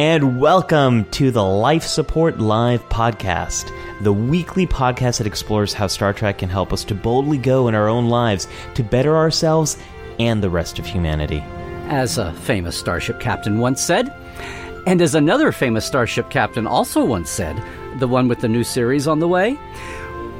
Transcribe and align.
and 0.00 0.40
welcome 0.40 1.04
to 1.10 1.30
the 1.30 1.44
Life 1.44 1.82
Support 1.82 2.38
Live 2.38 2.82
podcast, 2.88 3.70
the 4.00 4.14
weekly 4.14 4.66
podcast 4.66 5.18
that 5.18 5.26
explores 5.26 5.74
how 5.74 5.88
Star 5.88 6.14
Trek 6.14 6.38
can 6.38 6.48
help 6.48 6.72
us 6.72 6.84
to 6.84 6.94
boldly 6.94 7.36
go 7.36 7.68
in 7.68 7.74
our 7.74 7.86
own 7.86 8.08
lives 8.08 8.48
to 8.76 8.82
better 8.82 9.14
ourselves 9.14 9.76
and 10.18 10.42
the 10.42 10.48
rest 10.48 10.78
of 10.78 10.86
humanity. 10.86 11.44
As 11.88 12.16
a 12.16 12.32
famous 12.32 12.78
starship 12.78 13.20
captain 13.20 13.58
once 13.58 13.82
said, 13.82 14.08
and 14.86 15.02
as 15.02 15.14
another 15.14 15.52
famous 15.52 15.84
starship 15.84 16.30
captain 16.30 16.66
also 16.66 17.04
once 17.04 17.28
said, 17.28 17.62
the 17.98 18.08
one 18.08 18.26
with 18.26 18.40
the 18.40 18.48
new 18.48 18.64
series 18.64 19.06
on 19.06 19.18
the 19.18 19.28
way, 19.28 19.56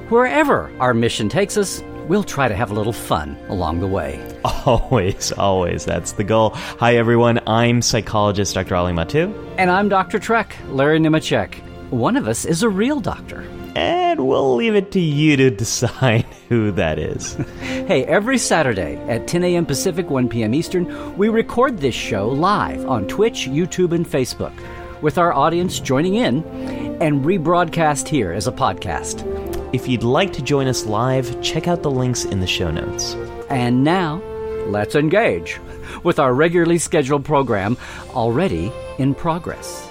wherever 0.09 0.73
our 0.81 0.95
mission 0.95 1.29
takes 1.29 1.59
us, 1.59 1.83
we'll 2.11 2.25
try 2.25 2.49
to 2.49 2.57
have 2.57 2.73
a 2.73 2.75
little 2.75 2.93
fun 2.93 3.39
along 3.49 3.79
the 3.79 3.87
way. 3.87 4.21
Always, 4.67 5.31
always. 5.33 5.85
That's 5.85 6.13
the 6.13 6.25
goal. 6.25 6.51
Hi, 6.55 6.97
everyone. 6.97 7.41
I'm 7.47 7.81
psychologist 7.83 8.55
Dr. 8.55 8.75
Ali 8.75 8.93
Mattu. 8.93 9.33
And 9.59 9.71
I'm 9.71 9.89
Dr. 9.89 10.19
Trek, 10.19 10.57
Larry 10.69 10.99
Nemecek. 10.99 11.55
One 11.91 12.17
of 12.17 12.27
us 12.27 12.45
is 12.45 12.63
a 12.65 12.69
real 12.69 13.01
doctor. 13.01 13.43
And 13.77 14.27
we'll 14.27 14.57
leave 14.57 14.75
it 14.75 14.91
to 14.93 15.01
you 15.01 15.37
to 15.37 15.51
decide 15.65 16.27
who 16.49 16.73
that 16.73 16.99
is. 16.99 17.35
hey, 17.61 18.05
every 18.05 18.39
Saturday 18.39 18.97
at 19.09 19.29
10 19.29 19.45
a.m. 19.45 19.65
Pacific, 19.65 20.11
1 20.11 20.29
p.m. 20.29 20.53
Eastern, 20.53 21.17
we 21.17 21.29
record 21.29 21.79
this 21.79 21.95
show 21.95 22.29
live 22.29 22.85
on 22.87 23.07
Twitch, 23.07 23.47
YouTube, 23.47 23.93
and 23.93 24.05
Facebook, 24.05 24.53
with 25.01 25.17
our 25.17 25.33
audience 25.33 25.79
joining 25.79 26.17
in 26.17 26.43
and 27.01 27.25
rebroadcast 27.25 28.09
here 28.09 28.33
as 28.33 28.49
a 28.49 28.53
podcast. 28.53 29.40
If 29.73 29.87
you'd 29.87 30.03
like 30.03 30.33
to 30.33 30.43
join 30.43 30.67
us 30.67 30.85
live, 30.85 31.41
check 31.43 31.69
out 31.69 31.85
the 31.85 31.93
links 31.93 32.25
in 32.25 32.41
the 32.41 32.47
show 32.47 32.73
notes. 32.73 33.15
And 33.49 33.85
now, 33.85 34.21
let's 34.67 34.97
engage 34.97 35.61
with 36.03 36.19
our 36.19 36.35
regularly 36.35 36.79
scheduled 36.79 37.25
program 37.25 37.77
already 38.11 38.73
in 38.99 39.15
progress. 39.15 39.89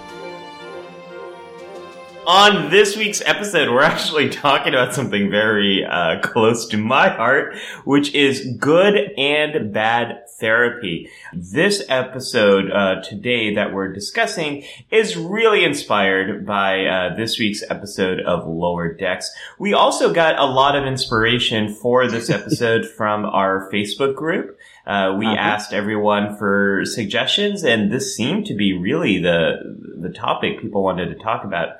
On 2.27 2.69
this 2.69 2.97
week's 2.97 3.21
episode, 3.25 3.69
we're 3.69 3.81
actually 3.81 4.29
talking 4.29 4.73
about 4.73 4.93
something 4.93 5.31
very 5.31 5.85
uh, 5.85 6.19
close 6.19 6.67
to 6.67 6.77
my 6.77 7.07
heart, 7.07 7.55
which 7.85 8.13
is 8.13 8.53
good 8.59 9.13
and 9.17 9.73
bad 9.73 10.28
therapy. 10.39 11.09
This 11.33 11.83
episode 11.89 12.71
uh, 12.71 13.01
today 13.01 13.53
that 13.55 13.73
we're 13.73 13.91
discussing 13.93 14.63
is 14.89 15.17
really 15.17 15.63
inspired 15.63 16.45
by 16.45 16.85
uh, 16.85 17.15
this 17.15 17.37
week's 17.37 17.63
episode 17.69 18.19
of 18.21 18.47
Lower 18.47 18.93
Decks. 18.93 19.31
We 19.57 19.73
also 19.73 20.13
got 20.13 20.39
a 20.39 20.45
lot 20.45 20.75
of 20.75 20.85
inspiration 20.85 21.73
for 21.73 22.07
this 22.07 22.29
episode 22.29 22.87
from 22.87 23.25
our 23.25 23.69
Facebook 23.71 24.15
group. 24.15 24.57
Uh, 24.85 25.15
we 25.17 25.25
uh-huh. 25.25 25.35
asked 25.35 25.73
everyone 25.73 26.35
for 26.37 26.83
suggestions, 26.85 27.63
and 27.63 27.91
this 27.91 28.15
seemed 28.15 28.45
to 28.47 28.55
be 28.55 28.73
really 28.73 29.19
the 29.19 29.77
the 29.99 30.09
topic 30.09 30.61
people 30.61 30.81
wanted 30.83 31.09
to 31.09 31.15
talk 31.15 31.43
about. 31.43 31.75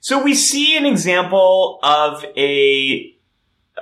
So 0.00 0.22
we 0.22 0.34
see 0.34 0.76
an 0.76 0.86
example 0.86 1.78
of 1.82 2.24
a 2.36 3.14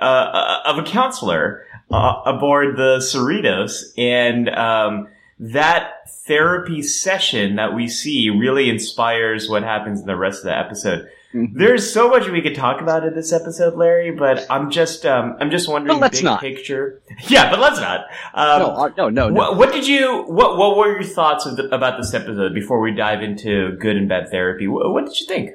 uh, 0.01 0.03
uh, 0.03 0.61
of 0.65 0.77
a 0.77 0.83
counselor 0.83 1.65
uh, 1.91 2.21
aboard 2.25 2.77
the 2.77 2.97
Cerritos, 2.97 3.93
and 3.97 4.49
um, 4.49 5.07
that 5.39 6.09
therapy 6.25 6.81
session 6.81 7.55
that 7.55 7.73
we 7.73 7.87
see 7.87 8.29
really 8.29 8.69
inspires 8.69 9.49
what 9.49 9.63
happens 9.63 9.99
in 9.99 10.05
the 10.05 10.15
rest 10.15 10.39
of 10.39 10.45
the 10.45 10.57
episode. 10.57 11.09
Mm-hmm. 11.33 11.59
There's 11.59 11.91
so 11.91 12.09
much 12.09 12.27
we 12.27 12.41
could 12.41 12.55
talk 12.55 12.81
about 12.81 13.05
in 13.05 13.13
this 13.13 13.31
episode, 13.31 13.75
Larry, 13.75 14.11
but 14.11 14.47
I'm 14.49 14.71
just 14.71 15.05
um, 15.05 15.37
I'm 15.39 15.51
just 15.51 15.69
wondering 15.69 15.99
big 15.99 16.23
not. 16.23 16.41
picture. 16.41 17.01
Yeah, 17.27 17.51
but 17.51 17.59
let's 17.59 17.79
not. 17.79 18.05
Um, 18.33 18.59
no, 18.59 18.67
uh, 18.69 18.89
no, 18.97 19.09
no, 19.09 19.29
no. 19.29 19.33
What, 19.35 19.57
what, 19.57 19.73
did 19.73 19.87
you 19.87 20.23
what 20.23 20.57
What 20.57 20.77
were 20.77 20.91
your 20.91 21.03
thoughts 21.03 21.43
the, 21.43 21.69
about 21.73 21.97
this 21.97 22.13
episode 22.13 22.55
before 22.55 22.79
we 22.79 22.91
dive 22.91 23.21
into 23.21 23.75
good 23.79 23.95
and 23.95 24.09
bad 24.09 24.29
therapy? 24.29 24.67
What, 24.67 24.91
what 24.91 25.05
did 25.05 25.19
you 25.19 25.27
think? 25.27 25.51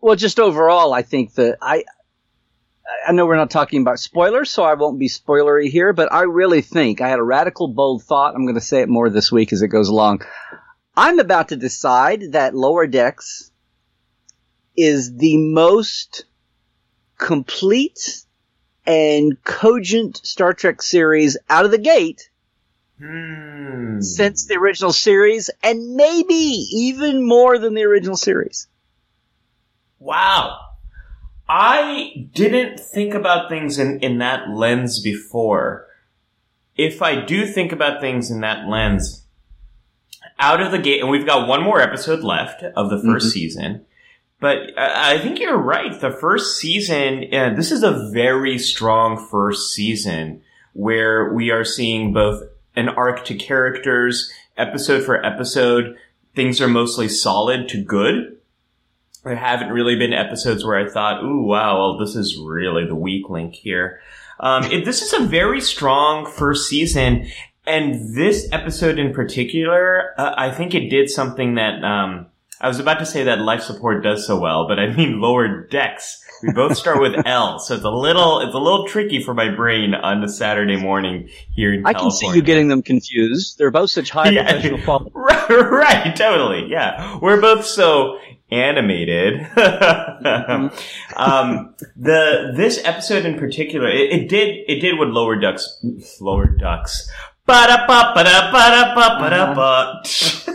Well, 0.00 0.16
just 0.16 0.40
overall, 0.40 0.92
I 0.92 1.02
think 1.02 1.34
that 1.34 1.58
I, 1.62 1.84
I 3.06 3.12
know 3.12 3.26
we're 3.26 3.36
not 3.36 3.50
talking 3.50 3.82
about 3.82 3.98
spoilers, 3.98 4.50
so 4.50 4.62
I 4.62 4.74
won't 4.74 4.98
be 4.98 5.08
spoilery 5.08 5.68
here, 5.68 5.92
but 5.92 6.12
I 6.12 6.22
really 6.22 6.62
think 6.62 7.00
I 7.00 7.08
had 7.08 7.18
a 7.18 7.24
radical, 7.24 7.68
bold 7.68 8.04
thought. 8.04 8.34
I'm 8.34 8.44
going 8.44 8.54
to 8.54 8.60
say 8.60 8.80
it 8.80 8.88
more 8.88 9.10
this 9.10 9.32
week 9.32 9.52
as 9.52 9.62
it 9.62 9.68
goes 9.68 9.88
along. 9.88 10.22
I'm 10.96 11.18
about 11.18 11.48
to 11.48 11.56
decide 11.56 12.32
that 12.32 12.54
Lower 12.54 12.86
Decks 12.86 13.50
is 14.76 15.16
the 15.16 15.36
most 15.36 16.24
complete 17.18 18.24
and 18.86 19.42
cogent 19.44 20.18
Star 20.24 20.52
Trek 20.52 20.82
series 20.82 21.36
out 21.48 21.64
of 21.64 21.70
the 21.70 21.78
gate 21.78 22.28
hmm. 22.98 24.00
since 24.00 24.46
the 24.46 24.56
original 24.56 24.92
series, 24.92 25.50
and 25.62 25.94
maybe 25.94 26.34
even 26.34 27.26
more 27.26 27.58
than 27.58 27.74
the 27.74 27.84
original 27.84 28.16
series. 28.16 28.66
Wow. 29.98 30.71
I 31.54 32.28
didn't 32.32 32.80
think 32.80 33.12
about 33.12 33.50
things 33.50 33.78
in, 33.78 34.00
in 34.00 34.16
that 34.18 34.48
lens 34.48 35.02
before. 35.02 35.86
If 36.78 37.02
I 37.02 37.22
do 37.26 37.44
think 37.44 37.72
about 37.72 38.00
things 38.00 38.30
in 38.30 38.40
that 38.40 38.66
lens, 38.70 39.26
out 40.38 40.62
of 40.62 40.72
the 40.72 40.78
gate, 40.78 41.02
and 41.02 41.10
we've 41.10 41.26
got 41.26 41.46
one 41.46 41.62
more 41.62 41.78
episode 41.78 42.20
left 42.20 42.62
of 42.62 42.88
the 42.88 42.96
1st 42.96 43.02
mm-hmm. 43.02 43.28
season, 43.28 43.84
but 44.40 44.70
I 44.78 45.18
think 45.18 45.38
you're 45.40 45.58
right. 45.58 46.00
The 46.00 46.10
first 46.10 46.56
season, 46.56 47.26
uh, 47.34 47.52
this 47.54 47.70
is 47.70 47.82
a 47.82 48.08
very 48.10 48.56
strong 48.56 49.18
first 49.18 49.74
season 49.74 50.40
where 50.72 51.34
we 51.34 51.50
are 51.50 51.66
seeing 51.66 52.14
both 52.14 52.44
an 52.76 52.88
arc 52.88 53.26
to 53.26 53.34
characters, 53.34 54.32
episode 54.56 55.04
for 55.04 55.22
episode. 55.22 55.98
Things 56.34 56.62
are 56.62 56.68
mostly 56.68 57.10
solid 57.10 57.68
to 57.68 57.84
good 57.84 58.38
there 59.24 59.36
haven't 59.36 59.68
really 59.68 59.96
been 59.96 60.12
episodes 60.12 60.64
where 60.64 60.76
I 60.76 60.88
thought, 60.88 61.22
ooh, 61.22 61.42
wow, 61.42 61.78
well, 61.78 61.98
this 61.98 62.16
is 62.16 62.38
really 62.38 62.86
the 62.86 62.94
weak 62.94 63.28
link 63.28 63.54
here. 63.54 64.00
Um, 64.40 64.64
it, 64.64 64.84
this 64.84 65.02
is 65.02 65.12
a 65.12 65.20
very 65.20 65.60
strong 65.60 66.26
first 66.26 66.68
season. 66.68 67.28
And 67.64 68.16
this 68.16 68.48
episode 68.50 68.98
in 68.98 69.12
particular, 69.12 70.18
uh, 70.18 70.34
I 70.36 70.50
think 70.50 70.74
it 70.74 70.88
did 70.88 71.08
something 71.08 71.54
that, 71.54 71.84
um, 71.84 72.26
I 72.62 72.68
was 72.68 72.78
about 72.78 73.00
to 73.00 73.06
say 73.06 73.24
that 73.24 73.40
life 73.40 73.62
support 73.62 74.04
does 74.04 74.24
so 74.24 74.38
well, 74.38 74.68
but 74.68 74.78
I 74.78 74.94
mean 74.94 75.20
lower 75.20 75.66
decks. 75.66 76.24
We 76.44 76.52
both 76.52 76.76
start 76.76 77.00
with 77.00 77.14
L, 77.26 77.58
so 77.58 77.74
it's 77.74 77.84
a 77.84 77.90
little 77.90 78.40
it's 78.40 78.54
a 78.54 78.58
little 78.58 78.86
tricky 78.86 79.20
for 79.22 79.34
my 79.34 79.48
brain 79.48 79.94
on 79.94 80.22
a 80.22 80.28
Saturday 80.28 80.76
morning 80.76 81.28
here 81.54 81.72
in 81.72 81.84
I 81.84 81.92
California. 81.92 82.20
can 82.20 82.30
see 82.30 82.36
you 82.36 82.42
getting 82.42 82.68
them 82.68 82.82
confused. 82.82 83.58
They're 83.58 83.72
both 83.72 83.90
such 83.90 84.10
high 84.10 84.30
yeah. 84.30 84.44
professional 84.44 84.80
quality. 84.82 85.10
Right, 85.48 85.48
right, 85.50 86.16
totally. 86.16 86.68
Yeah, 86.68 87.18
we're 87.20 87.40
both 87.40 87.66
so 87.66 88.18
animated. 88.52 89.40
um, 91.16 91.74
the 91.96 92.52
this 92.54 92.80
episode 92.84 93.24
in 93.24 93.38
particular, 93.38 93.88
it, 93.88 94.12
it, 94.12 94.28
did 94.28 94.64
it 94.68 94.80
did 94.80 94.98
what 94.98 95.08
Lower 95.08 95.38
Ducks 95.40 95.84
Lower 96.20 96.46
Ducks. 96.46 97.10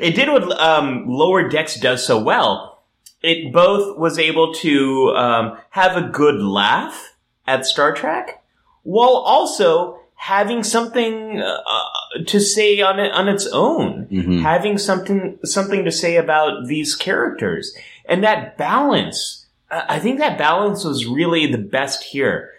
it 0.00 0.16
did 0.16 0.28
what 0.28 0.60
um, 0.60 1.04
Lower 1.06 1.48
Decks 1.48 1.78
does 1.78 2.04
so 2.04 2.18
well. 2.18 2.82
It 3.22 3.52
both 3.52 3.96
was 3.96 4.18
able 4.18 4.52
to 4.54 5.10
um, 5.16 5.58
have 5.70 5.96
a 5.96 6.08
good 6.08 6.42
laugh 6.42 7.14
at 7.46 7.64
Star 7.64 7.94
Trek, 7.94 8.42
while 8.82 9.16
also 9.16 10.00
having 10.14 10.62
something 10.62 11.40
uh, 11.40 12.24
to 12.26 12.40
say 12.40 12.80
on 12.80 12.98
it 12.98 13.12
on 13.12 13.28
its 13.28 13.46
own, 13.52 14.06
mm-hmm. 14.06 14.38
having 14.40 14.78
something 14.78 15.38
something 15.44 15.84
to 15.84 15.92
say 15.92 16.16
about 16.16 16.66
these 16.66 16.94
characters, 16.94 17.76
and 18.06 18.22
that 18.24 18.56
balance. 18.56 19.46
I 19.70 19.98
think 19.98 20.18
that 20.18 20.38
balance 20.38 20.84
was 20.84 21.06
really 21.06 21.50
the 21.50 21.58
best 21.58 22.04
here. 22.04 22.52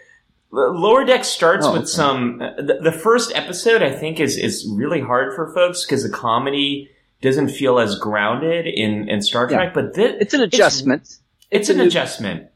Lower 0.52 1.06
Deck 1.06 1.24
starts 1.24 1.66
oh, 1.66 1.74
with 1.74 1.84
okay. 1.84 1.92
some. 1.92 2.38
The, 2.40 2.80
the, 2.82 2.92
first 2.92 3.32
episode, 3.36 3.82
I 3.82 3.92
think, 3.92 4.20
is 4.20 4.38
is 4.38 4.68
really 4.70 5.02
hard 5.02 5.34
for 5.34 5.54
folks 5.54 5.86
because 5.86 6.04
the 6.04 6.10
comedy 6.10 6.90
doesn't 7.22 7.50
feel 7.50 7.80
as 7.80 7.98
grounded 8.00 8.68
in 8.68 9.10
in 9.10 9.22
Star 9.22 9.48
Trek. 9.48 9.70
Yeah. 9.70 9.74
But 9.74 9.94
this, 9.94 10.16
it's 10.20 10.34
an 10.34 10.42
adjustment. 10.42 11.02
It's, 11.02 11.14
it's, 11.14 11.22
it's 11.52 11.70
an 11.70 11.78
new- 11.78 11.86
adjustment. 11.86 12.50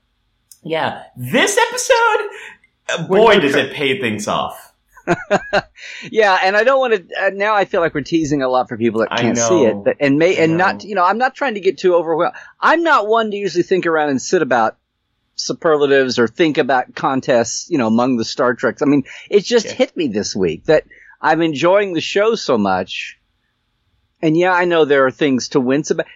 Yeah, 0.61 1.03
this 1.15 1.57
episode, 1.57 3.07
boy, 3.07 3.39
does 3.39 3.55
it 3.55 3.73
pay 3.73 3.99
things 3.99 4.27
off. 4.27 4.68
yeah, 6.11 6.39
and 6.43 6.55
I 6.55 6.63
don't 6.63 6.79
want 6.79 7.09
to. 7.09 7.25
Uh, 7.25 7.29
now 7.33 7.55
I 7.55 7.65
feel 7.65 7.81
like 7.81 7.93
we're 7.93 8.01
teasing 8.01 8.41
a 8.41 8.49
lot 8.49 8.69
for 8.69 8.77
people 8.77 9.01
that 9.01 9.09
can't 9.11 9.37
see 9.37 9.63
it, 9.65 9.83
but, 9.83 9.97
and 9.99 10.17
may 10.17 10.37
and 10.37 10.57
not. 10.57 10.83
You 10.83 10.95
know, 10.95 11.03
I'm 11.03 11.17
not 11.17 11.35
trying 11.35 11.55
to 11.55 11.59
get 11.59 11.77
too 11.77 11.95
overwhelmed. 11.95 12.35
I'm 12.59 12.83
not 12.83 13.07
one 13.07 13.31
to 13.31 13.37
usually 13.37 13.63
think 13.63 13.85
around 13.85 14.09
and 14.09 14.21
sit 14.21 14.41
about 14.41 14.77
superlatives 15.35 16.19
or 16.19 16.27
think 16.27 16.57
about 16.57 16.95
contests. 16.95 17.69
You 17.69 17.77
know, 17.77 17.87
among 17.87 18.17
the 18.17 18.25
Star 18.25 18.53
Treks. 18.53 18.81
I 18.81 18.85
mean, 18.85 19.03
it 19.29 19.43
just 19.43 19.65
yeah. 19.67 19.73
hit 19.73 19.97
me 19.97 20.07
this 20.07 20.35
week 20.35 20.65
that 20.65 20.85
I'm 21.21 21.41
enjoying 21.41 21.93
the 21.93 22.01
show 22.01 22.35
so 22.35 22.57
much. 22.57 23.19
And 24.21 24.37
yeah, 24.37 24.51
I 24.51 24.65
know 24.65 24.85
there 24.85 25.05
are 25.05 25.11
things 25.11 25.49
to 25.49 25.59
wince 25.59 25.91
about. 25.91 26.07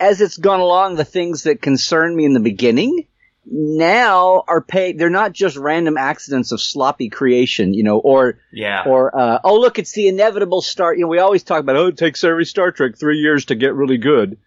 As 0.00 0.20
it's 0.20 0.36
gone 0.36 0.60
along, 0.60 0.94
the 0.94 1.04
things 1.04 1.42
that 1.42 1.60
concerned 1.60 2.14
me 2.14 2.24
in 2.24 2.32
the 2.32 2.40
beginning 2.40 3.08
now 3.50 4.44
are 4.46 4.60
paid. 4.60 4.98
They're 4.98 5.10
not 5.10 5.32
just 5.32 5.56
random 5.56 5.96
accidents 5.96 6.52
of 6.52 6.60
sloppy 6.60 7.08
creation, 7.08 7.72
you 7.74 7.82
know, 7.82 7.98
or 7.98 8.38
Yeah. 8.52 8.84
or 8.86 9.16
uh, 9.18 9.38
oh 9.44 9.58
look, 9.58 9.78
it's 9.78 9.92
the 9.92 10.08
inevitable 10.08 10.60
start. 10.62 10.98
You 10.98 11.02
know, 11.04 11.08
we 11.08 11.18
always 11.18 11.42
talk 11.42 11.60
about 11.60 11.76
oh, 11.76 11.86
it 11.88 11.96
takes 11.96 12.22
every 12.24 12.44
Star 12.44 12.72
Trek 12.72 12.98
three 12.98 13.18
years 13.18 13.46
to 13.46 13.54
get 13.54 13.74
really 13.74 13.98
good. 13.98 14.38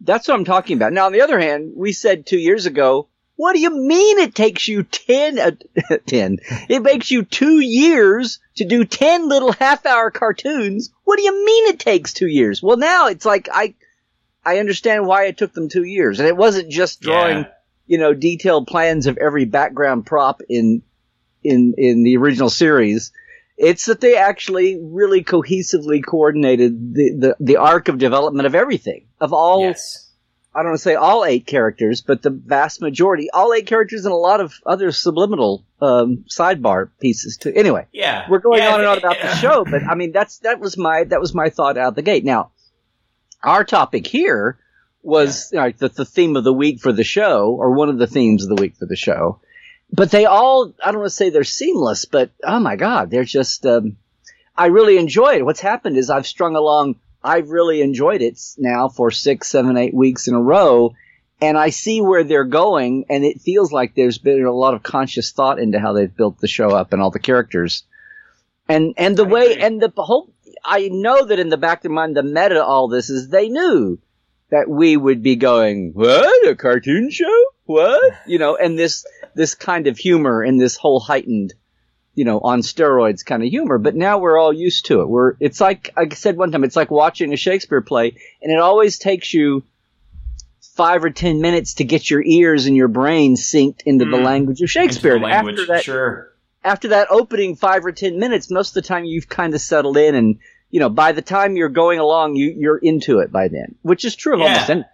That's 0.00 0.26
what 0.28 0.34
I'm 0.34 0.44
talking 0.44 0.76
about. 0.76 0.92
Now, 0.92 1.06
on 1.06 1.12
the 1.12 1.20
other 1.20 1.38
hand, 1.38 1.72
we 1.76 1.92
said 1.92 2.24
two 2.26 2.38
years 2.38 2.64
ago, 2.66 3.08
what 3.36 3.52
do 3.54 3.60
you 3.60 3.70
mean 3.70 4.18
it 4.18 4.34
takes 4.34 4.66
you 4.66 4.82
10, 4.82 5.38
uh, 5.38 5.50
10? 6.06 6.38
It 6.68 6.82
makes 6.82 7.10
you 7.10 7.22
two 7.22 7.60
years 7.60 8.38
to 8.56 8.64
do 8.64 8.84
10 8.84 9.28
little 9.28 9.52
half 9.52 9.84
hour 9.86 10.10
cartoons. 10.10 10.90
What 11.04 11.16
do 11.18 11.22
you 11.22 11.44
mean 11.44 11.66
it 11.68 11.78
takes 11.80 12.14
two 12.14 12.26
years? 12.26 12.62
Well, 12.62 12.78
now 12.78 13.08
it's 13.08 13.26
like, 13.26 13.48
I, 13.52 13.74
I 14.44 14.58
understand 14.58 15.06
why 15.06 15.24
it 15.26 15.36
took 15.36 15.52
them 15.52 15.68
two 15.68 15.84
years. 15.84 16.18
And 16.18 16.28
it 16.28 16.36
wasn't 16.36 16.70
just 16.70 17.00
drawing, 17.02 17.38
Yeah. 17.38 17.48
You 17.90 17.98
know, 17.98 18.14
detailed 18.14 18.68
plans 18.68 19.08
of 19.08 19.18
every 19.18 19.44
background 19.46 20.06
prop 20.06 20.42
in, 20.48 20.80
in, 21.42 21.74
in 21.76 22.04
the 22.04 22.16
original 22.18 22.48
series. 22.48 23.10
It's 23.58 23.86
that 23.86 24.00
they 24.00 24.16
actually 24.16 24.78
really 24.80 25.24
cohesively 25.24 26.00
coordinated 26.06 26.94
the, 26.94 27.10
the, 27.18 27.36
the 27.40 27.56
arc 27.56 27.88
of 27.88 27.98
development 27.98 28.46
of 28.46 28.54
everything, 28.54 29.08
of 29.20 29.32
all, 29.32 29.62
yes. 29.62 30.08
I 30.54 30.60
don't 30.60 30.68
want 30.68 30.78
to 30.78 30.82
say 30.84 30.94
all 30.94 31.24
eight 31.24 31.46
characters, 31.48 32.00
but 32.00 32.22
the 32.22 32.30
vast 32.30 32.80
majority, 32.80 33.28
all 33.28 33.52
eight 33.52 33.66
characters 33.66 34.04
and 34.04 34.12
a 34.12 34.16
lot 34.16 34.40
of 34.40 34.54
other 34.64 34.92
subliminal, 34.92 35.64
um, 35.82 36.24
sidebar 36.30 36.90
pieces 37.00 37.38
too. 37.38 37.52
Anyway, 37.56 37.88
Yeah. 37.90 38.30
we're 38.30 38.38
going 38.38 38.62
Yeah, 38.62 38.74
on 38.74 38.80
and 38.80 38.88
on 38.88 38.98
about 38.98 39.20
the 39.20 39.34
show, 39.34 39.64
but 39.64 39.82
I 39.82 39.96
mean, 39.96 40.12
that's, 40.12 40.38
that 40.38 40.60
was 40.60 40.78
my, 40.78 41.02
that 41.04 41.20
was 41.20 41.34
my 41.34 41.50
thought 41.50 41.76
out 41.76 41.96
the 41.96 42.02
gate. 42.02 42.24
Now, 42.24 42.52
our 43.42 43.64
topic 43.64 44.06
here 44.06 44.59
was 45.02 45.52
like 45.52 45.78
the, 45.78 45.88
the 45.88 46.04
theme 46.04 46.36
of 46.36 46.44
the 46.44 46.52
week 46.52 46.80
for 46.80 46.92
the 46.92 47.04
show, 47.04 47.56
or 47.58 47.72
one 47.72 47.88
of 47.88 47.98
the 47.98 48.06
themes 48.06 48.42
of 48.42 48.48
the 48.48 48.60
week 48.60 48.76
for 48.76 48.86
the 48.86 48.96
show. 48.96 49.40
But 49.92 50.10
they 50.10 50.26
all, 50.26 50.72
I 50.82 50.92
don't 50.92 51.00
want 51.00 51.10
to 51.10 51.16
say 51.16 51.30
they're 51.30 51.44
seamless, 51.44 52.04
but 52.04 52.30
oh 52.44 52.60
my 52.60 52.76
God, 52.76 53.10
they're 53.10 53.24
just, 53.24 53.66
um, 53.66 53.96
I 54.56 54.66
really 54.66 54.98
enjoy 54.98 55.36
it. 55.36 55.44
What's 55.44 55.60
happened 55.60 55.96
is 55.96 56.10
I've 56.10 56.26
strung 56.26 56.54
along, 56.54 56.96
I've 57.24 57.50
really 57.50 57.80
enjoyed 57.80 58.22
it 58.22 58.40
now 58.56 58.88
for 58.88 59.10
six, 59.10 59.48
seven, 59.48 59.76
eight 59.76 59.94
weeks 59.94 60.28
in 60.28 60.34
a 60.34 60.40
row. 60.40 60.94
And 61.42 61.56
I 61.56 61.70
see 61.70 62.02
where 62.02 62.22
they're 62.22 62.44
going, 62.44 63.06
and 63.08 63.24
it 63.24 63.40
feels 63.40 63.72
like 63.72 63.94
there's 63.94 64.18
been 64.18 64.44
a 64.44 64.52
lot 64.52 64.74
of 64.74 64.82
conscious 64.82 65.32
thought 65.32 65.58
into 65.58 65.80
how 65.80 65.94
they've 65.94 66.14
built 66.14 66.38
the 66.38 66.46
show 66.46 66.68
up 66.68 66.92
and 66.92 67.00
all 67.00 67.10
the 67.10 67.18
characters. 67.18 67.84
And, 68.68 68.92
and 68.98 69.16
the 69.16 69.24
I 69.24 69.28
way, 69.28 69.52
agree. 69.52 69.62
and 69.62 69.80
the 69.80 69.90
whole, 69.96 70.34
I 70.62 70.90
know 70.92 71.24
that 71.24 71.38
in 71.38 71.48
the 71.48 71.56
back 71.56 71.78
of 71.78 71.82
their 71.84 71.92
mind, 71.92 72.14
the 72.14 72.22
meta 72.22 72.62
all 72.62 72.88
this 72.88 73.08
is 73.08 73.30
they 73.30 73.48
knew 73.48 73.98
that 74.50 74.68
we 74.68 74.96
would 74.96 75.22
be 75.22 75.36
going, 75.36 75.92
what? 75.94 76.48
A 76.48 76.54
cartoon 76.56 77.10
show? 77.10 77.44
What? 77.64 78.14
You 78.26 78.38
know, 78.38 78.56
and 78.56 78.78
this, 78.78 79.04
this 79.34 79.54
kind 79.54 79.86
of 79.86 79.96
humor 79.98 80.42
and 80.42 80.60
this 80.60 80.76
whole 80.76 81.00
heightened, 81.00 81.54
you 82.14 82.24
know, 82.24 82.40
on 82.40 82.60
steroids 82.62 83.24
kind 83.24 83.42
of 83.42 83.48
humor. 83.48 83.78
But 83.78 83.94
now 83.94 84.18
we're 84.18 84.38
all 84.38 84.52
used 84.52 84.86
to 84.86 85.00
it. 85.02 85.08
We're, 85.08 85.34
it's 85.40 85.60
like, 85.60 85.92
I 85.96 86.08
said 86.14 86.36
one 86.36 86.50
time, 86.52 86.64
it's 86.64 86.76
like 86.76 86.90
watching 86.90 87.32
a 87.32 87.36
Shakespeare 87.36 87.80
play 87.80 88.16
and 88.42 88.52
it 88.52 88.58
always 88.58 88.98
takes 88.98 89.32
you 89.32 89.62
five 90.74 91.04
or 91.04 91.10
ten 91.10 91.40
minutes 91.40 91.74
to 91.74 91.84
get 91.84 92.08
your 92.10 92.22
ears 92.24 92.66
and 92.66 92.76
your 92.76 92.88
brain 92.88 93.36
synced 93.36 93.82
into 93.86 94.04
the 94.04 94.16
Mm. 94.16 94.24
language 94.24 94.60
of 94.62 94.70
Shakespeare. 94.70 95.18
The 95.18 95.24
language. 95.26 95.54
after 95.58 95.66
that, 95.72 95.84
Sure. 95.84 96.32
after 96.64 96.88
that 96.88 97.08
opening 97.10 97.56
five 97.56 97.84
or 97.84 97.92
ten 97.92 98.18
minutes, 98.18 98.50
most 98.50 98.70
of 98.76 98.82
the 98.82 98.88
time 98.88 99.04
you've 99.04 99.28
kind 99.28 99.54
of 99.54 99.60
settled 99.60 99.96
in 99.96 100.14
and, 100.14 100.38
you 100.70 100.80
know, 100.80 100.88
by 100.88 101.12
the 101.12 101.22
time 101.22 101.56
you're 101.56 101.68
going 101.68 101.98
along, 101.98 102.36
you, 102.36 102.54
you're 102.56 102.78
into 102.78 103.18
it 103.18 103.32
by 103.32 103.48
then, 103.48 103.74
which 103.82 104.04
is 104.04 104.14
true 104.16 104.34
of 104.34 104.40
Yeah. 104.40 104.66
almost. 104.68 104.86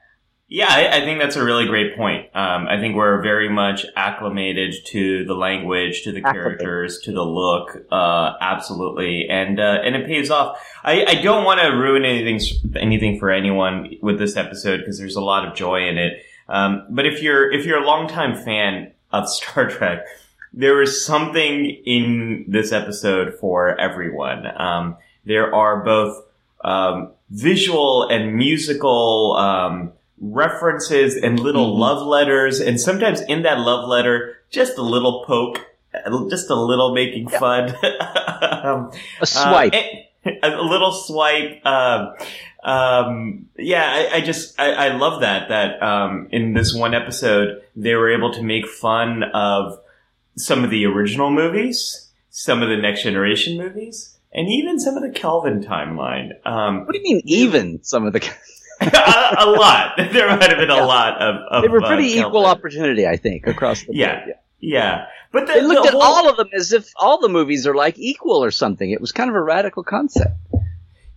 Yeah, 0.49 0.69
I, 0.71 0.99
I 0.99 1.01
think 1.01 1.19
that's 1.19 1.35
a 1.35 1.45
really 1.45 1.67
great 1.67 1.97
point. 1.97 2.27
Um, 2.33 2.69
I 2.69 2.79
think 2.79 2.95
we're 2.95 3.21
very 3.21 3.49
much 3.49 3.85
acclimated 3.97 4.77
to 4.87 5.25
the 5.25 5.35
language, 5.35 6.05
to 6.05 6.13
the 6.13 6.23
characters, 6.23 7.01
to 7.01 7.11
the 7.13 7.25
look. 7.25 7.85
Uh, 7.91 8.35
absolutely, 8.41 9.27
and 9.29 9.59
uh, 9.59 9.81
and 9.83 9.97
it 9.97 10.07
pays 10.07 10.31
off. 10.31 10.65
I, 10.85 11.05
I 11.05 11.15
don't 11.17 11.45
want 11.45 11.61
to 11.63 11.71
ruin 11.71 12.05
anything 12.05 12.41
anything 12.77 13.19
for 13.19 13.31
anyone 13.33 13.97
with 14.01 14.21
this 14.21 14.37
episode 14.37 14.79
because 14.79 15.01
there's 15.01 15.17
a 15.17 15.21
lot 15.21 15.49
of 15.49 15.57
joy 15.57 15.89
in 15.89 15.99
it. 15.99 16.23
Um, 16.49 16.87
but 16.91 17.07
if 17.07 17.23
you're 17.23 17.51
if 17.51 17.67
you're 17.67 17.83
a 17.83 17.87
longtime 17.87 18.37
fan 18.37 18.93
of 19.13 19.29
Star 19.37 19.69
Trek, 19.69 20.05
there 20.53 20.81
is 20.81 21.05
something 21.05 21.71
in 21.85 22.45
this 22.47 22.71
episode 22.71 23.35
for 23.41 23.77
everyone. 23.81 24.47
Um, 24.57 24.97
there 25.27 25.55
are 25.55 25.85
both 25.85 26.23
um, 26.65 27.13
visual 27.31 28.09
and 28.09 28.35
musical 28.35 29.37
um, 29.39 29.93
references 30.21 31.17
and 31.17 31.39
little 31.39 31.75
Mhm. 31.75 31.79
love 31.79 32.07
letters, 32.07 32.61
and 32.61 32.81
sometimes 32.81 33.21
in 33.23 33.43
that 33.43 33.61
love 33.61 33.87
letter, 33.89 34.39
just 34.51 34.79
a 34.79 34.83
little 34.83 35.25
poke, 35.27 35.67
just 36.31 36.49
a 36.51 36.55
little 36.55 36.95
making 36.95 37.29
fun, 37.29 37.75
um, 38.41 38.91
A 39.21 39.27
swipe. 39.27 39.75
uh, 39.75 40.31
a 40.43 40.63
little 40.63 40.93
swipe. 40.93 41.65
Um, 41.67 42.15
um, 42.65 43.47
yeah, 43.57 43.85
I, 44.13 44.17
I 44.17 44.21
just 44.23 44.59
I, 44.59 44.73
I 44.73 44.89
love 44.97 45.21
that 45.21 45.49
that 45.51 45.83
um, 45.83 46.29
in 46.33 46.55
this 46.55 46.75
one 46.75 46.95
episode 46.95 47.63
they 47.77 47.95
were 47.95 48.11
able 48.11 48.33
to 48.33 48.43
make 48.43 48.67
fun 48.67 49.23
of 49.35 49.79
some 50.37 50.65
of 50.65 50.71
the 50.71 50.85
original 50.87 51.31
movies, 51.31 52.09
some 52.31 52.63
of 52.63 52.69
the 52.69 52.77
Next 52.77 53.03
Generation 53.05 53.57
movies, 53.57 54.16
and 54.37 54.49
even 54.49 54.79
some 54.79 54.97
of 54.97 55.03
the 55.03 55.11
Kelvin 55.11 55.65
timeline. 55.65 56.31
Um, 56.45 56.85
what 56.87 56.93
do 56.93 56.99
you 56.99 57.03
mean 57.03 57.23
even 57.25 57.83
some 57.83 58.07
of 58.07 58.13
the, 58.13 58.21
a, 58.81 59.45
a 59.45 59.47
lot. 59.51 59.95
There 60.13 60.29
might 60.29 60.51
have 60.51 60.59
been 60.59 60.71
a 60.71 60.85
lot 60.87 61.21
of. 61.21 61.35
of 61.51 61.63
they 61.63 61.69
were 61.69 61.83
uh, 61.83 61.89
pretty 61.89 62.13
equal 62.19 62.47
opportunity, 62.47 63.07
I 63.07 63.17
think, 63.17 63.47
across 63.49 63.81
the 63.81 63.87
board. 63.87 63.97
Yeah. 63.97 64.27
Yeah, 64.59 65.05
but 65.33 65.47
the, 65.47 65.53
They 65.53 65.63
looked 65.63 65.83
the 65.83 65.89
at 65.89 65.93
whole- 65.93 66.03
all 66.03 66.31
of 66.31 66.39
them 66.39 66.49
as 66.55 66.73
if 66.73 66.91
all 66.97 67.21
the 67.21 67.29
movies 67.29 67.67
are 67.67 67.75
like 67.75 67.99
equal 67.99 68.43
or 68.43 68.51
something. 68.51 68.91
It 68.91 69.03
was 69.03 69.13
kind 69.13 69.29
of 69.29 69.37
a 69.37 69.43
radical 69.43 69.85
concept. 69.85 70.33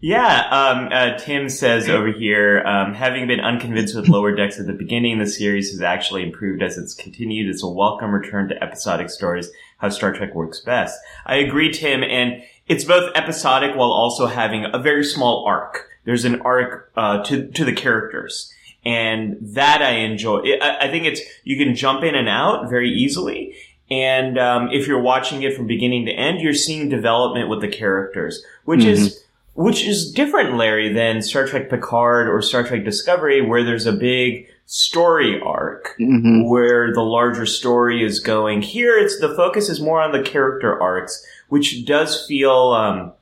Yeah, 0.01 0.43
um, 0.49 0.89
uh, 0.91 1.17
Tim 1.17 1.49
says 1.49 1.89
over 1.89 2.11
here, 2.11 2.61
um, 2.65 2.93
having 2.93 3.27
been 3.27 3.39
unconvinced 3.41 3.95
with 3.95 4.07
Lower 4.07 4.33
Decks 4.33 4.57
at 4.59 4.65
the 4.65 4.73
beginning, 4.73 5.19
the 5.19 5.25
series 5.27 5.71
has 5.71 5.81
actually 5.81 6.23
improved 6.23 6.61
as 6.61 6.77
it's 6.77 6.93
continued. 6.93 7.49
It's 7.49 7.63
a 7.63 7.67
welcome 7.69 8.11
return 8.11 8.47
to 8.49 8.63
episodic 8.63 9.09
stories, 9.09 9.49
how 9.77 9.89
Star 9.89 10.13
Trek 10.13 10.33
works 10.35 10.59
best. 10.61 10.97
I 11.25 11.35
agree, 11.37 11.71
Tim, 11.71 12.01
and 12.03 12.41
it's 12.69 12.85
both 12.85 13.11
episodic 13.15 13.75
while 13.75 13.91
also 13.91 14.27
having 14.27 14.65
a 14.71 14.79
very 14.79 15.03
small 15.03 15.45
arc. 15.45 15.87
There's 16.05 16.23
an 16.23 16.41
arc 16.41 16.91
uh, 16.95 17.23
to 17.23 17.47
to 17.47 17.65
the 17.65 17.73
characters, 17.73 18.53
and 18.85 19.35
that 19.41 19.81
I 19.81 19.91
enjoy. 19.97 20.43
I, 20.61 20.85
I 20.85 20.91
think 20.91 21.05
it's 21.05 21.21
you 21.43 21.57
can 21.57 21.75
jump 21.75 22.03
in 22.03 22.15
and 22.15 22.29
out 22.29 22.69
very 22.69 22.89
easily. 22.89 23.55
And 23.91 24.37
um, 24.37 24.69
if 24.71 24.87
you're 24.87 25.01
watching 25.01 25.41
it 25.41 25.55
from 25.55 25.65
beginning 25.65 26.05
to 26.05 26.11
end, 26.11 26.41
you're 26.41 26.53
seeing 26.53 26.89
development 26.89 27.49
with 27.49 27.59
the 27.61 27.67
characters, 27.67 28.43
which 28.65 28.85
is 28.85 29.23
which 29.55 29.83
is 29.83 30.11
different, 30.13 30.55
Larry, 30.55 30.93
than 30.93 31.21
Star 31.21 31.45
Trek 31.47 31.69
Picard 31.69 32.29
or 32.29 32.41
Star 32.41 32.63
Trek 32.63 32.85
Discovery, 32.85 33.41
where 33.41 33.63
there's 33.63 33.87
a 33.87 33.91
big 33.91 34.47
story 34.67 35.41
arc 35.41 35.95
Mm-hmm. 35.99 36.47
where 36.47 36.93
the 36.93 37.01
larger 37.01 37.45
story 37.47 38.03
is 38.03 38.19
going. 38.19 38.61
Here, 38.61 38.95
it's 38.97 39.19
the 39.19 39.35
focus 39.35 39.67
is 39.69 39.81
more 39.81 39.99
on 40.01 40.11
the 40.11 40.21
character 40.21 40.79
arcs, 40.81 41.25
which 41.49 41.85
does 41.85 42.25
feel 42.25 42.71
um, 42.71 43.13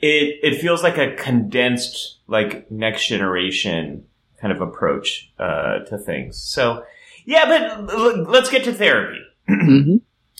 it 0.00 0.38
it 0.42 0.60
feels 0.60 0.82
like 0.82 0.98
a 0.98 1.14
condensed, 1.14 2.18
like 2.26 2.70
next 2.70 3.06
generation 3.06 4.06
kind 4.40 4.52
of 4.52 4.60
approach 4.60 5.30
uh, 5.38 5.80
to 5.80 5.98
things. 5.98 6.36
So, 6.36 6.84
yeah, 7.24 7.46
but 7.46 7.94
l- 7.94 8.24
let's 8.24 8.50
get 8.50 8.64
to 8.64 8.72
therapy. 8.72 9.20
hmm 9.48 9.96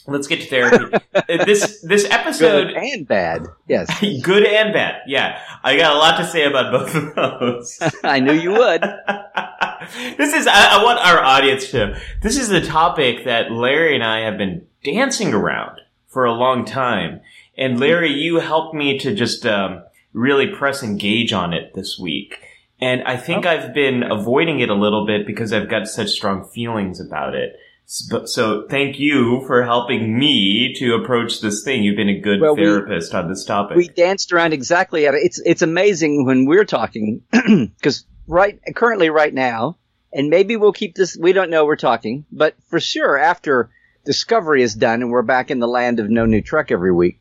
Let's 0.07 0.27
get 0.27 0.43
to 0.43 0.47
therapy. 0.47 0.95
Uh, 1.15 1.45
this 1.47 1.81
this 1.81 2.05
episode 2.11 2.69
Good 2.69 2.77
and 2.77 3.09
bad. 3.09 3.47
Yes, 3.67 3.89
Good 4.23 4.45
and 4.45 4.75
bad. 4.75 5.01
Yeah. 5.07 5.41
I 5.63 5.79
got 5.79 5.95
a 5.97 5.99
lot 5.99 6.19
to 6.19 6.27
say 6.27 6.45
about 6.45 6.71
both 6.73 6.95
of 6.95 7.15
those. 7.15 7.79
I 8.05 8.21
knew 8.21 8.35
you 8.35 8.51
would. 8.51 8.83
this 10.19 10.35
is, 10.35 10.47
I, 10.47 10.79
I 10.79 10.85
want 10.85 10.99
our 10.99 11.23
audience 11.23 11.71
to, 11.71 11.99
this 12.21 12.37
is 12.37 12.49
the 12.51 12.61
topic 12.61 13.25
that 13.25 13.51
Larry 13.51 13.95
and 13.95 14.05
I 14.05 14.21
have 14.21 14.37
been 14.37 14.67
dancing 14.83 15.33
around 15.33 15.81
for 16.15 16.25
a 16.25 16.33
long 16.33 16.65
time. 16.65 17.21
And 17.59 17.79
Larry, 17.79 18.13
you 18.13 18.41
helped 18.41 18.75
me 18.75 18.99
to 19.01 19.15
just, 19.15 19.45
um, 19.45 19.83
really 20.15 20.47
press 20.47 20.83
engage 20.83 21.33
on 21.33 21.53
it 21.53 21.75
this 21.75 21.99
week. 22.01 22.39
And 22.81 23.03
I 23.03 23.17
think 23.17 23.45
I've 23.47 23.75
been 23.75 24.03
avoiding 24.05 24.61
it 24.61 24.69
a 24.71 24.75
little 24.75 25.07
bit 25.07 25.27
because 25.27 25.53
I've 25.53 25.69
got 25.69 25.89
such 25.89 26.11
strong 26.11 26.45
feelings 26.45 27.01
about 27.01 27.35
it. 27.35 27.57
So, 27.87 28.25
so 28.25 28.67
thank 28.71 28.99
you 28.99 29.43
for 29.47 29.63
helping 29.65 30.19
me 30.19 30.73
to 30.79 30.95
approach 30.95 31.41
this 31.41 31.63
thing. 31.65 31.83
You've 31.85 31.97
been 31.97 32.09
a 32.09 32.19
good 32.19 32.41
Well, 32.41 32.57
we- 32.57 32.63
therapist 32.65 33.15
on 33.15 33.29
this 33.29 33.45
topic. 33.45 33.77
we 33.77 33.89
danced 33.89 34.33
around 34.33 34.53
exactly 34.55 35.07
at 35.07 35.15
it. 35.15 35.21
It's 35.23 35.41
it's 35.45 35.63
amazing 35.63 36.25
when 36.25 36.47
we're 36.47 36.65
talking 36.65 37.23
because 37.31 38.07
right 38.27 38.59
currently 38.75 39.11
right 39.11 39.35
now, 39.35 39.77
and 40.13 40.31
maybe 40.31 40.57
we'll 40.57 40.73
keep 40.73 40.95
this. 40.95 41.17
We 41.21 41.33
don't 41.35 41.51
know 41.51 41.67
we're 41.67 41.77
talking, 41.77 42.25
but 42.33 42.55
for 42.71 42.81
sure 42.81 43.19
after 43.19 43.71
Discovery 44.05 44.63
is 44.63 44.75
done 44.75 45.03
and 45.03 45.11
we're 45.11 45.23
back 45.23 45.51
in 45.51 45.59
the 45.59 45.69
land 45.69 46.01
of 46.01 46.11
no 46.11 46.27
new 46.27 46.43
Trek 46.43 46.71
every 46.71 46.93
week, 46.93 47.21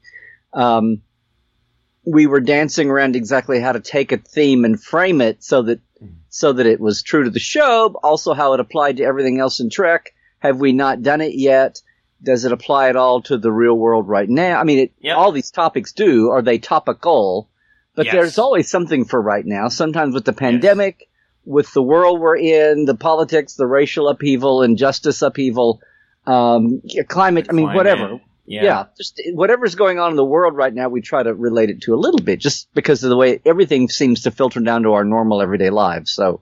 um, 0.53 1.01
we 2.05 2.27
were 2.27 2.41
dancing 2.41 2.89
around 2.89 3.15
exactly 3.15 3.59
how 3.61 3.71
to 3.71 3.79
take 3.79 4.11
a 4.11 4.17
theme 4.17 4.65
and 4.65 4.81
frame 4.81 5.21
it 5.21 5.43
so 5.43 5.61
that 5.63 5.79
so 6.29 6.51
that 6.51 6.65
it 6.65 6.79
was 6.81 7.01
true 7.01 7.23
to 7.23 7.29
the 7.29 7.39
show, 7.39 7.89
but 7.89 7.99
also 7.99 8.33
how 8.33 8.53
it 8.53 8.59
applied 8.59 8.97
to 8.97 9.03
everything 9.03 9.39
else 9.39 9.59
in 9.61 9.69
Trek. 9.69 10.13
Have 10.39 10.59
we 10.59 10.73
not 10.73 11.01
done 11.01 11.21
it 11.21 11.33
yet? 11.35 11.81
Does 12.21 12.43
it 12.43 12.51
apply 12.51 12.89
at 12.89 12.95
all 12.97 13.21
to 13.23 13.37
the 13.37 13.51
real 13.51 13.75
world 13.75 14.07
right 14.09 14.27
now? 14.27 14.59
I 14.59 14.63
mean, 14.63 14.79
it, 14.79 14.91
Yep. 14.99 15.15
all 15.17 15.31
these 15.31 15.51
topics 15.51 15.93
do. 15.93 16.29
Are 16.29 16.41
they 16.41 16.57
topical? 16.57 17.49
But 17.95 18.07
Yes. 18.07 18.13
there's 18.13 18.37
always 18.39 18.69
something 18.69 19.05
for 19.05 19.21
right 19.21 19.45
now. 19.45 19.69
Sometimes 19.69 20.13
with 20.13 20.25
the 20.25 20.33
pandemic, 20.33 21.07
with 21.45 21.71
the 21.73 21.83
world 21.83 22.19
we're 22.19 22.37
in, 22.37 22.85
the 22.85 22.95
politics, 22.95 23.55
the 23.55 23.67
racial 23.67 24.09
upheaval, 24.09 24.63
injustice 24.63 25.21
upheaval, 25.21 25.81
um, 26.25 26.81
climate. 27.07 27.47
I 27.49 27.53
mean, 27.53 27.65
Climate. 27.65 27.75
whatever. 27.77 28.21
Yeah. 28.45 28.63
Yeah. 28.63 28.85
just 28.97 29.21
whatever's 29.33 29.75
going 29.75 29.99
on 29.99 30.11
in 30.11 30.17
the 30.17 30.25
world 30.25 30.55
right 30.55 30.73
now, 30.73 30.89
we 30.89 31.01
try 31.01 31.23
to 31.23 31.33
relate 31.33 31.69
it 31.69 31.81
to 31.83 31.93
a 31.93 31.95
little 31.95 32.19
bit, 32.19 32.39
just 32.39 32.67
because 32.73 33.03
of 33.03 33.09
the 33.09 33.15
way 33.15 33.39
everything 33.45 33.87
seems 33.87 34.23
to 34.23 34.31
filter 34.31 34.59
down 34.59 34.83
to 34.83 34.93
our 34.93 35.05
normal 35.05 35.41
everyday 35.41 35.69
lives. 35.69 36.11
So, 36.11 36.41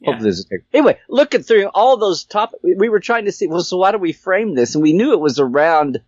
Yeah. 0.00 0.10
hopefully, 0.12 0.24
there's 0.30 0.46
a 0.52 0.76
anyway. 0.76 0.98
Looking 1.08 1.42
through 1.42 1.66
all 1.68 1.96
those 1.96 2.24
top, 2.24 2.54
we 2.62 2.88
were 2.90 3.00
trying 3.00 3.24
to 3.24 3.32
see. 3.32 3.46
Well, 3.46 3.62
so 3.62 3.78
why 3.78 3.92
do 3.92 3.98
we 3.98 4.12
frame 4.12 4.54
this? 4.54 4.74
And 4.74 4.82
we 4.82 4.92
knew 4.92 5.12
it 5.12 5.20
was 5.20 5.38
around. 5.38 6.00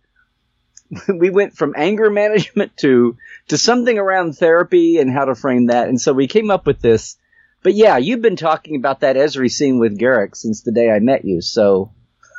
We 1.07 1.31
went 1.31 1.57
from 1.57 1.73
anger 1.75 2.11
management 2.11 2.77
to 2.77 3.17
to 3.47 3.57
something 3.57 3.97
around 3.97 4.33
therapy 4.37 4.99
and 4.99 5.09
how 5.11 5.25
to 5.25 5.33
frame 5.33 5.67
that, 5.67 5.87
and 5.89 5.99
so 5.99 6.13
we 6.13 6.27
came 6.27 6.51
up 6.51 6.67
with 6.67 6.81
this. 6.81 7.17
But 7.63 7.73
yeah, 7.73 7.97
you've 7.97 8.21
been 8.21 8.35
talking 8.35 8.75
about 8.75 8.99
that 8.99 9.15
Ezri 9.15 9.49
scene 9.49 9.79
with 9.79 9.97
Garak 9.97 10.35
since 10.35 10.61
the 10.61 10.71
day 10.71 10.91
I 10.91 10.99
met 10.99 11.25
you. 11.25 11.41
So 11.41 11.91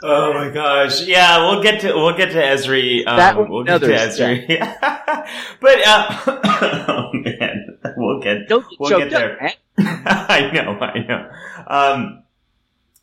Oh 0.07 0.35
my 0.35 0.51
gosh! 0.51 1.07
Yeah, 1.07 1.39
we'll 1.49 1.63
get 1.63 1.81
to 1.81 1.95
we'll 1.95 2.15
get 2.15 2.33
to 2.33 2.37
Ezri. 2.37 3.07
Um, 3.07 3.17
That 3.17 3.49
we'll 3.49 3.65
get 3.65 3.81
to 3.81 3.87
Ezri. 3.87 4.47
but 5.61 5.87
uh, 5.87 6.21
oh 6.89 7.11
man, 7.15 7.79
we'll 7.97 8.21
get 8.21 8.47
don't 8.47 8.69
get 8.69 8.81
we'll 8.81 8.99
get 8.99 9.15
up, 9.15 9.39
there. 9.39 9.39
man. 9.41 10.03
I 10.07 10.51
know, 10.53 10.79
I 10.79 10.99
know. 10.99 11.31
Um, 11.67 12.23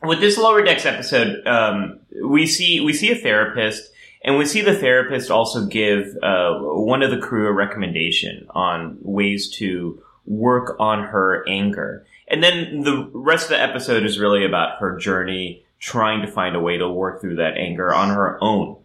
with 0.03 0.19
this 0.19 0.37
lower 0.37 0.61
decks 0.61 0.85
episode, 0.85 1.47
um, 1.47 2.01
we 2.23 2.45
see 2.45 2.81
we 2.81 2.93
see 2.93 3.09
a 3.09 3.15
therapist, 3.15 3.91
and 4.23 4.37
we 4.37 4.45
see 4.45 4.61
the 4.61 4.75
therapist 4.75 5.31
also 5.31 5.65
give 5.65 6.15
uh, 6.21 6.59
one 6.59 7.01
of 7.01 7.09
the 7.09 7.17
crew 7.17 7.47
a 7.47 7.51
recommendation 7.51 8.45
on 8.51 8.99
ways 9.01 9.49
to 9.55 9.99
work 10.27 10.75
on 10.79 11.05
her 11.05 11.43
anger, 11.49 12.05
and 12.27 12.43
then 12.43 12.81
the 12.81 13.09
rest 13.11 13.45
of 13.45 13.49
the 13.49 13.59
episode 13.59 14.03
is 14.03 14.19
really 14.19 14.45
about 14.45 14.77
her 14.77 14.99
journey 14.99 15.65
trying 15.81 16.21
to 16.21 16.31
find 16.31 16.55
a 16.55 16.59
way 16.59 16.77
to 16.77 16.87
work 16.89 17.19
through 17.19 17.35
that 17.35 17.57
anger 17.57 17.93
on 17.93 18.09
her 18.09 18.41
own. 18.41 18.77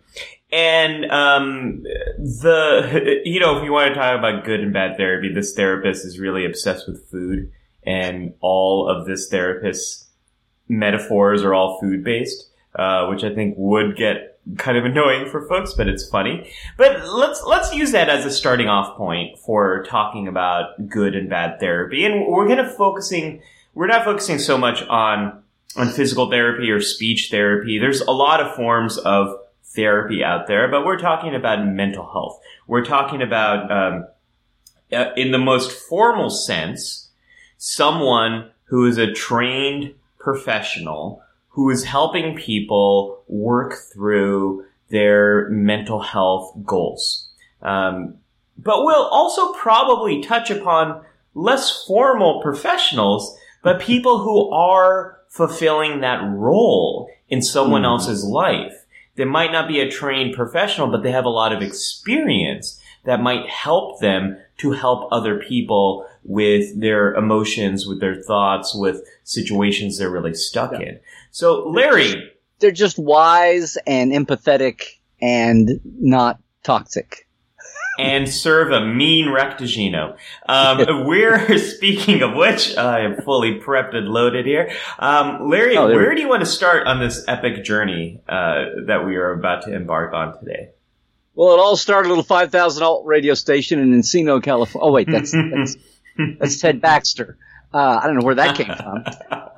And 0.51 1.05
um, 1.11 1.83
the 2.19 3.21
you 3.25 3.39
know 3.39 3.59
if 3.59 3.65
you 3.65 3.73
want 3.73 3.89
to 3.89 3.95
talk 3.95 4.19
about 4.19 4.45
good 4.45 4.61
and 4.61 4.73
bad 4.73 4.97
therapy, 4.97 5.33
this 5.33 5.55
therapist 5.55 6.05
is 6.05 6.19
really 6.19 6.45
obsessed 6.45 6.89
with 6.89 7.09
food, 7.11 7.53
and 7.85 8.35
all 8.41 8.89
of 8.89 9.07
this 9.07 9.29
therapist's 9.29 10.07
metaphors 10.69 11.43
are 11.43 11.53
all 11.53 11.79
food 11.81 12.03
based, 12.03 12.49
uh, 12.77 13.07
which 13.07 13.25
I 13.25 13.35
think 13.35 13.55
would 13.59 13.97
get 13.97 14.39
kind 14.57 14.79
of 14.79 14.85
annoying 14.85 15.29
for 15.29 15.47
folks, 15.49 15.75
but 15.75 15.89
it's 15.89 16.09
funny. 16.09 16.49
But 16.77 17.09
let's 17.09 17.43
let's 17.45 17.75
use 17.75 17.91
that 17.93 18.09
as 18.09 18.25
a 18.25 18.31
starting 18.31 18.69
off 18.69 18.97
point 18.97 19.39
for 19.41 19.85
talking 19.89 20.29
about 20.29 20.89
good 20.89 21.17
and 21.17 21.29
bad 21.29 21.59
therapy, 21.59 22.05
and 22.05 22.27
we're 22.29 22.47
gonna 22.47 22.71
focusing 22.71 23.43
we're 23.75 23.89
not 23.89 24.05
focusing 24.05 24.39
so 24.39 24.57
much 24.57 24.83
on 24.85 25.43
on 25.77 25.89
physical 25.89 26.31
therapy 26.31 26.71
or 26.71 26.81
speech 26.81 27.29
therapy. 27.31 27.79
There's 27.79 28.01
a 28.01 28.11
lot 28.11 28.41
of 28.41 28.55
forms 28.55 28.99
of 28.99 29.35
therapy 29.65 30.25
out 30.25 30.47
there, 30.47 30.69
but 30.69 30.85
we're 30.85 30.99
talking 30.99 31.35
about 31.35 31.67
mental 31.67 32.05
health. 32.05 32.41
We're 32.67 32.85
talking 32.85 33.23
about, 33.23 33.71
um, 33.71 34.07
uh, 34.93 35.13
in 35.17 35.33
the 35.33 35.39
most 35.39 35.73
formal 35.73 36.31
sense, 36.31 37.11
someone 37.59 38.51
who 38.65 38.87
is 38.87 38.99
a 38.99 39.13
trained 39.13 39.95
professional 40.19 41.23
who 41.57 41.71
is 41.71 41.85
helping 41.85 42.37
people 42.37 43.23
work 43.29 43.75
through 43.93 44.65
their 44.91 45.49
mental 45.49 46.01
health 46.01 46.53
goals. 46.65 47.31
Um, 47.63 48.19
but 48.59 48.85
we'll 48.85 49.07
also 49.07 49.55
probably 49.55 50.23
touch 50.23 50.51
upon 50.51 51.03
less 51.35 51.85
formal 51.87 52.43
professionals, 52.43 53.39
but 53.63 53.81
people 53.81 54.19
who 54.19 54.51
are 54.51 55.16
fulfilling 55.37 56.01
that 56.01 56.23
role 56.35 57.09
in 57.29 57.43
someone 57.43 57.83
Mhm. 57.83 57.87
else's 57.87 58.25
life. 58.25 58.85
They 59.17 59.25
might 59.25 59.53
not 59.53 59.69
be 59.69 59.81
a 59.81 59.91
trained 59.91 60.35
professional, 60.35 60.89
but 60.89 61.03
they 61.03 61.11
have 61.13 61.25
a 61.25 61.31
lot 61.31 61.53
of 61.53 61.63
experience 61.63 62.81
that 63.05 63.23
might 63.23 63.47
help 63.49 64.01
them 64.01 64.37
to 64.59 64.73
help 64.73 65.09
other 65.13 65.39
people 65.39 66.07
with 66.25 66.81
their 66.81 67.15
emotions, 67.15 67.87
with 67.87 68.01
their 68.01 68.17
thoughts, 68.23 68.75
with 68.75 69.03
situations 69.25 69.99
they're 69.99 70.11
really 70.11 70.35
stuck 70.35 70.73
Yeah. 70.73 70.81
in. 70.89 70.99
So, 71.31 71.69
Larry, 71.69 72.33
they're 72.59 72.71
just 72.71 72.99
wise 72.99 73.77
and 73.87 74.13
empathetic 74.13 74.83
and 75.21 75.81
not 75.85 76.39
toxic. 76.65 77.26
And 77.99 78.29
serve 78.29 78.73
a 78.73 78.85
mean 78.85 79.27
raktajino. 79.29 80.17
Um, 80.49 81.07
we're 81.07 81.59
speaking 81.77 82.23
of 82.23 82.35
which, 82.35 82.77
I 82.77 83.01
am 83.01 83.23
fully 83.23 83.61
prepped 83.61 83.95
and 83.95 84.09
loaded 84.09 84.47
here. 84.47 84.71
Um, 84.99 85.49
Larry, 85.49 85.77
Oh, 85.77 85.87
where 85.87 86.15
do 86.15 86.21
you 86.21 86.29
want 86.29 86.41
to 86.41 86.47
start 86.47 86.87
on 86.87 87.01
this 87.01 87.25
epic 87.29 87.65
journey 87.65 88.21
uh, 88.29 88.65
that 88.87 89.07
we 89.07 89.17
are 89.17 89.33
about 89.33 89.63
to 89.65 89.75
embark 89.75 90.13
on 90.13 90.39
today? 90.39 90.71
Well, 91.35 91.55
it 91.55 91.59
all 91.59 91.77
started 91.77 92.13
at 92.13 92.19
a 92.19 92.23
5,000 92.23 92.83
alt 92.83 93.05
radio 93.07 93.35
station 93.35 93.79
in 93.79 93.93
Encino, 93.93 94.43
California. 94.43 94.89
Oh, 94.89 94.93
wait, 94.93 95.07
that's, 95.11 95.33
that's, 95.33 95.77
that's 96.39 96.61
Ted 96.61 96.81
Baxter. 96.81 97.37
Uh, 97.75 98.01
I 98.03 98.07
don't 98.07 98.17
know 98.19 98.25
where 98.25 98.37
that 98.37 98.57
came 98.57 98.75
from. 98.75 99.05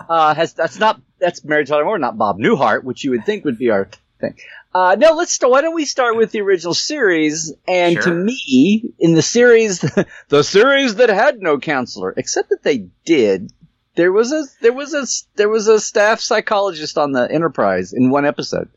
Uh, 0.09 0.35
has, 0.35 0.55
that's 0.55 0.79
not, 0.79 1.01
that's 1.21 1.45
Mary 1.45 1.65
Tyler 1.65 1.85
Moore, 1.85 1.99
not 1.99 2.19
Bob 2.19 2.39
Newhart, 2.39 2.83
which 2.83 3.05
you 3.05 3.13
would 3.13 3.25
think 3.25 3.45
would 3.45 3.59
be 3.59 3.71
our 3.71 3.89
thing. 4.21 4.35
Uh, 4.79 4.95
no, 4.95 5.13
let's 5.15 5.33
start, 5.33 5.51
why 5.51 5.61
don't 5.61 5.75
we 5.75 5.85
start 5.85 6.17
with 6.17 6.31
the 6.31 6.41
original 6.41 6.73
series? 6.73 7.53
And 7.67 8.01
to 8.03 8.13
me, 8.15 8.93
in 9.01 9.15
the 9.15 9.23
series, 9.23 9.81
the 10.29 10.45
series 10.45 10.95
that 10.97 11.09
had 11.09 11.41
no 11.41 11.59
counselor, 11.59 12.15
except 12.17 12.51
that 12.51 12.63
they 12.63 12.87
did, 13.05 13.53
there 13.97 14.13
was 14.13 14.31
a, 14.33 14.45
there 14.61 14.73
was 14.73 14.95
a, 14.95 15.05
there 15.37 15.49
was 15.49 15.67
a 15.67 15.81
staff 15.81 16.21
psychologist 16.21 16.97
on 16.97 17.11
the 17.11 17.29
Enterprise 17.29 17.93
in 17.93 18.11
one 18.11 18.25
episode. 18.25 18.69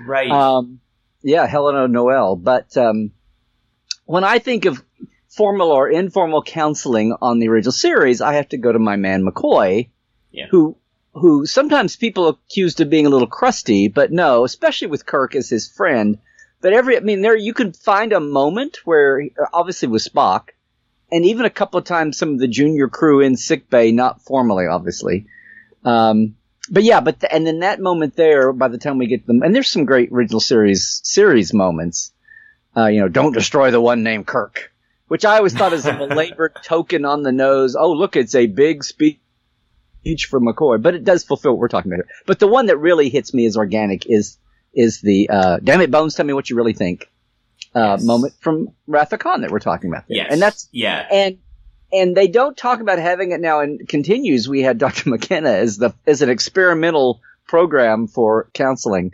right. 0.00 0.30
Um, 0.30 0.80
yeah, 1.22 1.46
Helena 1.46 1.86
Noel. 1.88 2.36
But 2.36 2.74
um, 2.78 3.10
when 4.06 4.24
I 4.24 4.38
think 4.38 4.64
of 4.64 4.82
formal 5.28 5.72
or 5.72 5.90
informal 5.90 6.42
counseling 6.42 7.14
on 7.20 7.38
the 7.38 7.48
original 7.48 7.72
series, 7.72 8.22
I 8.22 8.32
have 8.34 8.48
to 8.48 8.56
go 8.56 8.72
to 8.72 8.78
my 8.78 8.96
man 8.96 9.26
McCoy, 9.26 9.90
Yeah. 10.32 10.46
who 10.50 10.76
who 11.12 11.46
sometimes 11.46 11.96
people 11.96 12.28
accused 12.28 12.80
of 12.80 12.90
being 12.90 13.06
a 13.06 13.10
little 13.10 13.26
crusty, 13.26 13.88
but 13.88 14.12
no, 14.12 14.44
especially 14.44 14.88
with 14.88 15.06
Kirk 15.06 15.34
as 15.34 15.48
his 15.48 15.68
friend. 15.68 16.18
But 16.60 16.72
every, 16.72 16.96
I 16.96 17.00
mean, 17.00 17.22
there 17.22 17.36
you 17.36 17.54
could 17.54 17.76
find 17.76 18.12
a 18.12 18.20
moment 18.20 18.78
where, 18.84 19.22
obviously 19.52 19.88
with 19.88 20.04
Spock, 20.04 20.50
and 21.10 21.24
even 21.24 21.46
a 21.46 21.50
couple 21.50 21.78
of 21.78 21.84
times 21.84 22.18
some 22.18 22.34
of 22.34 22.38
the 22.38 22.46
junior 22.46 22.88
crew 22.88 23.20
in 23.20 23.36
sick 23.36 23.68
bay, 23.68 23.90
not 23.90 24.22
formally, 24.22 24.66
obviously. 24.66 25.26
Um, 25.84 26.36
but 26.70 26.84
yeah, 26.84 27.00
but 27.00 27.20
the, 27.20 27.34
and 27.34 27.46
then 27.46 27.60
that 27.60 27.80
moment 27.80 28.14
there, 28.14 28.52
by 28.52 28.68
the 28.68 28.78
time 28.78 28.98
we 28.98 29.06
get 29.06 29.26
them, 29.26 29.42
and 29.42 29.54
there's 29.54 29.68
some 29.68 29.86
great 29.86 30.10
original 30.12 30.40
series 30.40 31.00
series 31.02 31.52
moments. 31.52 32.12
Uh, 32.76 32.86
you 32.86 33.00
know, 33.00 33.08
don't 33.08 33.32
destroy 33.32 33.72
the 33.72 33.80
one 33.80 34.04
named 34.04 34.26
Kirk, 34.26 34.72
which 35.08 35.24
I 35.24 35.38
always 35.38 35.54
thought 35.54 35.72
is 35.72 35.86
a 35.86 35.92
belabored 36.08 36.56
token 36.62 37.04
on 37.04 37.24
the 37.24 37.32
nose. 37.32 37.74
Oh, 37.74 37.92
look, 37.92 38.14
it's 38.14 38.36
a 38.36 38.46
big 38.46 38.84
speech 38.84 39.18
from 40.26 40.46
McCoy, 40.46 40.80
but 40.80 40.94
it 40.94 41.04
does 41.04 41.24
fulfill 41.24 41.52
what 41.52 41.60
we're 41.60 41.68
talking 41.68 41.92
about 41.92 42.04
here. 42.06 42.14
But 42.26 42.38
the 42.38 42.46
one 42.46 42.66
that 42.66 42.78
really 42.78 43.08
hits 43.08 43.34
me 43.34 43.46
as 43.46 43.56
organic 43.56 44.06
is 44.06 44.38
is 44.72 45.00
the 45.00 45.28
uh, 45.30 45.58
"Damn 45.62 45.80
it, 45.80 45.90
Bones, 45.90 46.14
tell 46.14 46.26
me 46.26 46.32
what 46.32 46.48
you 46.50 46.56
really 46.56 46.72
think" 46.74 47.10
uh, 47.74 47.96
Yes. 47.98 48.04
moment 48.04 48.34
from 48.40 48.68
Wrath 48.86 49.12
of 49.12 49.18
Khan 49.20 49.42
that 49.42 49.50
we're 49.50 49.58
talking 49.60 49.90
about 49.90 50.06
there, 50.08 50.18
yes. 50.18 50.32
and 50.32 50.40
that's 50.40 50.68
yeah. 50.72 51.06
and 51.10 51.38
and 51.92 52.16
they 52.16 52.28
don't 52.28 52.56
talk 52.56 52.80
about 52.80 52.98
having 52.98 53.32
it 53.32 53.40
now 53.40 53.60
and 53.60 53.88
continues 53.88 54.48
we 54.48 54.62
had 54.62 54.78
dr 54.78 55.08
mckenna 55.08 55.50
as 55.50 55.76
the 55.76 55.92
as 56.06 56.22
an 56.22 56.30
experimental 56.30 57.20
program 57.46 58.06
for 58.06 58.48
counseling 58.52 59.12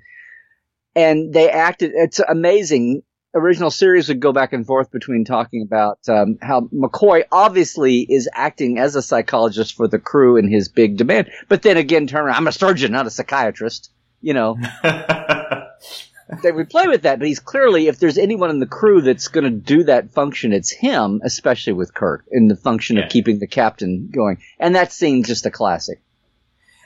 and 0.94 1.32
they 1.32 1.50
acted 1.50 1.92
it's 1.94 2.18
amazing 2.18 3.02
original 3.36 3.70
series 3.70 4.08
would 4.08 4.18
go 4.20 4.32
back 4.32 4.52
and 4.52 4.66
forth 4.66 4.90
between 4.90 5.24
talking 5.24 5.62
about 5.62 5.98
um, 6.08 6.38
how 6.42 6.62
mccoy 6.72 7.22
obviously 7.30 8.00
is 8.00 8.28
acting 8.32 8.78
as 8.78 8.96
a 8.96 9.02
psychologist 9.02 9.76
for 9.76 9.86
the 9.86 9.98
crew 9.98 10.36
in 10.36 10.48
his 10.50 10.68
big 10.68 10.96
demand 10.96 11.30
but 11.48 11.62
then 11.62 11.76
again 11.76 12.06
turn 12.06 12.24
around 12.24 12.36
i'm 12.36 12.48
a 12.48 12.52
surgeon 12.52 12.90
not 12.92 13.06
a 13.06 13.10
psychiatrist 13.10 13.90
you 14.20 14.32
know 14.34 14.56
they 16.42 16.50
would 16.50 16.68
play 16.68 16.88
with 16.88 17.02
that, 17.02 17.20
but 17.20 17.28
he's 17.28 17.38
clearly, 17.38 17.86
if 17.86 18.00
there's 18.00 18.18
anyone 18.18 18.50
in 18.50 18.58
the 18.58 18.66
crew 18.66 19.00
that's 19.00 19.28
going 19.28 19.44
to 19.44 19.50
do 19.50 19.84
that 19.84 20.10
function, 20.10 20.52
it's 20.52 20.72
him, 20.72 21.20
especially 21.22 21.72
with 21.72 21.94
Kirk, 21.94 22.24
in 22.32 22.48
the 22.48 22.56
function 22.56 22.96
Yeah. 22.96 23.04
of 23.04 23.10
keeping 23.10 23.38
the 23.38 23.46
captain 23.46 24.10
going. 24.12 24.38
And 24.58 24.74
that 24.74 24.92
scene's 24.92 25.28
just 25.28 25.46
a 25.46 25.52
classic. 25.52 26.00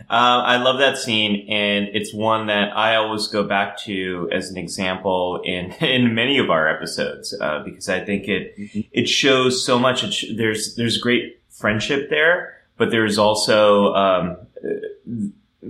Uh, 0.09 0.43
I 0.45 0.57
love 0.57 0.79
that 0.79 0.97
scene, 0.97 1.47
and 1.49 1.89
it's 1.93 2.15
one 2.15 2.47
that 2.47 2.77
I 2.77 2.97
always 2.97 3.27
go 3.27 3.45
back 3.45 3.79
to 3.81 4.29
as 4.33 4.51
an 4.51 4.57
example 4.57 5.41
in 5.45 5.73
in 5.81 6.15
many 6.15 6.39
of 6.39 6.51
our 6.51 6.69
episodes 6.69 7.35
uh, 7.41 7.63
because 7.65 7.89
I 7.89 8.05
think 8.05 8.29
it 8.29 8.55
it 8.93 9.09
shows 9.09 9.65
so 9.65 9.79
much. 9.79 10.05
It 10.05 10.13
sh- 10.13 10.33
there's 10.37 10.75
there's 10.77 10.99
great 10.99 11.41
friendship 11.49 12.11
there, 12.11 12.55
but 12.77 12.91
there's 12.91 13.19
also 13.19 13.93
um, 13.95 14.37
uh, 14.65 15.67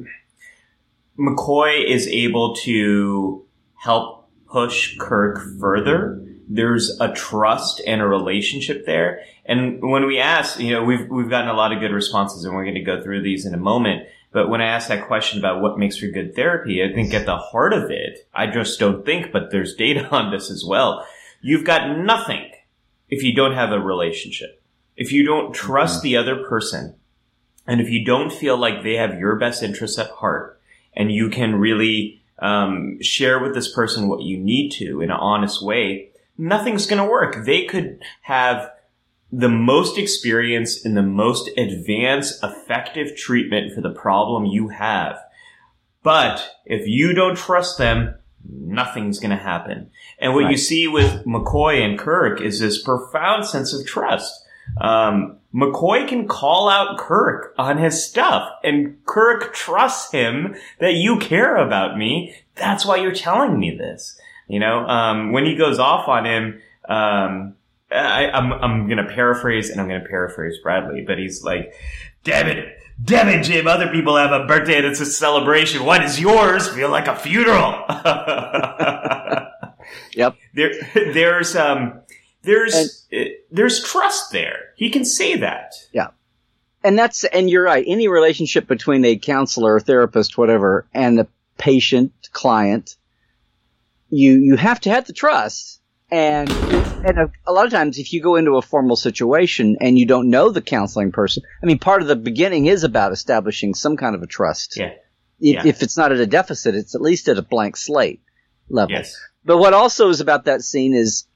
McCoy 1.19 1.85
is 1.85 2.07
able 2.09 2.55
to 2.57 3.45
help 3.77 4.29
push 4.49 4.97
Kirk 4.99 5.41
further. 5.59 6.25
There's 6.49 6.99
a 7.01 7.13
trust 7.13 7.81
and 7.87 8.01
a 8.01 8.07
relationship 8.07 8.87
there. 8.87 9.21
And 9.45 9.83
when 9.83 10.07
we 10.07 10.19
ask, 10.19 10.59
you 10.59 10.73
know, 10.73 10.83
we've, 10.83 11.09
we've 11.09 11.31
gotten 11.31 11.49
a 11.49 11.55
lot 11.55 11.73
of 11.73 11.81
good 11.81 11.93
responses 11.93 12.45
and 12.45 12.55
we're 12.55 12.65
going 12.65 12.75
to 12.75 12.81
go 12.81 13.03
through 13.03 13.23
these 13.23 13.47
in 13.47 13.55
a 13.55 13.59
moment. 13.59 14.09
But 14.33 14.49
when 14.49 14.61
I 14.61 14.67
ask 14.67 14.89
that 14.89 15.07
question 15.07 15.39
about 15.39 15.61
what 15.61 15.79
makes 15.79 15.97
for 15.97 16.07
good 16.07 16.35
therapy, 16.35 16.83
I 16.83 16.95
think 16.95 17.13
at 17.13 17.27
the 17.27 17.37
heart 17.37 17.73
of 17.73 17.91
it, 17.91 18.29
I 18.33 18.47
just 18.47 18.79
don't 18.79 19.05
think, 19.05 19.33
but 19.33 19.51
there's 19.51 19.75
data 19.75 20.09
on 20.11 20.31
this 20.31 20.51
as 20.51 20.65
well. 20.65 21.07
You've 21.41 21.65
got 21.65 21.99
nothing 21.99 22.51
if 23.09 23.23
you 23.23 23.35
don't 23.35 23.55
have 23.55 23.73
a 23.73 23.81
relationship. 23.81 24.63
If 24.97 25.13
you 25.13 25.25
don't 25.25 25.55
trust 25.55 25.99
mm-hmm. 25.99 26.05
the 26.05 26.17
other 26.19 26.45
person 26.45 26.95
and 27.67 27.81
if 27.81 27.91
you 27.91 28.05
don't 28.05 28.33
feel 28.33 28.57
like 28.57 28.83
they 28.83 28.95
have 28.95 29.19
your 29.19 29.37
best 29.37 29.63
interests 29.63 29.99
at 29.99 30.11
heart 30.11 30.61
and 30.95 31.11
you 31.11 31.29
can 31.29 31.57
really 31.57 32.23
um, 32.39 33.01
share 33.01 33.39
with 33.39 33.55
this 33.55 33.73
person 33.73 34.09
what 34.09 34.23
you 34.23 34.39
need 34.39 34.71
to 34.73 35.01
in 35.01 35.11
an 35.11 35.17
honest 35.17 35.63
way, 35.63 36.11
nothing's 36.39 36.87
going 36.87 37.03
to 37.03 37.11
work. 37.11 37.45
They 37.45 37.65
could 37.65 38.03
have 38.23 38.71
the 39.33 39.49
most 39.49 39.97
experience 39.97 40.85
in 40.85 40.95
the 40.95 41.03
most 41.03 41.49
advanced, 41.57 42.43
effective 42.43 43.17
treatment 43.17 43.73
for 43.75 43.81
the 43.81 43.91
problem 43.91 44.45
you 44.45 44.69
have. 44.69 45.19
But 46.03 46.57
if 46.65 46.87
you 46.87 47.13
don't 47.13 47.37
trust 47.37 47.79
them, 47.79 48.15
nothing's 48.45 49.19
going 49.19 49.31
to 49.31 49.43
happen. 49.43 49.91
And 50.19 50.35
what 50.35 50.45
right. 50.45 50.51
you 50.51 50.57
see 50.57 50.89
with 50.89 51.25
McCoy 51.25 51.85
and 51.85 51.99
Kirk 51.99 52.41
is 52.41 52.59
this 52.59 52.83
profound 52.83 53.47
sense 53.47 53.73
of 53.73 53.87
trust. 53.87 54.45
Um, 54.81 55.39
McCoy 55.55 56.09
can 56.09 56.29
call 56.29 56.69
out 56.69 56.99
Kirk 56.99 57.55
on 57.59 57.79
his 57.79 58.05
stuff, 58.05 58.49
and 58.63 59.05
Kirk 59.05 59.53
trusts 59.53 60.13
him 60.13 60.55
that 60.79 60.95
you 60.95 61.19
care 61.19 61.57
about 61.57 61.99
me. 61.99 62.35
That's 62.55 62.87
why 62.87 62.97
you're 62.97 63.15
telling 63.15 63.59
me 63.59 63.77
this. 63.77 64.19
You 64.49 64.61
know, 64.61 64.87
um, 64.87 65.33
when 65.33 65.45
he 65.45 65.57
goes 65.57 65.79
off 65.79 66.09
on 66.09 66.25
him, 66.25 66.61
um, 66.89 67.55
I, 67.93 68.25
am 68.25 68.53
I'm, 68.53 68.63
I'm 68.63 68.89
gonna 68.89 69.09
paraphrase, 69.09 69.71
and 69.71 69.81
I'm 69.81 69.89
gonna 69.89 70.05
paraphrase 70.09 70.59
Bradley, 70.63 71.03
but 71.07 71.19
he's 71.19 71.43
like, 71.43 71.75
"Damn 72.25 72.47
it, 72.47 72.79
damn 73.03 73.29
it, 73.29 73.43
Jim! 73.43 73.67
Other 73.67 73.89
people 73.89 74.17
have 74.17 74.33
a 74.33 74.47
birthday 74.47 74.77
and 74.77 74.87
it's 74.87 75.01
a 75.01 75.07
celebration. 75.07 75.85
Why 75.85 75.99
does 75.99 76.21
yours 76.21 76.69
feel 76.69 76.91
like 76.91 77.09
a 77.09 77.17
funeral?" 77.17 77.85
yep. 80.15 80.37
There, 80.55 80.73
there's 80.95 81.57
um, 81.57 82.01
there's 82.43 83.07
and, 83.11 83.27
uh, 83.27 83.31
there's 83.51 83.83
trust 83.83 84.33
there. 84.33 84.73
He 84.77 84.91
can 84.91 85.05
say 85.05 85.37
that. 85.37 85.75
Yeah. 85.93 86.09
And 86.83 86.99
that's 86.99 87.25
and 87.25 87.51
you're 87.51 87.65
right. 87.65 87.85
Any 87.87 88.09
relationship 88.09 88.67
between 88.67 89.05
a 89.05 89.17
counselor, 89.17 89.81
therapist, 89.81 90.39
whatever, 90.39 90.87
and 90.95 91.19
the 91.19 91.27
patient, 91.59 92.13
client, 92.33 92.97
you 94.09 94.39
you 94.39 94.57
have 94.57 94.81
to 94.81 94.91
have 94.91 95.07
the 95.07 95.13
trust. 95.13 95.80
And 96.11 96.51
and 96.51 97.19
a, 97.19 97.33
a, 97.47 97.53
lot 97.53 97.67
of 97.67 97.73
times, 97.73 97.99
if 97.99 98.13
you 98.13 98.21
go 98.21 98.37
into 98.37 98.57
a 98.57 98.63
formal 98.63 98.97
situation 98.97 99.77
and 99.81 99.99
you 99.99 100.07
don't 100.07 100.29
know 100.29 100.51
the 100.51 100.61
counseling 100.61 101.13
person, 101.13 101.45
I 101.63 101.67
mean, 101.67 101.79
part 101.79 102.03
of 102.03 102.09
the 102.09 102.17
beginning 102.17 102.67
is 102.67 102.85
about 102.85 103.13
establishing 103.13 103.75
some 103.75 103.97
kind 103.97 104.15
of 104.15 104.23
a 104.23 104.27
trust. 104.27 104.77
Yeah. 104.77 104.95
If, 105.39 105.65
yeah. 105.65 105.67
if 105.67 105.83
it's 105.83 105.97
not 105.97 106.13
at 106.13 106.19
a 106.19 106.27
deficit, 106.27 106.75
it's 106.75 106.95
at 106.95 107.01
least 107.01 107.29
at 107.29 107.39
a 107.39 107.43
blank 107.43 107.77
slate 107.77 108.23
level. 108.69 108.97
Yes. 108.97 109.17
But 109.45 109.59
what 109.59 109.73
also 109.73 110.09
is 110.09 110.21
about 110.21 110.45
that 110.45 110.63
scene 110.63 110.95
is 110.95 111.27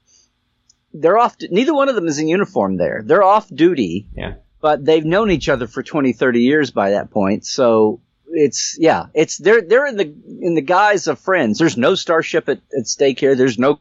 they're 0.93 1.17
off. 1.17 1.35
Neither 1.39 1.73
one 1.73 1.89
of 1.89 1.95
them 1.95 2.07
is 2.07 2.19
in 2.19 2.27
uniform 2.27 2.77
there. 2.77 3.01
They're 3.05 3.23
off 3.23 3.49
duty. 3.49 4.09
Yeah. 4.15 4.35
But 4.61 4.83
they've 4.83 5.05
known 5.05 5.31
each 5.31 5.47
other 5.49 5.67
for 5.67 5.83
20, 5.83 6.13
30 6.13 6.41
years 6.41 6.71
by 6.71 6.91
that 6.91 7.11
point. 7.11 7.45
So 7.45 8.01
it's 8.27 8.77
yeah, 8.79 9.07
it's 9.13 9.37
they're 9.37 9.61
they're 9.61 9.85
in 9.85 9.97
the 9.97 10.13
in 10.41 10.55
the 10.55 10.61
guise 10.61 11.07
of 11.07 11.19
friends. 11.19 11.59
There's 11.59 11.77
no 11.77 11.95
starship 11.95 12.49
at, 12.49 12.61
at 12.77 12.87
stake 12.87 13.19
here. 13.19 13.35
There's 13.35 13.59
no 13.59 13.79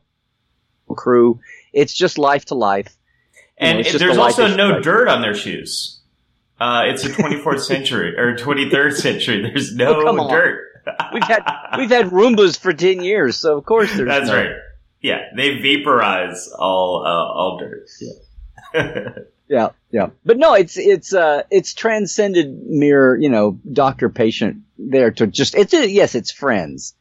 crew. 0.94 1.40
It's 1.72 1.94
just 1.94 2.18
life 2.18 2.46
to 2.46 2.54
life. 2.54 2.96
And 3.56 3.84
know, 3.84 3.98
there's 3.98 4.18
also 4.18 4.54
no 4.54 4.80
dirt 4.80 5.08
on 5.08 5.22
their 5.22 5.34
shoes. 5.34 6.00
Uh, 6.60 6.84
it's 6.86 7.02
the 7.02 7.10
24th 7.10 7.60
century 7.66 8.16
or 8.16 8.36
23rd 8.36 8.94
century. 8.94 9.42
There's 9.42 9.74
no 9.74 10.02
oh, 10.06 10.28
dirt. 10.28 10.82
we've 11.12 11.24
had 11.24 11.42
we've 11.78 11.90
had 11.90 12.06
Roombas 12.06 12.58
for 12.58 12.72
10 12.72 13.02
years, 13.02 13.36
so 13.36 13.56
of 13.56 13.64
course 13.64 13.94
there's. 13.94 14.08
That's 14.08 14.28
no. 14.28 14.36
right. 14.36 14.56
Yeah, 15.00 15.28
they 15.36 15.60
vaporize 15.60 16.48
all 16.58 17.04
uh, 17.04 17.10
all 17.10 17.58
dirt. 17.58 17.88
Yeah. 18.74 19.18
yeah, 19.48 19.68
yeah. 19.92 20.06
But 20.24 20.38
no, 20.38 20.54
it's 20.54 20.76
it's 20.76 21.14
uh 21.14 21.42
it's 21.48 21.74
transcended 21.74 22.66
mere 22.66 23.14
you 23.14 23.28
know 23.28 23.60
doctor 23.70 24.08
patient 24.08 24.62
there 24.78 25.12
to 25.12 25.28
just 25.28 25.54
it's 25.54 25.72
a, 25.72 25.88
yes 25.88 26.16
it's 26.16 26.32
friends, 26.32 26.96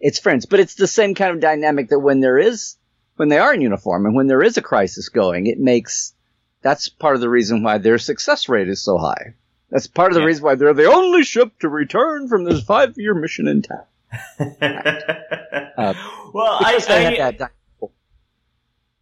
it's 0.00 0.18
friends, 0.18 0.46
but 0.46 0.58
it's 0.60 0.76
the 0.76 0.86
same 0.86 1.14
kind 1.14 1.34
of 1.34 1.40
dynamic 1.40 1.90
that 1.90 1.98
when 1.98 2.20
there 2.20 2.38
is 2.38 2.77
when 3.18 3.28
they 3.28 3.38
are 3.38 3.52
in 3.52 3.60
uniform 3.60 4.06
and 4.06 4.14
when 4.14 4.26
there 4.26 4.42
is 4.42 4.56
a 4.56 4.62
crisis 4.62 5.08
going, 5.08 5.46
it 5.46 5.58
makes 5.58 6.14
that's 6.62 6.88
part 6.88 7.14
of 7.14 7.20
the 7.20 7.28
reason 7.28 7.62
why 7.62 7.78
their 7.78 7.98
success 7.98 8.48
rate 8.48 8.68
is 8.68 8.82
so 8.82 8.98
high. 8.98 9.34
That's 9.70 9.86
part 9.86 10.10
of 10.10 10.14
the 10.14 10.20
yeah. 10.20 10.26
reason 10.26 10.44
why 10.44 10.54
they're 10.54 10.74
the 10.74 10.86
only 10.86 11.24
ship 11.24 11.58
to 11.60 11.68
return 11.68 12.28
from 12.28 12.44
this 12.44 12.62
five 12.62 12.94
year 12.96 13.14
mission 13.14 13.48
intact. 13.48 13.88
uh, 14.40 15.94
well, 16.32 16.58
I, 16.60 16.80
I, 16.88 17.48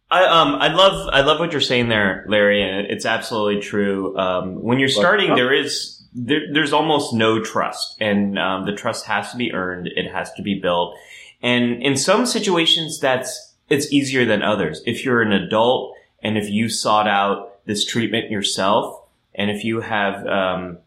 I, 0.09 0.25
um, 0.25 0.55
I 0.55 0.67
love, 0.73 1.09
I 1.11 1.21
love 1.21 1.39
what 1.39 1.51
you're 1.51 1.61
saying 1.61 1.89
there, 1.89 2.25
Larry, 2.27 2.61
and 2.61 2.87
it's 2.87 3.05
absolutely 3.05 3.61
true. 3.61 4.17
Um, 4.17 4.61
when 4.61 4.79
you're 4.79 4.89
starting, 4.89 5.35
there 5.35 5.53
is, 5.53 6.03
there, 6.13 6.41
there's 6.51 6.73
almost 6.73 7.13
no 7.13 7.41
trust, 7.41 7.95
and 8.01 8.37
um, 8.37 8.65
the 8.65 8.73
trust 8.73 9.05
has 9.05 9.31
to 9.31 9.37
be 9.37 9.53
earned. 9.53 9.87
It 9.95 10.11
has 10.11 10.31
to 10.33 10.41
be 10.41 10.59
built, 10.59 10.97
and 11.41 11.81
in 11.81 11.95
some 11.95 12.25
situations, 12.25 12.99
that's 12.99 13.46
it's 13.69 13.91
easier 13.91 14.25
than 14.25 14.41
others. 14.41 14.81
If 14.85 15.03
you're 15.03 15.21
an 15.21 15.31
adult 15.31 15.95
and 16.21 16.37
if 16.37 16.49
you 16.49 16.69
sought 16.69 17.07
out 17.07 17.65
this 17.65 17.85
treatment 17.85 18.31
yourself, 18.31 19.01
and 19.35 19.51
if 19.51 19.63
you 19.63 19.81
have 19.81 20.25
um, 20.25 20.79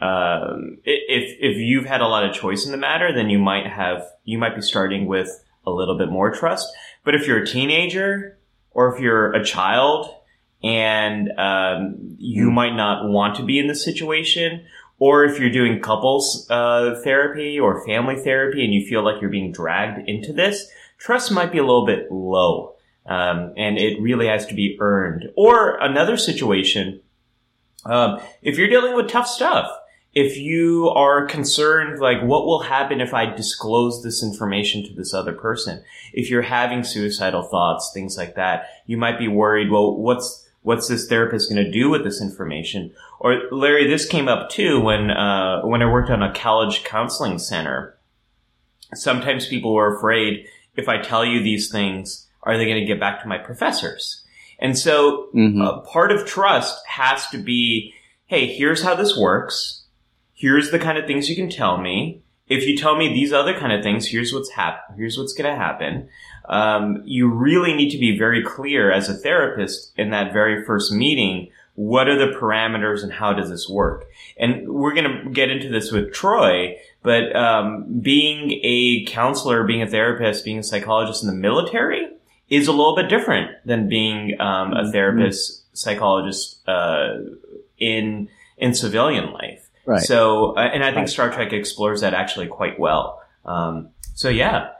um, 0.00 0.78
if 0.84 1.36
if 1.40 1.56
you've 1.56 1.86
had 1.86 2.00
a 2.00 2.06
lot 2.06 2.24
of 2.24 2.34
choice 2.34 2.64
in 2.64 2.72
the 2.72 2.78
matter, 2.78 3.12
then 3.12 3.28
you 3.30 3.38
might 3.38 3.66
have 3.66 4.06
you 4.24 4.38
might 4.38 4.54
be 4.54 4.62
starting 4.62 5.06
with 5.06 5.44
a 5.66 5.70
little 5.70 5.98
bit 5.98 6.10
more 6.10 6.30
trust. 6.30 6.68
But 7.04 7.14
if 7.14 7.26
you're 7.26 7.42
a 7.42 7.46
teenager 7.46 8.38
or 8.70 8.94
if 8.94 9.00
you're 9.00 9.32
a 9.32 9.44
child 9.44 10.14
and 10.62 11.30
um, 11.38 12.16
you 12.18 12.48
hmm. 12.48 12.54
might 12.54 12.74
not 12.74 13.08
want 13.08 13.36
to 13.36 13.42
be 13.42 13.58
in 13.58 13.66
this 13.66 13.84
situation, 13.84 14.64
or 14.98 15.24
if 15.24 15.38
you're 15.38 15.50
doing 15.50 15.80
couples 15.80 16.46
uh, 16.50 17.00
therapy 17.02 17.58
or 17.58 17.84
family 17.84 18.16
therapy 18.16 18.64
and 18.64 18.72
you 18.72 18.86
feel 18.86 19.02
like 19.02 19.20
you're 19.20 19.30
being 19.30 19.52
dragged 19.52 20.08
into 20.08 20.32
this, 20.32 20.68
trust 20.98 21.30
might 21.32 21.52
be 21.52 21.58
a 21.58 21.62
little 21.62 21.86
bit 21.86 22.10
low. 22.10 22.74
Um, 23.06 23.54
and 23.56 23.78
it 23.78 24.00
really 24.02 24.26
has 24.26 24.44
to 24.46 24.54
be 24.54 24.76
earned. 24.80 25.30
Or 25.34 25.78
another 25.78 26.18
situation, 26.18 27.00
um, 27.86 28.20
if 28.42 28.58
you're 28.58 28.68
dealing 28.68 28.94
with 28.94 29.08
tough 29.08 29.26
stuff, 29.26 29.70
if 30.14 30.36
you 30.36 30.88
are 30.90 31.26
concerned, 31.26 32.00
like, 32.00 32.22
what 32.22 32.44
will 32.44 32.62
happen 32.62 33.00
if 33.00 33.14
I 33.14 33.26
disclose 33.26 34.02
this 34.02 34.22
information 34.22 34.84
to 34.84 34.92
this 34.92 35.14
other 35.14 35.32
person? 35.32 35.82
If 36.12 36.28
you're 36.28 36.42
having 36.42 36.84
suicidal 36.84 37.42
thoughts, 37.42 37.90
things 37.94 38.18
like 38.18 38.34
that, 38.34 38.66
you 38.86 38.98
might 38.98 39.18
be 39.18 39.28
worried, 39.28 39.70
well, 39.70 39.96
what's, 39.96 40.46
what's 40.62 40.88
this 40.88 41.08
therapist 41.08 41.48
going 41.48 41.64
to 41.64 41.70
do 41.70 41.88
with 41.88 42.04
this 42.04 42.20
information? 42.20 42.92
Or 43.20 43.42
Larry, 43.50 43.86
this 43.86 44.06
came 44.06 44.28
up 44.28 44.50
too 44.50 44.80
when, 44.80 45.10
uh, 45.10 45.62
when 45.62 45.82
I 45.82 45.90
worked 45.90 46.10
on 46.10 46.22
a 46.22 46.34
college 46.34 46.84
counseling 46.84 47.38
center. 47.38 47.96
Sometimes 48.94 49.46
people 49.46 49.72
were 49.72 49.96
afraid 49.96 50.46
if 50.78 50.88
I 50.88 50.98
tell 50.98 51.24
you 51.24 51.42
these 51.42 51.70
things, 51.70 52.26
are 52.42 52.56
they 52.56 52.64
going 52.64 52.80
to 52.80 52.86
get 52.86 53.00
back 53.00 53.20
to 53.22 53.28
my 53.28 53.36
professors? 53.36 54.24
And 54.58 54.78
so 54.78 55.28
mm-hmm. 55.34 55.60
uh, 55.60 55.80
part 55.80 56.10
of 56.10 56.26
trust 56.26 56.84
has 56.86 57.26
to 57.28 57.38
be, 57.38 57.94
hey, 58.26 58.46
here's 58.46 58.82
how 58.82 58.94
this 58.94 59.16
works 59.16 59.78
here's 60.38 60.70
the 60.70 60.78
kind 60.78 60.96
of 60.96 61.06
things 61.06 61.28
you 61.28 61.36
can 61.36 61.50
tell 61.50 61.78
me. 61.78 62.22
If 62.46 62.66
you 62.66 62.78
tell 62.78 62.96
me 62.96 63.08
these 63.08 63.32
other 63.32 63.58
kind 63.58 63.72
of 63.72 63.82
things, 63.82 64.06
here's 64.06 64.32
what's 64.32 64.50
hap- 64.50 64.96
here's 64.96 65.18
what's 65.18 65.34
going 65.34 65.52
to 65.52 65.60
happen. 65.60 66.08
Um, 66.48 67.02
you 67.04 67.28
really 67.28 67.74
need 67.74 67.90
to 67.90 67.98
be 67.98 68.16
very 68.16 68.42
clear 68.42 68.90
as 68.90 69.08
a 69.08 69.14
therapist 69.14 69.92
in 69.96 70.10
that 70.10 70.32
very 70.32 70.64
first 70.64 70.92
meeting. 70.92 71.50
What 71.74 72.08
are 72.08 72.16
the 72.16 72.38
parameters 72.38 73.02
and 73.02 73.12
how 73.12 73.34
does 73.34 73.50
this 73.50 73.68
work? 73.68 74.06
And 74.38 74.68
we're 74.68 74.94
going 74.94 75.24
to 75.24 75.30
get 75.30 75.50
into 75.50 75.68
this 75.68 75.92
with 75.92 76.12
Troi, 76.12 76.76
but 77.02 77.34
um, 77.34 78.00
being 78.00 78.60
a 78.62 79.04
counselor, 79.06 79.64
being 79.64 79.82
a 79.82 79.86
therapist, 79.86 80.44
being 80.44 80.58
a 80.58 80.62
psychologist 80.62 81.22
in 81.22 81.28
the 81.28 81.34
military 81.34 82.06
is 82.48 82.66
a 82.66 82.72
little 82.72 82.96
bit 82.96 83.08
different 83.08 83.50
than 83.64 83.88
being 83.88 84.40
um, 84.40 84.72
a 84.72 84.76
mm-hmm. 84.76 84.90
therapist, 84.90 85.64
psychologist 85.76 86.66
uh, 86.68 87.18
in 87.78 88.28
in 88.56 88.74
civilian 88.74 89.32
life. 89.32 89.68
Right. 89.86 90.02
So, 90.02 90.56
uh, 90.56 90.60
and 90.60 90.82
I 90.82 90.88
think 90.88 90.98
right. 90.98 91.08
Star 91.08 91.30
Trek 91.30 91.52
explores 91.52 92.00
that 92.00 92.14
actually 92.14 92.48
quite 92.48 92.78
well. 92.78 93.22
Um, 93.44 93.90
so 94.14 94.28
yeah. 94.28 94.70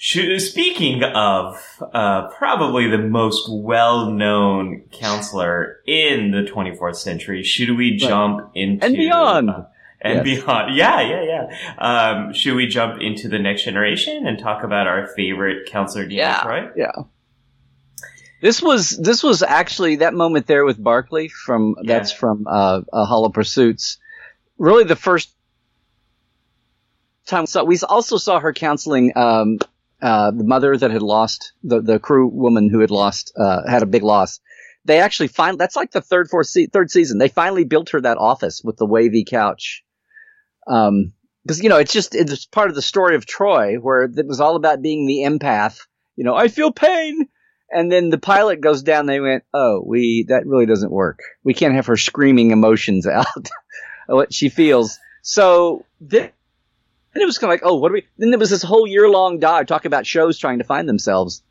Speaking 0.00 1.02
of 1.02 1.60
uh, 1.92 2.28
probably 2.28 2.88
the 2.88 2.98
most 2.98 3.48
well-known 3.50 4.82
counselor 4.92 5.80
in 5.88 6.30
the 6.30 6.48
24th 6.48 6.96
century, 6.96 7.42
should 7.42 7.76
we 7.76 7.96
jump 7.96 8.38
right. 8.40 8.50
into 8.54 8.86
and 8.86 8.96
beyond? 8.96 9.50
And 10.00 10.24
Yes. 10.26 10.42
beyond. 10.44 10.76
Yeah, 10.76 11.00
yeah, 11.00 11.22
yeah. 11.22 11.76
Um, 11.78 12.32
should 12.32 12.54
we 12.54 12.66
jump 12.68 13.00
into 13.00 13.28
the 13.28 13.38
next 13.38 13.64
generation 13.64 14.26
and 14.26 14.38
talk 14.38 14.62
about 14.62 14.86
our 14.86 15.08
favorite 15.08 15.66
counselor, 15.68 16.04
Deanna 16.06 16.12
Yeah. 16.16 16.40
Troi? 16.42 16.70
Yeah. 16.76 16.92
This 18.40 18.62
was 18.62 18.90
this 18.90 19.24
was 19.24 19.42
actually 19.42 19.96
that 19.96 20.14
moment 20.14 20.46
there 20.46 20.64
with 20.64 20.80
Barclay 20.82 21.26
from 21.26 21.74
that's 21.82 22.12
from 22.12 22.46
uh, 22.48 22.82
uh, 22.92 23.04
Hollow 23.04 23.30
Pursuits. 23.30 23.98
Really, 24.58 24.84
the 24.84 24.94
first 24.94 25.30
time. 27.26 27.46
So 27.46 27.64
we 27.64 27.78
also 27.88 28.16
saw 28.16 28.38
her 28.38 28.52
counseling 28.52 29.12
um, 29.16 29.58
uh, 30.00 30.30
the 30.30 30.44
mother 30.44 30.76
that 30.76 30.92
had 30.92 31.02
lost 31.02 31.52
the 31.64 31.80
the 31.80 31.98
crew 31.98 32.28
woman 32.28 32.70
who 32.70 32.78
had 32.78 32.92
lost 32.92 33.32
uh, 33.36 33.68
had 33.68 33.82
a 33.82 33.86
big 33.86 34.04
loss. 34.04 34.38
They 34.84 35.00
actually 35.00 35.28
find 35.28 35.58
that's 35.58 35.74
like 35.74 35.90
the 35.90 36.00
third 36.00 36.30
fourth 36.30 36.46
se- 36.46 36.66
third 36.66 36.90
season. 36.92 37.18
They 37.18 37.28
finally 37.28 37.64
built 37.64 37.90
her 37.90 38.00
that 38.00 38.18
office 38.18 38.62
with 38.62 38.76
the 38.76 38.86
wavy 38.86 39.24
couch. 39.24 39.82
Um, 40.68 41.12
because 41.44 41.62
you 41.62 41.70
know 41.70 41.78
it's 41.78 41.92
just 41.92 42.14
it's 42.14 42.44
part 42.44 42.68
of 42.68 42.74
the 42.74 42.82
story 42.82 43.16
of 43.16 43.24
Troi 43.24 43.78
where 43.80 44.04
it 44.04 44.26
was 44.26 44.40
all 44.40 44.56
about 44.56 44.82
being 44.82 45.06
the 45.06 45.20
empath. 45.20 45.80
You 46.14 46.24
know, 46.24 46.34
I 46.34 46.48
feel 46.48 46.72
pain, 46.72 47.28
and 47.70 47.90
then 47.90 48.10
the 48.10 48.18
pilot 48.18 48.60
goes 48.60 48.82
down. 48.82 49.06
They 49.06 49.20
went, 49.20 49.44
oh, 49.54 49.82
we 49.84 50.26
that 50.28 50.46
really 50.46 50.66
doesn't 50.66 50.90
work. 50.90 51.20
We 51.42 51.54
can't 51.54 51.74
have 51.74 51.86
her 51.86 51.96
screaming 51.96 52.50
emotions 52.50 53.06
out 53.06 53.26
what 54.06 54.34
she 54.34 54.50
feels. 54.50 54.98
So 55.22 55.86
then 56.00 56.30
and 57.14 57.22
it 57.22 57.26
was 57.26 57.38
kind 57.38 57.52
of 57.52 57.54
like, 57.54 57.68
oh, 57.68 57.76
what 57.76 57.88
do 57.88 57.94
we? 57.94 58.06
Then 58.18 58.30
there 58.30 58.38
was 58.38 58.50
this 58.50 58.62
whole 58.62 58.86
year 58.86 59.08
long 59.08 59.38
dive 59.38 59.66
talking 59.66 59.88
about 59.88 60.06
shows 60.06 60.38
trying 60.38 60.58
to 60.58 60.64
find 60.64 60.88
themselves. 60.88 61.42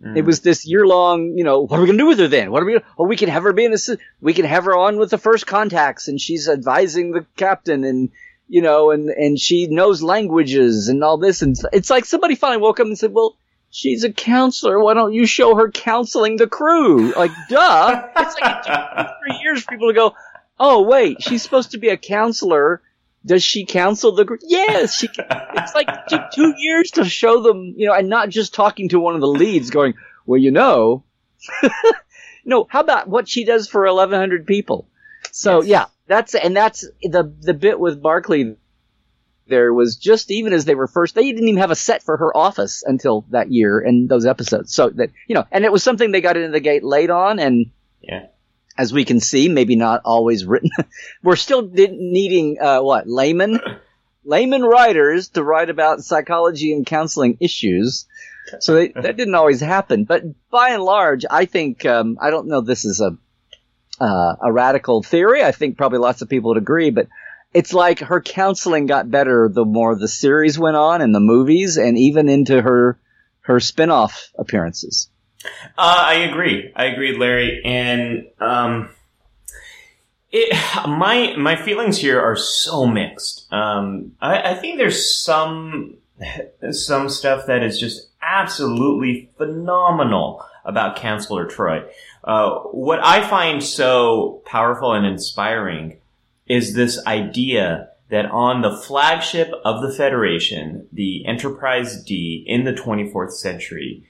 It 0.00 0.24
was 0.24 0.42
this 0.42 0.64
year 0.64 0.86
long, 0.86 1.36
you 1.36 1.42
know, 1.42 1.62
what 1.62 1.76
are 1.76 1.80
we 1.80 1.88
gonna 1.88 1.98
do 1.98 2.06
with 2.06 2.20
her 2.20 2.28
then? 2.28 2.52
What 2.52 2.62
are 2.62 2.66
we? 2.66 2.74
Gonna, 2.74 2.84
oh, 2.96 3.04
we 3.04 3.16
can 3.16 3.28
have 3.28 3.42
her 3.42 3.52
be 3.52 3.64
an 3.64 3.72
assist. 3.72 4.00
We 4.20 4.32
can 4.32 4.44
have 4.44 4.66
her 4.66 4.76
on 4.76 4.96
with 4.96 5.10
the 5.10 5.18
first 5.18 5.44
contacts, 5.44 6.06
and 6.06 6.20
she's 6.20 6.48
advising 6.48 7.10
the 7.10 7.26
captain, 7.36 7.82
and 7.82 8.10
you 8.48 8.62
know, 8.62 8.90
and 8.90 9.08
and 9.10 9.38
she 9.38 9.66
knows 9.66 10.02
languages 10.02 10.88
and 10.88 11.04
all 11.04 11.18
this, 11.18 11.42
and 11.42 11.56
it's 11.72 11.90
like 11.90 12.04
somebody 12.04 12.34
finally 12.34 12.60
woke 12.60 12.80
up 12.80 12.86
and 12.86 12.98
said, 12.98 13.12
well. 13.12 13.36
She's 13.70 14.02
a 14.02 14.10
counselor. 14.10 14.82
Why 14.82 14.94
don't 14.94 15.12
you 15.12 15.26
show 15.26 15.54
her 15.54 15.70
counseling 15.70 16.36
the 16.36 16.46
crew? 16.46 17.12
Like, 17.12 17.30
duh. 17.50 18.08
It's 18.16 18.40
like 18.40 18.56
it 18.56 18.62
took 18.64 19.08
three 19.20 19.38
years 19.42 19.62
for 19.62 19.72
people 19.72 19.88
to 19.88 19.94
go, 19.94 20.14
oh, 20.58 20.82
wait, 20.82 21.22
she's 21.22 21.42
supposed 21.42 21.72
to 21.72 21.78
be 21.78 21.88
a 21.88 21.96
counselor. 21.96 22.82
Does 23.24 23.42
she 23.42 23.66
counsel 23.66 24.12
the 24.12 24.24
group? 24.24 24.40
Yes, 24.42 24.96
she. 24.96 25.08
It's 25.18 25.74
like 25.74 26.06
took 26.06 26.30
two 26.32 26.54
years 26.56 26.92
to 26.92 27.04
show 27.04 27.42
them, 27.42 27.74
you 27.76 27.86
know, 27.86 27.94
and 27.94 28.08
not 28.08 28.30
just 28.30 28.54
talking 28.54 28.88
to 28.90 29.00
one 29.00 29.14
of 29.14 29.20
the 29.20 29.28
leads, 29.28 29.70
going, 29.70 29.94
"Well, 30.24 30.40
you 30.40 30.50
know." 30.50 31.04
no, 32.44 32.66
how 32.70 32.80
about 32.80 33.08
what 33.08 33.28
she 33.28 33.44
does 33.44 33.68
for 33.68 33.84
1,100 33.84 34.46
people? 34.46 34.88
So 35.32 35.62
yeah, 35.62 35.86
that's 36.08 36.34
and 36.34 36.56
that's 36.56 36.86
the 37.02 37.32
the 37.40 37.54
bit 37.54 37.78
with 37.78 38.02
Barclay. 38.02 38.56
There 39.46 39.72
was 39.72 39.96
just 39.96 40.30
even 40.30 40.52
as 40.52 40.66
they 40.66 40.74
were 40.74 40.86
first, 40.88 41.14
they 41.14 41.24
didn't 41.24 41.48
even 41.48 41.60
have 41.60 41.70
a 41.70 41.74
set 41.76 42.02
for 42.02 42.16
her 42.18 42.36
office 42.36 42.82
until 42.86 43.24
that 43.30 43.50
year 43.50 43.78
and 43.80 44.06
those 44.08 44.26
episodes. 44.26 44.74
So 44.74 44.90
that 44.90 45.10
you 45.26 45.34
know, 45.34 45.44
and 45.50 45.64
it 45.64 45.72
was 45.72 45.82
something 45.82 46.10
they 46.12 46.20
got 46.20 46.36
into 46.36 46.50
the 46.50 46.60
gate 46.60 46.84
late 46.84 47.08
on, 47.08 47.38
and 47.38 47.70
Yeah. 48.02 48.26
as 48.76 48.92
we 48.92 49.06
can 49.06 49.20
see, 49.20 49.48
maybe 49.48 49.74
not 49.74 50.02
always 50.04 50.44
written. 50.44 50.70
We're 51.22 51.36
still 51.36 51.62
needing 51.62 52.58
uh, 52.60 52.80
what 52.82 53.08
layman, 53.08 53.58
layman 54.24 54.62
writers 54.62 55.28
to 55.30 55.42
write 55.42 55.70
about 55.70 56.02
psychology 56.02 56.72
and 56.74 56.84
counseling 56.84 57.38
issues. 57.40 58.06
So 58.60 58.74
they, 58.74 58.88
that 58.88 59.16
didn't 59.16 59.34
always 59.34 59.60
happen, 59.60 60.04
but 60.04 60.22
by 60.50 60.70
and 60.70 60.82
large, 60.82 61.24
I 61.30 61.44
think 61.46 61.84
um, 61.86 62.18
I 62.20 62.28
don't 62.30 62.48
know. 62.48 62.60
This 62.62 62.84
is 62.84 63.00
a 63.00 63.16
uh, 64.00 64.36
a 64.40 64.52
radical 64.52 65.02
theory. 65.02 65.42
I 65.42 65.52
think 65.52 65.76
probably 65.76 65.98
lots 65.98 66.22
of 66.22 66.28
people 66.28 66.50
would 66.50 66.58
agree, 66.58 66.90
but 66.90 67.08
it's 67.54 67.72
like 67.72 68.00
her 68.00 68.20
counseling 68.20 68.86
got 68.86 69.10
better 69.10 69.48
the 69.48 69.64
more 69.64 69.96
the 69.96 70.08
series 70.08 70.58
went 70.58 70.76
on 70.76 71.00
and 71.00 71.14
the 71.14 71.20
movies, 71.20 71.76
and 71.76 71.96
even 71.98 72.28
into 72.28 72.60
her 72.60 72.98
her 73.40 73.60
spin-off 73.60 74.30
appearances. 74.38 75.08
Uh, 75.76 76.02
I 76.06 76.14
agree. 76.14 76.72
I 76.76 76.86
agree, 76.86 77.16
Larry. 77.16 77.62
And 77.64 78.26
um, 78.40 78.90
it, 80.30 80.54
my 80.86 81.34
my 81.36 81.56
feelings 81.56 81.98
here 81.98 82.20
are 82.20 82.36
so 82.36 82.86
mixed. 82.86 83.50
Um, 83.52 84.12
I, 84.20 84.50
I 84.50 84.54
think 84.54 84.76
there's 84.76 85.14
some 85.14 85.96
some 86.70 87.08
stuff 87.08 87.46
that 87.46 87.62
is 87.62 87.78
just 87.78 88.08
absolutely 88.20 89.30
phenomenal 89.38 90.44
about 90.64 90.96
Counselor 90.96 91.46
Troi. 91.46 91.88
Uh, 92.28 92.60
what 92.72 93.00
I 93.02 93.26
find 93.26 93.64
so 93.64 94.42
powerful 94.44 94.92
and 94.92 95.06
inspiring 95.06 95.96
is 96.46 96.74
this 96.74 97.02
idea 97.06 97.88
that 98.10 98.26
on 98.26 98.60
the 98.60 98.76
flagship 98.76 99.50
of 99.64 99.80
the 99.80 99.90
Federation, 99.90 100.86
the 100.92 101.24
Enterprise 101.24 102.04
D 102.04 102.44
in 102.46 102.64
the 102.64 102.74
24th 102.74 103.32
century, 103.32 104.06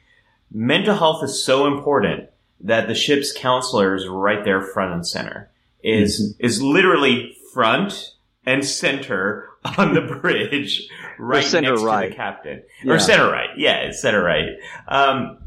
mental 0.52 0.96
health 0.96 1.22
is 1.22 1.44
so 1.44 1.66
important 1.68 2.28
that 2.61 2.88
the 2.88 2.94
ship's 2.96 3.33
counselor 3.33 3.94
is 3.94 4.09
right 4.09 4.44
there 4.44 4.62
front 4.62 4.92
and 4.92 5.07
center. 5.07 5.48
Is 5.85 6.35
is 6.40 6.61
literally 6.61 7.37
front 7.54 8.14
and 8.44 8.64
center 8.64 9.48
on 9.78 9.94
the 9.94 10.00
bridge, 10.00 10.88
right 11.20 11.52
next 11.52 11.52
to 11.52 11.87
right. 11.87 12.11
the 12.11 12.16
captain, 12.16 12.62
Yeah. 12.83 12.94
or 12.94 12.98
center 12.98 13.31
right. 13.31 13.50
Yeah, 13.57 13.76
it's 13.83 14.02
center 14.02 14.24
right. 14.24 14.48
Um, 14.88 15.38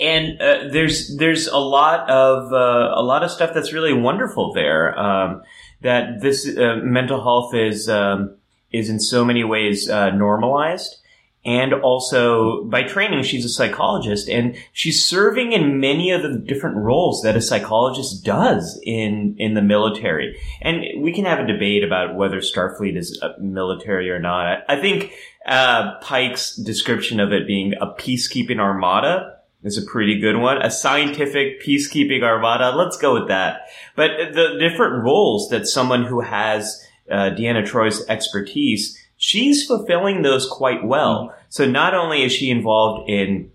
and 0.00 0.40
uh, 0.40 0.68
there's 0.70 1.16
there's 1.16 1.46
a 1.46 1.58
lot 1.58 2.08
of 2.10 2.52
uh, 2.52 2.92
a 2.94 3.02
lot 3.02 3.22
of 3.22 3.30
stuff 3.30 3.52
that's 3.54 3.72
really 3.72 3.92
wonderful 3.92 4.52
there. 4.52 4.98
Um, 4.98 5.42
that 5.82 6.20
this 6.20 6.46
uh, 6.56 6.76
mental 6.82 7.22
health 7.22 7.54
is 7.54 7.88
um, 7.88 8.36
is 8.72 8.88
in 8.88 8.98
so 8.98 9.24
many 9.24 9.44
ways 9.44 9.88
uh, 9.88 10.10
normalized, 10.10 10.96
and 11.44 11.72
also 11.72 12.64
by 12.64 12.82
training 12.82 13.22
she's 13.22 13.44
a 13.44 13.48
psychologist, 13.48 14.28
and 14.28 14.56
she's 14.72 15.06
serving 15.06 15.52
in 15.52 15.78
many 15.78 16.10
of 16.10 16.22
the 16.22 16.36
different 16.38 16.76
roles 16.76 17.22
that 17.22 17.36
a 17.36 17.40
psychologist 17.40 18.24
does 18.24 18.80
in 18.84 19.36
in 19.38 19.54
the 19.54 19.62
military. 19.62 20.36
And 20.62 21.02
we 21.02 21.12
can 21.12 21.24
have 21.24 21.38
a 21.38 21.46
debate 21.46 21.84
about 21.84 22.16
whether 22.16 22.38
Starfleet 22.38 22.96
is 22.96 23.20
uh, 23.22 23.34
military 23.40 24.10
or 24.10 24.18
not. 24.18 24.46
I, 24.46 24.62
I 24.76 24.80
think 24.80 25.12
uh, 25.46 25.98
Pike's 26.00 26.56
description 26.56 27.20
of 27.20 27.32
it 27.32 27.46
being 27.46 27.74
a 27.80 27.86
peacekeeping 27.86 28.58
armada 28.58 29.35
is 29.62 29.78
a 29.78 29.82
pretty 29.82 30.20
good 30.20 30.36
one. 30.36 30.62
A 30.62 30.70
scientific 30.70 31.62
peacekeeping 31.62 32.22
armada. 32.22 32.76
Let's 32.76 32.96
go 32.96 33.14
with 33.14 33.28
that. 33.28 33.62
But 33.94 34.10
the 34.32 34.56
different 34.58 35.02
roles 35.02 35.48
that 35.50 35.66
someone 35.66 36.04
who 36.04 36.20
has 36.20 36.84
uh, 37.10 37.30
Deanna 37.30 37.66
Troi's 37.66 38.06
expertise, 38.08 38.98
she's 39.16 39.66
fulfilling 39.66 40.22
those 40.22 40.48
quite 40.48 40.84
well. 40.84 41.34
So 41.48 41.68
not 41.68 41.94
only 41.94 42.22
is 42.22 42.32
she 42.32 42.50
involved 42.50 43.08
in 43.08 43.50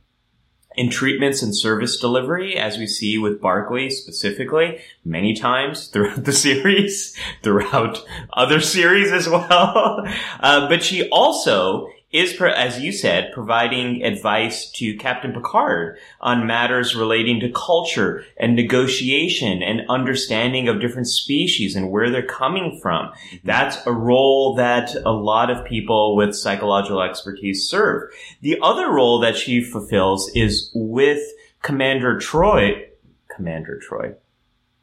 in 0.75 0.89
treatments 0.89 1.41
and 1.41 1.55
service 1.55 1.99
delivery, 1.99 2.55
as 2.55 2.77
we 2.77 2.87
see 2.87 3.17
with 3.17 3.41
Barclay 3.41 3.89
specifically, 3.89 4.79
many 5.03 5.33
times 5.33 5.87
throughout 5.87 6.23
the 6.23 6.31
series, 6.47 7.15
throughout 7.43 8.03
other 8.33 8.61
series 8.61 9.11
as 9.11 9.27
well. 9.27 10.05
Uh, 10.39 10.67
but 10.67 10.81
she 10.83 11.07
also 11.09 11.87
is, 12.11 12.39
as 12.41 12.79
you 12.79 12.91
said, 12.91 13.31
providing 13.33 14.03
advice 14.03 14.69
to 14.71 14.97
Captain 14.97 15.33
Picard 15.33 15.97
on 16.19 16.45
matters 16.45 16.95
relating 16.95 17.39
to 17.39 17.51
culture 17.51 18.25
and 18.37 18.55
negotiation 18.55 19.63
and 19.63 19.81
understanding 19.89 20.67
of 20.67 20.81
different 20.81 21.07
species 21.07 21.75
and 21.75 21.89
where 21.89 22.09
they're 22.09 22.25
coming 22.25 22.79
from. 22.81 23.07
Mm-hmm. 23.07 23.37
That's 23.45 23.77
a 23.85 23.93
role 23.93 24.55
that 24.55 24.93
a 24.95 25.11
lot 25.11 25.49
of 25.49 25.65
people 25.65 26.15
with 26.15 26.35
psychological 26.35 27.01
expertise 27.01 27.67
serve. 27.67 28.11
The 28.41 28.59
other 28.61 28.91
role 28.91 29.19
that 29.19 29.37
she 29.37 29.63
fulfills 29.63 30.29
is 30.35 30.69
with 30.75 31.21
Commander 31.61 32.19
Troi, 32.19 32.87
Commander 33.33 33.79
Troi, 33.87 34.15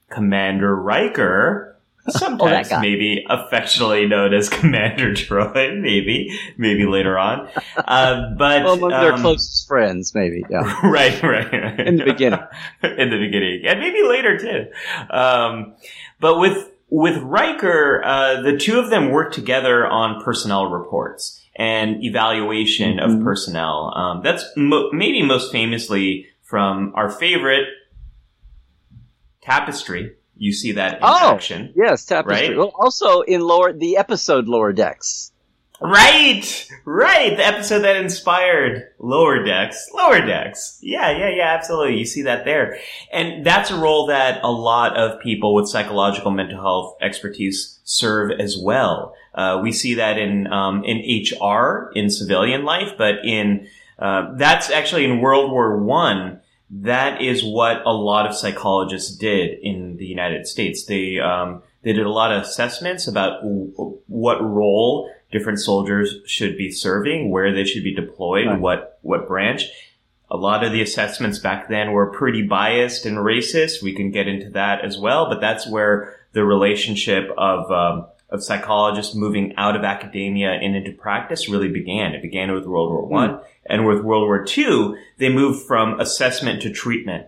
Commander 0.09 0.75
Riker, 0.75 1.78
sometimes 2.11 2.69
guy. 2.69 2.81
maybe 2.81 3.25
affectionately 3.29 4.07
known 4.07 4.33
as 4.35 4.49
Commander 4.59 5.13
Troi, 5.15 5.81
maybe, 5.81 6.31
maybe 6.57 6.87
later 6.87 7.19
on. 7.19 7.49
Uh, 7.77 8.31
but 8.37 8.65
Well, 8.65 8.75
among 8.75 8.91
their 8.91 9.13
um, 9.15 9.21
closest 9.21 9.67
friends, 9.69 10.15
maybe. 10.15 10.45
Yeah. 10.51 10.81
right, 10.89 11.23
right, 11.23 11.53
right. 11.53 11.81
In 11.81 11.97
the 11.97 12.05
beginning. 12.05 12.41
in 12.83 13.11
the 13.11 13.19
beginning, 13.19 13.63
and 13.67 13.81
maybe 13.81 14.03
later 14.03 14.39
too. 14.39 14.67
Um, 15.11 15.75
but 16.21 16.39
with 16.39 16.71
with 16.91 17.19
Riker, 17.23 18.03
uh, 18.05 18.41
the 18.43 18.57
two 18.57 18.79
of 18.79 18.89
them 18.91 19.11
work 19.11 19.33
together 19.33 19.87
on 19.87 20.23
personnel 20.23 20.67
reports 20.71 21.43
and 21.55 22.03
evaluation 22.03 22.97
Mhm. 22.99 23.19
of 23.19 23.25
personnel. 23.25 23.93
Um, 23.95 24.23
that's 24.23 24.45
mo- 24.57 24.91
maybe 24.93 25.23
most 25.23 25.53
famously 25.53 26.27
from 26.43 26.93
our 26.95 27.11
favorite 27.11 27.67
Tapestry. 29.43 30.13
You 30.39 30.53
see 30.53 30.73
that 30.73 30.95
in 30.95 31.01
Oh! 31.03 31.35
action. 31.35 31.73
Yes, 31.77 32.05
tapestry. 32.07 32.49
Right? 32.49 32.57
Well, 32.57 32.73
also 32.79 33.21
in 33.23 33.41
lower 33.43 33.73
the 33.73 33.97
episode 33.97 34.47
Lower 34.49 34.73
Decks. 34.73 35.33
Right, 35.81 36.69
right. 36.85 37.37
The 37.37 37.47
episode 37.47 37.81
that 37.81 37.95
inspired 37.97 38.89
Lower 38.99 39.45
Decks. 39.45 39.89
Lower 39.95 40.21
Decks. 40.21 40.79
Yeah, 40.83 41.11
yeah, 41.17 41.29
yeah, 41.31 41.55
absolutely. 41.55 41.99
You 41.99 42.05
see 42.05 42.23
that 42.23 42.45
there. 42.45 42.79
And 43.13 43.47
that's 43.47 43.71
a 43.71 43.77
role 43.79 44.07
that 44.09 44.41
a 44.43 44.51
lot 44.51 44.97
of 44.97 45.21
people 45.21 45.55
with 45.55 45.69
psychological 45.69 46.33
mental 46.33 46.61
health 46.61 46.97
expertise 47.01 47.79
serve 47.85 48.33
as 48.41 48.59
well. 48.59 49.15
Uh, 49.35 49.61
we 49.63 49.71
see 49.71 49.95
that 49.95 50.19
in, 50.19 50.49
um, 50.49 50.83
in 50.85 50.99
HR, 50.99 51.93
in 51.95 52.11
civilian 52.11 52.65
life, 52.65 52.95
but 52.99 53.25
in, 53.25 53.69
uh, 54.01 54.35
that's 54.37 54.71
actually 54.71 55.05
in 55.05 55.21
World 55.21 55.53
War 55.53 55.77
One. 55.81 56.41
That 56.71 57.23
is 57.23 57.43
what 57.45 57.83
a 57.87 57.93
lot 57.93 58.27
of 58.27 58.37
psychologists 58.37 59.17
did 59.17 59.59
in 59.63 59.97
the 59.97 60.07
United 60.07 60.47
States. 60.47 60.85
They, 60.85 61.19
um, 61.19 61.63
they 61.83 61.93
did 61.93 62.05
a 62.05 62.11
lot 62.11 62.33
of 62.33 62.43
assessments 62.43 63.07
about 63.07 63.43
w- 63.43 63.99
what 64.07 64.43
role 64.43 65.11
different 65.31 65.61
soldiers 65.61 66.17
should 66.27 66.57
be 66.57 66.71
serving, 66.71 67.31
where 67.31 67.55
they 67.55 67.65
should 67.65 67.85
be 67.85 67.95
deployed, 67.95 68.47
right. 68.47 68.61
what 68.61 68.99
what 69.03 69.27
branch. 69.29 69.65
A 70.31 70.37
lot 70.37 70.63
of 70.63 70.73
the 70.73 70.83
assessments 70.83 71.39
back 71.39 71.69
then 71.69 71.93
were 71.93 72.13
pretty 72.13 72.43
biased 72.43 73.07
and 73.07 73.17
racist. 73.17 73.83
We 73.83 73.95
can 73.95 74.11
get 74.11 74.29
into 74.29 74.51
that 74.51 74.85
as 74.85 74.99
well, 74.99 75.29
but 75.29 75.41
that's 75.41 75.67
where 75.67 76.17
the 76.33 76.45
relationship 76.45 77.31
of 77.39 77.71
um, 77.71 78.07
of 78.31 78.43
psychologists 78.43 79.15
moving 79.15 79.55
out 79.57 79.75
of 79.75 79.85
academia 79.85 80.51
and 80.51 80.77
into 80.77 80.93
practice 80.93 81.49
really 81.49 81.69
began. 81.69 82.15
It 82.15 82.21
began 82.21 82.53
with 82.53 82.67
World 82.67 82.91
War 82.91 83.07
One, 83.07 83.31
mm. 83.31 83.45
And 83.69 83.87
with 83.87 84.01
World 84.01 84.25
War 84.25 84.45
II, 84.47 84.95
they 85.19 85.29
moved 85.29 85.67
from 85.67 86.01
assessment 86.01 86.63
to 86.63 86.73
treatment. 86.73 87.27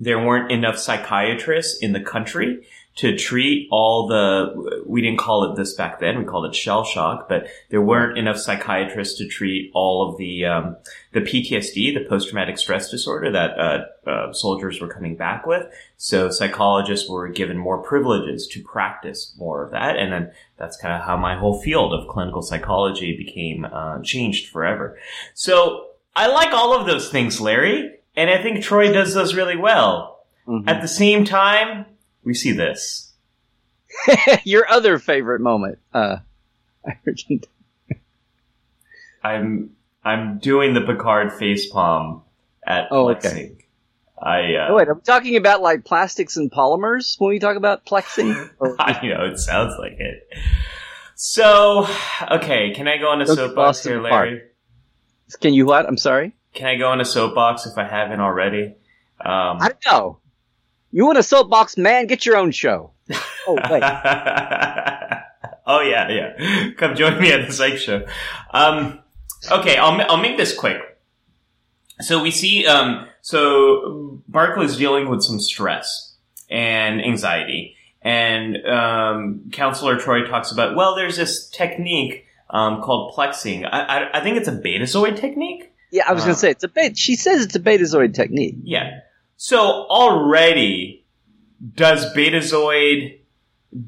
There 0.00 0.24
weren't 0.24 0.52
enough 0.52 0.78
psychiatrists 0.78 1.82
in 1.82 1.92
the 1.92 2.00
country 2.00 2.64
to 2.98 3.16
treat 3.16 3.68
all 3.70 4.08
the, 4.08 4.82
we 4.84 5.00
didn't 5.00 5.20
call 5.20 5.44
it 5.44 5.56
this 5.56 5.72
back 5.74 6.00
then, 6.00 6.18
we 6.18 6.24
called 6.24 6.44
it 6.46 6.54
shell 6.54 6.82
shock, 6.82 7.28
but 7.28 7.46
there 7.70 7.80
weren't 7.80 8.18
enough 8.18 8.36
psychiatrists 8.36 9.16
to 9.18 9.28
treat 9.28 9.70
all 9.72 10.08
of 10.10 10.18
the, 10.18 10.44
um, 10.44 10.76
the 11.12 11.20
PTSD, 11.20 11.94
the 11.94 12.04
post-traumatic 12.08 12.58
stress 12.58 12.90
disorder 12.90 13.30
that, 13.30 13.56
uh, 13.56 13.84
uh, 14.10 14.32
soldiers 14.32 14.80
were 14.80 14.88
coming 14.88 15.14
back 15.14 15.46
with. 15.46 15.64
So 15.96 16.28
psychologists 16.28 17.08
were 17.08 17.28
given 17.28 17.56
more 17.56 17.78
privileges 17.78 18.48
to 18.48 18.62
practice 18.64 19.32
more 19.38 19.64
of 19.64 19.70
that. 19.70 19.96
And 19.96 20.12
then 20.12 20.32
that's 20.56 20.76
kind 20.76 20.92
of 20.92 21.06
how 21.06 21.16
my 21.16 21.36
whole 21.36 21.62
field 21.62 21.94
of 21.94 22.08
clinical 22.08 22.42
psychology 22.42 23.16
became, 23.16 23.64
uh, 23.64 24.00
changed 24.02 24.48
forever. 24.48 24.98
So 25.34 25.90
I 26.16 26.26
like 26.26 26.52
all 26.52 26.74
of 26.74 26.88
those 26.88 27.10
things, 27.10 27.40
Larry, 27.40 28.00
and 28.16 28.28
I 28.28 28.42
think 28.42 28.58
Troi 28.58 28.92
does 28.92 29.14
those 29.14 29.36
really 29.36 29.56
well. 29.56 30.26
Mm-hmm. 30.48 30.68
At 30.68 30.82
the 30.82 30.88
same 30.88 31.24
time, 31.24 31.86
we 32.28 32.34
see 32.34 32.52
this. 32.52 33.14
Your 34.44 34.70
other 34.70 34.98
favorite 34.98 35.40
moment, 35.40 35.78
uh, 35.94 36.18
I'm 39.24 39.70
I'm 40.04 40.38
doing 40.38 40.74
the 40.74 40.82
Picard 40.82 41.30
facepalm 41.30 42.20
at 42.66 42.88
oh, 42.90 43.06
plexing. 43.06 43.52
Okay. 43.52 43.64
I 44.20 44.56
uh, 44.56 44.68
oh, 44.68 44.74
wait, 44.76 44.88
are 44.88 44.94
we 44.94 45.00
talking 45.00 45.36
about 45.36 45.62
like 45.62 45.86
plastics 45.86 46.36
and 46.36 46.52
polymers 46.52 47.18
when 47.18 47.30
we 47.30 47.38
talk 47.38 47.56
about 47.56 47.86
plexing? 47.86 48.50
I 48.78 49.06
know 49.06 49.24
it 49.24 49.38
sounds 49.38 49.74
like 49.78 49.98
it. 49.98 50.28
So, 51.14 51.88
okay, 52.30 52.74
can 52.74 52.86
I 52.86 52.98
go 52.98 53.08
on 53.08 53.22
a 53.22 53.26
soapbox 53.26 53.82
here, 53.82 54.02
Larry? 54.02 54.42
Can 55.40 55.54
you 55.54 55.64
what? 55.64 55.86
I'm 55.86 55.96
sorry. 55.96 56.34
Can 56.52 56.66
I 56.66 56.76
go 56.76 56.88
on 56.88 57.00
a 57.00 57.06
soapbox 57.06 57.64
if 57.64 57.78
I 57.78 57.84
haven't 57.84 58.20
already? 58.20 58.76
Um, 59.18 59.58
I 59.60 59.68
don't 59.68 59.86
know. 59.86 60.18
You 60.90 61.06
want 61.06 61.18
a 61.18 61.22
soapbox 61.22 61.76
man? 61.76 62.06
Get 62.06 62.24
your 62.26 62.36
own 62.36 62.50
show. 62.50 62.92
Oh 63.50 63.54
wait. 63.54 63.82
oh 65.66 65.80
yeah, 65.80 66.10
yeah. 66.10 66.70
Come 66.76 66.94
join 66.94 67.18
me 67.18 67.32
at 67.32 67.46
the 67.46 67.52
Psych 67.52 67.78
Show. 67.78 68.04
Um, 68.50 68.98
okay, 69.50 69.78
I'll 69.78 69.98
I'll 70.02 70.20
make 70.20 70.36
this 70.36 70.54
quick. 70.54 70.82
So 72.00 72.22
we 72.22 72.30
see, 72.30 72.66
um, 72.66 73.08
so 73.22 74.20
Barclay's 74.30 74.76
dealing 74.76 75.08
with 75.08 75.22
some 75.22 75.40
stress 75.40 76.14
and 76.50 77.00
anxiety, 77.00 77.74
and 78.02 78.58
um, 78.66 79.50
Counselor 79.50 79.98
Troi 79.98 80.28
talks 80.28 80.52
about, 80.52 80.76
well, 80.76 80.94
there's 80.94 81.16
this 81.16 81.48
technique 81.48 82.26
um, 82.50 82.82
called 82.82 83.14
plexing. 83.14 83.64
I, 83.64 83.80
I, 83.80 84.18
I, 84.18 84.22
think 84.22 84.36
it's 84.36 84.48
a 84.48 84.52
betazoid 84.52 85.16
technique. 85.18 85.72
Yeah, 85.90 86.04
I 86.08 86.12
was 86.12 86.22
uh, 86.22 86.26
going 86.26 86.34
to 86.34 86.40
say 86.40 86.50
it's 86.50 86.64
a 86.64 86.68
beta. 86.68 86.94
She 86.94 87.16
says 87.16 87.42
it's 87.42 87.56
a 87.56 87.60
betazoid 87.60 88.14
technique. 88.14 88.56
Yeah. 88.62 89.00
So 89.40 89.86
already, 89.86 91.06
does 91.74 92.12
Betazoid 92.12 93.20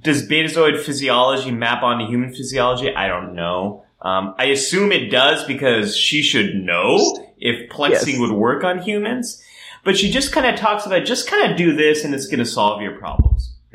does 0.01 0.29
Betazoid 0.29 0.79
physiology 0.81 1.51
map 1.51 1.83
onto 1.83 2.07
human 2.07 2.33
physiology? 2.33 2.95
I 2.95 3.09
don't 3.09 3.35
know. 3.35 3.85
Um, 4.01 4.35
I 4.39 4.47
assume 4.47 4.93
it 4.93 5.11
does 5.11 5.45
because 5.45 5.97
she 5.97 6.23
should 6.23 6.55
know 6.55 6.99
if 7.39 7.69
plexing 7.69 8.13
yes. 8.13 8.21
would 8.21 8.31
work 8.31 8.63
on 8.63 8.79
humans. 8.81 9.43
But 9.83 9.97
she 9.97 10.11
just 10.11 10.33
kind 10.33 10.47
of 10.47 10.55
talks 10.57 10.87
about 10.87 11.05
just 11.05 11.29
kind 11.29 11.51
of 11.51 11.59
do 11.59 11.75
this 11.75 12.05
and 12.05 12.15
it's 12.15 12.27
going 12.27 12.39
to 12.39 12.47
solve 12.47 12.81
your 12.81 12.97
problems. 12.99 13.55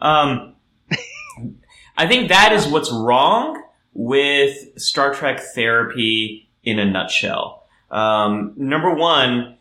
um, 0.00 0.54
I 1.96 2.06
think 2.06 2.28
that 2.28 2.52
is 2.52 2.66
what's 2.66 2.92
wrong 2.92 3.62
with 3.94 4.78
Star 4.78 5.14
Trek 5.14 5.40
therapy 5.54 6.50
in 6.64 6.78
a 6.78 6.84
nutshell. 6.84 7.64
Um, 7.90 8.52
number 8.56 8.92
one, 8.92 9.53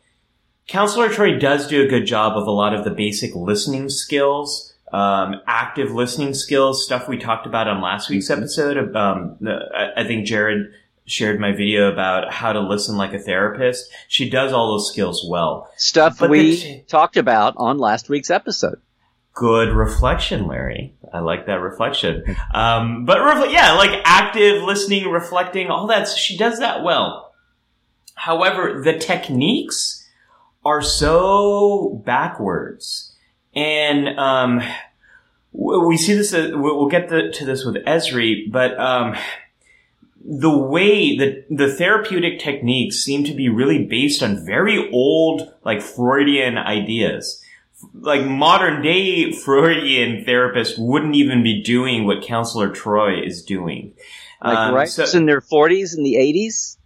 Counselor 0.67 1.09
Troi 1.09 1.39
does 1.39 1.67
do 1.67 1.83
a 1.83 1.87
good 1.87 2.05
job 2.05 2.37
of 2.37 2.47
a 2.47 2.51
lot 2.51 2.73
of 2.73 2.83
the 2.83 2.91
basic 2.91 3.35
listening 3.35 3.89
skills, 3.89 4.73
um, 4.93 5.41
active 5.45 5.91
listening 5.91 6.33
skills, 6.33 6.85
stuff 6.85 7.07
we 7.07 7.17
talked 7.17 7.45
about 7.45 7.67
on 7.67 7.81
last 7.81 8.09
week's 8.09 8.29
mm-hmm. 8.29 8.41
episode. 8.41 8.95
Um, 8.95 9.37
I 9.95 10.03
think 10.05 10.25
Jared 10.25 10.71
shared 11.05 11.39
my 11.39 11.51
video 11.51 11.91
about 11.91 12.31
how 12.31 12.53
to 12.53 12.61
listen 12.61 12.95
like 12.95 13.13
a 13.13 13.19
therapist. 13.19 13.91
She 14.07 14.29
does 14.29 14.53
all 14.53 14.71
those 14.71 14.89
skills 14.89 15.25
well. 15.27 15.69
Stuff 15.75 16.19
but 16.19 16.29
we 16.29 16.55
t- 16.55 16.83
talked 16.87 17.17
about 17.17 17.55
on 17.57 17.77
last 17.77 18.07
week's 18.07 18.29
episode. 18.29 18.79
Good 19.33 19.69
reflection, 19.69 20.47
Larry. 20.47 20.93
I 21.11 21.19
like 21.19 21.47
that 21.47 21.59
reflection. 21.59 22.23
Um, 22.53 23.05
but 23.05 23.17
refle- 23.17 23.51
yeah, 23.51 23.73
like 23.73 23.99
active 24.05 24.63
listening, 24.63 25.09
reflecting, 25.09 25.67
all 25.67 25.87
that. 25.87 26.07
She 26.07 26.37
does 26.37 26.59
that 26.59 26.83
well. 26.83 27.33
However, 28.15 28.81
the 28.83 28.97
techniques 28.97 30.02
are 30.65 30.81
so 30.81 32.01
backwards. 32.05 33.15
And, 33.55 34.17
um, 34.19 34.61
we 35.51 35.97
see 35.97 36.13
this, 36.13 36.33
uh, 36.33 36.51
we'll 36.53 36.89
get 36.89 37.09
the, 37.09 37.31
to 37.31 37.45
this 37.45 37.63
with 37.63 37.75
Ezri, 37.85 38.51
but, 38.51 38.79
um, 38.79 39.15
the 40.25 40.57
way 40.57 41.17
that 41.17 41.45
the 41.49 41.71
therapeutic 41.71 42.39
techniques 42.39 42.97
seem 42.97 43.23
to 43.25 43.33
be 43.33 43.49
really 43.49 43.83
based 43.83 44.23
on 44.23 44.45
very 44.45 44.89
old, 44.91 45.53
like 45.65 45.81
Freudian 45.81 46.57
ideas. 46.57 47.41
Like 47.93 48.25
modern 48.25 48.81
day 48.81 49.33
Freudian 49.33 50.23
therapists 50.23 50.75
wouldn't 50.77 51.15
even 51.15 51.43
be 51.43 51.61
doing 51.61 52.05
what 52.05 52.23
Counselor 52.23 52.69
Troi 52.69 53.25
is 53.27 53.43
doing. 53.43 53.93
Like 54.41 54.57
um, 54.57 54.73
right 54.73 54.89
so, 54.89 55.17
in 55.17 55.25
their 55.25 55.41
40s 55.41 55.95
and 55.95 56.05
the 56.05 56.15
80s? 56.15 56.77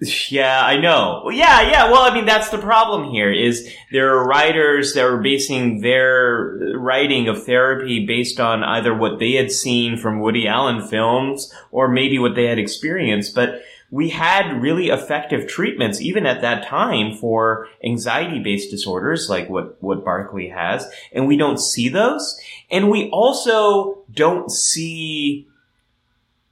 Yeah, 0.00 0.64
I 0.64 0.78
know. 0.78 1.28
Yeah, 1.30 1.60
yeah. 1.70 1.90
Well, 1.90 2.10
I 2.10 2.14
mean, 2.14 2.24
that's 2.24 2.48
the 2.48 2.58
problem 2.58 3.10
here 3.10 3.30
is 3.30 3.70
there 3.92 4.16
are 4.16 4.26
writers 4.26 4.94
that 4.94 5.04
are 5.04 5.18
basing 5.18 5.82
their 5.82 6.58
writing 6.78 7.28
of 7.28 7.44
therapy 7.44 8.06
based 8.06 8.40
on 8.40 8.64
either 8.64 8.94
what 8.94 9.18
they 9.18 9.32
had 9.32 9.52
seen 9.52 9.98
from 9.98 10.20
Woody 10.20 10.48
Allen 10.48 10.86
films 10.86 11.52
or 11.70 11.86
maybe 11.88 12.18
what 12.18 12.34
they 12.34 12.46
had 12.46 12.58
experienced. 12.58 13.34
But 13.34 13.60
we 13.90 14.08
had 14.08 14.62
really 14.62 14.88
effective 14.88 15.46
treatments 15.46 16.00
even 16.00 16.24
at 16.24 16.40
that 16.40 16.64
time 16.64 17.14
for 17.14 17.68
anxiety 17.84 18.38
based 18.38 18.70
disorders 18.70 19.28
like 19.28 19.50
what, 19.50 19.82
what 19.82 20.04
Barclay 20.04 20.48
has. 20.48 20.90
And 21.12 21.26
we 21.26 21.36
don't 21.36 21.60
see 21.60 21.90
those. 21.90 22.40
And 22.70 22.88
we 22.88 23.10
also 23.10 24.02
don't 24.10 24.50
see 24.50 25.46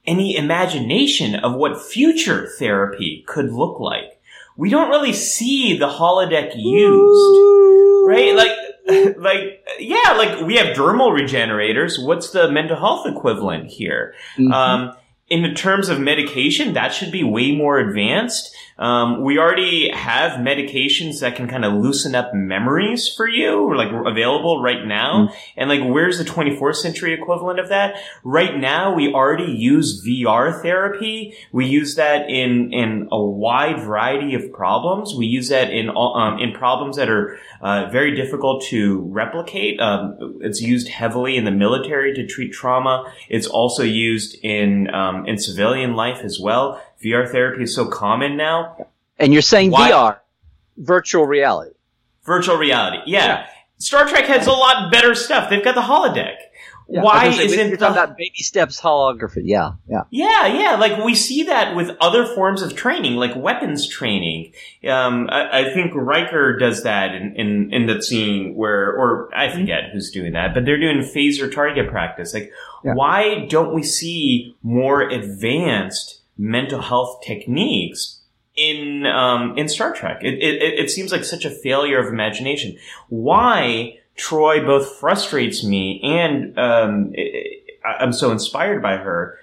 any 0.05 0.35
imagination 0.35 1.35
of 1.35 1.53
what 1.53 1.81
future 1.81 2.47
therapy 2.57 3.23
could 3.27 3.51
look 3.51 3.79
like. 3.79 4.19
We 4.57 4.69
don't 4.69 4.89
really 4.89 5.13
see 5.13 5.77
the 5.77 5.87
holodeck 5.87 6.51
used, 6.55 8.09
right? 8.09 8.35
Like, 8.35 8.51
like, 9.17 9.65
yeah, 9.79 10.13
like 10.17 10.45
we 10.45 10.55
have 10.55 10.75
dermal 10.75 11.13
regenerators. 11.13 11.97
What's 11.99 12.31
the 12.31 12.51
mental 12.51 12.75
health 12.75 13.07
equivalent 13.07 13.67
here? 13.67 14.15
Mm-hmm. 14.37 14.51
Um, 14.51 14.93
in 15.29 15.43
the 15.43 15.53
terms 15.53 15.89
of 15.89 15.99
medication, 15.99 16.73
that 16.73 16.89
should 16.93 17.11
be 17.11 17.23
way 17.23 17.55
more 17.55 17.77
advanced. 17.79 18.53
Um, 18.79 19.21
we 19.21 19.37
already 19.37 19.91
have 19.91 20.39
medications 20.39 21.19
that 21.19 21.35
can 21.35 21.49
kind 21.49 21.65
of 21.65 21.73
loosen 21.73 22.15
up 22.15 22.33
memories 22.33 23.13
for 23.13 23.27
you, 23.27 23.75
like 23.75 23.89
available 23.91 24.61
right 24.61 24.85
now. 24.85 25.27
Mm. 25.27 25.35
And 25.57 25.69
like, 25.69 25.81
where's 25.83 26.17
the 26.17 26.23
24th 26.23 26.77
century 26.77 27.13
equivalent 27.13 27.59
of 27.59 27.67
that? 27.69 28.01
Right 28.23 28.57
now, 28.57 28.95
we 28.95 29.13
already 29.13 29.51
use 29.51 30.01
VR 30.05 30.61
therapy. 30.61 31.35
We 31.51 31.65
use 31.65 31.95
that 31.95 32.29
in 32.29 32.71
in 32.71 33.09
a 33.11 33.21
wide 33.21 33.81
variety 33.81 34.33
of 34.33 34.51
problems. 34.53 35.13
We 35.13 35.25
use 35.25 35.49
that 35.49 35.71
in 35.71 35.89
um, 35.89 36.39
in 36.39 36.53
problems 36.53 36.95
that 36.95 37.09
are 37.09 37.37
uh, 37.61 37.89
very 37.91 38.15
difficult 38.15 38.63
to 38.67 39.01
replicate. 39.01 39.79
Um, 39.81 40.39
it's 40.41 40.61
used 40.61 40.87
heavily 40.87 41.35
in 41.35 41.43
the 41.43 41.51
military 41.51 42.13
to 42.13 42.25
treat 42.25 42.53
trauma. 42.53 43.11
It's 43.27 43.47
also 43.47 43.83
used 43.83 44.37
in 44.41 44.93
um, 44.93 45.25
in 45.25 45.37
civilian 45.37 45.95
life 45.95 46.19
as 46.23 46.39
well. 46.39 46.81
VR 47.03 47.29
therapy 47.29 47.63
is 47.63 47.75
so 47.75 47.87
common 47.87 48.37
now. 48.37 48.87
And 49.17 49.33
you're 49.33 49.41
saying 49.41 49.71
Why? 49.71 49.91
VR, 49.91 50.19
virtual 50.77 51.25
reality. 51.25 51.75
Virtual 52.23 52.57
reality, 52.57 52.99
yeah. 53.05 53.25
yeah. 53.25 53.47
Star 53.77 54.07
Trek 54.07 54.25
has 54.25 54.45
a 54.45 54.51
lot 54.51 54.91
better 54.91 55.15
stuff. 55.15 55.49
They've 55.49 55.63
got 55.63 55.75
the 55.75 55.81
holodeck. 55.81 56.35
Yeah, 56.91 57.03
Why 57.03 57.27
isn't 57.27 57.69
you're 57.69 57.77
talking 57.77 58.01
about 58.01 58.17
baby 58.17 58.39
steps 58.39 58.81
holography? 58.81 59.43
Yeah, 59.43 59.73
yeah, 59.87 60.01
yeah, 60.09 60.47
yeah. 60.47 60.75
Like 60.75 61.03
we 61.03 61.13
see 61.13 61.43
that 61.43 61.75
with 61.75 61.95
other 62.01 62.25
forms 62.25 62.63
of 62.63 62.75
training, 62.75 63.15
like 63.15 63.35
weapons 63.35 63.87
training. 63.87 64.53
Um, 64.89 65.29
I, 65.29 65.59
I, 65.59 65.73
think 65.73 65.91
Riker 65.93 66.57
does 66.57 66.81
that 66.81 67.13
in, 67.13 67.35
in 67.35 67.71
in 67.71 67.85
the 67.85 68.01
scene 68.01 68.55
where, 68.55 68.91
or 68.91 69.29
I 69.35 69.51
forget 69.51 69.91
who's 69.93 70.09
doing 70.09 70.33
that, 70.33 70.55
but 70.55 70.65
they're 70.65 70.79
doing 70.79 70.97
phaser 71.01 71.53
target 71.53 71.89
practice. 71.89 72.33
Like, 72.33 72.51
yeah. 72.83 72.95
why 72.95 73.45
don't 73.47 73.71
we 73.71 73.83
see 73.83 74.55
more 74.63 75.03
advanced 75.03 76.18
mental 76.39 76.81
health 76.81 77.21
techniques 77.21 78.21
in 78.55 79.05
um, 79.05 79.55
in 79.57 79.67
Star 79.67 79.93
Trek? 79.93 80.19
It, 80.23 80.35
it 80.35 80.79
it 80.79 80.89
seems 80.89 81.11
like 81.11 81.23
such 81.23 81.45
a 81.45 81.51
failure 81.51 81.99
of 81.99 82.11
imagination. 82.11 82.77
Why? 83.09 83.97
Troi 84.17 84.65
both 84.65 84.97
frustrates 84.97 85.63
me 85.63 86.01
and 86.03 86.57
um, 86.59 87.13
I'm 87.85 88.11
so 88.11 88.31
inspired 88.31 88.81
by 88.81 88.97
her. 88.97 89.39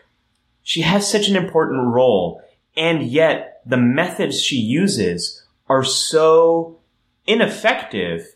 She 0.62 0.82
has 0.82 1.10
such 1.10 1.28
an 1.28 1.36
important 1.36 1.86
role, 1.86 2.42
and 2.76 3.02
yet 3.02 3.62
the 3.64 3.76
methods 3.76 4.42
she 4.42 4.56
uses 4.56 5.44
are 5.68 5.84
so 5.84 6.78
ineffective, 7.26 8.34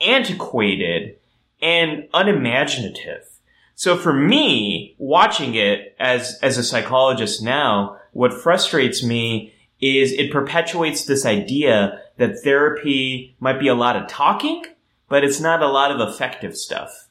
antiquated, 0.00 1.16
and 1.60 2.08
unimaginative. 2.14 3.33
So 3.74 3.96
for 3.96 4.12
me, 4.12 4.94
watching 4.98 5.54
it 5.54 5.96
as, 5.98 6.38
as 6.42 6.58
a 6.58 6.62
psychologist 6.62 7.42
now, 7.42 7.98
what 8.12 8.32
frustrates 8.32 9.02
me 9.02 9.52
is 9.80 10.12
it 10.12 10.30
perpetuates 10.30 11.04
this 11.04 11.26
idea 11.26 12.00
that 12.16 12.38
therapy 12.44 13.36
might 13.40 13.58
be 13.58 13.68
a 13.68 13.74
lot 13.74 13.96
of 13.96 14.06
talking 14.06 14.64
but 15.08 15.24
it's 15.24 15.40
not 15.40 15.62
a 15.62 15.68
lot 15.68 15.90
of 15.90 16.08
effective 16.08 16.56
stuff. 16.56 17.08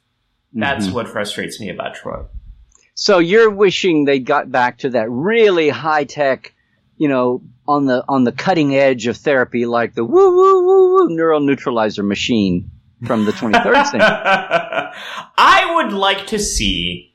That's 0.53 0.85
mm-hmm. 0.85 0.95
what 0.95 1.07
frustrates 1.07 1.59
me 1.59 1.69
about 1.69 1.95
Troi. 1.95 2.25
So 2.95 3.19
you're 3.19 3.49
wishing 3.49 4.05
they 4.05 4.19
got 4.19 4.51
back 4.51 4.79
to 4.79 4.89
that 4.89 5.09
really 5.09 5.69
high 5.69 6.03
tech, 6.03 6.53
you 6.97 7.07
know, 7.07 7.41
on 7.67 7.85
the 7.85 8.03
on 8.07 8.23
the 8.23 8.31
cutting 8.31 8.75
edge 8.75 9.07
of 9.07 9.17
therapy, 9.17 9.65
like 9.65 9.95
the 9.95 10.03
woo 10.03 10.35
woo 10.35 10.65
woo 10.65 10.93
woo 10.93 11.15
neural 11.15 11.39
neutralizer 11.39 12.03
machine 12.03 12.69
from 13.05 13.25
the 13.25 13.31
23rd 13.31 13.85
century. 13.85 14.01
I 15.37 15.73
would 15.75 15.93
like 15.93 16.27
to 16.27 16.39
see 16.39 17.13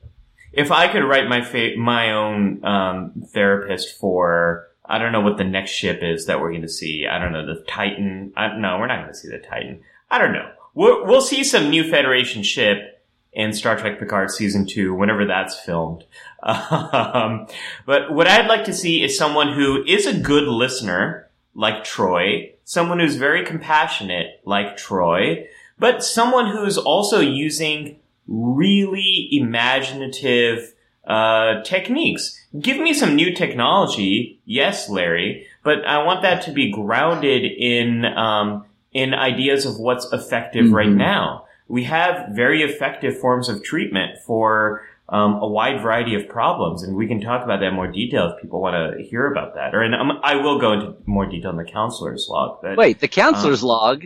if 0.53 0.71
I 0.71 0.87
could 0.87 1.03
write 1.03 1.27
my 1.27 1.41
fa- 1.41 1.77
my 1.77 2.11
own 2.11 2.63
um, 2.65 3.23
therapist 3.27 3.97
for. 3.97 4.67
I 4.91 4.97
don't 4.97 5.11
know 5.11 5.21
what 5.21 5.37
the 5.37 5.43
next 5.43 5.69
ship 5.69 5.99
is 6.01 6.25
that 6.25 6.39
we're 6.39 6.49
going 6.49 6.63
to 6.63 6.67
see. 6.67 7.05
I 7.05 7.19
don't 7.19 7.31
know 7.31 7.45
the 7.45 7.63
Titan. 7.67 8.33
I, 8.35 8.57
no, 8.57 8.79
we're 8.79 8.87
not 8.87 9.01
going 9.01 9.13
to 9.13 9.17
see 9.17 9.27
the 9.27 9.37
Titan. 9.37 9.81
I 10.09 10.17
don't 10.17 10.33
know 10.33 10.49
we'll, 10.73 11.05
we'll 11.05 11.21
see 11.21 11.43
some 11.43 11.69
new 11.69 11.89
Federation 11.89 12.43
ship 12.43 13.03
in 13.33 13.53
Star 13.53 13.77
Trek 13.77 13.99
Picard 13.99 14.31
season 14.31 14.65
two, 14.65 14.93
whenever 14.93 15.25
that's 15.25 15.59
filmed. 15.59 16.05
Um, 16.41 17.47
but 17.85 18.13
what 18.13 18.27
I'd 18.27 18.47
like 18.47 18.63
to 18.63 18.73
see 18.73 19.03
is 19.03 19.17
someone 19.17 19.51
who 19.51 19.83
is 19.83 20.05
a 20.05 20.17
good 20.17 20.47
listener, 20.47 21.29
like 21.53 21.83
Troi, 21.83 22.53
someone 22.63 22.99
who's 22.99 23.17
very 23.17 23.45
compassionate, 23.45 24.39
like 24.45 24.77
Troi, 24.77 25.47
but 25.79 26.03
someone 26.03 26.51
who's 26.51 26.77
also 26.77 27.19
using 27.19 27.99
really 28.27 29.27
imaginative 29.31 30.73
uh, 31.07 31.61
techniques. 31.63 32.39
Give 32.59 32.77
me 32.77 32.93
some 32.93 33.15
new 33.15 33.33
technology, 33.33 34.39
yes, 34.45 34.89
Larry, 34.89 35.47
but 35.63 35.85
I 35.85 36.03
want 36.03 36.21
that 36.21 36.43
to 36.43 36.51
be 36.51 36.71
grounded 36.71 37.43
in 37.43 38.05
um, 38.05 38.65
in 38.93 39.13
ideas 39.13 39.65
of 39.65 39.79
what's 39.79 40.11
effective 40.13 40.65
mm-hmm. 40.65 40.75
right 40.75 40.89
now. 40.89 41.45
We 41.67 41.83
have 41.83 42.29
very 42.31 42.63
effective 42.63 43.19
forms 43.19 43.49
of 43.49 43.63
treatment 43.63 44.17
for 44.25 44.83
um, 45.09 45.35
a 45.35 45.47
wide 45.47 45.81
variety 45.81 46.15
of 46.15 46.27
problems, 46.27 46.83
and 46.83 46.95
we 46.95 47.07
can 47.07 47.21
talk 47.21 47.43
about 47.43 47.59
that 47.59 47.67
in 47.67 47.73
more 47.75 47.91
detail 47.91 48.31
if 48.31 48.41
people 48.41 48.61
want 48.61 48.75
to 48.75 49.03
hear 49.03 49.31
about 49.31 49.55
that. 49.55 49.73
Or 49.73 49.81
and 49.81 49.95
um, 49.95 50.19
I 50.23 50.35
will 50.35 50.59
go 50.59 50.73
into 50.73 50.95
more 51.05 51.25
detail 51.25 51.51
in 51.51 51.57
the 51.57 51.63
counselor's 51.63 52.27
log. 52.29 52.59
But, 52.61 52.77
Wait, 52.77 52.99
the 52.99 53.07
counselor's 53.07 53.63
um, 53.63 53.69
log. 53.69 54.05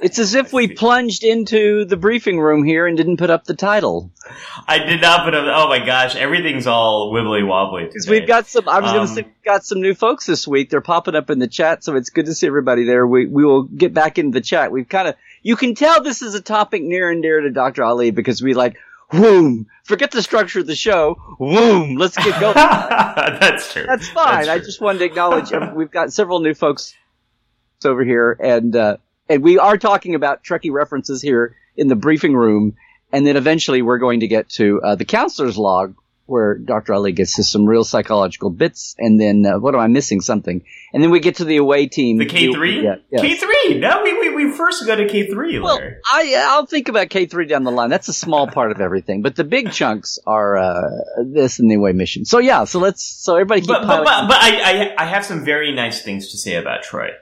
It's 0.00 0.20
as 0.20 0.34
if 0.34 0.52
we 0.52 0.68
plunged 0.68 1.24
into 1.24 1.84
the 1.84 1.96
briefing 1.96 2.38
room 2.38 2.62
here 2.62 2.86
and 2.86 2.96
didn't 2.96 3.16
put 3.16 3.30
up 3.30 3.44
the 3.44 3.54
title. 3.54 4.12
I 4.68 4.78
did 4.78 5.00
not 5.00 5.24
put 5.24 5.34
up. 5.34 5.44
Oh 5.48 5.68
my 5.68 5.84
gosh, 5.84 6.14
everything's 6.14 6.68
all 6.68 7.12
wibbly 7.12 7.44
wobbly. 7.44 7.86
Because 7.86 8.06
we've 8.06 8.26
got 8.26 8.46
some. 8.46 8.68
I 8.68 8.78
was 8.78 8.90
um, 8.90 8.96
going 8.96 9.08
to 9.08 9.14
say 9.14 9.22
we've 9.22 9.44
got 9.44 9.64
some 9.64 9.80
new 9.80 9.94
folks 9.94 10.24
this 10.24 10.46
week. 10.46 10.70
They're 10.70 10.80
popping 10.80 11.16
up 11.16 11.30
in 11.30 11.40
the 11.40 11.48
chat, 11.48 11.82
so 11.82 11.96
it's 11.96 12.10
good 12.10 12.26
to 12.26 12.34
see 12.34 12.46
everybody 12.46 12.84
there. 12.84 13.04
We 13.08 13.26
we 13.26 13.44
will 13.44 13.64
get 13.64 13.92
back 13.92 14.18
into 14.18 14.38
the 14.38 14.40
chat. 14.40 14.70
We've 14.70 14.88
kind 14.88 15.08
of. 15.08 15.16
You 15.42 15.56
can 15.56 15.74
tell 15.74 16.00
this 16.00 16.22
is 16.22 16.34
a 16.36 16.40
topic 16.40 16.82
near 16.82 17.10
and 17.10 17.20
dear 17.20 17.40
to 17.40 17.50
Dr. 17.50 17.82
Ali 17.82 18.12
because 18.12 18.40
we 18.40 18.54
like. 18.54 18.76
Whoom! 19.10 19.68
Forget 19.84 20.10
the 20.10 20.22
structure 20.22 20.60
of 20.60 20.66
the 20.66 20.76
show. 20.76 21.14
Whoom! 21.38 21.96
Let's 21.96 22.14
get 22.14 22.38
going. 22.40 22.54
That's 22.54 23.72
true. 23.72 23.84
That's 23.86 24.06
fine. 24.06 24.44
That's 24.44 24.48
I 24.48 24.58
just 24.58 24.82
wanted 24.82 24.98
to 24.98 25.06
acknowledge 25.06 25.50
uh, 25.50 25.72
we've 25.74 25.90
got 25.90 26.12
several 26.12 26.40
new 26.40 26.52
folks 26.52 26.94
over 27.86 28.04
here, 28.04 28.32
and 28.38 28.76
uh, 28.76 28.96
and 29.28 29.42
we 29.42 29.58
are 29.58 29.78
talking 29.78 30.14
about 30.14 30.44
Trekkie 30.44 30.72
references 30.72 31.22
here 31.22 31.56
in 31.76 31.88
the 31.88 31.96
briefing 31.96 32.34
room, 32.34 32.76
and 33.12 33.26
then 33.26 33.36
eventually 33.36 33.82
we're 33.82 33.98
going 33.98 34.20
to 34.20 34.28
get 34.28 34.48
to 34.50 34.80
uh, 34.82 34.94
the 34.94 35.04
counselor's 35.04 35.56
log, 35.56 35.94
where 36.26 36.58
Dr. 36.58 36.92
Ali 36.92 37.12
gets 37.12 37.36
to 37.36 37.42
some 37.42 37.64
real 37.64 37.84
psychological 37.84 38.50
bits, 38.50 38.94
and 38.98 39.18
then 39.18 39.46
uh, 39.46 39.58
what 39.58 39.74
am 39.74 39.80
I 39.80 39.86
missing? 39.86 40.20
Something, 40.20 40.62
and 40.92 41.02
then 41.02 41.10
we 41.10 41.20
get 41.20 41.36
to 41.36 41.44
the 41.44 41.56
away 41.56 41.86
team. 41.86 42.18
The 42.18 42.26
K 42.26 42.52
three, 42.52 42.84
yeah, 42.84 42.96
yes. 43.10 43.22
K 43.22 43.36
three. 43.36 43.78
No, 43.78 44.02
we, 44.02 44.12
we 44.18 44.44
we 44.44 44.52
first 44.52 44.84
go 44.86 44.94
to 44.94 45.08
K 45.08 45.26
three. 45.26 45.58
Well, 45.58 45.80
I 46.04 46.34
I'll 46.48 46.66
think 46.66 46.88
about 46.88 47.08
K 47.08 47.24
three 47.24 47.46
down 47.46 47.64
the 47.64 47.70
line. 47.70 47.88
That's 47.88 48.08
a 48.08 48.12
small 48.12 48.46
part 48.46 48.72
of 48.72 48.80
everything, 48.80 49.22
but 49.22 49.36
the 49.36 49.44
big 49.44 49.72
chunks 49.72 50.18
are 50.26 50.58
uh, 50.58 50.90
this 51.24 51.60
and 51.60 51.70
the 51.70 51.76
away 51.76 51.92
mission. 51.92 52.26
So 52.26 52.38
yeah, 52.38 52.64
so 52.64 52.78
let's 52.78 53.02
so 53.02 53.34
everybody 53.34 53.62
keep. 53.62 53.68
But 53.68 53.86
but, 53.86 54.04
but, 54.04 54.28
but 54.28 54.36
I, 54.38 54.60
I 54.60 54.94
I 54.98 55.04
have 55.06 55.24
some 55.24 55.46
very 55.46 55.74
nice 55.74 56.02
things 56.02 56.30
to 56.32 56.36
say 56.36 56.56
about 56.56 56.82
Troi. 56.82 57.12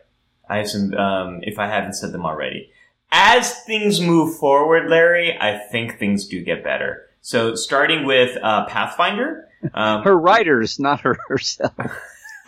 I 0.48 0.58
have 0.58 0.68
some, 0.68 0.94
um, 0.94 1.40
if 1.42 1.58
I 1.58 1.66
haven't 1.66 1.94
said 1.94 2.12
them 2.12 2.24
already. 2.24 2.70
As 3.12 3.62
things 3.64 4.00
move 4.00 4.36
forward, 4.38 4.90
Larry, 4.90 5.36
I 5.38 5.58
think 5.58 5.98
things 5.98 6.26
do 6.26 6.42
get 6.42 6.64
better. 6.64 7.08
So 7.20 7.54
starting 7.54 8.04
with 8.04 8.36
uh, 8.42 8.66
Pathfinder, 8.66 9.48
um, 9.74 10.02
her 10.02 10.16
writers, 10.16 10.78
not 10.78 11.00
her 11.00 11.16
herself. 11.28 11.72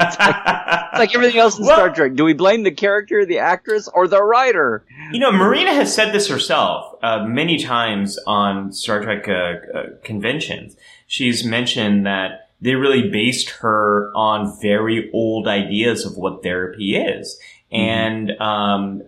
It's 0.00 0.18
like, 0.20 0.36
it's 0.36 0.98
like, 0.98 1.14
everything 1.14 1.38
else 1.40 1.58
in 1.58 1.66
well, 1.66 1.76
Star 1.76 1.90
Trek. 1.94 2.14
Do 2.14 2.24
we 2.24 2.32
blame 2.32 2.62
the 2.62 2.70
character, 2.70 3.24
the 3.24 3.38
actress, 3.38 3.88
or 3.92 4.06
the 4.06 4.22
writer? 4.22 4.84
You 5.12 5.18
know, 5.18 5.32
Marina 5.32 5.74
has 5.74 5.92
said 5.92 6.12
this 6.12 6.28
herself 6.28 6.96
uh, 7.02 7.24
many 7.24 7.58
times 7.58 8.18
on 8.26 8.72
Star 8.72 9.02
Trek 9.02 9.28
uh, 9.28 9.76
uh, 9.76 9.86
conventions. 10.04 10.76
She's 11.06 11.44
mentioned 11.44 12.06
that 12.06 12.50
they 12.60 12.74
really 12.74 13.08
based 13.10 13.50
her 13.50 14.12
on 14.14 14.60
very 14.60 15.10
old 15.12 15.46
ideas 15.46 16.04
of 16.04 16.16
what 16.16 16.42
therapy 16.42 16.96
is. 16.96 17.38
Mm-hmm. 17.72 17.76
And 17.76 18.40
um, 18.40 19.02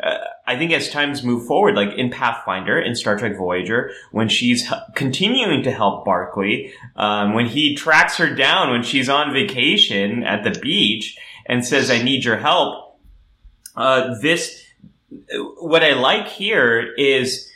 I 0.47 0.57
think 0.59 0.73
as 0.73 0.91
times 0.91 1.23
move 1.23 1.47
forward, 1.47 1.77
like 1.77 1.97
in 1.97 2.11
Pathfinder, 2.11 2.79
in 2.79 2.95
Star 2.95 3.17
Trek 3.17 3.37
Voyager, 3.37 3.93
when 4.13 4.29
she's 4.29 4.71
continuing 4.95 5.63
to 5.63 5.71
help 5.71 6.05
Barclay, 6.05 6.73
um, 6.97 7.35
when 7.35 7.47
he 7.47 7.75
tracks 7.75 8.17
her 8.19 8.35
down 8.35 8.71
when 8.71 8.83
she's 8.83 9.09
on 9.09 9.33
vacation 9.33 10.25
at 10.25 10.45
the 10.45 10.59
beach 10.59 11.17
and 11.47 11.65
says, 11.65 11.91
"I 11.91 12.03
need 12.03 12.25
your 12.25 12.37
help," 12.37 12.99
uh, 13.77 14.19
this 14.21 14.63
what 15.59 15.83
I 15.83 15.95
like 15.95 16.29
here 16.29 16.93
is 16.97 17.50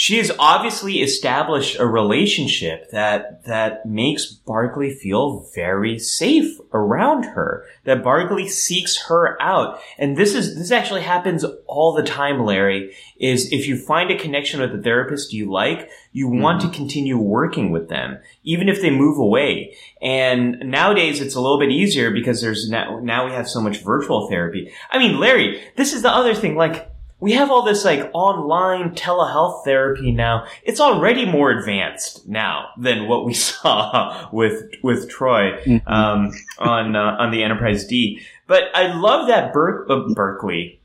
she 0.00 0.16
has 0.16 0.32
obviously 0.38 1.02
established 1.02 1.78
a 1.78 1.86
relationship 1.86 2.90
that 2.90 3.44
that 3.44 3.84
makes 3.84 4.24
Barclay 4.24 4.94
feel 4.94 5.46
very 5.54 5.98
safe 5.98 6.58
around 6.72 7.24
her. 7.24 7.66
That 7.84 8.02
Barclay 8.02 8.48
seeks 8.48 8.96
her 9.08 9.36
out. 9.42 9.78
And 9.98 10.16
this 10.16 10.34
is 10.34 10.56
this 10.56 10.70
actually 10.70 11.02
happens 11.02 11.44
all 11.66 11.92
the 11.92 12.02
time, 12.02 12.42
Larry, 12.46 12.96
is 13.18 13.52
if 13.52 13.68
you 13.68 13.76
find 13.76 14.10
a 14.10 14.18
connection 14.18 14.62
with 14.62 14.74
a 14.74 14.80
therapist 14.80 15.34
you 15.34 15.52
like, 15.52 15.90
you 16.12 16.28
mm-hmm. 16.28 16.40
want 16.40 16.62
to 16.62 16.70
continue 16.70 17.18
working 17.18 17.70
with 17.70 17.90
them, 17.90 18.20
even 18.42 18.70
if 18.70 18.80
they 18.80 18.88
move 18.88 19.18
away. 19.18 19.76
And 20.00 20.60
nowadays 20.64 21.20
it's 21.20 21.34
a 21.34 21.42
little 21.42 21.58
bit 21.58 21.70
easier 21.70 22.10
because 22.10 22.40
there's 22.40 22.70
now, 22.70 23.00
now 23.00 23.26
we 23.26 23.32
have 23.32 23.50
so 23.50 23.60
much 23.60 23.82
virtual 23.82 24.30
therapy. 24.30 24.72
I 24.90 24.98
mean, 24.98 25.20
Larry, 25.20 25.62
this 25.76 25.92
is 25.92 26.00
the 26.00 26.10
other 26.10 26.34
thing, 26.34 26.56
like, 26.56 26.89
we 27.20 27.32
have 27.32 27.50
all 27.50 27.62
this 27.62 27.84
like 27.84 28.10
online 28.14 28.94
telehealth 28.94 29.64
therapy 29.64 30.10
now. 30.10 30.46
It's 30.64 30.80
already 30.80 31.26
more 31.26 31.50
advanced 31.50 32.26
now 32.26 32.70
than 32.78 33.06
what 33.06 33.24
we 33.24 33.34
saw 33.50 34.28
with 34.32 34.64
with 34.82 35.10
Troi 35.10 35.62
mm-hmm. 35.62 35.88
um, 35.88 36.32
on 36.58 36.96
uh, 36.96 37.16
on 37.18 37.30
the 37.30 37.42
Enterprise 37.42 37.86
D. 37.86 38.22
But 38.46 38.64
I 38.74 38.94
love 38.94 39.28
that 39.28 39.52
Ber- 39.52 39.86
uh, 39.88 40.08
Berkeley. 40.14 40.80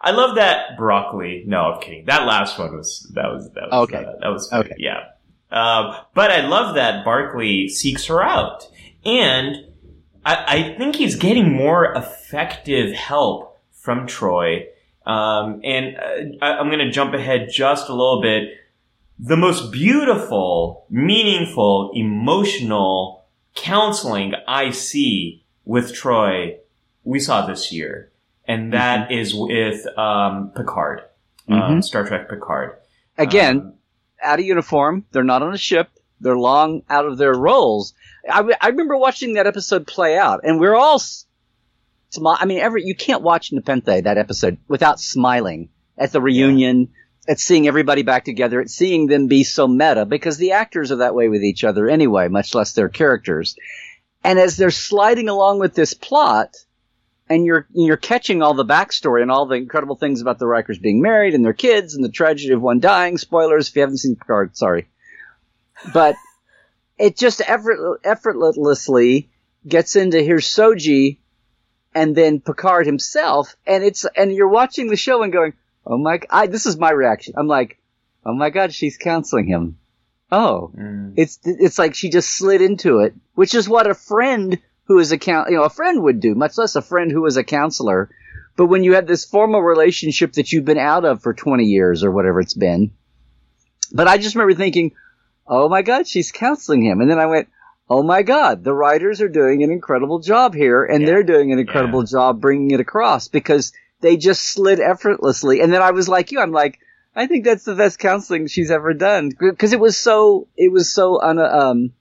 I 0.00 0.10
love 0.10 0.36
that 0.36 0.76
broccoli. 0.76 1.44
No, 1.46 1.72
I'm 1.72 1.80
kidding. 1.80 2.04
That 2.04 2.26
last 2.26 2.58
one 2.58 2.76
was 2.76 3.10
that 3.14 3.26
was 3.32 3.50
that 3.52 3.70
was 3.70 3.88
okay. 3.88 4.04
Uh, 4.04 4.12
that 4.20 4.28
was 4.28 4.52
okay. 4.52 4.74
Yeah. 4.78 5.08
Uh, 5.50 6.00
but 6.14 6.30
I 6.30 6.46
love 6.46 6.74
that 6.74 7.04
Barclay 7.04 7.68
seeks 7.68 8.06
her 8.06 8.22
out, 8.22 8.68
and 9.04 9.56
I, 10.24 10.44
I 10.46 10.76
think 10.76 10.96
he's 10.96 11.16
getting 11.16 11.52
more 11.52 11.92
effective 11.92 12.92
help 12.92 13.60
from 13.72 14.06
Troi 14.06 14.66
um, 15.06 15.60
and 15.64 15.96
uh, 15.96 16.44
I, 16.44 16.58
I'm 16.58 16.68
going 16.68 16.78
to 16.78 16.90
jump 16.90 17.14
ahead 17.14 17.48
just 17.50 17.88
a 17.88 17.92
little 17.92 18.22
bit. 18.22 18.50
The 19.18 19.36
most 19.36 19.70
beautiful, 19.70 20.86
meaningful, 20.90 21.92
emotional 21.94 23.26
counseling 23.54 24.34
I 24.48 24.70
see 24.70 25.44
with 25.64 25.94
Troi, 25.94 26.58
we 27.04 27.20
saw 27.20 27.46
this 27.46 27.72
year. 27.72 28.10
And 28.46 28.72
that 28.72 29.08
mm-hmm. 29.08 29.18
is 29.18 29.34
with 29.34 29.86
um, 29.96 30.52
Picard, 30.54 31.02
um, 31.48 31.54
mm-hmm. 31.54 31.72
um, 31.74 31.82
Star 31.82 32.04
Trek 32.06 32.28
Picard. 32.28 32.76
Again, 33.16 33.58
um, 33.58 33.74
out 34.22 34.38
of 34.38 34.44
uniform. 34.44 35.04
They're 35.12 35.22
not 35.22 35.42
on 35.42 35.54
a 35.54 35.58
ship. 35.58 35.90
They're 36.20 36.36
long 36.36 36.82
out 36.88 37.06
of 37.06 37.18
their 37.18 37.34
roles. 37.34 37.94
I, 38.28 38.42
I 38.60 38.68
remember 38.68 38.96
watching 38.96 39.34
that 39.34 39.46
episode 39.46 39.86
play 39.86 40.16
out, 40.16 40.40
and 40.44 40.58
we're 40.58 40.74
all 40.74 41.00
smile. 42.14 42.38
I 42.38 42.46
mean, 42.46 42.58
every 42.58 42.84
you 42.84 42.94
can't 42.94 43.22
watch 43.22 43.52
Nepenthe 43.52 44.04
that 44.04 44.18
episode 44.18 44.58
without 44.68 45.00
smiling 45.00 45.70
at 45.98 46.12
the 46.12 46.20
reunion. 46.20 46.80
Yeah. 46.80 46.86
At 47.26 47.40
seeing 47.40 47.66
everybody 47.66 48.02
back 48.02 48.26
together, 48.26 48.60
at 48.60 48.68
seeing 48.68 49.06
them 49.06 49.28
be 49.28 49.44
so 49.44 49.66
meta, 49.66 50.04
because 50.04 50.36
the 50.36 50.52
actors 50.52 50.92
are 50.92 50.96
that 50.96 51.14
way 51.14 51.30
with 51.30 51.42
each 51.42 51.64
other 51.64 51.88
anyway, 51.88 52.28
much 52.28 52.54
less 52.54 52.74
their 52.74 52.90
characters. 52.90 53.56
And 54.22 54.38
as 54.38 54.58
they're 54.58 54.70
sliding 54.70 55.30
along 55.30 55.58
with 55.58 55.72
this 55.72 55.94
plot, 55.94 56.54
and 57.28 57.46
you're 57.46 57.66
you're 57.72 57.96
catching 57.96 58.42
all 58.42 58.54
the 58.54 58.64
backstory 58.64 59.22
and 59.22 59.30
all 59.30 59.46
the 59.46 59.54
incredible 59.54 59.96
things 59.96 60.20
about 60.20 60.38
the 60.38 60.44
Rikers 60.44 60.80
being 60.80 61.00
married 61.00 61.34
and 61.34 61.44
their 61.44 61.52
kids 61.52 61.94
and 61.94 62.04
the 62.04 62.10
tragedy 62.10 62.52
of 62.52 62.60
one 62.60 62.80
dying. 62.80 63.18
Spoilers 63.18 63.68
if 63.68 63.76
you 63.76 63.80
haven't 63.80 63.98
seen 63.98 64.16
Picard, 64.16 64.56
sorry. 64.56 64.88
But 65.92 66.16
it 66.98 67.16
just 67.16 67.40
effort, 67.46 68.00
effortlessly 68.04 69.30
gets 69.66 69.96
into 69.96 70.22
here's 70.22 70.46
Soji 70.46 71.18
and 71.94 72.16
then 72.16 72.40
Picard 72.40 72.86
himself, 72.86 73.56
and 73.66 73.84
it's 73.84 74.04
and 74.16 74.32
you're 74.32 74.48
watching 74.48 74.88
the 74.88 74.96
show 74.96 75.22
and 75.22 75.32
going, 75.32 75.54
"Oh 75.86 75.96
my!" 75.96 76.20
I, 76.28 76.46
this 76.46 76.66
is 76.66 76.76
my 76.76 76.90
reaction. 76.90 77.34
I'm 77.36 77.46
like, 77.46 77.78
"Oh 78.24 78.34
my 78.34 78.50
God, 78.50 78.74
she's 78.74 78.96
counseling 78.96 79.46
him." 79.46 79.78
Oh, 80.32 80.72
mm. 80.76 81.14
it's 81.16 81.38
it's 81.44 81.78
like 81.78 81.94
she 81.94 82.10
just 82.10 82.30
slid 82.30 82.60
into 82.60 83.00
it, 83.00 83.14
which 83.34 83.54
is 83.54 83.68
what 83.68 83.88
a 83.88 83.94
friend 83.94 84.58
who 84.86 84.98
is 84.98 85.12
a 85.12 85.18
count, 85.18 85.50
you 85.50 85.56
know, 85.56 85.62
a 85.62 85.70
friend 85.70 86.02
would 86.02 86.20
do, 86.20 86.34
much 86.34 86.58
less 86.58 86.76
a 86.76 86.82
friend 86.82 87.10
who 87.10 87.24
is 87.26 87.36
a 87.36 87.44
counselor. 87.44 88.10
But 88.56 88.66
when 88.66 88.84
you 88.84 88.94
have 88.94 89.06
this 89.06 89.24
formal 89.24 89.62
relationship 89.62 90.34
that 90.34 90.52
you've 90.52 90.64
been 90.64 90.78
out 90.78 91.04
of 91.04 91.22
for 91.22 91.34
20 91.34 91.64
years 91.64 92.04
or 92.04 92.10
whatever 92.10 92.40
it's 92.40 92.54
been, 92.54 92.92
but 93.92 94.08
I 94.08 94.18
just 94.18 94.34
remember 94.34 94.54
thinking, 94.54 94.92
"Oh 95.46 95.68
my 95.68 95.82
God, 95.82 96.06
she's 96.08 96.32
counseling 96.32 96.82
him," 96.82 97.00
and 97.00 97.10
then 97.10 97.18
I 97.18 97.26
went, 97.26 97.48
oh 97.94 98.02
my 98.02 98.22
God, 98.22 98.64
the 98.64 98.74
writers 98.74 99.20
are 99.20 99.28
doing 99.28 99.62
an 99.62 99.70
incredible 99.70 100.18
job 100.18 100.52
here, 100.52 100.84
and 100.84 101.00
yeah. 101.00 101.06
they're 101.06 101.22
doing 101.22 101.52
an 101.52 101.60
incredible 101.60 102.00
yeah. 102.00 102.10
job 102.10 102.40
bringing 102.40 102.72
it 102.72 102.80
across 102.80 103.28
because 103.28 103.72
they 104.00 104.16
just 104.16 104.42
slid 104.42 104.80
effortlessly. 104.80 105.60
And 105.60 105.72
then 105.72 105.80
I 105.80 105.92
was 105.92 106.08
like 106.08 106.32
you, 106.32 106.40
I'm 106.40 106.50
like, 106.50 106.80
I 107.14 107.28
think 107.28 107.44
that's 107.44 107.62
the 107.62 107.76
best 107.76 108.00
counseling 108.00 108.48
she's 108.48 108.72
ever 108.72 108.94
done 108.94 109.30
because 109.38 109.72
it 109.72 109.78
was 109.78 109.96
so, 109.96 110.48
it 110.56 110.72
was 110.72 110.92
so 110.92 111.22
un, 111.22 111.38
um, 111.38 111.92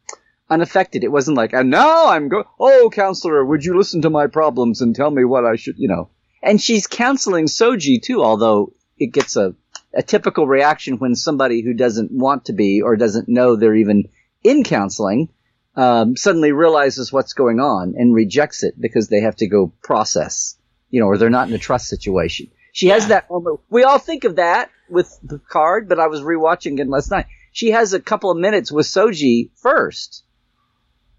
unaffected. 0.49 1.03
It 1.03 1.11
wasn't 1.11 1.37
like, 1.37 1.53
and 1.53 1.69
now 1.69 2.07
I'm 2.07 2.27
go, 2.27 2.43
oh, 2.59 2.89
counselor, 2.91 3.45
would 3.45 3.63
you 3.63 3.77
listen 3.77 4.01
to 4.01 4.09
my 4.09 4.25
problems 4.25 4.81
and 4.81 4.95
tell 4.95 5.11
me 5.11 5.23
what 5.23 5.45
I 5.45 5.57
should, 5.57 5.77
you 5.77 5.89
know? 5.89 6.09
And 6.41 6.59
she's 6.59 6.87
counseling 6.87 7.45
Soji 7.45 8.01
too, 8.01 8.23
although 8.23 8.73
it 8.97 9.13
gets 9.13 9.35
a, 9.35 9.53
a 9.93 10.01
typical 10.01 10.47
reaction 10.47 10.97
when 10.97 11.13
somebody 11.13 11.61
who 11.61 11.75
doesn't 11.75 12.11
want 12.11 12.45
to 12.45 12.53
be 12.53 12.81
or 12.81 12.95
doesn't 12.95 13.29
know 13.29 13.55
they're 13.55 13.75
even 13.75 14.09
in 14.43 14.63
counseling 14.63 15.29
um, 15.75 16.15
suddenly 16.15 16.51
realizes 16.51 17.11
what's 17.11 17.33
going 17.33 17.59
on 17.59 17.95
and 17.97 18.13
rejects 18.13 18.63
it 18.63 18.79
because 18.79 19.07
they 19.07 19.21
have 19.21 19.35
to 19.37 19.47
go 19.47 19.73
process, 19.81 20.57
you 20.89 20.99
know, 20.99 21.07
or 21.07 21.17
they're 21.17 21.29
not 21.29 21.47
in 21.47 21.53
a 21.53 21.59
trust 21.59 21.87
situation. 21.87 22.51
She 22.71 22.87
yeah. 22.87 22.95
has 22.95 23.07
that 23.07 23.29
moment. 23.29 23.59
We 23.69 23.83
all 23.83 23.99
think 23.99 24.23
of 24.23 24.37
that 24.37 24.69
with 24.89 25.17
Picard, 25.27 25.89
but 25.89 25.99
I 25.99 26.07
was 26.07 26.21
rewatching 26.21 26.79
it 26.79 26.87
last 26.87 27.11
night. 27.11 27.25
She 27.51 27.71
has 27.71 27.93
a 27.93 27.99
couple 27.99 28.31
of 28.31 28.37
minutes 28.37 28.71
with 28.71 28.85
Soji 28.85 29.51
first, 29.57 30.23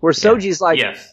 where 0.00 0.12
Soji's 0.12 0.60
like, 0.60 0.78
yes. 0.78 1.12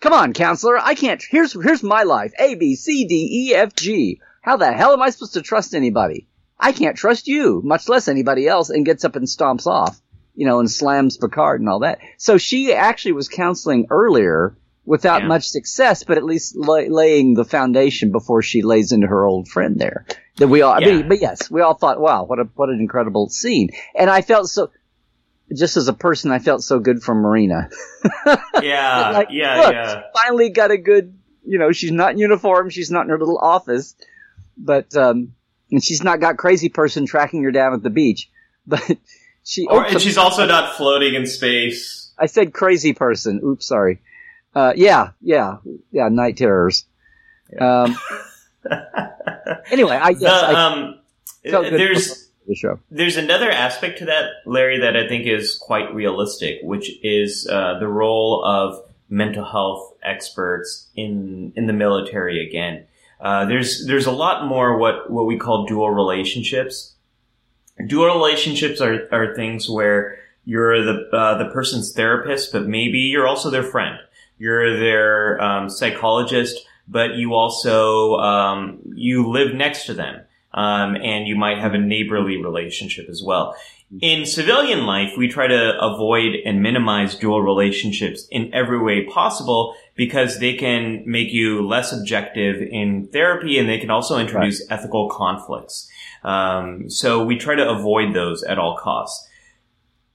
"Come 0.00 0.12
on, 0.12 0.32
counselor, 0.32 0.78
I 0.78 0.94
can't. 0.94 1.22
Here's 1.28 1.52
here's 1.52 1.82
my 1.82 2.04
life: 2.04 2.32
A, 2.38 2.54
B, 2.54 2.76
C, 2.76 3.06
D, 3.06 3.48
E, 3.50 3.54
F, 3.54 3.74
G. 3.74 4.20
How 4.40 4.56
the 4.56 4.72
hell 4.72 4.92
am 4.92 5.02
I 5.02 5.10
supposed 5.10 5.34
to 5.34 5.42
trust 5.42 5.74
anybody? 5.74 6.28
I 6.58 6.72
can't 6.72 6.96
trust 6.96 7.26
you, 7.26 7.60
much 7.64 7.88
less 7.88 8.06
anybody 8.08 8.46
else." 8.46 8.70
And 8.70 8.86
gets 8.86 9.04
up 9.04 9.16
and 9.16 9.26
stomps 9.26 9.66
off 9.66 10.00
you 10.34 10.46
know, 10.46 10.60
and 10.60 10.70
slams 10.70 11.16
Picard 11.16 11.60
and 11.60 11.68
all 11.68 11.80
that. 11.80 11.98
So 12.16 12.38
she 12.38 12.72
actually 12.72 13.12
was 13.12 13.28
counseling 13.28 13.86
earlier 13.90 14.56
without 14.84 15.22
yeah. 15.22 15.28
much 15.28 15.48
success, 15.48 16.04
but 16.04 16.16
at 16.16 16.24
least 16.24 16.56
lay, 16.56 16.88
laying 16.88 17.34
the 17.34 17.44
foundation 17.44 18.10
before 18.10 18.42
she 18.42 18.62
lays 18.62 18.92
into 18.92 19.06
her 19.06 19.24
old 19.24 19.48
friend 19.48 19.78
there. 19.78 20.06
That 20.36 20.48
we 20.48 20.62
all, 20.62 20.80
yeah. 20.80 20.88
I 20.88 20.90
mean, 20.92 21.08
but 21.08 21.20
yes, 21.20 21.50
we 21.50 21.60
all 21.60 21.74
thought, 21.74 22.00
wow, 22.00 22.24
what 22.24 22.38
a 22.38 22.44
what 22.54 22.70
an 22.70 22.80
incredible 22.80 23.28
scene. 23.28 23.70
And 23.94 24.08
I 24.08 24.22
felt 24.22 24.48
so. 24.48 24.70
Just 25.54 25.76
as 25.76 25.86
a 25.86 25.92
person, 25.92 26.30
I 26.30 26.38
felt 26.38 26.62
so 26.62 26.78
good 26.78 27.02
for 27.02 27.14
Marina. 27.14 27.68
yeah, 28.62 29.10
like, 29.14 29.28
yeah, 29.30 29.60
look, 29.60 29.72
yeah. 29.74 30.02
Finally 30.14 30.48
got 30.48 30.70
a 30.70 30.78
good, 30.78 31.18
you 31.44 31.58
know, 31.58 31.72
she's 31.72 31.92
not 31.92 32.12
in 32.12 32.18
uniform, 32.18 32.70
she's 32.70 32.90
not 32.90 33.02
in 33.02 33.10
her 33.10 33.18
little 33.18 33.36
office, 33.36 33.94
but 34.56 34.96
um, 34.96 35.34
and 35.70 35.84
she's 35.84 36.02
not 36.02 36.20
got 36.20 36.38
crazy 36.38 36.70
person 36.70 37.04
tracking 37.04 37.42
her 37.42 37.50
down 37.50 37.74
at 37.74 37.82
the 37.82 37.90
beach, 37.90 38.30
but 38.66 38.96
she 39.44 39.66
or, 39.66 39.84
and 39.84 40.00
she's 40.00 40.18
also 40.18 40.46
not 40.46 40.76
floating 40.76 41.14
in 41.14 41.26
space. 41.26 42.12
I 42.18 42.26
said 42.26 42.52
crazy 42.52 42.92
person. 42.92 43.40
Oops, 43.44 43.66
sorry. 43.66 44.00
Uh, 44.54 44.72
yeah, 44.76 45.10
yeah, 45.20 45.56
yeah. 45.90 46.08
Night 46.08 46.36
terrors. 46.36 46.84
Yeah. 47.52 47.82
Um, 47.82 47.98
anyway, 49.70 49.96
I 49.96 50.12
guess 50.12 50.20
the, 50.20 50.56
um, 50.56 51.00
there's 51.42 52.30
the 52.46 52.54
show. 52.54 52.78
There's 52.90 53.16
another 53.16 53.50
aspect 53.50 53.98
to 53.98 54.04
that, 54.06 54.30
Larry, 54.46 54.80
that 54.80 54.96
I 54.96 55.08
think 55.08 55.26
is 55.26 55.58
quite 55.58 55.92
realistic, 55.94 56.60
which 56.62 56.90
is 57.02 57.48
uh, 57.50 57.78
the 57.78 57.88
role 57.88 58.44
of 58.44 58.82
mental 59.08 59.44
health 59.44 59.94
experts 60.02 60.88
in 60.94 61.52
in 61.56 61.66
the 61.66 61.72
military. 61.72 62.46
Again, 62.46 62.84
uh, 63.20 63.46
there's 63.46 63.86
there's 63.86 64.06
a 64.06 64.12
lot 64.12 64.46
more 64.46 64.78
what 64.78 65.10
what 65.10 65.26
we 65.26 65.36
call 65.36 65.66
dual 65.66 65.90
relationships 65.90 66.94
dual 67.86 68.06
relationships 68.06 68.80
are, 68.80 69.08
are 69.12 69.34
things 69.34 69.68
where 69.68 70.18
you're 70.44 70.84
the 70.84 71.08
uh, 71.12 71.38
the 71.38 71.50
person's 71.50 71.92
therapist, 71.92 72.52
but 72.52 72.66
maybe 72.66 72.98
you're 72.98 73.26
also 73.26 73.50
their 73.50 73.62
friend. 73.62 73.98
You're 74.38 74.78
their 74.78 75.40
um, 75.40 75.70
psychologist, 75.70 76.66
but 76.88 77.14
you 77.14 77.34
also 77.34 78.16
um, 78.16 78.80
you 78.94 79.28
live 79.28 79.54
next 79.54 79.86
to 79.86 79.94
them, 79.94 80.22
um, 80.52 80.96
and 80.96 81.28
you 81.28 81.36
might 81.36 81.58
have 81.58 81.74
a 81.74 81.78
neighborly 81.78 82.42
relationship 82.42 83.08
as 83.08 83.22
well. 83.24 83.56
In 84.00 84.24
civilian 84.24 84.86
life, 84.86 85.12
we 85.18 85.28
try 85.28 85.46
to 85.46 85.78
avoid 85.78 86.36
and 86.46 86.62
minimize 86.62 87.14
dual 87.14 87.42
relationships 87.42 88.26
in 88.30 88.52
every 88.54 88.82
way 88.82 89.04
possible 89.04 89.76
because 89.94 90.38
they 90.38 90.54
can 90.54 91.02
make 91.06 91.30
you 91.30 91.66
less 91.66 91.92
objective 91.92 92.62
in 92.62 93.06
therapy, 93.08 93.58
and 93.58 93.68
they 93.68 93.78
can 93.78 93.90
also 93.90 94.18
introduce 94.18 94.60
right. 94.62 94.78
ethical 94.78 95.10
conflicts. 95.10 95.90
Um, 96.24 96.88
so 96.88 97.24
we 97.24 97.36
try 97.36 97.54
to 97.54 97.68
avoid 97.68 98.14
those 98.14 98.42
at 98.42 98.58
all 98.58 98.76
costs. 98.76 99.28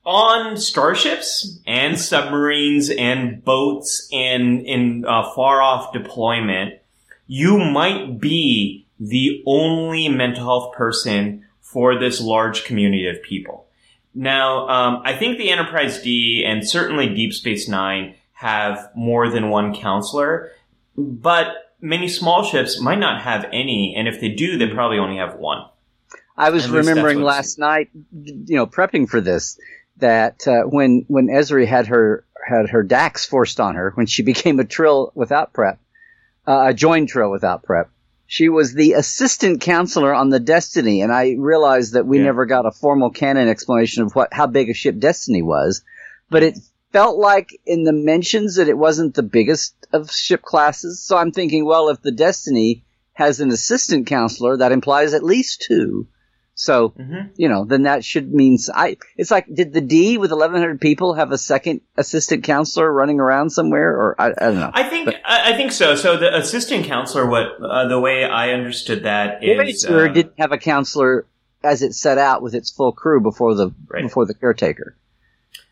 On 0.06 0.56
starships 0.56 1.60
and 1.68 2.00
submarines 2.00 2.90
and 2.90 3.44
boats 3.44 4.08
and 4.14 4.66
in 4.66 5.04
uh, 5.06 5.30
far 5.34 5.62
off 5.62 5.92
deployment, 5.92 6.76
you 7.28 7.58
might 7.58 8.20
be 8.20 8.88
the 9.00 9.44
only 9.46 10.08
mental 10.08 10.46
health 10.46 10.74
person 10.74 11.46
for 11.60 12.00
this 12.00 12.22
large 12.22 12.64
community 12.64 13.08
of 13.08 13.22
people. 13.22 13.68
Now, 14.16 14.68
um, 14.70 15.02
I 15.04 15.14
think 15.14 15.38
the 15.38 15.50
Enterprise 15.50 16.02
D 16.02 16.44
and 16.48 16.68
certainly 16.68 17.14
Deep 17.14 17.34
Space 17.34 17.68
Nine 17.68 18.16
have 18.32 18.90
more 18.96 19.30
than 19.30 19.50
one 19.50 19.76
counselor, 19.76 20.52
but 20.96 21.76
many 21.82 22.08
small 22.08 22.44
ships 22.44 22.80
might 22.80 23.00
not 23.00 23.22
have 23.22 23.46
any, 23.52 23.94
and 23.96 24.08
if 24.08 24.22
they 24.22 24.30
do, 24.30 24.58
they 24.58 24.68
probably 24.68 24.98
only 24.98 25.18
have 25.18 25.36
one. 25.36 25.66
I 26.38 26.52
was 26.52 26.70
remembering 26.70 27.22
last 27.22 27.58
night, 27.58 27.90
you 28.14 28.56
know, 28.56 28.68
prepping 28.68 29.10
for 29.10 29.22
this, 29.22 29.60
that 29.98 30.48
uh, 30.48 30.64
when 30.64 31.06
when 31.08 31.28
Ezri 31.28 31.66
had 31.66 31.88
her 31.88 32.26
had 32.48 32.70
her 32.70 32.84
Dax 32.84 33.26
forced 33.26 33.60
on 33.60 33.76
her 33.76 33.92
when 33.96 34.06
she 34.06 34.22
became 34.32 34.60
a 34.60 34.64
Trill 34.66 35.12
without 35.16 35.54
prep, 35.54 35.80
uh, 36.46 36.68
a 36.68 36.74
joined 36.74 37.10
Trill 37.10 37.32
without 37.32 37.64
prep, 37.64 37.90
she 38.28 38.50
was 38.50 38.74
the 38.74 38.94
assistant 38.94 39.62
counselor 39.62 40.14
on 40.14 40.30
the 40.30 40.40
Destiny, 40.40 41.02
and 41.02 41.12
I 41.12 41.36
realized 41.38 41.94
that 41.94 42.06
we 42.06 42.20
yeah. 42.20 42.26
never 42.26 42.46
got 42.46 42.66
a 42.66 42.72
formal 42.72 43.10
canon 43.10 43.48
explanation 43.48 44.04
of 44.04 44.14
what 44.14 44.34
how 44.34 44.46
big 44.48 44.70
a 44.70 44.74
ship 44.74 45.00
Destiny 45.00 45.42
was, 45.42 45.82
but 46.30 46.44
it 46.44 46.60
felt 46.92 47.18
like 47.18 47.50
in 47.66 47.84
the 47.84 47.94
mentions 47.94 48.56
that 48.56 48.70
it 48.70 48.78
wasn't 48.78 49.16
the 49.16 49.24
biggest 49.24 49.74
of 49.92 50.12
ship 50.12 50.42
classes. 50.42 51.02
So 51.02 51.18
I'm 51.18 51.32
thinking, 51.32 51.66
well, 51.66 51.90
if 51.90 52.02
the 52.02 52.12
Destiny 52.12 52.84
has 53.14 53.40
an 53.40 53.50
assistant 53.50 54.08
counselor, 54.08 54.58
that 54.58 54.72
implies 54.72 55.14
at 55.14 55.24
least 55.24 55.62
two. 55.62 56.08
So, 56.60 56.90
mm-hmm. 56.90 57.28
you 57.36 57.50
know, 57.50 57.66
then 57.66 57.84
that 57.84 58.04
should 58.04 58.34
mean 58.34 58.58
I. 58.74 58.98
It's 59.16 59.30
like, 59.30 59.46
did 59.54 59.74
the 59.74 59.82
D 59.82 60.18
with 60.18 60.32
1,100 60.32 60.82
people 60.82 61.14
have 61.14 61.32
a 61.32 61.38
second 61.38 61.82
assistant 61.96 62.44
counselor 62.44 62.92
running 62.92 63.20
around 63.20 63.52
somewhere, 63.52 63.92
or 63.92 64.20
I, 64.20 64.30
I 64.30 64.46
don't 64.48 64.56
know. 64.56 64.72
I 64.74 64.90
think 64.90 65.06
but, 65.06 65.16
I, 65.24 65.56
think 65.56 65.72
so. 65.72 65.96
So 65.96 66.18
the 66.18 66.36
assistant 66.36 66.88
counselor, 66.88 67.28
what 67.28 67.62
uh, 67.62 67.88
the 67.88 68.00
way 68.00 68.26
I 68.26 68.54
understood 68.54 69.04
that 69.04 69.44
is, 69.44 69.86
uh, 69.86 70.08
didn't 70.08 70.34
have 70.40 70.52
a 70.52 70.58
counselor 70.58 71.28
as 71.64 71.84
it 71.84 71.94
set 71.94 72.18
out 72.18 72.42
with 72.42 72.56
its 72.56 72.72
full 72.72 72.92
crew 72.92 73.22
before 73.22 73.54
the 73.54 73.72
right. 73.88 74.02
before 74.02 74.26
the 74.26 74.34
caretaker. 74.34 74.98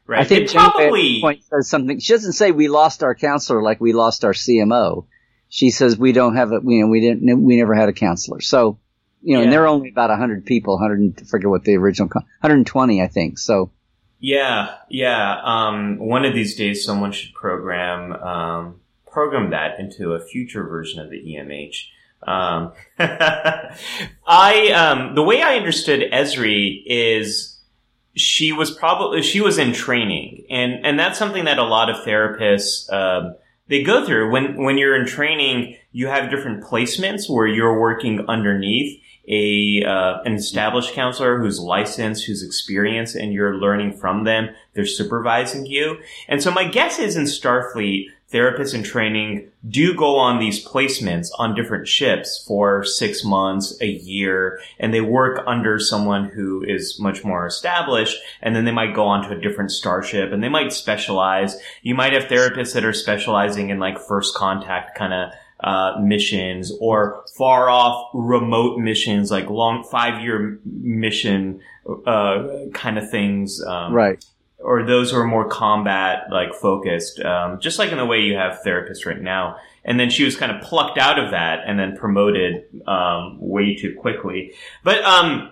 Right. 0.06 0.20
I 0.20 0.24
think 0.24 0.50
it 0.50 0.54
probably 0.54 1.20
point 1.20 1.44
says 1.46 1.68
something. 1.68 1.98
She 1.98 2.14
doesn't 2.14 2.34
say 2.34 2.52
we 2.52 2.68
lost 2.68 3.02
our 3.02 3.16
counselor 3.16 3.64
like 3.64 3.82
we 3.82 3.92
lost 3.92 4.24
our 4.24 4.34
CMO. 4.34 5.08
She 5.50 5.72
says 5.72 5.98
we 5.98 6.12
don't 6.12 6.36
have 6.36 6.52
a, 6.52 6.60
you 6.64 6.82
know, 6.82 6.88
we 6.88 7.02
didn't, 7.02 7.44
we 7.44 7.58
never 7.58 7.74
had 7.74 7.90
a 7.90 7.94
counselor. 7.94 8.40
So 8.42 8.78
you 9.26 9.34
know, 9.34 9.40
yeah. 9.40 9.46
and 9.46 9.52
they're 9.52 9.68
only 9.68 9.90
about 9.90 10.12
100 10.12 10.46
people, 10.46 10.76
100, 10.76 11.22
I 11.22 11.26
forget 11.26 11.50
what 11.50 11.64
the 11.64 11.76
original, 11.76 12.10
120, 12.14 13.02
I 13.02 13.08
think. 13.08 13.40
So. 13.40 13.72
Yeah, 14.20 14.76
yeah. 14.88 15.42
Um, 15.44 15.98
one 15.98 16.26
of 16.26 16.36
these 16.36 16.56
days, 16.56 16.86
someone 16.86 17.12
should 17.12 17.34
program, 17.34 18.14
um, 18.14 18.82
program 19.08 19.50
that 19.50 19.80
into 19.80 20.14
a 20.14 20.20
future 20.20 20.64
version 20.64 21.00
of 21.00 21.10
the 21.10 21.18
EMH. 21.18 21.88
Um, 22.28 22.74
I, 24.28 24.70
um, 24.72 25.16
the 25.16 25.24
way 25.24 25.42
I 25.42 25.56
understood 25.56 26.12
Ezri 26.12 26.84
is 26.86 27.60
she 28.16 28.52
was 28.52 28.70
probably, 28.70 29.24
she 29.24 29.42
was 29.42 29.58
in 29.58 29.74
training 29.74 30.46
and, 30.52 30.86
and 30.86 31.00
that's 31.00 31.18
something 31.18 31.46
that 31.46 31.58
a 31.58 31.64
lot 31.64 31.90
of 31.90 31.98
therapists, 32.06 32.92
um, 32.94 33.36
they 33.68 33.82
go 33.82 34.06
through 34.06 34.32
when, 34.32 34.56
when 34.64 34.78
you're 34.78 34.96
in 34.96 35.08
training, 35.08 35.78
you 35.92 36.08
have 36.08 36.30
different 36.30 36.64
placements 36.64 37.28
where 37.28 37.48
you're 37.48 37.80
working 37.80 38.24
underneath 38.28 39.02
a 39.28 39.84
uh, 39.84 40.22
an 40.24 40.34
established 40.34 40.94
counselor 40.94 41.40
who's 41.40 41.60
licensed, 41.60 42.26
who's 42.26 42.44
experienced, 42.44 43.16
and 43.16 43.34
you're 43.34 43.56
learning 43.56 43.94
from 43.94 44.24
them. 44.24 44.50
They're 44.74 44.86
supervising 44.86 45.66
you. 45.66 45.98
And 46.28 46.42
so 46.42 46.52
my 46.52 46.68
guess 46.68 47.00
is 47.00 47.16
in 47.16 47.24
Starfleet, 47.24 48.10
therapists 48.32 48.74
in 48.74 48.84
training 48.84 49.50
do 49.68 49.96
go 49.96 50.18
on 50.18 50.40
these 50.40 50.66
placements 50.66 51.30
on 51.38 51.56
different 51.56 51.88
ships 51.88 52.44
for 52.46 52.84
six 52.84 53.24
months, 53.24 53.80
a 53.82 53.88
year, 53.88 54.60
and 54.80 54.94
they 54.94 55.02
work 55.02 55.44
under 55.48 55.80
someone 55.80 56.26
who 56.26 56.64
is 56.64 57.00
much 57.00 57.24
more 57.24 57.46
established, 57.48 58.18
and 58.42 58.56
then 58.56 58.66
they 58.66 58.72
might 58.72 58.94
go 58.94 59.06
on 59.06 59.24
to 59.24 59.36
a 59.36 59.42
different 59.42 59.72
starship 59.72 60.32
and 60.32 60.44
they 60.44 60.50
might 60.50 60.74
specialize. 60.74 61.58
You 61.82 61.96
might 61.96 62.14
have 62.14 62.24
therapists 62.24 62.74
that 62.74 62.86
are 62.86 62.94
specializing 62.94 63.70
in 63.70 63.80
like 63.80 64.00
first 64.00 64.36
contact 64.36 64.98
kind 64.98 65.14
of 65.14 65.32
uh, 65.66 66.00
missions 66.00 66.72
or 66.80 67.26
far 67.36 67.72
off 67.72 68.12
remote 68.14 68.78
missions, 68.78 69.32
like 69.32 69.50
long 69.50 69.84
five 69.84 70.24
year 70.24 70.60
mission 70.64 71.60
uh, 72.06 72.48
kind 72.74 73.00
of 73.00 73.10
things. 73.10 73.62
Um, 73.64 73.92
right. 73.92 74.24
Or 74.60 74.86
those 74.86 75.12
who 75.12 75.18
are 75.18 75.26
more 75.26 75.50
combat 75.50 76.28
like 76.32 76.54
focused, 76.54 77.20
um, 77.20 77.60
just 77.60 77.80
like 77.80 77.92
in 77.92 77.98
the 77.98 78.06
way 78.06 78.20
you 78.22 78.36
have 78.36 78.62
therapists 78.64 79.08
right 79.08 79.20
now. 79.20 79.58
And 79.84 80.00
then 80.00 80.12
she 80.12 80.24
was 80.24 80.38
kind 80.38 80.52
of 80.52 80.62
plucked 80.62 81.00
out 81.00 81.18
of 81.18 81.32
that 81.32 81.64
and 81.66 81.80
then 81.80 81.98
promoted 81.98 82.66
um, 82.88 83.38
way 83.42 83.76
too 83.76 83.96
quickly. 83.96 84.54
But 84.84 85.04
um, 85.04 85.52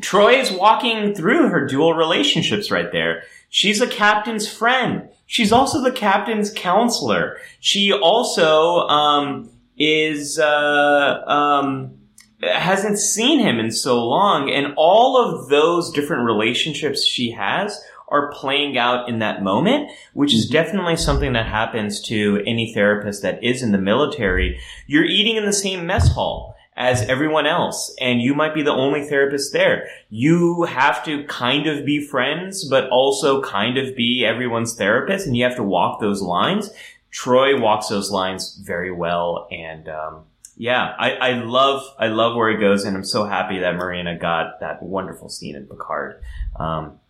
Troi 0.00 0.40
is 0.40 0.50
walking 0.50 1.14
through 1.14 1.48
her 1.48 1.66
dual 1.66 1.94
relationships 1.94 2.70
right 2.70 2.92
there. 2.92 3.22
She's 3.48 3.80
a 3.80 3.86
captain's 3.86 4.46
friend. 4.50 5.08
She's 5.28 5.52
also 5.52 5.82
the 5.82 5.92
captain's 5.92 6.50
counselor. 6.50 7.36
She 7.60 7.92
also 7.92 8.88
um, 8.88 9.50
is 9.76 10.38
uh, 10.38 11.22
um, 11.26 11.98
hasn't 12.42 12.98
seen 12.98 13.38
him 13.38 13.58
in 13.58 13.70
so 13.70 14.02
long, 14.04 14.50
and 14.50 14.72
all 14.78 15.18
of 15.18 15.50
those 15.50 15.92
different 15.92 16.24
relationships 16.24 17.04
she 17.04 17.30
has 17.32 17.78
are 18.08 18.32
playing 18.32 18.78
out 18.78 19.06
in 19.06 19.18
that 19.18 19.42
moment, 19.42 19.90
which 20.14 20.32
is 20.32 20.48
definitely 20.48 20.96
something 20.96 21.34
that 21.34 21.44
happens 21.44 22.00
to 22.00 22.42
any 22.46 22.72
therapist 22.72 23.20
that 23.20 23.44
is 23.44 23.62
in 23.62 23.70
the 23.70 23.78
military. 23.78 24.58
You're 24.86 25.04
eating 25.04 25.36
in 25.36 25.44
the 25.44 25.52
same 25.52 25.86
mess 25.86 26.08
hall 26.08 26.56
as 26.78 27.02
everyone 27.02 27.44
else. 27.44 27.94
And 28.00 28.22
you 28.22 28.34
might 28.34 28.54
be 28.54 28.62
the 28.62 28.70
only 28.70 29.04
therapist 29.04 29.52
there. 29.52 29.88
You 30.08 30.62
have 30.62 31.04
to 31.04 31.24
kind 31.24 31.66
of 31.66 31.84
be 31.84 32.00
friends, 32.00 32.64
but 32.64 32.88
also 32.88 33.42
kind 33.42 33.76
of 33.76 33.96
be 33.96 34.24
everyone's 34.24 34.76
therapist. 34.76 35.26
And 35.26 35.36
you 35.36 35.42
have 35.44 35.56
to 35.56 35.64
walk 35.64 36.00
those 36.00 36.22
lines. 36.22 36.70
Troi 37.12 37.60
walks 37.60 37.88
those 37.88 38.12
lines 38.12 38.56
very 38.64 38.92
well. 38.92 39.48
And, 39.50 39.88
um, 39.88 40.20
yeah, 40.56 40.94
I, 40.98 41.10
I 41.14 41.32
love, 41.32 41.82
I 41.98 42.06
love 42.06 42.36
where 42.36 42.50
he 42.50 42.56
goes. 42.56 42.84
And 42.84 42.96
I'm 42.96 43.04
so 43.04 43.24
happy 43.24 43.58
that 43.58 43.74
Marina 43.74 44.16
got 44.16 44.60
that 44.60 44.80
wonderful 44.80 45.28
scene 45.28 45.56
in 45.56 45.66
Picard. 45.66 46.22
Um, 46.56 47.00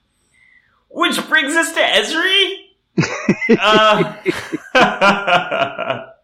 which 0.88 1.28
brings 1.28 1.54
us 1.54 1.72
to 1.74 1.80
Ezri. 1.80 2.64
uh, 4.74 6.06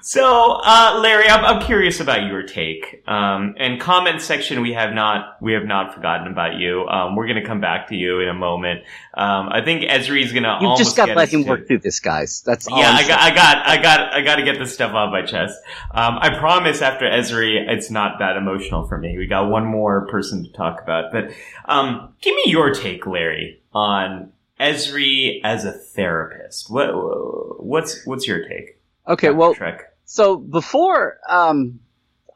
so, 0.00 0.58
uh, 0.64 1.00
Larry, 1.02 1.28
I'm, 1.28 1.44
I'm, 1.44 1.60
curious 1.60 2.00
about 2.00 2.26
your 2.26 2.42
take. 2.42 3.02
Um, 3.06 3.54
and 3.58 3.78
comment 3.78 4.22
section, 4.22 4.62
we 4.62 4.72
have 4.72 4.94
not 4.94 5.36
we 5.42 5.52
have 5.52 5.64
not 5.64 5.94
forgotten 5.94 6.32
about 6.32 6.58
you. 6.58 6.86
Um, 6.88 7.14
we're 7.14 7.26
going 7.26 7.40
to 7.40 7.46
come 7.46 7.60
back 7.60 7.88
to 7.88 7.94
you 7.94 8.20
in 8.20 8.28
a 8.28 8.34
moment. 8.34 8.84
Um, 9.12 9.50
I 9.50 9.62
think 9.62 9.82
Ezri 9.82 10.22
is 10.22 10.32
going 10.32 10.44
to. 10.44 10.58
You 10.62 10.74
just 10.78 10.96
got 10.96 11.06
to 11.06 11.14
let 11.14 11.28
him 11.28 11.44
to... 11.44 11.50
work 11.50 11.66
through 11.66 11.80
this, 11.80 12.00
guys. 12.00 12.42
That's 12.46 12.66
yeah. 12.70 12.92
I 12.92 13.06
got, 13.06 13.20
I 13.20 13.34
got, 13.34 13.66
I 13.66 13.82
got, 13.82 14.14
I 14.14 14.20
got 14.22 14.36
to 14.36 14.44
get 14.44 14.58
this 14.58 14.72
stuff 14.72 14.94
off 14.94 15.12
my 15.12 15.22
chest. 15.22 15.58
Um, 15.90 16.18
I 16.20 16.38
promise. 16.38 16.80
After 16.80 17.04
Ezri, 17.04 17.68
it's 17.68 17.90
not 17.90 18.18
that 18.20 18.38
emotional 18.38 18.86
for 18.88 18.96
me. 18.96 19.18
We 19.18 19.26
got 19.26 19.50
one 19.50 19.66
more 19.66 20.06
person 20.06 20.42
to 20.44 20.52
talk 20.52 20.82
about, 20.82 21.12
but 21.12 21.30
um, 21.66 22.14
give 22.22 22.34
me 22.34 22.44
your 22.46 22.72
take, 22.72 23.06
Larry, 23.06 23.60
on 23.74 24.32
Ezri 24.58 25.40
as 25.44 25.66
a 25.66 25.72
therapist. 25.72 26.70
What 26.70 26.92
what's 27.62 28.06
what's 28.06 28.26
your 28.26 28.48
take? 28.48 28.73
Okay, 29.06 29.30
well, 29.30 29.54
Trek. 29.54 29.92
so 30.04 30.36
before 30.36 31.18
um, 31.28 31.80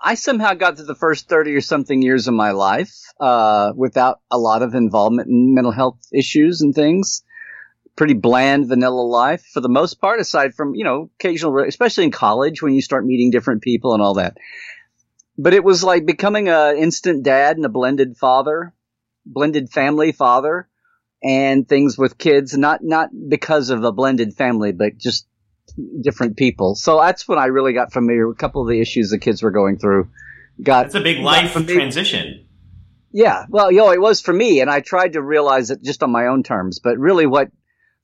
I 0.00 0.14
somehow 0.14 0.54
got 0.54 0.76
to 0.76 0.84
the 0.84 0.94
first 0.94 1.28
thirty 1.28 1.54
or 1.54 1.60
something 1.60 2.02
years 2.02 2.28
of 2.28 2.34
my 2.34 2.50
life 2.50 2.94
uh, 3.18 3.72
without 3.74 4.20
a 4.30 4.38
lot 4.38 4.62
of 4.62 4.74
involvement 4.74 5.28
in 5.28 5.54
mental 5.54 5.72
health 5.72 5.98
issues 6.12 6.60
and 6.60 6.74
things. 6.74 7.22
Pretty 7.96 8.14
bland, 8.14 8.68
vanilla 8.68 9.00
life 9.00 9.44
for 9.52 9.60
the 9.60 9.68
most 9.68 10.00
part, 10.00 10.20
aside 10.20 10.54
from 10.54 10.74
you 10.74 10.84
know 10.84 11.10
occasional, 11.18 11.58
especially 11.66 12.04
in 12.04 12.10
college 12.10 12.62
when 12.62 12.74
you 12.74 12.82
start 12.82 13.04
meeting 13.04 13.30
different 13.30 13.62
people 13.62 13.94
and 13.94 14.02
all 14.02 14.14
that. 14.14 14.36
But 15.38 15.54
it 15.54 15.64
was 15.64 15.82
like 15.82 16.04
becoming 16.04 16.48
an 16.48 16.76
instant 16.76 17.22
dad 17.22 17.56
and 17.56 17.64
a 17.64 17.70
blended 17.70 18.16
father, 18.16 18.74
blended 19.24 19.70
family 19.70 20.12
father, 20.12 20.68
and 21.22 21.66
things 21.66 21.96
with 21.96 22.18
kids. 22.18 22.56
Not 22.56 22.84
not 22.84 23.08
because 23.28 23.70
of 23.70 23.82
a 23.82 23.92
blended 23.92 24.34
family, 24.34 24.72
but 24.72 24.98
just 24.98 25.27
different 26.00 26.36
people. 26.36 26.74
So 26.74 27.00
that's 27.00 27.26
when 27.28 27.38
I 27.38 27.46
really 27.46 27.72
got 27.72 27.92
familiar 27.92 28.28
with 28.28 28.36
a 28.36 28.40
couple 28.40 28.62
of 28.62 28.68
the 28.68 28.80
issues 28.80 29.10
the 29.10 29.18
kids 29.18 29.42
were 29.42 29.50
going 29.50 29.78
through. 29.78 30.08
Got 30.62 30.86
it's 30.86 30.94
a 30.94 31.00
big 31.00 31.20
life 31.20 31.52
transition. 31.52 32.46
Yeah, 33.12 33.46
well, 33.48 33.70
you 33.70 33.78
know, 33.78 33.92
it 33.92 34.00
was 34.00 34.20
for 34.20 34.32
me, 34.32 34.60
and 34.60 34.68
I 34.68 34.80
tried 34.80 35.14
to 35.14 35.22
realize 35.22 35.70
it 35.70 35.82
just 35.82 36.02
on 36.02 36.10
my 36.10 36.26
own 36.26 36.42
terms. 36.42 36.78
But 36.78 36.98
really, 36.98 37.26
what 37.26 37.50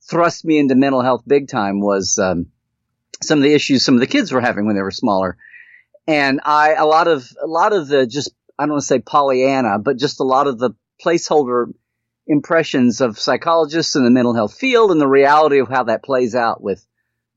thrust 0.09 0.45
me 0.45 0.59
into 0.59 0.75
mental 0.75 1.03
health 1.03 1.23
big 1.27 1.49
time 1.49 1.81
was 1.81 2.19
um, 2.19 2.47
some 3.23 3.39
of 3.39 3.43
the 3.43 3.55
issues 3.55 3.85
some 3.85 3.95
of 3.95 4.01
the 4.01 4.07
kids 4.07 4.33
were 4.33 4.41
having 4.41 4.67
when 4.67 4.77
they 4.77 4.83
were 4.83 4.91
smaller, 4.91 5.37
and 6.07 6.41
I 6.45 6.75
a 6.75 6.87
lot 6.87 7.09
of 7.09 7.29
a 7.43 7.47
lot 7.47 7.73
of 7.73 7.89
the 7.89 8.07
just 8.07 8.33
I 8.59 8.65
don't 8.65 8.73
want 8.73 8.83
to 8.83 8.87
say 8.87 9.01
Pollyanna, 9.01 9.79
but 9.79 9.99
just 9.99 10.21
a 10.21 10.25
lot 10.25 10.47
of 10.47 10.59
the 10.59 10.71
placeholder 11.05 11.67
impressions 12.27 13.01
of 13.01 13.19
psychologists 13.19 13.97
in 13.97 14.05
the 14.05 14.11
mental 14.11 14.35
health 14.35 14.55
field 14.55 14.91
and 14.91 15.01
the 15.01 15.09
reality 15.09 15.59
of 15.59 15.69
how 15.69 15.85
that 15.85 16.03
plays 16.03 16.35
out 16.35 16.63
with 16.63 16.87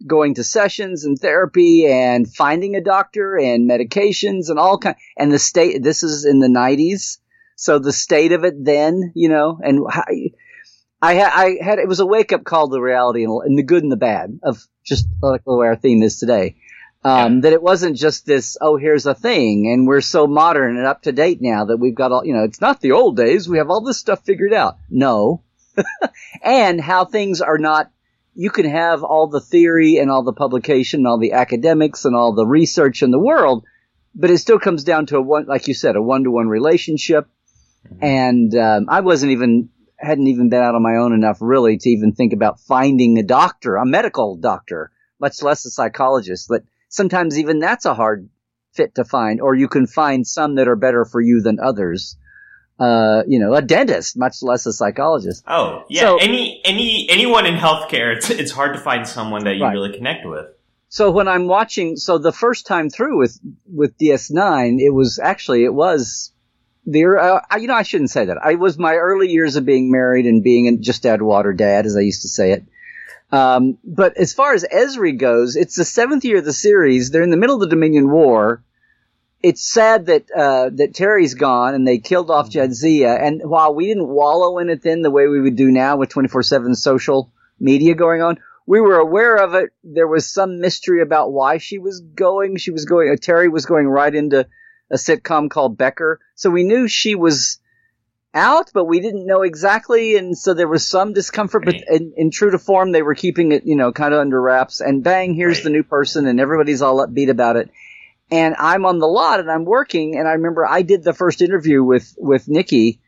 going 0.06 0.36
to 0.36 0.44
sessions 0.44 1.06
and 1.06 1.18
therapy 1.18 1.88
and 1.88 2.32
finding 2.32 2.76
a 2.76 2.84
doctor 2.84 3.38
and 3.38 3.70
medications 3.70 4.50
and 4.50 4.60
all 4.60 4.78
kind 4.78 4.96
and 5.18 5.32
the 5.32 5.40
state 5.40 5.82
this 5.82 6.04
is 6.04 6.26
in 6.26 6.40
the 6.40 6.48
90s 6.48 7.18
So 7.56 7.80
the 7.80 7.92
state 7.92 8.32
of 8.32 8.44
it 8.44 8.64
then, 8.64 9.12
you 9.16 9.30
know, 9.30 9.60
and 9.62 9.80
I 11.02 11.14
had, 11.14 11.32
I 11.34 11.58
had, 11.62 11.80
it 11.80 11.88
was 11.88 12.00
a 12.00 12.06
wake 12.06 12.32
up 12.32 12.44
call 12.44 12.70
to 12.70 12.80
reality 12.80 13.24
and, 13.24 13.42
and, 13.44 13.58
the 13.58 13.64
good 13.64 13.82
and 13.82 13.92
the 13.92 13.98
bad 13.98 14.40
of 14.44 14.64
just 14.86 15.08
like 15.22 15.44
the 15.44 15.56
way 15.56 15.68
our 15.68 15.76
theme 15.76 16.04
is 16.04 16.20
today. 16.20 16.56
Um, 17.04 17.36
yeah. 17.36 17.42
that 17.42 17.54
it 17.54 17.62
wasn't 17.62 17.96
just 17.96 18.26
this, 18.26 18.58
oh, 18.60 18.78
here's 18.78 19.06
a 19.06 19.16
thing 19.16 19.72
and 19.72 19.88
we're 19.88 20.02
so 20.02 20.28
modern 20.28 20.78
and 20.78 20.86
up 20.86 21.04
to 21.04 21.12
date 21.12 21.40
now 21.42 21.66
that 21.66 21.78
we've 21.78 21.96
got 21.96 22.12
all, 22.12 22.26
you 22.26 22.34
know, 22.34 22.44
it's 22.44 22.62
not 22.62 22.82
the 22.82 22.92
old 22.92 23.16
days. 23.18 23.50
We 23.50 23.58
have 23.58 23.70
all 23.70 23.82
this 23.82 23.98
stuff 23.98 24.24
figured 24.24 24.54
out. 24.54 24.78
No. 24.90 25.44
and 26.44 26.80
how 26.80 27.06
things 27.06 27.42
are 27.42 27.58
not, 27.58 27.92
you 28.40 28.52
can 28.52 28.70
have 28.70 29.04
all 29.04 29.28
the 29.28 29.42
theory 29.42 29.98
and 29.98 30.12
all 30.12 30.24
the 30.24 30.32
publication, 30.32 31.00
and 31.00 31.08
all 31.08 31.18
the 31.18 31.34
academics 31.34 32.06
and 32.06 32.16
all 32.16 32.34
the 32.34 32.46
research 32.46 33.02
in 33.02 33.10
the 33.10 33.20
world, 33.20 33.66
but 34.14 34.30
it 34.30 34.38
still 34.38 34.60
comes 34.60 34.84
down 34.84 35.08
to 35.08 35.18
a 35.18 35.22
one, 35.22 35.48
like 35.48 35.68
you 35.68 35.74
said, 35.74 35.96
a 35.96 36.02
one 36.02 36.24
to 36.24 36.30
one 36.30 36.48
relationship. 36.48 37.28
Mm-hmm. 37.88 38.04
And, 38.04 38.56
um, 38.56 38.86
I 38.90 39.02
wasn't 39.02 39.32
even 39.32 39.70
hadn't 39.98 40.28
even 40.28 40.50
been 40.50 40.62
out 40.62 40.76
on 40.76 40.84
my 40.84 40.98
own 40.98 41.14
enough 41.14 41.40
really 41.42 41.78
to 41.78 41.90
even 41.90 42.14
think 42.14 42.32
about 42.32 42.60
finding 42.60 43.18
a 43.18 43.24
doctor, 43.24 43.78
a 43.78 43.86
medical 43.86 44.36
doctor, 44.36 44.92
much 45.20 45.42
less 45.42 45.66
a 45.66 45.72
psychologist. 45.72 46.48
But 46.48 46.64
sometimes 46.90 47.40
even 47.40 47.58
that's 47.58 47.86
a 47.86 47.96
hard 47.96 48.30
fit 48.74 48.94
to 48.96 49.04
find, 49.04 49.42
or 49.42 49.56
you 49.56 49.68
can 49.68 49.88
find 49.88 50.28
some 50.28 50.56
that 50.56 50.68
are 50.68 50.76
better 50.76 51.06
for 51.06 51.20
you 51.20 51.42
than 51.42 51.60
others. 51.60 52.16
Uh, 52.80 53.24
you 53.28 53.40
know, 53.40 53.56
a 53.56 53.62
dentist, 53.62 54.16
much 54.18 54.44
less 54.44 54.68
a 54.68 54.74
psychologist. 54.74 55.44
Oh, 55.48 55.86
yeah. 55.90 56.02
So, 56.02 56.18
any, 56.18 56.62
any, 56.64 57.10
anyone 57.10 57.48
in 57.48 57.56
healthcare, 57.56 58.16
it's, 58.16 58.30
it's 58.30 58.52
hard 58.52 58.76
to 58.76 58.80
find 58.80 59.08
someone 59.08 59.46
that 59.46 59.56
you 59.56 59.64
right. 59.64 59.74
really 59.74 59.98
connect 59.98 60.28
with. 60.28 60.46
So 60.90 61.10
when 61.10 61.28
I'm 61.28 61.48
watching, 61.48 61.98
so 61.98 62.20
the 62.20 62.32
first 62.32 62.68
time 62.68 62.92
through 62.92 63.18
with, 63.18 63.40
with 63.66 63.98
DS9, 63.98 64.80
it 64.80 64.92
was 64.92 65.20
actually, 65.20 65.64
it 65.64 65.74
was 65.74 66.32
the 66.88 67.04
uh, 67.04 67.58
you 67.58 67.68
know 67.68 67.74
I 67.74 67.84
shouldn't 67.84 68.10
say 68.10 68.26
that. 68.26 68.38
I 68.42 68.56
was 68.56 68.80
my 68.80 68.96
early 68.96 69.28
years 69.28 69.58
of 69.58 69.66
being 69.66 69.92
married 69.92 70.26
and 70.26 70.42
being 70.42 70.82
just 70.82 71.04
dad 71.04 71.22
water 71.22 71.54
dad, 71.54 71.86
as 71.86 71.98
I 71.98 72.00
used 72.00 72.22
to 72.22 72.30
say 72.30 72.54
it. 72.54 72.66
Um, 73.30 73.78
but 73.84 74.16
as 74.18 74.34
far 74.34 74.54
as 74.54 74.64
Ezri 74.64 75.18
goes, 75.18 75.58
it's 75.58 75.76
the 75.76 75.84
seventh 75.84 76.24
year 76.24 76.38
of 76.38 76.46
the 76.46 76.54
series. 76.54 77.12
They're 77.12 77.24
in 77.24 77.30
the 77.30 77.38
middle 77.38 77.56
of 77.56 77.62
the 77.62 77.68
Dominion 77.68 78.10
War. 78.10 78.64
It's 79.44 79.72
sad 79.72 80.08
that 80.08 80.32
uh, 80.36 80.70
that 80.76 80.96
Terry's 80.96 81.36
gone 81.36 81.76
and 81.76 81.88
they 81.88 82.00
killed 82.00 82.32
off 82.32 82.50
Jadzia. 82.50 83.22
And 83.22 83.42
while 83.44 83.74
we 83.76 83.88
didn't 83.88 84.08
wallow 84.08 84.58
in 84.58 84.70
it 84.70 84.82
then 84.82 85.02
the 85.02 85.12
way 85.12 85.28
we 85.28 85.42
would 85.42 85.56
do 85.56 85.72
now 85.72 85.98
with 85.98 86.10
twenty 86.10 86.28
four 86.28 86.44
seven 86.44 86.74
social 86.76 87.32
media 87.60 87.94
going 87.94 88.22
on, 88.22 88.40
we 88.66 88.82
were 88.82 88.98
aware 88.98 89.36
of 89.36 89.54
it. 89.54 89.70
There 89.84 90.08
was 90.08 90.32
some 90.32 90.60
mystery 90.60 91.02
about 91.02 91.32
why 91.32 91.60
she 91.60 91.78
was 91.78 92.02
going. 92.02 92.58
She 92.58 92.72
was 92.72 92.86
going. 92.86 93.10
Uh, 93.12 93.16
Terry 93.22 93.48
was 93.48 93.66
going 93.66 93.88
right 93.88 94.14
into 94.14 94.48
a 94.92 94.96
sitcom 94.96 95.50
called 95.50 95.78
Becker. 95.78 96.20
So 96.36 96.50
we 96.50 96.64
knew 96.64 96.88
she 96.88 97.16
was 97.16 97.60
out, 98.34 98.72
but 98.74 98.86
we 98.86 99.00
didn't 99.00 99.26
know 99.26 99.42
exactly. 99.42 100.16
And 100.16 100.38
so 100.38 100.54
there 100.54 100.68
was 100.68 100.86
some 100.86 101.14
discomfort, 101.14 101.66
but 101.66 101.76
in, 101.76 102.14
in 102.18 102.32
true 102.32 102.52
to 102.52 102.60
form, 102.60 102.92
they 102.92 103.02
were 103.02 103.16
keeping 103.16 103.52
it, 103.52 103.66
you 103.66 103.76
know, 103.76 103.92
kind 103.92 104.14
of 104.14 104.20
under 104.20 104.40
wraps. 104.40 104.80
And 104.80 105.04
bang, 105.04 105.34
here's 105.34 105.58
right. 105.58 105.64
the 105.66 105.70
new 105.72 105.84
person 105.84 106.28
and 106.28 106.40
everybody's 106.40 106.82
all 106.82 107.06
upbeat 107.06 107.30
about 107.30 107.56
it. 107.56 107.70
And 108.30 108.56
I'm 108.58 108.86
on 108.86 109.00
the 109.00 109.08
lot 109.08 109.40
and 109.40 109.50
I'm 109.50 109.66
working. 109.66 110.18
And 110.18 110.28
I 110.28 110.34
remember 110.34 110.66
I 110.66 110.82
did 110.82 111.04
the 111.04 111.14
first 111.14 111.42
interview 111.42 111.84
with, 111.84 112.14
with 112.18 112.48
Nikki. 112.48 113.00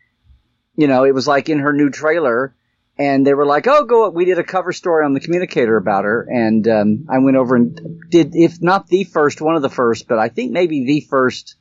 You 0.75 0.87
know, 0.87 1.03
it 1.03 1.13
was 1.13 1.27
like 1.27 1.49
in 1.49 1.59
her 1.59 1.73
new 1.73 1.89
trailer 1.89 2.55
and 2.97 3.25
they 3.25 3.33
were 3.33 3.45
like, 3.45 3.65
"Oh, 3.65 3.85
go!" 3.85 4.09
We 4.09 4.25
did 4.25 4.39
a 4.39 4.43
cover 4.43 4.73
story 4.73 5.05
on 5.05 5.13
the 5.13 5.21
communicator 5.21 5.77
about 5.77 6.03
her, 6.03 6.27
and 6.29 6.67
um, 6.67 7.05
I 7.09 7.19
went 7.19 7.37
over 7.37 7.55
and 7.55 8.01
did, 8.09 8.35
if 8.35 8.61
not 8.61 8.87
the 8.87 9.05
first, 9.05 9.39
one 9.39 9.55
of 9.55 9.61
the 9.61 9.69
first, 9.69 10.09
but 10.09 10.19
I 10.19 10.27
think 10.27 10.51
maybe 10.51 10.85
the 10.85 10.99
first 10.99 11.55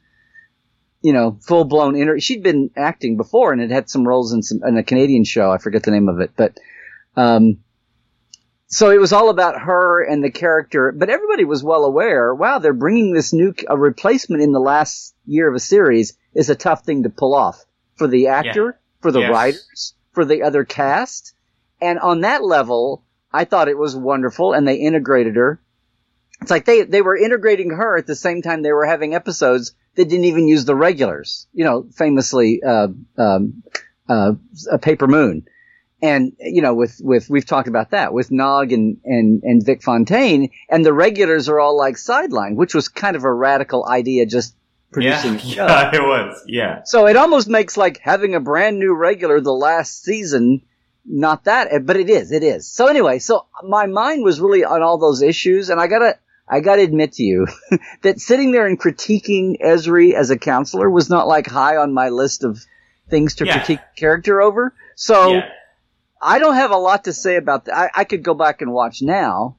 you 1.03 1.13
know, 1.13 1.39
full 1.41 1.65
blown 1.65 1.97
interview. 1.97 2.21
She'd 2.21 2.43
been 2.43 2.71
acting 2.77 3.17
before 3.17 3.53
and 3.53 3.61
had 3.61 3.71
had 3.71 3.91
some 3.91 4.07
roles 4.07 4.33
in 4.33 4.43
some 4.43 4.61
in 4.67 4.77
a 4.77 4.83
Canadian 4.83 5.25
show. 5.25 5.51
I 5.51 5.59
forget 5.59 5.83
the 5.83 5.91
name 5.91 6.09
of 6.09 6.21
it, 6.21 6.33
but 6.37 6.59
um, 7.17 7.59
so 8.69 8.91
it 8.91 9.01
was 9.01 9.13
all 9.13 9.31
about 9.31 9.63
her 9.63 10.03
and 10.03 10.23
the 10.23 10.31
character. 10.31 10.93
But 10.93 11.09
everybody 11.09 11.45
was 11.45 11.65
well 11.65 11.85
aware. 11.85 12.35
Wow, 12.35 12.59
they're 12.59 12.75
bringing 12.75 13.13
this 13.13 13.33
new 13.33 13.55
a 13.67 13.77
replacement 13.77 14.43
in 14.43 14.53
the 14.53 14.61
last 14.61 15.15
year 15.27 15.49
of 15.49 15.55
a 15.55 15.61
series 15.61 16.17
is 16.35 16.51
a 16.51 16.55
tough 16.55 16.85
thing 16.85 17.03
to 17.03 17.11
pull 17.11 17.35
off 17.35 17.65
for 17.97 18.07
the 18.07 18.29
actor, 18.29 18.65
yeah. 18.67 19.01
for 19.01 19.11
the 19.11 19.21
yes. 19.21 19.33
writers, 19.33 19.95
for 20.13 20.25
the 20.25 20.43
other 20.43 20.65
cast, 20.65 21.35
and 21.81 21.99
on 21.99 22.21
that 22.21 22.45
level, 22.45 23.05
I 23.33 23.45
thought 23.45 23.69
it 23.69 23.79
was 23.79 23.97
wonderful, 23.97 24.53
and 24.53 24.69
they 24.69 24.77
integrated 24.77 25.37
her. 25.37 25.61
It's 26.41 26.51
like 26.51 26.67
they 26.67 26.83
they 26.83 27.03
were 27.03 27.17
integrating 27.17 27.71
her 27.71 27.97
at 27.97 28.07
the 28.07 28.15
same 28.15 28.43
time 28.43 28.63
they 28.63 28.73
were 28.73 28.87
having 28.87 29.15
episodes 29.15 29.75
that 29.97 30.09
didn't 30.09 30.27
even 30.27 30.47
use 30.47 30.65
the 30.65 30.77
regulars. 30.77 31.49
You 31.53 31.65
know, 31.65 31.87
famously, 31.95 32.63
uh, 32.63 32.89
um, 33.17 33.63
uh, 34.09 34.33
a 34.71 34.79
paper 34.79 35.07
moon. 35.07 35.47
And, 36.01 36.33
you 36.39 36.63
know, 36.63 36.75
with, 36.75 37.01
with, 37.03 37.29
we've 37.29 37.45
talked 37.45 37.67
about 37.67 37.91
that 37.91 38.13
with 38.13 38.31
Nog 38.31 38.73
and, 38.73 38.99
and, 39.05 39.43
and 39.43 39.65
Vic 39.65 39.83
Fontaine 39.83 40.51
and 40.69 40.85
the 40.85 40.93
regulars 40.93 41.49
are 41.49 41.59
all 41.59 41.77
like 41.77 41.99
sideline, 41.99 42.55
which 42.55 42.75
was 42.75 42.89
kind 42.89 43.17
of 43.17 43.25
a 43.25 43.33
radical 43.33 43.85
idea 43.85 44.25
just 44.27 44.55
producing 44.93 45.41
yeah, 45.43 45.67
Yeah, 45.93 45.95
it 45.95 46.03
was. 46.03 46.43
Yeah. 46.47 46.83
So 46.85 47.07
it 47.07 47.17
almost 47.17 47.49
makes 47.49 47.77
like 47.77 47.99
having 47.99 48.37
a 48.37 48.41
brand 48.41 48.79
new 48.79 48.95
regular 48.95 49.41
the 49.41 49.53
last 49.53 50.03
season 50.03 50.63
not 51.05 51.45
that, 51.45 51.69
eh, 51.73 51.79
but 51.79 51.97
it 51.97 52.11
is, 52.11 52.33
it 52.33 52.43
is. 52.43 52.71
So 52.71 52.87
anyway, 52.87 53.19
so 53.19 53.47
my 53.67 53.87
mind 53.87 54.23
was 54.23 54.41
really 54.41 54.65
on 54.65 54.83
all 54.83 54.99
those 54.99 55.23
issues 55.23 55.71
and 55.71 55.81
I 55.81 55.87
gotta, 55.87 56.19
I 56.47 56.61
gotta 56.61 56.83
admit 56.83 57.13
to 57.15 57.23
you 57.23 57.47
that 58.03 58.21
sitting 58.21 58.53
there 58.53 58.67
and 58.67 58.79
critiquing 58.79 59.57
Ezri 59.61 60.13
as 60.13 60.31
a 60.31 60.39
counselor 60.39 60.89
was 60.89 61.11
not 61.11 61.27
like 61.27 61.47
high 61.47 61.77
on 61.77 61.93
my 61.93 62.11
list 62.11 62.45
of 62.45 62.65
things 63.09 63.37
to 63.37 63.47
yeah. 63.47 63.59
critique 63.59 63.81
character 63.97 64.41
over. 64.43 64.75
So 64.97 65.33
yeah. 65.33 65.49
I 66.21 66.39
don't 66.39 66.55
have 66.55 66.71
a 66.71 66.77
lot 66.77 67.05
to 67.05 67.13
say 67.13 67.37
about 67.37 67.67
that. 67.67 67.77
I, 67.77 67.91
I, 67.95 68.05
could 68.05 68.23
go 68.23 68.35
back 68.35 68.61
and 68.61 68.73
watch 68.73 69.03
now, 69.03 69.57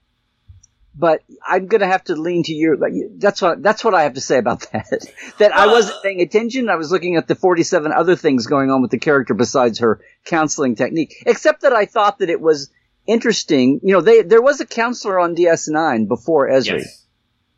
but 0.96 1.22
I'm 1.46 1.68
gonna 1.68 1.88
have 1.88 2.04
to 2.06 2.16
lean 2.16 2.44
to 2.44 2.54
your. 2.54 2.78
That's 3.18 3.42
what 3.42 3.64
that's 3.64 3.84
what 3.84 3.94
I 3.94 4.04
have 4.04 4.16
to 4.16 4.22
say 4.22 4.38
about 4.38 4.62
that. 4.72 5.06
that 5.38 5.54
I 5.54 5.68
wasn't 5.68 5.98
uh. 5.98 6.02
paying 6.02 6.22
attention. 6.22 6.70
I 6.70 6.76
was 6.76 6.92
looking 6.92 7.16
at 7.16 7.28
the 7.28 7.36
47 7.36 7.92
other 7.92 8.16
things 8.16 8.48
going 8.48 8.72
on 8.72 8.82
with 8.82 8.92
the 8.92 9.00
character 9.00 9.34
besides 9.34 9.80
her 9.80 10.02
counseling 10.26 10.76
technique. 10.76 11.24
Except 11.26 11.62
that 11.62 11.74
I 11.74 11.86
thought 11.86 12.20
that 12.20 12.30
it 12.30 12.42
was 12.42 12.70
interesting. 13.08 13.80
You 13.84 13.94
know, 13.94 14.02
they 14.02 14.22
there 14.22 14.42
was 14.42 14.60
a 14.60 14.66
counselor 14.66 15.20
on 15.20 15.36
DS9 15.36 16.08
before 16.08 16.50
Ezri. 16.50 16.80
Yes. 16.80 17.06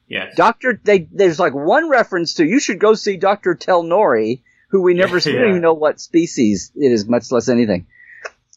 yes. 0.08 0.36
Doctor, 0.36 0.80
they 0.84 1.08
there's 1.12 1.40
like 1.40 1.54
one 1.54 1.90
reference 1.90 2.36
to 2.36 2.46
you 2.46 2.60
should 2.60 2.80
go 2.80 2.94
see 2.94 3.18
Doctor 3.18 3.56
Telnori, 3.56 4.42
who 4.70 4.82
we 4.82 4.94
never 4.94 5.18
yeah. 5.26 5.50
even 5.50 5.62
know 5.62 5.74
what 5.74 6.00
species 6.00 6.72
it 6.76 6.92
is, 6.92 7.08
much 7.08 7.32
less 7.32 7.50
anything. 7.50 7.88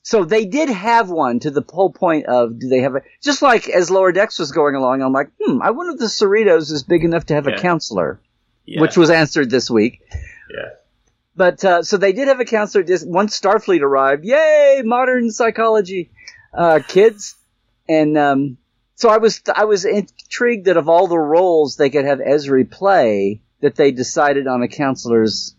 So 0.04 0.22
they 0.26 0.44
did 0.44 0.68
have 0.68 1.08
one 1.08 1.40
to 1.40 1.50
the 1.50 1.64
whole 1.66 1.90
point 1.90 2.26
of 2.26 2.58
do 2.58 2.68
they 2.68 2.80
have 2.80 2.94
a 2.94 3.02
just 3.22 3.40
like 3.40 3.70
as 3.70 3.90
Lower 3.90 4.12
Decks 4.12 4.38
was 4.38 4.52
going 4.52 4.74
along, 4.74 5.00
I'm 5.00 5.14
like, 5.14 5.30
hmm, 5.40 5.62
I 5.62 5.70
wonder 5.70 5.94
if 5.94 5.98
the 5.98 6.06
Cerritos 6.06 6.70
is 6.70 6.82
big 6.82 7.04
enough 7.04 7.24
to 7.26 7.34
have 7.34 7.48
yeah. 7.48 7.54
a 7.54 7.58
counselor, 7.58 8.20
yeah. 8.66 8.82
which 8.82 8.98
was 8.98 9.08
answered 9.08 9.48
this 9.48 9.70
week. 9.70 10.02
Yeah. 10.50 10.68
But 11.34 11.64
uh, 11.64 11.82
so 11.82 11.96
they 11.96 12.12
did 12.12 12.28
have 12.28 12.38
a 12.38 12.44
counselor. 12.44 12.84
Just 12.84 13.08
Once 13.08 13.40
Starfleet 13.40 13.80
arrived, 13.80 14.26
yay, 14.26 14.82
modern 14.84 15.30
psychology 15.30 16.10
uh, 16.52 16.80
kids, 16.86 17.34
and 17.88 18.18
um, 18.18 18.58
so 18.96 19.08
I 19.08 19.16
was 19.16 19.40
I 19.56 19.64
was 19.64 19.86
intrigued 19.86 20.66
that 20.66 20.76
of 20.76 20.90
all 20.90 21.06
the 21.06 21.18
roles 21.18 21.76
they 21.76 21.88
could 21.88 22.04
have 22.04 22.18
Ezri 22.18 22.70
play, 22.70 23.40
that 23.62 23.74
they 23.74 23.90
decided 23.90 24.48
on 24.48 24.62
a 24.62 24.68
counselor's 24.68 25.56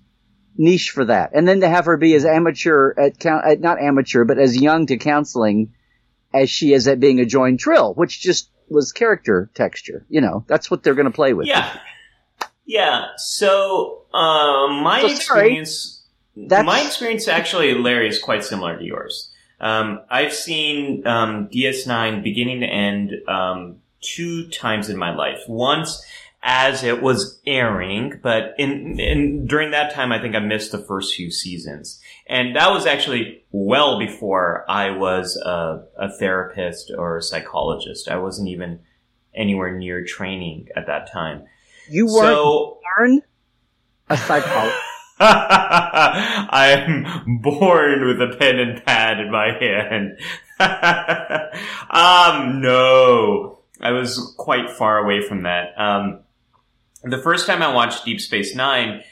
niche 0.58 0.92
for 0.92 1.06
that, 1.06 1.32
and 1.34 1.48
then 1.48 1.62
to 1.62 1.70
have 1.70 1.86
her 1.86 1.98
be 1.98 2.14
as 2.16 2.26
amateur 2.26 2.94
at, 2.98 3.26
at 3.26 3.60
not 3.60 3.80
amateur, 3.80 4.24
but 4.24 4.40
as 4.40 4.60
young 4.60 4.86
to 4.88 4.98
counseling 4.98 5.74
as 6.34 6.50
she 6.50 6.74
is 6.74 6.88
at 6.88 7.00
being 7.00 7.20
a 7.20 7.26
joined 7.26 7.60
trill, 7.60 7.94
which 7.94 8.22
just 8.22 8.50
was 8.70 8.92
character 8.92 9.50
texture. 9.54 10.06
You 10.10 10.22
know, 10.22 10.44
that's 10.48 10.70
what 10.70 10.84
they're 10.84 10.96
going 10.96 11.06
to 11.06 11.12
play 11.12 11.34
with. 11.34 11.48
Yeah, 11.48 11.80
yeah. 12.66 13.08
So 13.18 14.04
uh, 14.14 14.68
my 14.68 15.02
so, 15.02 15.08
experience, 15.08 16.04
my 16.36 16.82
experience 16.82 17.28
actually, 17.28 17.74
Larry, 17.76 18.08
is 18.08 18.20
quite 18.20 18.44
similar 18.44 18.78
to 18.78 18.84
yours. 18.84 19.32
Um, 19.60 20.02
I've 20.10 20.34
seen 20.34 21.08
um, 21.08 21.48
DS9 21.48 22.24
beginning 22.24 22.60
to 22.60 22.68
end 22.68 23.14
um, 23.28 23.78
two 24.02 24.50
times 24.50 24.90
in 24.90 24.98
my 24.98 25.16
life. 25.16 25.40
Once 25.48 26.06
as 26.48 26.84
it 26.84 27.02
was 27.02 27.42
airing, 27.48 28.20
but 28.22 28.54
in, 28.60 29.00
in 29.00 29.48
during 29.48 29.72
that 29.72 29.96
time, 29.96 30.12
I 30.12 30.22
think 30.22 30.36
I 30.36 30.40
missed 30.40 30.72
the 30.72 30.78
first 30.78 31.16
few 31.16 31.32
seasons, 31.32 32.00
and 32.28 32.56
that 32.56 32.72
was 32.72 32.86
actually 32.86 33.44
well 33.52 33.98
before 33.98 34.64
I 34.70 34.92
was 34.92 35.36
a, 35.38 35.86
a 35.98 36.12
therapist 36.20 36.92
or 36.96 37.18
a 37.18 37.24
psychologist. 37.24 38.08
I 38.08 38.18
wasn't 38.18 38.50
even 38.50 38.82
anywhere 39.34 39.76
near 39.76 40.06
training 40.06 40.68
at 40.76 40.86
that 40.86 41.12
time. 41.12 41.46
You 41.90 42.06
weren't 42.06 42.36
so, 42.36 42.80
born 42.96 43.22
a 44.10 44.18
psychologist. 44.18 44.80
I'm 45.20 47.40
born 47.42 48.06
with 48.06 48.22
a 48.22 48.36
pen 48.38 48.60
and 48.60 48.86
pad 48.86 49.20
in 49.20 49.32
my 49.32 49.52
hand. 49.60 50.20
um, 51.90 52.62
no. 52.62 53.60
I 53.80 53.92
was 53.92 54.36
quite 54.38 54.70
far 54.70 54.98
away 54.98 55.22
from 55.22 55.44
that. 55.44 55.70
Um, 55.78 56.25
the 57.06 57.18
first 57.18 57.48
time 57.48 57.62
I 57.62 57.74
watched 57.74 58.06
Deep 58.06 58.20
Space 58.20 58.56
Nine, 58.56 59.04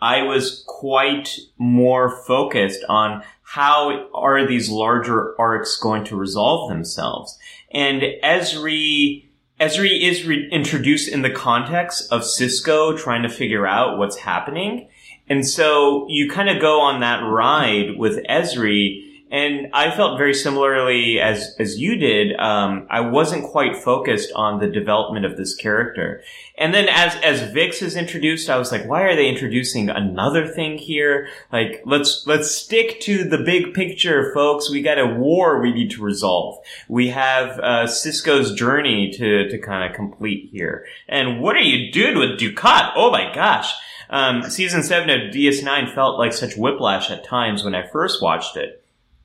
I 0.00 0.22
was 0.22 0.64
quite 0.66 1.38
more 1.58 2.10
focused 2.24 2.82
on 2.88 3.22
how 3.42 4.08
are 4.14 4.46
these 4.46 4.68
larger 4.68 5.38
arcs 5.38 5.76
going 5.76 6.04
to 6.04 6.16
resolve 6.16 6.68
themselves. 6.68 7.38
And 7.70 8.02
Ezri, 8.24 9.26
Ezri 9.60 10.00
is 10.02 10.26
re- 10.26 10.48
introduced 10.50 11.08
in 11.08 11.22
the 11.22 11.30
context 11.30 12.10
of 12.10 12.22
Sisko 12.22 12.98
trying 12.98 13.22
to 13.22 13.28
figure 13.28 13.66
out 13.66 13.98
what's 13.98 14.16
happening. 14.16 14.88
And 15.28 15.46
so 15.46 16.06
you 16.08 16.28
kind 16.30 16.48
of 16.48 16.60
go 16.60 16.80
on 16.80 17.00
that 17.00 17.20
ride 17.20 17.96
with 17.96 18.24
Ezri 18.26 19.11
and 19.32 19.68
I 19.72 19.90
felt 19.90 20.18
very 20.18 20.34
similarly 20.34 21.18
as 21.18 21.56
as 21.58 21.78
you 21.78 21.96
did. 21.96 22.38
Um, 22.38 22.86
I 22.90 23.00
wasn't 23.00 23.50
quite 23.50 23.74
focused 23.74 24.30
on 24.36 24.60
the 24.60 24.66
development 24.66 25.24
of 25.24 25.38
this 25.38 25.54
character, 25.56 26.22
and 26.58 26.74
then 26.74 26.86
as 26.90 27.16
as 27.24 27.50
Vic's 27.50 27.80
is 27.80 27.96
introduced, 27.96 28.50
I 28.50 28.58
was 28.58 28.70
like, 28.70 28.86
why 28.86 29.02
are 29.04 29.16
they 29.16 29.28
introducing 29.28 29.88
another 29.88 30.46
thing 30.46 30.76
here? 30.76 31.28
Like, 31.50 31.82
let's 31.86 32.26
let's 32.26 32.54
stick 32.54 33.00
to 33.00 33.24
the 33.24 33.38
big 33.38 33.72
picture, 33.72 34.34
folks. 34.34 34.70
We 34.70 34.82
got 34.82 34.98
a 34.98 35.06
war 35.06 35.62
we 35.62 35.72
need 35.72 35.90
to 35.92 36.02
resolve. 36.02 36.58
We 36.86 37.08
have 37.08 37.58
uh, 37.58 37.86
Sisko's 37.86 38.52
journey 38.54 39.12
to 39.12 39.48
to 39.48 39.58
kind 39.58 39.90
of 39.90 39.96
complete 39.96 40.50
here. 40.52 40.84
And 41.08 41.40
what 41.40 41.56
are 41.56 41.60
you 41.60 41.90
doing 41.90 42.18
with 42.18 42.38
Dukat? 42.38 42.92
Oh 42.96 43.10
my 43.10 43.34
gosh. 43.34 43.72
Um, 44.10 44.42
season 44.42 44.82
7 44.82 45.08
of 45.08 45.32
DS9 45.32 45.94
felt 45.94 46.18
like 46.18 46.34
such 46.34 46.54
whiplash 46.54 47.10
at 47.10 47.24
times 47.24 47.64
when 47.64 47.74
I 47.74 47.86
first 47.86 48.20
watched 48.20 48.58
it 48.58 48.81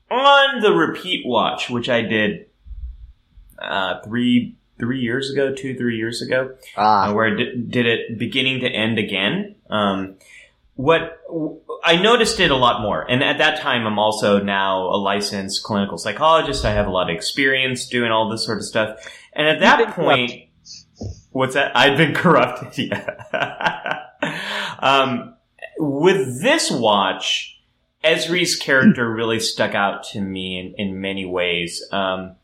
on 0.10 0.62
the 0.62 0.72
repeat 0.72 1.26
watch, 1.26 1.70
which 1.70 1.90
I 1.90 2.02
did 2.02 2.48
uh, 3.60 4.02
three 4.02 4.56
three 4.80 5.00
years 5.00 5.32
ago, 5.32 5.54
two 5.54 5.76
three 5.76 5.98
years 5.98 6.22
ago, 6.22 6.56
ah. 6.76 7.08
uh, 7.08 7.14
where 7.14 7.34
I 7.34 7.36
did, 7.36 7.72
did, 7.72 7.86
it 7.86 8.18
beginning 8.18 8.62
to 8.62 8.68
end 8.68 9.00
again. 9.00 9.56
Um, 9.70 10.16
what 10.76 11.20
I 11.84 11.98
noticed 11.98 12.40
it 12.40 12.52
a 12.52 12.56
lot 12.56 12.82
more, 12.82 13.02
and 13.10 13.24
at 13.24 13.40
that 13.40 13.60
time, 13.60 13.88
I'm 13.88 14.00
also 14.00 14.40
now 14.42 14.84
a 14.84 14.98
licensed 14.98 15.64
clinical 15.64 15.98
psychologist. 15.98 16.66
I 16.66 16.72
have 16.72 16.88
a 16.88 16.92
lot 16.92 17.10
of 17.10 17.16
experience 17.16 17.88
doing 17.88 18.12
all 18.12 18.30
this 18.30 18.46
sort 18.46 18.60
of 18.60 18.66
stuff, 18.66 19.00
and 19.34 19.48
at 19.48 19.60
that 19.62 19.96
point, 19.96 20.32
corrupted. 20.32 20.48
what's 21.32 21.54
that? 21.56 21.76
I've 21.76 21.98
been 21.98 22.14
corrupted. 22.14 22.92
Yeah. 22.92 24.06
um, 24.80 25.36
with 25.80 26.42
this 26.42 26.72
watch 26.72 27.57
Ezri's 28.04 28.56
character 28.56 29.12
really 29.12 29.40
stuck 29.40 29.76
out 29.76 30.04
to 30.04 30.22
me 30.22 30.60
in, 30.60 30.74
in 30.78 31.02
many 31.02 31.26
ways. 31.26 31.84
Um, 31.92 32.36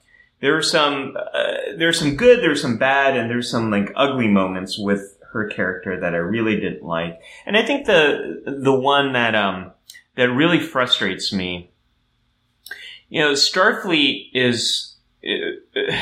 there 0.41 0.57
are 0.57 0.63
some 0.63 1.15
uh, 1.15 1.53
there's 1.77 1.99
some 1.99 2.15
good, 2.15 2.41
there's 2.41 2.61
some 2.61 2.77
bad, 2.77 3.15
and 3.15 3.29
there's 3.29 3.49
some 3.49 3.71
like 3.71 3.93
ugly 3.95 4.27
moments 4.27 4.77
with 4.77 5.17
her 5.31 5.47
character 5.47 5.99
that 5.99 6.13
I 6.13 6.17
really 6.17 6.59
didn't 6.59 6.83
like. 6.83 7.19
And 7.45 7.55
I 7.55 7.65
think 7.65 7.85
the 7.85 8.41
the 8.45 8.73
one 8.73 9.13
that 9.13 9.35
um 9.35 9.71
that 10.15 10.29
really 10.29 10.59
frustrates 10.59 11.31
me, 11.31 11.71
you 13.09 13.21
know, 13.21 13.31
Starfleet 13.31 14.29
is 14.33 14.95
uh, 15.25 15.95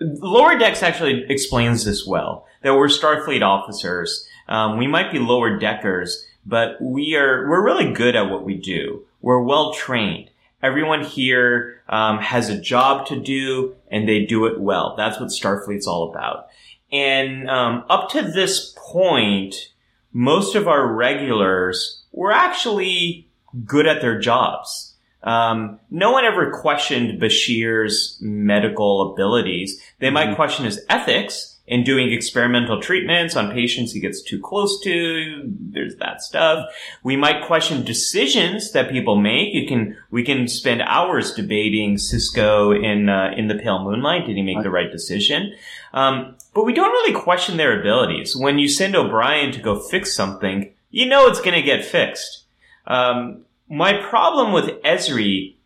lower 0.00 0.58
decks 0.58 0.82
actually 0.82 1.24
explains 1.28 1.84
this 1.84 2.06
well 2.06 2.46
that 2.62 2.74
we're 2.74 2.86
Starfleet 2.86 3.42
officers. 3.42 4.28
Um, 4.48 4.78
we 4.78 4.86
might 4.86 5.12
be 5.12 5.18
lower 5.18 5.58
deckers, 5.58 6.26
but 6.48 6.80
we 6.80 7.14
are 7.14 7.48
we're 7.48 7.64
really 7.64 7.92
good 7.92 8.16
at 8.16 8.30
what 8.30 8.44
we 8.44 8.54
do. 8.54 9.04
We're 9.20 9.42
well 9.42 9.74
trained. 9.74 10.30
Everyone 10.62 11.04
here 11.04 11.82
um, 11.88 12.18
has 12.18 12.48
a 12.48 12.60
job 12.60 13.06
to 13.08 13.20
do, 13.20 13.76
and 13.90 14.08
they 14.08 14.24
do 14.24 14.46
it 14.46 14.60
well. 14.60 14.94
That's 14.96 15.20
what 15.20 15.28
Starfleet's 15.28 15.86
all 15.86 16.10
about. 16.10 16.48
And 16.90 17.48
um, 17.48 17.84
up 17.88 18.10
to 18.10 18.22
this 18.22 18.74
point, 18.76 19.72
most 20.12 20.54
of 20.54 20.66
our 20.66 20.90
regulars 20.92 22.02
were 22.12 22.32
actually 22.32 23.28
good 23.64 23.86
at 23.86 24.00
their 24.00 24.18
jobs. 24.18 24.94
Um, 25.22 25.78
no 25.90 26.12
one 26.12 26.24
ever 26.24 26.50
questioned 26.50 27.20
Bashir's 27.20 28.18
medical 28.20 29.12
abilities. 29.12 29.80
They 29.98 30.10
might 30.10 30.28
mm-hmm. 30.28 30.36
question 30.36 30.64
his 30.64 30.84
ethics, 30.88 31.57
in 31.68 31.84
doing 31.84 32.10
experimental 32.10 32.80
treatments 32.80 33.36
on 33.36 33.52
patients 33.52 33.92
he 33.92 34.00
gets 34.00 34.22
too 34.22 34.40
close 34.40 34.80
to. 34.80 35.42
There's 35.44 35.96
that 35.96 36.22
stuff. 36.22 36.66
We 37.02 37.14
might 37.14 37.44
question 37.44 37.84
decisions 37.84 38.72
that 38.72 38.90
people 38.90 39.16
make. 39.16 39.52
You 39.52 39.68
can, 39.68 39.96
we 40.10 40.24
can 40.24 40.48
spend 40.48 40.80
hours 40.82 41.34
debating 41.34 41.96
Sisko 41.96 42.74
in, 42.82 43.10
uh, 43.10 43.32
in 43.36 43.48
the 43.48 43.54
pale 43.54 43.84
moonlight. 43.84 44.26
Did 44.26 44.36
he 44.36 44.42
make 44.42 44.62
the 44.62 44.70
right 44.70 44.90
decision? 44.90 45.54
Um, 45.92 46.36
but 46.54 46.64
we 46.64 46.72
don't 46.72 46.90
really 46.90 47.20
question 47.20 47.58
their 47.58 47.78
abilities. 47.78 48.34
When 48.34 48.58
you 48.58 48.68
send 48.68 48.96
O'Brien 48.96 49.52
to 49.52 49.60
go 49.60 49.78
fix 49.78 50.14
something, 50.14 50.72
you 50.90 51.06
know 51.06 51.28
it's 51.28 51.40
going 51.40 51.54
to 51.54 51.62
get 51.62 51.84
fixed. 51.84 52.44
Um, 52.86 53.42
my 53.68 53.92
problem 54.08 54.52
with 54.52 54.82
Ezri 54.82 55.56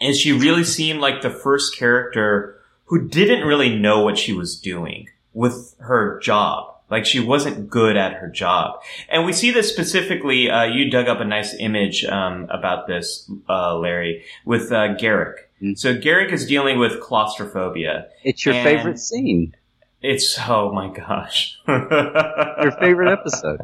is 0.00 0.20
she 0.20 0.30
really 0.30 0.62
seemed 0.62 1.00
like 1.00 1.20
the 1.20 1.30
first 1.30 1.76
character 1.76 2.60
who 2.84 3.08
didn't 3.08 3.46
really 3.46 3.76
know 3.76 4.04
what 4.04 4.18
she 4.18 4.32
was 4.32 4.58
doing 4.58 5.08
with 5.36 5.76
her 5.80 6.18
job. 6.20 6.72
Like 6.90 7.04
she 7.04 7.20
wasn't 7.20 7.68
good 7.68 7.96
at 7.96 8.14
her 8.14 8.28
job. 8.28 8.80
And 9.08 9.26
we 9.26 9.32
see 9.32 9.50
this 9.50 9.68
specifically, 9.68 10.48
uh, 10.48 10.64
you 10.64 10.90
dug 10.90 11.08
up 11.08 11.20
a 11.20 11.24
nice 11.24 11.54
image, 11.58 12.04
um, 12.04 12.46
about 12.48 12.86
this, 12.86 13.30
uh, 13.48 13.76
Larry, 13.76 14.24
with, 14.44 14.72
uh, 14.72 14.94
Garak. 14.94 15.34
Mm-hmm. 15.60 15.74
So 15.74 15.96
Garak 15.96 16.32
is 16.32 16.46
dealing 16.46 16.78
with 16.78 17.00
claustrophobia. 17.00 18.08
It's 18.24 18.46
your 18.46 18.54
favorite 18.54 18.98
scene. 18.98 19.54
It's, 20.00 20.38
oh 20.48 20.72
my 20.72 20.88
gosh. 20.88 21.58
your 21.68 22.72
favorite 22.80 23.12
episode. 23.12 23.60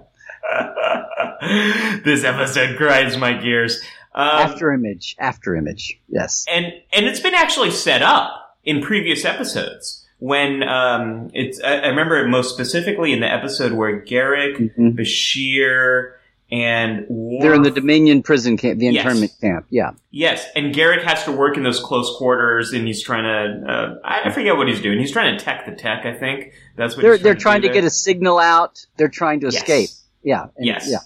this 2.05 2.25
episode 2.25 2.77
grinds 2.77 3.16
my 3.16 3.33
gears. 3.33 3.81
Um, 4.14 4.29
after 4.29 4.73
image, 4.73 5.16
after 5.18 5.55
image. 5.55 5.99
Yes. 6.09 6.45
And, 6.51 6.66
and 6.93 7.07
it's 7.07 7.20
been 7.20 7.35
actually 7.35 7.70
set 7.70 8.03
up 8.03 8.59
in 8.64 8.83
previous 8.83 9.25
episodes 9.25 10.02
when 10.23 10.62
um, 10.62 11.31
it's 11.35 11.61
I, 11.61 11.79
I, 11.79 11.87
remember 11.89 12.25
most 12.29 12.55
specifically 12.55 13.12
in 13.12 13.18
the 13.18 13.27
episode 13.27 13.73
where 13.73 14.01
Garak, 14.01 14.57
mm-hmm. 14.57 14.91
Bashir, 14.91 16.12
and 16.49 17.07
Worf, 17.09 17.43
they're 17.43 17.55
in 17.55 17.62
the 17.62 17.73
Dominion 17.73 18.23
prison 18.23 18.57
camp, 18.57 18.79
the 18.79 18.87
internment 18.87 19.33
yes. 19.33 19.41
camp. 19.41 19.66
Yeah. 19.68 19.91
Yes, 20.12 20.47
and 20.55 20.73
Garak 20.73 21.03
has 21.03 21.25
to 21.25 21.33
work 21.33 21.57
in 21.57 21.64
those 21.64 21.81
close 21.81 22.16
quarters, 22.18 22.73
and 22.73 22.87
he's 22.87 23.03
trying 23.03 23.25
to. 23.25 23.68
Uh, 23.68 23.95
I 24.05 24.31
forget 24.31 24.57
what 24.57 24.68
he's 24.68 24.81
doing. 24.81 25.01
He's 25.01 25.11
trying 25.11 25.37
to 25.37 25.45
tech 25.45 25.66
the 25.66 25.73
tech. 25.73 26.07
I 26.07 26.14
think 26.14 26.53
that's 26.77 26.95
what 26.95 27.03
they're. 27.03 27.14
Trying 27.14 27.23
they're 27.25 27.35
to 27.35 27.41
trying 27.41 27.62
to, 27.62 27.70
get 27.70 27.83
a 27.83 27.91
signal 27.91 28.39
out. 28.39 28.87
They're 28.99 29.09
trying 29.09 29.41
to 29.41 29.47
yes. 29.47 29.57
escape. 29.57 29.91
Yeah. 30.23 30.47
And, 30.57 30.66
yes. 30.66 30.89
Yeah. 30.89 30.99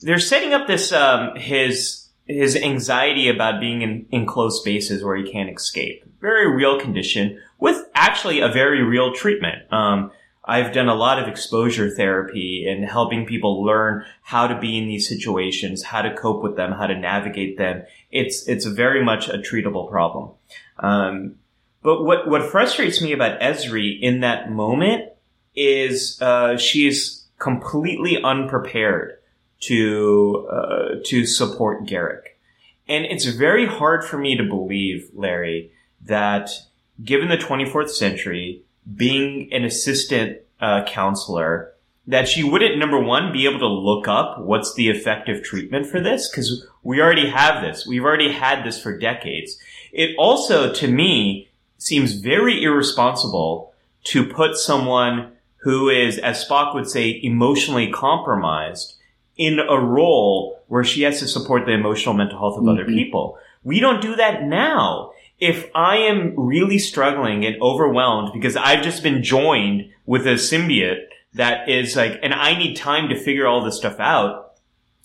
They're 0.00 0.18
setting 0.18 0.54
up 0.54 0.66
this 0.66 0.92
um, 0.92 1.36
his 1.36 2.08
his 2.24 2.56
anxiety 2.56 3.28
about 3.28 3.60
being 3.60 3.82
in, 3.82 4.06
in 4.10 4.24
close 4.24 4.60
spaces 4.60 5.04
where 5.04 5.14
he 5.14 5.30
can't 5.30 5.54
escape. 5.54 6.04
Very 6.22 6.50
real 6.50 6.80
condition 6.80 7.38
with 7.58 7.84
actually 7.94 8.40
a 8.40 8.48
very 8.48 8.82
real 8.82 9.12
treatment. 9.14 9.72
Um, 9.72 10.10
I've 10.48 10.72
done 10.72 10.88
a 10.88 10.94
lot 10.94 11.18
of 11.18 11.26
exposure 11.26 11.90
therapy 11.90 12.66
and 12.68 12.84
helping 12.84 13.26
people 13.26 13.64
learn 13.64 14.04
how 14.22 14.46
to 14.46 14.58
be 14.58 14.78
in 14.78 14.86
these 14.86 15.08
situations, 15.08 15.82
how 15.82 16.02
to 16.02 16.14
cope 16.14 16.42
with 16.42 16.56
them, 16.56 16.72
how 16.72 16.86
to 16.86 16.96
navigate 16.96 17.58
them. 17.58 17.82
It's 18.12 18.46
it's 18.46 18.64
very 18.64 19.04
much 19.04 19.28
a 19.28 19.38
treatable 19.38 19.90
problem. 19.90 20.30
Um, 20.78 21.36
but 21.82 22.04
what 22.04 22.28
what 22.28 22.44
frustrates 22.44 23.02
me 23.02 23.12
about 23.12 23.40
Ezri 23.40 24.00
in 24.00 24.20
that 24.20 24.50
moment 24.50 25.10
is 25.56 26.20
uh, 26.22 26.56
she 26.56 26.86
is 26.86 27.24
completely 27.38 28.22
unprepared 28.22 29.18
to 29.60 30.48
uh, 30.48 30.88
to 31.06 31.26
support 31.26 31.86
Garak, 31.86 32.22
and 32.86 33.04
it's 33.04 33.24
very 33.24 33.66
hard 33.66 34.04
for 34.04 34.16
me 34.16 34.36
to 34.36 34.44
believe, 34.44 35.10
Larry, 35.12 35.72
that 36.02 36.50
given 37.04 37.28
the 37.28 37.36
24th 37.36 37.90
century, 37.90 38.62
being 38.94 39.52
an 39.52 39.64
assistant 39.64 40.38
uh, 40.60 40.84
counselor, 40.84 41.72
that 42.06 42.28
she 42.28 42.44
wouldn't, 42.44 42.78
number 42.78 43.00
one, 43.00 43.32
be 43.32 43.46
able 43.46 43.58
to 43.58 43.66
look 43.66 44.06
up 44.06 44.38
what's 44.40 44.74
the 44.74 44.88
effective 44.88 45.42
treatment 45.42 45.86
for 45.86 46.00
this, 46.00 46.28
because 46.28 46.66
we 46.82 47.00
already 47.00 47.28
have 47.28 47.62
this. 47.62 47.86
We've 47.86 48.04
already 48.04 48.30
had 48.30 48.64
this 48.64 48.80
for 48.80 48.96
decades. 48.96 49.58
It 49.92 50.14
also, 50.16 50.72
to 50.72 50.88
me, 50.88 51.48
seems 51.78 52.12
very 52.12 52.62
irresponsible 52.62 53.74
to 54.04 54.24
put 54.24 54.56
someone 54.56 55.32
who 55.58 55.88
is, 55.88 56.18
as 56.18 56.46
Spock 56.46 56.74
would 56.74 56.88
say, 56.88 57.20
emotionally 57.22 57.90
compromised 57.90 58.94
in 59.36 59.58
a 59.58 59.78
role 59.78 60.62
where 60.68 60.84
she 60.84 61.02
has 61.02 61.18
to 61.18 61.28
support 61.28 61.66
the 61.66 61.72
emotional 61.72 62.14
mental 62.14 62.38
health 62.38 62.56
of 62.56 62.60
mm-hmm. 62.60 62.70
other 62.70 62.84
people. 62.84 63.38
We 63.64 63.80
don't 63.80 64.00
do 64.00 64.14
that 64.14 64.44
now 64.44 65.10
if 65.38 65.70
I 65.74 65.98
am 65.98 66.34
really 66.36 66.78
struggling 66.78 67.44
and 67.44 67.60
overwhelmed 67.60 68.32
because 68.32 68.56
I've 68.56 68.82
just 68.82 69.02
been 69.02 69.22
joined 69.22 69.90
with 70.06 70.26
a 70.26 70.34
symbiote 70.34 71.06
that 71.34 71.68
is 71.68 71.96
like, 71.96 72.18
and 72.22 72.32
I 72.32 72.56
need 72.56 72.76
time 72.76 73.08
to 73.10 73.18
figure 73.18 73.46
all 73.46 73.62
this 73.62 73.76
stuff 73.76 74.00
out, 74.00 74.54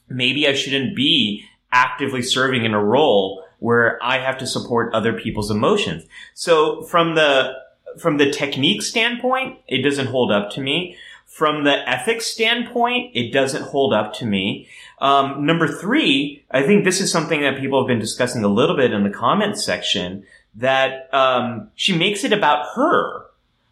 maybe 0.07 0.47
I 0.47 0.53
shouldn't 0.53 0.95
be 0.95 1.45
actively 1.71 2.21
serving 2.21 2.63
in 2.63 2.73
a 2.73 2.83
role 2.83 3.43
where 3.59 3.99
I 4.01 4.19
have 4.19 4.37
to 4.39 4.47
support 4.47 4.93
other 4.93 5.13
people's 5.13 5.51
emotions. 5.51 6.05
So 6.33 6.81
from 6.83 7.15
the, 7.15 7.53
from 7.99 8.17
the 8.17 8.31
technique 8.31 8.81
standpoint, 8.81 9.59
it 9.67 9.81
doesn't 9.81 10.07
hold 10.07 10.31
up 10.31 10.51
to 10.51 10.61
me. 10.61 10.97
From 11.25 11.63
the 11.63 11.87
ethics 11.89 12.25
standpoint, 12.25 13.15
it 13.15 13.31
doesn't 13.31 13.63
hold 13.63 13.93
up 13.93 14.13
to 14.15 14.25
me. 14.25 14.67
Um, 15.01 15.45
number 15.45 15.67
three, 15.67 16.45
I 16.51 16.61
think 16.61 16.85
this 16.85 17.01
is 17.01 17.11
something 17.11 17.41
that 17.41 17.59
people 17.59 17.81
have 17.81 17.87
been 17.87 17.99
discussing 17.99 18.43
a 18.43 18.47
little 18.47 18.77
bit 18.77 18.93
in 18.93 19.03
the 19.03 19.09
comments 19.09 19.63
section. 19.63 20.23
That 20.55 21.13
um, 21.13 21.71
she 21.75 21.97
makes 21.97 22.23
it 22.23 22.33
about 22.33 22.67
her. 22.75 23.25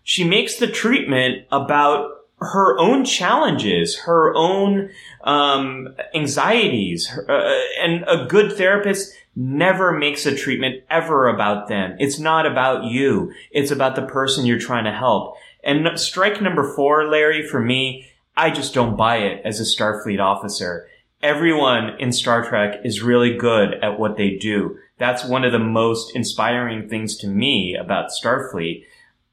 She 0.04 0.24
makes 0.24 0.56
the 0.56 0.68
treatment 0.68 1.46
about 1.52 2.10
her 2.40 2.80
own 2.80 3.04
challenges, 3.04 3.98
her 4.00 4.34
own 4.34 4.90
um, 5.24 5.94
anxieties, 6.16 7.08
her, 7.08 7.30
uh, 7.30 7.84
and 7.84 8.06
a 8.08 8.26
good 8.26 8.54
therapist 8.54 9.14
never 9.36 9.92
makes 9.92 10.26
a 10.26 10.36
treatment 10.36 10.84
ever 10.90 11.28
about 11.28 11.68
them. 11.68 11.96
It's 12.00 12.18
not 12.18 12.46
about 12.46 12.86
you. 12.86 13.34
It's 13.52 13.72
about 13.72 13.96
the 13.96 14.06
person 14.06 14.46
you're 14.46 14.60
trying 14.60 14.86
to 14.86 14.94
help. 14.94 15.36
And 15.64 16.00
strike 16.00 16.42
number 16.42 16.64
four, 16.76 17.10
Larry, 17.10 17.46
for 17.46 17.60
me, 17.60 18.08
I 18.36 18.52
just 18.52 18.74
don't 18.74 18.96
buy 18.96 19.18
it 19.18 19.42
as 19.46 19.60
a 19.60 19.64
Starfleet 19.64 20.20
officer. 20.20 20.88
Everyone 21.22 21.98
in 22.00 22.14
Star 22.14 22.48
Trek 22.48 22.80
is 22.86 23.02
really 23.02 23.36
good 23.36 23.74
at 23.84 24.00
what 24.00 24.16
they 24.16 24.38
do. 24.38 24.78
That's 24.98 25.26
one 25.26 25.44
of 25.44 25.52
the 25.52 25.60
most 25.60 26.16
inspiring 26.16 26.88
things 26.88 27.18
to 27.18 27.28
me 27.28 27.76
about 27.76 28.12
Starfleet. 28.12 28.86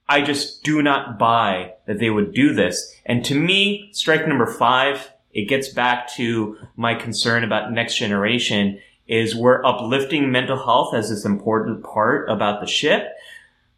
I 0.09 0.23
just 0.23 0.65
do 0.65 0.83
not 0.83 1.17
buy 1.17 1.75
that 1.87 2.01
they 2.01 2.11
would 2.11 2.35
do 2.35 2.53
this. 2.53 2.93
And 3.05 3.25
to 3.27 3.37
me, 3.37 3.91
strike 3.93 4.27
number 4.27 4.49
five, 4.49 5.13
it 5.33 5.49
gets 5.49 5.69
back 5.69 6.13
to 6.15 6.59
my 6.75 6.97
concern 6.97 7.45
about 7.45 7.71
next 7.71 7.97
generation 7.99 8.81
is 9.07 9.37
we're 9.37 9.65
uplifting 9.65 10.33
mental 10.33 10.57
health 10.57 10.93
as 10.93 11.11
this 11.11 11.25
important 11.25 11.85
part 11.85 12.29
about 12.29 12.61
the 12.61 12.67
ship, 12.67 13.13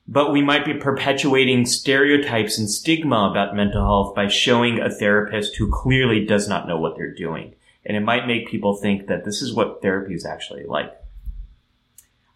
but 0.07 0.33
we 0.33 0.41
might 0.41 0.65
be 0.65 0.73
perpetuating 0.73 1.67
stereotypes 1.67 2.57
and 2.57 2.71
stigma 2.71 3.29
about 3.31 3.55
mental 3.55 3.83
health 3.83 4.15
by 4.15 4.29
showing 4.29 4.81
a 4.81 4.89
therapist 4.89 5.57
who 5.57 5.71
clearly 5.71 6.25
does 6.25 6.49
not 6.49 6.67
know 6.67 6.79
what 6.79 6.97
they're 6.97 7.13
doing. 7.13 7.55
And 7.85 7.97
it 7.97 8.01
might 8.01 8.26
make 8.26 8.49
people 8.49 8.76
think 8.76 9.07
that 9.07 9.24
this 9.24 9.41
is 9.41 9.55
what 9.55 9.81
therapy 9.81 10.14
is 10.14 10.26
actually 10.26 10.64
like. 10.64 10.93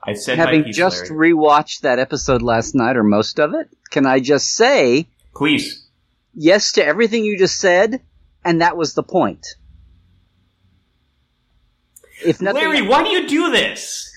I 0.04 0.14
said 0.14 0.38
having 0.38 0.64
piece, 0.64 0.76
just 0.76 1.10
Larry. 1.10 1.32
rewatched 1.32 1.80
that 1.82 1.98
episode 1.98 2.42
last 2.42 2.74
night 2.74 2.96
or 2.96 3.04
most 3.04 3.38
of 3.38 3.54
it, 3.54 3.68
can 3.90 4.06
I 4.06 4.18
just 4.18 4.54
say 4.54 5.06
Please. 5.34 5.86
yes 6.34 6.72
to 6.72 6.84
everything 6.84 7.24
you 7.24 7.38
just 7.38 7.58
said, 7.58 8.00
and 8.44 8.60
that 8.62 8.76
was 8.76 8.94
the 8.94 9.02
point. 9.04 9.46
If 12.24 12.40
nothing, 12.40 12.62
Larry, 12.62 12.82
why 12.82 13.04
do 13.04 13.10
you 13.10 13.28
do 13.28 13.50
this? 13.50 14.08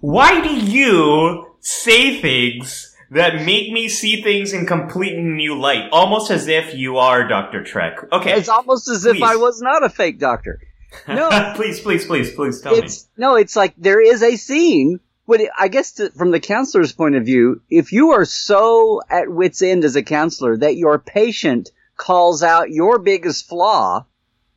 Why 0.00 0.40
do 0.40 0.54
you 0.54 1.56
say 1.60 2.20
things 2.20 2.94
that 3.10 3.44
make 3.44 3.72
me 3.72 3.88
see 3.88 4.22
things 4.22 4.52
in 4.52 4.66
completely 4.66 5.22
new 5.22 5.58
light? 5.58 5.88
Almost 5.92 6.30
as 6.30 6.48
if 6.48 6.74
you 6.74 6.98
are 6.98 7.26
Dr. 7.26 7.62
Trek. 7.62 7.98
Okay. 8.12 8.32
it's 8.32 8.48
almost 8.48 8.88
as 8.88 9.06
if 9.06 9.22
I 9.22 9.36
was 9.36 9.60
not 9.60 9.84
a 9.84 9.88
fake 9.88 10.18
doctor. 10.18 10.60
No, 11.08 11.52
please, 11.56 11.80
please, 11.80 12.06
please, 12.06 12.32
please 12.34 12.60
tell 12.60 12.76
me. 12.76 12.88
no, 13.16 13.36
it's 13.36 13.56
like 13.56 13.74
there 13.76 14.00
is 14.00 14.22
a 14.22 14.36
scene. 14.36 15.00
But 15.26 15.40
I 15.58 15.68
guess 15.68 15.92
to, 15.92 16.10
from 16.10 16.30
the 16.30 16.40
counselor's 16.40 16.92
point 16.92 17.14
of 17.14 17.24
view, 17.24 17.62
if 17.70 17.92
you 17.92 18.10
are 18.10 18.24
so 18.24 19.00
at 19.08 19.30
wit's 19.30 19.62
end 19.62 19.84
as 19.84 19.96
a 19.96 20.02
counselor 20.02 20.56
that 20.58 20.76
your 20.76 20.98
patient 20.98 21.70
calls 21.96 22.42
out 22.42 22.70
your 22.70 22.98
biggest 22.98 23.48
flaw, 23.48 24.04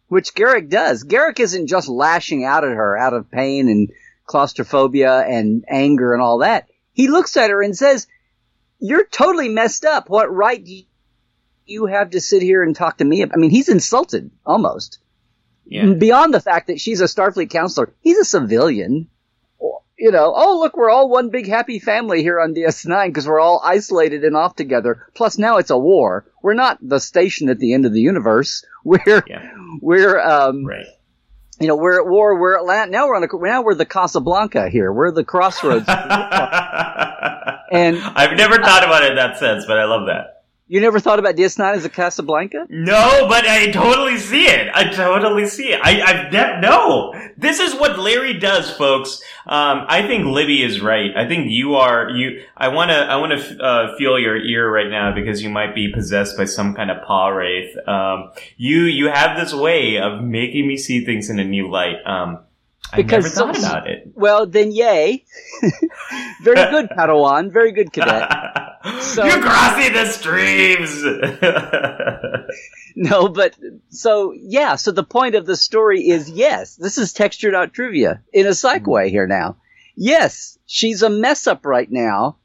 which 0.07 0.33
Garak 0.33 0.69
does, 0.69 1.03
Garak 1.03 1.39
isn't 1.39 1.67
just 1.67 1.87
lashing 1.87 2.43
out 2.43 2.63
at 2.63 2.75
her 2.75 2.97
out 2.97 3.13
of 3.13 3.29
pain 3.29 3.69
and 3.69 3.91
claustrophobia 4.25 5.19
and 5.19 5.63
anger 5.69 6.13
and 6.13 6.21
all 6.21 6.39
that. 6.39 6.67
He 6.93 7.07
looks 7.07 7.37
at 7.37 7.51
her 7.51 7.61
and 7.61 7.77
says, 7.77 8.07
"You're 8.79 9.05
totally 9.05 9.49
messed 9.49 9.85
up. 9.85 10.09
What 10.09 10.33
right 10.33 10.63
do 10.63 10.81
you 11.65 11.85
have 11.85 12.09
to 12.11 12.21
sit 12.21 12.41
here 12.41 12.63
and 12.63 12.75
talk 12.75 12.97
to 12.97 13.05
me?" 13.05 13.23
I 13.23 13.37
mean, 13.37 13.51
he's 13.51 13.69
insulted 13.69 14.31
almost 14.45 14.99
yeah. 15.65 15.93
beyond 15.93 16.33
the 16.33 16.39
fact 16.41 16.67
that 16.67 16.79
she's 16.79 17.01
a 17.01 17.05
Starfleet 17.05 17.49
counselor, 17.49 17.93
he's 18.01 18.17
a 18.17 18.25
civilian. 18.25 19.07
You 19.97 20.11
know, 20.11 20.33
oh 20.35 20.59
look, 20.59 20.75
we're 20.75 20.89
all 20.89 21.07
one 21.09 21.29
big 21.29 21.47
happy 21.47 21.79
family 21.79 22.21
here 22.21 22.37
on 22.41 22.53
DS9 22.53 23.07
because 23.07 23.25
we're 23.27 23.39
all 23.39 23.61
isolated 23.63 24.25
and 24.25 24.35
off 24.35 24.53
together. 24.55 25.07
Plus 25.15 25.37
now 25.37 25.55
it's 25.57 25.69
a 25.69 25.77
war. 25.77 26.25
We're 26.43 26.53
not 26.53 26.79
the 26.81 26.99
station 26.99 27.47
at 27.47 27.59
the 27.59 27.73
end 27.73 27.85
of 27.85 27.93
the 27.93 28.01
universe. 28.01 28.65
We're 28.83 29.23
Yeah. 29.25 29.51
we're 29.81 30.19
um 30.19 30.65
Right. 30.65 30.85
you 31.61 31.67
know 31.67 31.77
we're 31.77 31.99
at 32.01 32.07
war. 32.07 32.37
We're 32.39 32.57
at 32.57 32.65
land. 32.65 32.91
Now 32.91 33.07
we're 33.07 33.15
on 33.15 33.23
a, 33.23 33.27
now 33.47 33.63
we're 33.63 33.73
the 33.73 33.85
Casablanca 33.85 34.69
here. 34.69 34.91
We're 34.91 35.11
the 35.11 35.23
crossroads. 35.23 35.85
And- 37.71 37.97
I've 37.97 38.37
never 38.37 38.55
thought 38.57 38.83
about 38.83 39.03
it 39.03 39.11
in 39.11 39.15
that 39.15 39.37
sense, 39.39 39.65
but 39.65 39.77
I 39.79 39.85
love 39.85 40.07
that. 40.07 40.34
You 40.67 40.81
never 40.81 40.99
thought 40.99 41.19
about 41.19 41.35
DS9 41.35 41.75
as 41.75 41.85
a 41.85 41.89
Casablanca? 41.89 42.65
No, 42.69 43.27
but 43.29 43.45
I 43.45 43.69
totally 43.69 44.17
see 44.17 44.45
it. 44.45 44.67
I 44.73 44.89
totally 44.89 45.45
see 45.45 45.67
it. 45.67 45.79
I, 45.83 46.01
I've 46.01 46.33
ne- 46.33 46.59
no. 46.59 47.13
This 47.37 47.59
is 47.59 47.75
what 47.75 47.99
Larry 47.99 48.39
does, 48.39 48.71
folks. 48.71 49.21
Um, 49.45 49.85
I 49.87 50.07
think 50.07 50.25
Libby 50.25 50.63
is 50.63 50.81
right. 50.81 51.11
I 51.15 51.27
think 51.27 51.51
you 51.51 51.75
are 51.75 52.09
you. 52.09 52.41
I 52.57 52.69
want 52.69 52.89
to. 52.89 52.95
I 52.95 53.17
want 53.17 53.39
to 53.39 53.63
uh, 53.63 53.95
feel 53.97 54.17
your 54.17 54.37
ear 54.37 54.67
right 54.71 54.89
now 54.89 55.13
because 55.13 55.43
you 55.43 55.51
might 55.51 55.75
be 55.75 55.93
possessed 55.93 56.35
by 56.35 56.45
some 56.45 56.73
kind 56.73 56.89
of 56.89 57.03
Pah-wraith. 57.03 57.77
Um, 57.87 58.31
you 58.57 58.85
you 58.85 59.09
have 59.09 59.37
this 59.37 59.53
way 59.53 59.99
of 59.99 60.23
making 60.23 60.67
me 60.67 60.77
see 60.77 61.05
things 61.05 61.29
in 61.29 61.37
a 61.37 61.45
new 61.45 61.69
light. 61.69 61.97
Um, 62.07 62.39
I 62.91 63.03
never 63.03 63.29
thought 63.29 63.57
about 63.57 63.87
it. 63.87 64.07
Well, 64.15 64.47
then 64.47 64.71
yay. 64.71 65.25
Very 66.41 66.71
good, 66.71 66.89
Padawan. 66.97 67.51
Very 67.51 67.71
good, 67.71 67.93
cadet. 67.93 68.31
So- 69.01 69.25
You're 69.25 69.41
crossing 69.41 69.93
the 69.93 70.05
streams. 70.05 71.03
No, 72.95 73.27
but 73.27 73.57
so 73.89 74.33
yeah. 74.33 74.75
So 74.75 74.91
the 74.91 75.03
point 75.03 75.35
of 75.35 75.45
the 75.45 75.57
story 75.57 76.07
is 76.07 76.29
yes, 76.29 76.77
this 76.77 76.97
is 76.97 77.11
textured 77.11 77.53
out 77.53 77.73
trivia 77.73 78.21
in 78.31 78.47
a 78.47 78.53
psych 78.53 78.85
hmm. 78.85 78.91
way 78.91 79.09
here 79.09 79.27
now. 79.27 79.57
Yes, 79.95 80.57
she's 80.65 81.01
a 81.01 81.09
mess 81.09 81.45
up 81.47 81.65
right 81.65 81.91
now. 81.91 82.37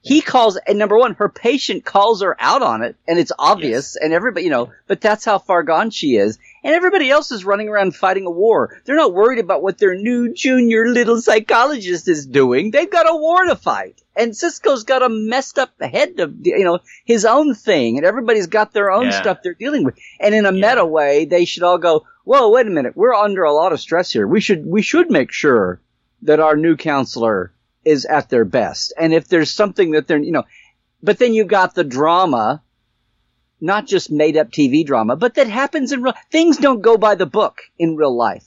He 0.00 0.20
calls, 0.20 0.56
and 0.56 0.78
number 0.78 0.96
one, 0.96 1.14
her 1.14 1.28
patient 1.28 1.84
calls 1.84 2.22
her 2.22 2.36
out 2.38 2.62
on 2.62 2.82
it, 2.82 2.96
and 3.08 3.18
it's 3.18 3.32
obvious, 3.36 3.96
and 3.96 4.12
everybody, 4.12 4.44
you 4.44 4.50
know, 4.50 4.72
but 4.86 5.00
that's 5.00 5.24
how 5.24 5.38
far 5.38 5.64
gone 5.64 5.90
she 5.90 6.16
is. 6.16 6.38
And 6.62 6.72
everybody 6.74 7.10
else 7.10 7.32
is 7.32 7.44
running 7.44 7.68
around 7.68 7.96
fighting 7.96 8.24
a 8.24 8.30
war. 8.30 8.80
They're 8.84 8.96
not 8.96 9.12
worried 9.12 9.40
about 9.40 9.60
what 9.60 9.78
their 9.78 9.96
new 9.96 10.32
junior 10.32 10.86
little 10.88 11.20
psychologist 11.20 12.06
is 12.06 12.26
doing. 12.26 12.70
They've 12.70 12.90
got 12.90 13.10
a 13.10 13.16
war 13.16 13.44
to 13.44 13.56
fight. 13.56 14.00
And 14.18 14.32
Sisko's 14.32 14.82
got 14.82 15.02
a 15.02 15.08
messed 15.08 15.58
up 15.60 15.70
head 15.80 16.18
of, 16.18 16.34
you 16.42 16.64
know, 16.64 16.80
his 17.04 17.24
own 17.24 17.54
thing, 17.54 17.96
and 17.96 18.04
everybody's 18.04 18.48
got 18.48 18.72
their 18.72 18.90
own 18.90 19.04
Yeah. 19.04 19.10
stuff 19.20 19.38
they're 19.42 19.54
dealing 19.54 19.84
with. 19.84 19.96
And 20.18 20.34
in 20.34 20.44
a 20.44 20.52
Yeah. 20.52 20.70
meta 20.70 20.84
way, 20.84 21.24
they 21.24 21.44
should 21.44 21.62
all 21.62 21.78
go, 21.78 22.04
whoa, 22.24 22.50
wait 22.50 22.66
a 22.66 22.70
minute, 22.70 22.96
we're 22.96 23.14
under 23.14 23.44
a 23.44 23.52
lot 23.52 23.72
of 23.72 23.80
stress 23.80 24.10
here. 24.10 24.26
We 24.26 24.40
should, 24.40 24.66
we 24.66 24.82
should 24.82 25.10
make 25.10 25.30
sure 25.30 25.80
that 26.22 26.40
our 26.40 26.56
new 26.56 26.76
counselor 26.76 27.52
is 27.84 28.04
at 28.04 28.28
their 28.28 28.44
best. 28.44 28.92
And 28.98 29.14
if 29.14 29.28
there's 29.28 29.52
something 29.52 29.92
that 29.92 30.08
they're, 30.08 30.18
you 30.18 30.32
know, 30.32 30.44
but 31.00 31.18
then 31.18 31.32
you've 31.32 31.46
got 31.46 31.76
the 31.76 31.84
drama, 31.84 32.62
not 33.60 33.86
just 33.86 34.10
made 34.10 34.36
up 34.36 34.50
TV 34.50 34.84
drama, 34.84 35.14
but 35.14 35.34
that 35.34 35.46
happens 35.48 35.92
in 35.92 36.02
real, 36.02 36.14
things 36.32 36.56
don't 36.56 36.82
go 36.82 36.96
by 36.96 37.14
the 37.14 37.26
book 37.26 37.60
in 37.78 37.94
real 37.96 38.16
life. 38.16 38.46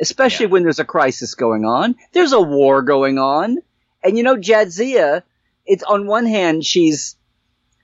Especially 0.00 0.46
Yeah. 0.46 0.52
when 0.52 0.62
there's 0.62 0.78
a 0.78 0.84
crisis 0.84 1.34
going 1.34 1.66
on. 1.66 1.94
There's 2.12 2.32
a 2.32 2.40
war 2.40 2.80
going 2.80 3.18
on. 3.18 3.58
And 4.02 4.16
you 4.16 4.22
know, 4.22 4.36
Jadzia, 4.36 5.22
it's 5.66 5.82
on 5.82 6.06
one 6.06 6.26
hand, 6.26 6.64
she's, 6.64 7.16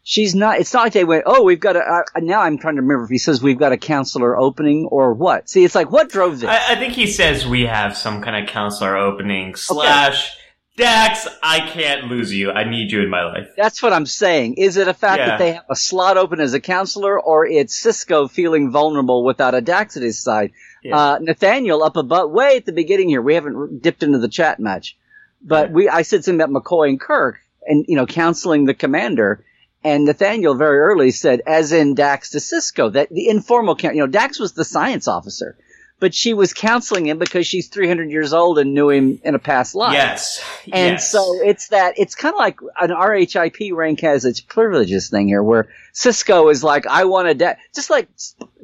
she's 0.02 0.34
not, 0.34 0.58
it's 0.58 0.72
not 0.72 0.84
like 0.84 0.92
they 0.92 1.04
went, 1.04 1.24
oh, 1.26 1.42
we've 1.44 1.60
got 1.60 1.76
a, 1.76 1.80
uh, 1.80 2.02
now 2.20 2.40
I'm 2.40 2.58
trying 2.58 2.76
to 2.76 2.82
remember 2.82 3.04
if 3.04 3.10
he 3.10 3.18
says 3.18 3.42
we've 3.42 3.58
got 3.58 3.72
a 3.72 3.76
counselor 3.76 4.36
opening 4.36 4.86
or 4.86 5.12
what. 5.14 5.48
See, 5.48 5.64
it's 5.64 5.74
like, 5.74 5.90
what 5.90 6.08
drove 6.08 6.40
this? 6.40 6.48
I, 6.48 6.72
I 6.72 6.76
think 6.76 6.94
he 6.94 7.06
says 7.06 7.46
we 7.46 7.62
have 7.66 7.96
some 7.96 8.22
kind 8.22 8.42
of 8.42 8.48
counselor 8.52 8.96
opening 8.96 9.54
slash 9.54 10.36
Dax. 10.76 11.26
I 11.42 11.60
can't 11.60 12.04
lose 12.08 12.32
you. 12.32 12.50
I 12.50 12.68
need 12.68 12.92
you 12.92 13.00
in 13.02 13.08
my 13.08 13.24
life. 13.24 13.48
That's 13.56 13.82
what 13.82 13.94
I'm 13.94 14.04
saying. 14.04 14.54
Is 14.58 14.76
it 14.76 14.88
a 14.88 14.92
fact 14.94 15.20
Yeah. 15.20 15.26
that 15.28 15.38
they 15.38 15.52
have 15.52 15.64
a 15.70 15.74
slot 15.76 16.18
open 16.18 16.38
as 16.38 16.52
a 16.52 16.60
counselor, 16.60 17.18
or 17.18 17.46
it's 17.46 17.82
Sisko 17.82 18.30
feeling 18.30 18.70
vulnerable 18.70 19.24
without 19.24 19.54
a 19.54 19.62
Dax 19.62 19.96
at 19.96 20.02
his 20.02 20.22
side? 20.22 20.52
Yeah. 20.82 20.96
Uh, 20.98 21.18
Nathaniel 21.20 21.82
up 21.82 21.96
above, 21.96 22.30
way 22.30 22.56
at 22.58 22.66
the 22.66 22.72
beginning 22.72 23.08
here. 23.08 23.22
We 23.22 23.34
haven't 23.34 23.80
dipped 23.82 24.02
into 24.02 24.18
the 24.18 24.28
chat 24.28 24.60
match, 24.60 24.98
but 25.46 25.70
we 25.70 25.88
I 25.88 26.02
said 26.02 26.24
something 26.24 26.40
about 26.40 26.62
McCoy 26.62 26.88
and 26.88 27.00
Kirk, 27.00 27.38
and 27.66 27.84
you 27.88 27.96
know, 27.96 28.06
counseling 28.06 28.64
the 28.64 28.74
commander. 28.74 29.44
And 29.84 30.04
Nathaniel 30.04 30.56
very 30.56 30.80
early 30.80 31.12
said, 31.12 31.42
as 31.46 31.70
in 31.70 31.94
Dax 31.94 32.30
to 32.30 32.38
Sisko, 32.38 32.92
that 32.94 33.08
the 33.10 33.28
informal, 33.28 33.78
you 33.80 33.94
know, 33.94 34.08
Dax 34.08 34.40
was 34.40 34.52
the 34.52 34.64
science 34.64 35.06
officer, 35.06 35.56
but 36.00 36.12
she 36.12 36.34
was 36.34 36.52
counseling 36.52 37.06
him 37.06 37.18
because 37.18 37.46
she's 37.46 37.68
300 37.68 38.10
years 38.10 38.32
old 38.32 38.58
and 38.58 38.74
knew 38.74 38.90
him 38.90 39.20
in 39.22 39.36
a 39.36 39.38
past 39.38 39.76
life. 39.76 39.92
Yes. 39.92 40.44
And 40.64 40.94
yes. 40.94 41.12
so 41.12 41.40
it's 41.40 41.68
that, 41.68 41.94
it's 41.98 42.16
kind 42.16 42.34
of 42.34 42.38
like 42.38 42.58
an 42.80 42.90
RHIP 42.90 43.72
rank 43.74 44.00
has 44.00 44.24
its 44.24 44.40
privileges 44.40 45.08
thing 45.08 45.28
here 45.28 45.42
where 45.42 45.68
Sisko 45.94 46.50
is 46.50 46.64
like, 46.64 46.86
I 46.86 47.04
want 47.04 47.28
a, 47.28 47.34
da-, 47.34 47.54
just 47.74 47.88
like 47.88 48.08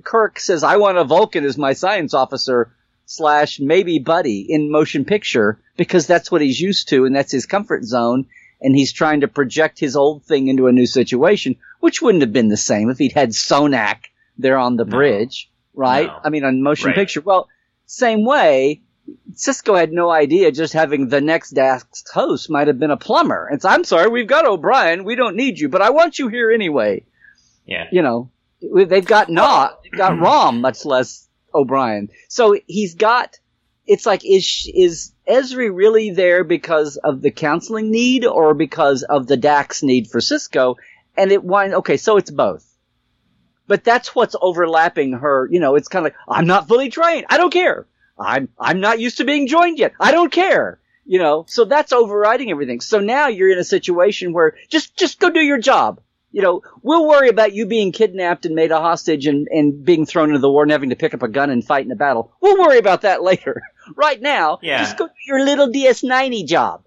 Kirk 0.02 0.40
says, 0.40 0.64
I 0.64 0.76
want 0.76 0.98
a 0.98 1.04
Vulcan 1.04 1.44
as 1.44 1.56
my 1.56 1.72
science 1.74 2.14
officer 2.14 2.74
slash 3.16 3.60
maybe 3.60 3.98
buddy 3.98 4.46
in 4.48 4.70
motion 4.70 5.04
picture 5.04 5.60
because 5.76 6.06
that's 6.06 6.30
what 6.30 6.40
he's 6.40 6.60
used 6.60 6.88
to 6.88 7.04
and 7.04 7.14
that's 7.14 7.32
his 7.32 7.46
comfort 7.46 7.84
zone. 7.84 8.26
And 8.60 8.76
he's 8.76 8.92
trying 8.92 9.22
to 9.22 9.28
project 9.28 9.80
his 9.80 9.96
old 9.96 10.22
thing 10.24 10.46
into 10.48 10.68
a 10.68 10.72
new 10.72 10.86
situation, 10.86 11.56
which 11.80 12.00
wouldn't 12.00 12.22
have 12.22 12.32
been 12.32 12.48
the 12.48 12.56
same 12.56 12.90
if 12.90 12.98
he'd 12.98 13.12
had 13.12 13.30
Sonak 13.30 14.04
there 14.38 14.56
on 14.56 14.76
the 14.76 14.84
No. 14.84 14.90
bridge, 14.90 15.50
right? 15.74 16.06
No. 16.06 16.20
I 16.24 16.30
mean, 16.30 16.44
on 16.44 16.62
motion 16.62 16.88
Right. 16.88 16.94
picture. 16.96 17.20
Well, 17.20 17.48
same 17.86 18.24
way, 18.24 18.82
Sisko 19.34 19.76
had 19.76 19.92
no 19.92 20.10
idea 20.10 20.52
just 20.52 20.72
having 20.74 21.08
the 21.08 21.20
next 21.20 21.50
Dax 21.50 22.04
host 22.14 22.48
might 22.50 22.68
have 22.68 22.78
been 22.78 22.92
a 22.92 22.96
plumber. 22.96 23.48
It's, 23.52 23.64
I'm 23.64 23.82
sorry, 23.82 24.08
we've 24.08 24.28
got 24.28 24.46
O'Brien. 24.46 25.02
We 25.02 25.16
don't 25.16 25.34
need 25.36 25.58
you, 25.58 25.68
but 25.68 25.82
I 25.82 25.90
want 25.90 26.20
you 26.20 26.28
here 26.28 26.52
anyway. 26.52 27.04
Yeah. 27.66 27.88
You 27.90 28.02
know, 28.02 28.30
they've 28.62 29.04
got 29.04 29.28
not, 29.28 29.82
they've 29.82 29.98
got 29.98 30.18
Rom, 30.20 30.60
much 30.60 30.84
less 30.84 31.26
O'Brien. 31.54 32.08
So 32.28 32.56
he's 32.66 32.94
got, 32.94 33.38
it's 33.86 34.06
like, 34.06 34.24
is, 34.24 34.70
is 34.74 35.12
Ezri 35.28 35.74
really 35.74 36.10
there 36.10 36.44
because 36.44 36.96
of 36.96 37.20
the 37.20 37.30
counseling 37.30 37.90
need 37.90 38.24
or 38.24 38.54
because 38.54 39.02
of 39.02 39.26
the 39.26 39.36
Dax 39.36 39.82
need 39.82 40.08
for 40.08 40.20
Sisko? 40.20 40.76
And 41.16 41.30
it 41.30 41.44
went, 41.44 41.74
okay, 41.74 41.96
so 41.96 42.16
it's 42.16 42.30
both. 42.30 42.66
But 43.66 43.84
that's 43.84 44.14
what's 44.14 44.36
overlapping 44.40 45.12
her, 45.12 45.48
you 45.50 45.60
know, 45.60 45.76
it's 45.76 45.88
kind 45.88 46.06
of 46.06 46.12
like, 46.12 46.20
I'm 46.28 46.46
not 46.46 46.68
fully 46.68 46.90
trained. 46.90 47.26
I 47.28 47.38
don't 47.38 47.52
care. 47.52 47.86
I'm, 48.18 48.48
I'm 48.58 48.80
not 48.80 49.00
used 49.00 49.18
to 49.18 49.24
being 49.24 49.46
joined 49.46 49.78
yet. 49.78 49.92
I 49.98 50.12
don't 50.12 50.32
care. 50.32 50.78
You 51.04 51.18
know, 51.18 51.46
so 51.48 51.64
that's 51.64 51.92
overriding 51.92 52.50
everything. 52.50 52.80
So 52.80 53.00
now 53.00 53.26
you're 53.26 53.50
in 53.50 53.58
a 53.58 53.64
situation 53.64 54.32
where 54.32 54.54
just, 54.68 54.96
just 54.96 55.18
go 55.18 55.30
do 55.30 55.40
your 55.40 55.58
job. 55.58 56.00
You 56.32 56.40
know, 56.42 56.62
we'll 56.82 57.06
worry 57.06 57.28
about 57.28 57.52
you 57.52 57.66
being 57.66 57.92
kidnapped 57.92 58.46
and 58.46 58.54
made 58.54 58.70
a 58.72 58.80
hostage 58.80 59.26
and, 59.26 59.46
and 59.50 59.84
being 59.84 60.06
thrown 60.06 60.30
into 60.30 60.40
the 60.40 60.50
war 60.50 60.62
and 60.62 60.72
having 60.72 60.90
to 60.90 60.96
pick 60.96 61.12
up 61.14 61.22
a 61.22 61.28
gun 61.28 61.50
and 61.50 61.62
fight 61.64 61.84
in 61.84 61.92
a 61.92 61.96
battle. 61.96 62.32
We'll 62.40 62.58
worry 62.58 62.78
about 62.78 63.02
that 63.02 63.22
later. 63.30 63.62
right 63.96 64.20
now, 64.20 64.58
Yeah. 64.62 64.78
just 64.78 64.96
go 64.96 65.06
do 65.08 65.12
your 65.26 65.44
little 65.44 65.68
DS90 65.68 66.46
job. 66.46 66.84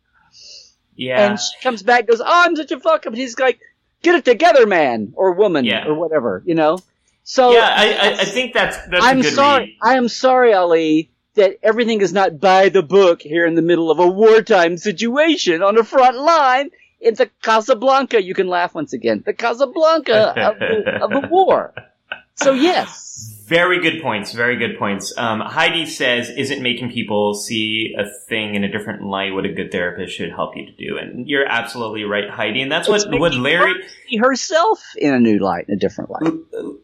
Yeah. 0.95 1.29
And 1.29 1.39
she 1.39 1.49
comes 1.61 1.83
back 1.83 1.99
and 2.01 2.07
goes, 2.09 2.21
oh, 2.21 2.25
I'm 2.27 2.55
such 2.55 2.71
a 2.71 2.79
fuck 2.79 3.01
up. 3.05 3.13
And 3.13 3.17
he's 3.17 3.37
like, 3.37 3.59
get 4.01 4.15
it 4.15 4.25
together, 4.25 4.65
man, 4.65 5.13
or 5.15 5.33
woman, 5.33 5.65
Yeah. 5.65 5.85
or 5.87 5.93
whatever, 5.93 6.41
you 6.45 6.55
know? 6.55 6.79
So, 7.23 7.51
yeah, 7.53 7.73
I, 7.75 7.93
I, 7.93 8.11
I 8.21 8.25
think 8.25 8.53
that's 8.53 8.77
that's 8.87 9.03
a 9.03 9.07
I'm 9.07 9.23
sorry. 9.23 9.63
read. 9.65 9.75
I 9.81 9.97
am 9.97 10.07
sorry, 10.07 10.53
Ali, 10.53 11.09
that 11.33 11.57
everything 11.63 12.01
is 12.01 12.13
not 12.13 12.39
by 12.39 12.69
the 12.69 12.83
book 12.83 13.21
here 13.21 13.45
in 13.47 13.55
the 13.55 13.63
middle 13.63 13.89
of 13.91 13.97
a 13.99 14.07
wartime 14.07 14.77
situation 14.77 15.63
on 15.63 15.73
the 15.75 15.83
front 15.83 16.17
line. 16.17 16.69
It's 17.05 17.21
a 17.21 17.27
Casablanca. 17.43 18.23
You 18.23 18.33
can 18.33 18.47
laugh 18.47 18.75
once 18.75 18.93
again. 18.93 19.23
The 19.25 19.33
Casablanca 19.33 20.33
of 20.41 20.59
the, 20.59 20.99
of 21.03 21.09
the 21.11 21.27
war. 21.31 21.73
So 22.36 22.51
yes, 22.51 23.03
Very 23.47 23.79
good 23.79 24.01
points. 24.01 24.33
Very 24.33 24.57
good 24.57 24.77
points. 24.79 25.13
Um, 25.17 25.39
Heidi 25.39 25.86
says, 25.86 26.29
"Isn't 26.31 26.63
making 26.63 26.91
people 26.91 27.36
see 27.36 27.95
a 27.97 28.05
thing 28.27 28.55
in 28.55 28.63
a 28.63 28.71
different 28.71 29.03
light 29.03 29.33
what 29.33 29.45
a 29.45 29.53
good 29.53 29.71
therapist 29.71 30.15
should 30.15 30.31
help 30.31 30.57
you 30.57 30.65
to 30.65 30.71
do?" 30.71 30.97
And 30.97 31.27
you're 31.27 31.45
absolutely 31.45 32.03
right, 32.03 32.29
Heidi. 32.29 32.61
And 32.61 32.71
that's 32.71 32.89
It's 32.89 33.05
what 33.05 33.19
what 33.19 33.36
Larry 33.36 33.73
her 34.19 34.29
herself 34.29 34.83
in 34.97 35.13
a 35.13 35.19
new 35.19 35.38
light, 35.38 35.65
in 35.67 35.75
a 35.75 35.77
different 35.77 36.09
light. 36.09 36.33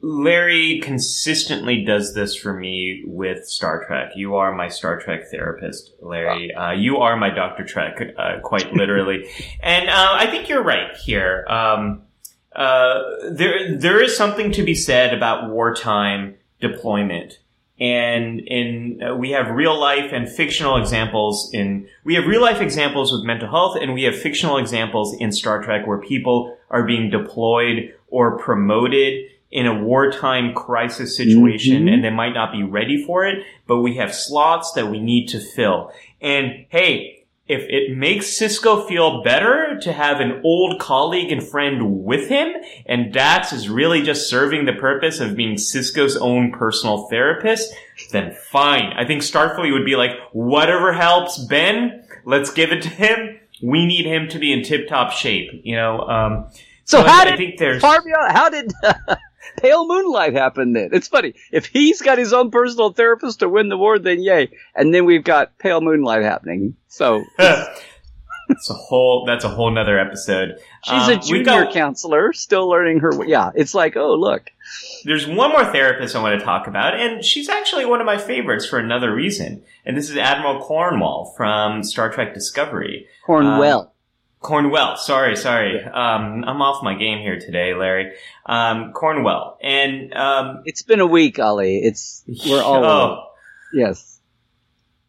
Larry 0.02 0.80
consistently 0.82 1.84
does 1.84 2.14
this 2.14 2.36
for 2.36 2.54
me 2.54 3.04
with 3.06 3.46
Star 3.46 3.84
Trek. 3.86 4.12
You 4.16 4.36
are 4.36 4.54
my 4.54 4.68
Star 4.68 5.00
Trek 5.00 5.30
therapist, 5.32 5.94
Larry. 6.00 6.54
Uh, 6.54 6.72
you 6.72 6.98
are 6.98 7.18
my 7.18 7.30
Doctor 7.30 7.64
Trek, 7.64 8.00
uh, 8.18 8.40
quite 8.44 8.72
literally. 8.74 9.28
and 9.64 9.90
uh, 9.90 10.14
I 10.14 10.28
think 10.28 10.48
you're 10.48 10.64
right 10.64 10.96
here. 10.96 11.46
Um, 11.50 12.04
uh, 12.56 13.02
there, 13.32 13.78
there 13.78 14.02
is 14.02 14.16
something 14.16 14.52
to 14.52 14.64
be 14.64 14.76
said 14.76 15.14
about 15.14 15.50
wartime 15.50 16.36
deployment. 16.60 17.40
And 17.80 18.42
in 18.42 19.02
uh, 19.02 19.16
we 19.16 19.32
have 19.32 19.50
real 19.50 19.80
life 19.80 20.12
and 20.14 20.30
fictional 20.30 20.78
examples 20.78 21.50
in 21.54 21.88
we 22.04 22.14
have 22.14 22.28
real 22.28 22.42
life 22.42 22.62
examples 22.62 23.12
with 23.12 23.24
mental 23.24 23.50
health 23.50 23.76
and 23.82 23.94
we 23.96 24.04
have 24.04 24.16
fictional 24.16 24.58
examples 24.58 25.16
in 25.20 25.32
Star 25.32 25.64
Trek 25.64 25.88
where 25.88 25.98
people 25.98 26.56
are 26.70 26.84
being 26.86 27.10
deployed 27.10 27.92
or 28.10 28.38
promoted 28.38 29.24
in 29.50 29.66
a 29.66 29.74
wartime 29.84 30.54
crisis 30.54 31.18
situation 31.18 31.86
Mhm. 31.88 31.94
and 31.94 32.04
they 32.04 32.12
might 32.12 32.34
not 32.34 32.52
be 32.52 32.62
ready 32.64 33.04
for 33.04 33.26
it, 33.26 33.44
but 33.68 33.80
we 33.82 33.96
have 33.96 34.14
slots 34.14 34.74
that 34.74 34.88
we 34.92 35.00
need 35.00 35.28
to 35.30 35.40
fill. 35.40 35.92
And 36.22 36.66
hey, 36.70 37.21
if 37.52 37.66
it 37.68 37.98
makes 37.98 38.28
Sisko 38.28 38.88
feel 38.88 39.22
better 39.24 39.78
to 39.82 39.92
have 39.92 40.20
an 40.22 40.42
old 40.44 40.80
colleague 40.80 41.32
and 41.32 41.44
friend 41.46 42.04
with 42.04 42.30
him, 42.30 42.54
and 42.86 43.12
Dax 43.12 43.52
is 43.52 43.68
really 43.68 44.02
just 44.02 44.30
serving 44.30 44.66
the 44.66 44.74
purpose 44.74 45.20
of 45.20 45.36
being 45.36 45.56
Sisko's 45.56 46.16
own 46.16 46.52
personal 46.52 47.08
therapist, 47.10 47.74
then 48.12 48.34
fine. 48.34 48.94
I 48.94 49.06
think 49.06 49.22
Starfleet 49.22 49.74
would 49.74 49.86
be 49.86 49.96
like, 49.96 50.12
whatever 50.32 50.94
helps 50.94 51.38
Ben, 51.38 52.04
let's 52.26 52.52
give 52.52 52.72
it 52.72 52.82
to 52.84 52.90
him. 52.90 53.40
We 53.62 53.86
need 53.86 54.06
him 54.06 54.30
to 54.30 54.40
be 54.40 54.54
in 54.54 54.64
tip-top 54.64 55.12
shape, 55.12 55.52
you 55.64 55.76
know. 55.76 56.02
Um, 56.02 56.48
So 56.86 57.00
but 57.02 57.10
how 57.10 57.22
I 57.22 57.26
did 57.26 57.38
think 57.38 57.60
there's 57.60 57.84
Farbia, 57.84 58.32
how 58.32 58.50
did 58.50 58.72
Pale 59.62 59.88
Moonlight 59.88 60.34
happened 60.34 60.76
then? 60.76 60.90
It's 60.92 61.08
funny. 61.08 61.34
If 61.52 61.68
he's 61.68 62.02
got 62.02 62.18
his 62.18 62.34
own 62.34 62.52
personal 62.52 62.92
therapist 62.94 63.40
to 63.40 63.50
win 63.50 63.70
the 63.70 63.78
war, 63.78 64.00
then 64.00 64.22
yay. 64.22 64.50
And 64.76 64.94
then 64.94 65.06
we've 65.06 65.24
got 65.24 65.58
Pale 65.60 65.82
Moonlight 65.82 66.24
happening. 66.24 66.76
So 66.88 67.24
It's 68.50 68.70
a 68.70 68.74
whole. 68.74 69.24
That's 69.26 69.46
a 69.46 69.48
whole 69.50 69.72
nother 69.72 69.98
episode. 69.98 70.58
she's 70.84 71.04
Um, 71.08 71.12
a 71.12 71.18
junior 71.18 71.44
got- 71.46 71.74
counselor, 71.74 72.34
still 72.34 72.68
learning 72.70 73.00
her. 73.00 73.12
Yeah, 73.26 73.52
it's 73.56 73.74
like, 73.74 73.96
oh 73.96 74.14
look, 74.16 74.52
There's 75.06 75.26
one 75.26 75.52
more 75.52 75.64
therapist 75.64 76.16
I 76.18 76.22
want 76.22 76.38
to 76.38 76.46
talk 76.46 76.68
about, 76.68 77.00
and 77.00 77.24
she's 77.24 77.48
actually 77.48 77.86
one 77.86 78.02
of 78.02 78.06
my 78.06 78.18
favorites 78.18 78.66
for 78.68 78.78
another 78.78 79.14
reason. 79.16 79.64
And 79.86 79.96
this 79.96 80.10
is 80.10 80.18
Admiral 80.18 80.60
Cornwall 80.60 81.34
from 81.38 81.82
Star 81.84 82.12
Trek 82.12 82.34
Discovery. 82.34 83.08
Cornwell. 83.26 83.91
Cornwell, 84.42 84.98
sorry, 84.98 85.36
sorry. 85.36 85.84
Um, 85.84 86.44
I'm 86.46 86.64
off 86.64 86.84
my 86.84 86.96
game 86.96 87.20
here 87.20 87.40
today, 87.40 87.76
Larry. 87.76 88.14
Um, 88.48 88.92
Cornwell. 88.92 89.58
And, 89.62 90.12
um, 90.16 90.64
it's 90.66 90.82
been 90.82 91.00
a 91.00 91.06
week, 91.06 91.38
Ali. 91.38 91.78
It's 91.78 92.24
we're 92.48 92.62
all 92.62 92.84
oh, 92.84 93.24
yes, 93.72 94.20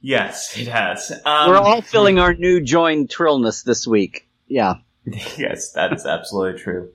yes, 0.02 0.56
it 0.58 0.68
has. 0.68 1.10
Um, 1.24 1.48
we're 1.48 1.56
all 1.56 1.80
feeling 1.80 2.18
our 2.18 2.34
new 2.34 2.60
joined 2.60 3.08
trillness 3.08 3.64
this 3.64 3.86
week. 3.86 4.28
Yeah, 4.48 4.74
yes, 5.06 5.72
that 5.72 5.94
is 5.94 6.04
absolutely 6.04 6.60
true. 6.60 6.90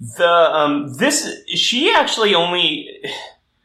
The 0.00 0.26
um 0.26 0.94
this 0.94 1.28
she 1.48 1.92
actually 1.94 2.34
only 2.34 2.88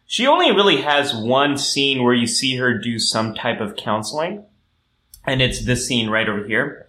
she 0.06 0.28
only 0.28 0.52
really 0.52 0.82
has 0.82 1.16
one 1.16 1.58
scene 1.58 2.04
where 2.04 2.14
you 2.14 2.28
see 2.28 2.58
her 2.58 2.78
do 2.78 3.00
some 3.00 3.34
type 3.34 3.62
of 3.62 3.78
counseling, 3.78 4.44
and 5.26 5.42
it's 5.42 5.64
this 5.64 5.88
scene 5.88 6.10
right 6.10 6.28
over 6.28 6.46
here. 6.46 6.87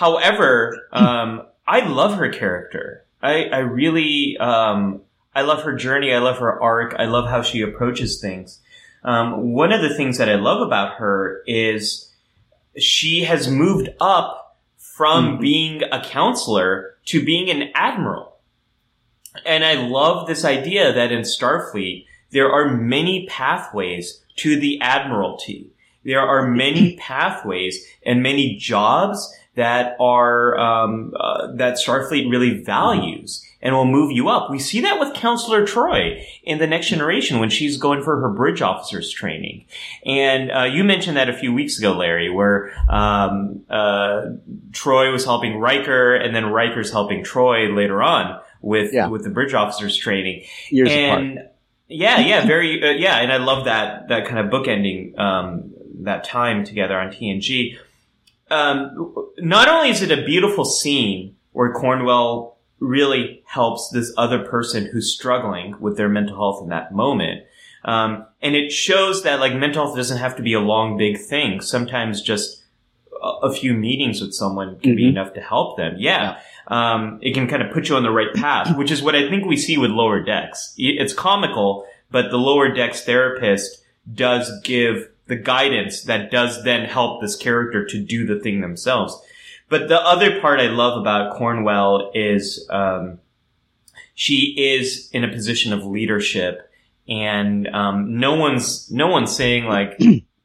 However, 0.00 0.88
um, 0.92 1.42
I 1.66 1.80
love 1.80 2.14
her 2.14 2.30
character. 2.30 3.04
I 3.22 3.44
I 3.52 3.58
really 3.58 4.38
um 4.38 5.02
I 5.34 5.42
love 5.42 5.62
her 5.64 5.74
journey. 5.76 6.14
I 6.14 6.20
love 6.20 6.38
her 6.38 6.58
arc. 6.62 6.94
I 6.98 7.04
love 7.04 7.28
how 7.28 7.42
she 7.42 7.60
approaches 7.60 8.18
things. 8.18 8.60
Um, 9.04 9.52
one 9.52 9.72
of 9.72 9.82
the 9.82 9.94
things 9.94 10.16
that 10.16 10.30
I 10.30 10.36
love 10.36 10.62
about 10.66 10.94
her 10.94 11.42
is 11.46 12.10
she 12.78 13.24
has 13.24 13.46
moved 13.46 13.90
up 14.00 14.56
from 14.78 15.36
Mhm. 15.36 15.40
being 15.40 15.82
a 15.92 16.02
counselor 16.02 16.96
to 17.10 17.22
being 17.22 17.50
an 17.50 17.70
admiral. 17.74 18.38
And 19.44 19.66
I 19.66 19.74
love 19.74 20.26
this 20.26 20.46
idea 20.46 20.94
that 20.94 21.12
in 21.12 21.24
Starfleet, 21.24 22.06
there 22.30 22.50
are 22.50 22.74
many 22.74 23.26
pathways 23.26 24.22
to 24.36 24.58
the 24.58 24.80
admiralty. 24.80 25.72
There 26.04 26.20
are 26.22 26.48
many 26.48 26.96
pathways 27.08 27.86
and 28.06 28.22
many 28.22 28.56
jobs 28.56 29.18
that 29.60 29.96
are 30.00 30.58
um, 30.58 31.12
uh, 31.18 31.52
that 31.56 31.74
Starfleet 31.76 32.30
really 32.30 32.62
values 32.62 33.44
and 33.62 33.74
will 33.74 33.84
move 33.84 34.10
you 34.10 34.28
up. 34.28 34.50
We 34.50 34.58
see 34.58 34.80
that 34.80 34.98
with 34.98 35.12
Counselor 35.14 35.66
Troi 35.66 36.24
in 36.44 36.58
the 36.58 36.66
Next 36.66 36.88
Generation 36.88 37.40
when 37.40 37.50
she's 37.50 37.76
going 37.76 38.02
for 38.02 38.18
her 38.22 38.30
bridge 38.30 38.62
officers 38.62 39.10
training. 39.10 39.66
And 40.06 40.50
uh, 40.50 40.62
you 40.64 40.82
mentioned 40.82 41.16
that 41.18 41.28
a 41.28 41.34
few 41.34 41.52
weeks 41.52 41.78
ago, 41.78 41.92
Larry, 41.92 42.30
where 42.30 42.72
um, 42.88 43.60
uh, 43.68 44.22
Troi 44.72 45.12
was 45.12 45.24
helping 45.26 45.58
Riker, 45.58 46.14
and 46.14 46.34
then 46.34 46.46
Riker's 46.46 46.90
helping 46.90 47.22
Troi 47.22 47.74
later 47.76 48.02
on 48.02 48.40
with 48.62 48.94
Yeah. 48.94 49.08
with 49.08 49.24
the 49.24 49.30
bridge 49.30 49.52
officers 49.52 49.94
training. 49.96 50.44
years 50.70 50.90
apart. 50.90 51.20
and 51.22 51.38
yeah, 51.88 52.18
yeah, 52.20 52.46
very 52.46 52.82
uh, 52.82 52.92
yeah, 52.92 53.16
and 53.16 53.30
I 53.32 53.36
love 53.38 53.64
that 53.66 54.08
that 54.08 54.26
kind 54.26 54.38
of 54.38 54.46
bookending 54.50 55.18
um, 55.18 55.72
that 56.04 56.24
time 56.24 56.64
together 56.64 56.98
on 56.98 57.10
TNG. 57.10 57.76
Um, 58.50 59.26
not 59.38 59.68
only 59.68 59.90
is 59.90 60.02
it 60.02 60.10
a 60.10 60.24
beautiful 60.24 60.64
scene 60.64 61.36
where 61.52 61.72
Cornwell 61.72 62.58
really 62.80 63.42
helps 63.46 63.90
this 63.90 64.12
other 64.16 64.38
person 64.38 64.86
who's 64.86 65.12
struggling 65.14 65.76
with 65.80 65.96
their 65.96 66.08
mental 66.08 66.36
health 66.36 66.62
in 66.62 66.70
that 66.70 66.92
moment. 66.94 67.44
Um, 67.84 68.26
and 68.42 68.54
it 68.56 68.72
shows 68.72 69.22
that 69.22 69.38
like 69.40 69.54
mental 69.54 69.84
health 69.84 69.96
doesn't 69.96 70.18
have 70.18 70.36
to 70.36 70.42
be 70.42 70.54
a 70.54 70.60
long, 70.60 70.96
big 70.96 71.18
thing. 71.18 71.60
Sometimes 71.60 72.22
just 72.22 72.62
a, 73.42 73.52
few 73.52 73.74
meetings 73.74 74.22
with 74.22 74.32
someone 74.32 74.78
can 74.80 74.96
be 74.96 75.04
Mhm. 75.04 75.10
enough 75.10 75.34
to 75.34 75.40
help 75.42 75.76
them. 75.76 75.96
Yeah. 75.98 76.38
Um, 76.68 77.18
it 77.20 77.34
can 77.34 77.48
kind 77.48 77.62
of 77.62 77.70
put 77.70 77.88
you 77.90 77.96
on 77.96 78.02
the 78.02 78.10
right 78.10 78.32
path, 78.34 78.74
which 78.78 78.90
is 78.90 79.02
what 79.02 79.14
I 79.14 79.28
think 79.28 79.44
we 79.44 79.56
see 79.58 79.76
with 79.76 79.90
lower 79.90 80.22
decks. 80.22 80.74
It's 80.78 81.12
comical, 81.12 81.84
but 82.10 82.30
the 82.30 82.38
lower 82.38 82.72
decks 82.72 83.04
therapist 83.04 83.84
does 84.14 84.50
give 84.64 85.10
the 85.30 85.36
guidance 85.36 86.02
that 86.02 86.32
does 86.32 86.64
then 86.64 86.84
help 86.84 87.20
this 87.20 87.36
character 87.36 87.86
to 87.86 88.04
do 88.04 88.26
the 88.26 88.40
thing 88.40 88.60
themselves. 88.60 89.16
But 89.68 89.88
the 89.88 90.00
other 90.00 90.40
part 90.40 90.58
I 90.58 90.66
love 90.66 91.00
about 91.00 91.36
Cornwell 91.36 92.10
is 92.12 92.66
um, 92.68 93.20
she 94.16 94.56
is 94.58 95.08
in 95.12 95.22
a 95.22 95.28
position 95.28 95.72
of 95.72 95.84
leadership 95.84 96.68
and 97.08 97.68
um, 97.68 98.18
no 98.18 98.34
one's 98.34 98.90
no 98.90 99.06
one's 99.06 99.34
saying 99.34 99.66
like 99.66 100.00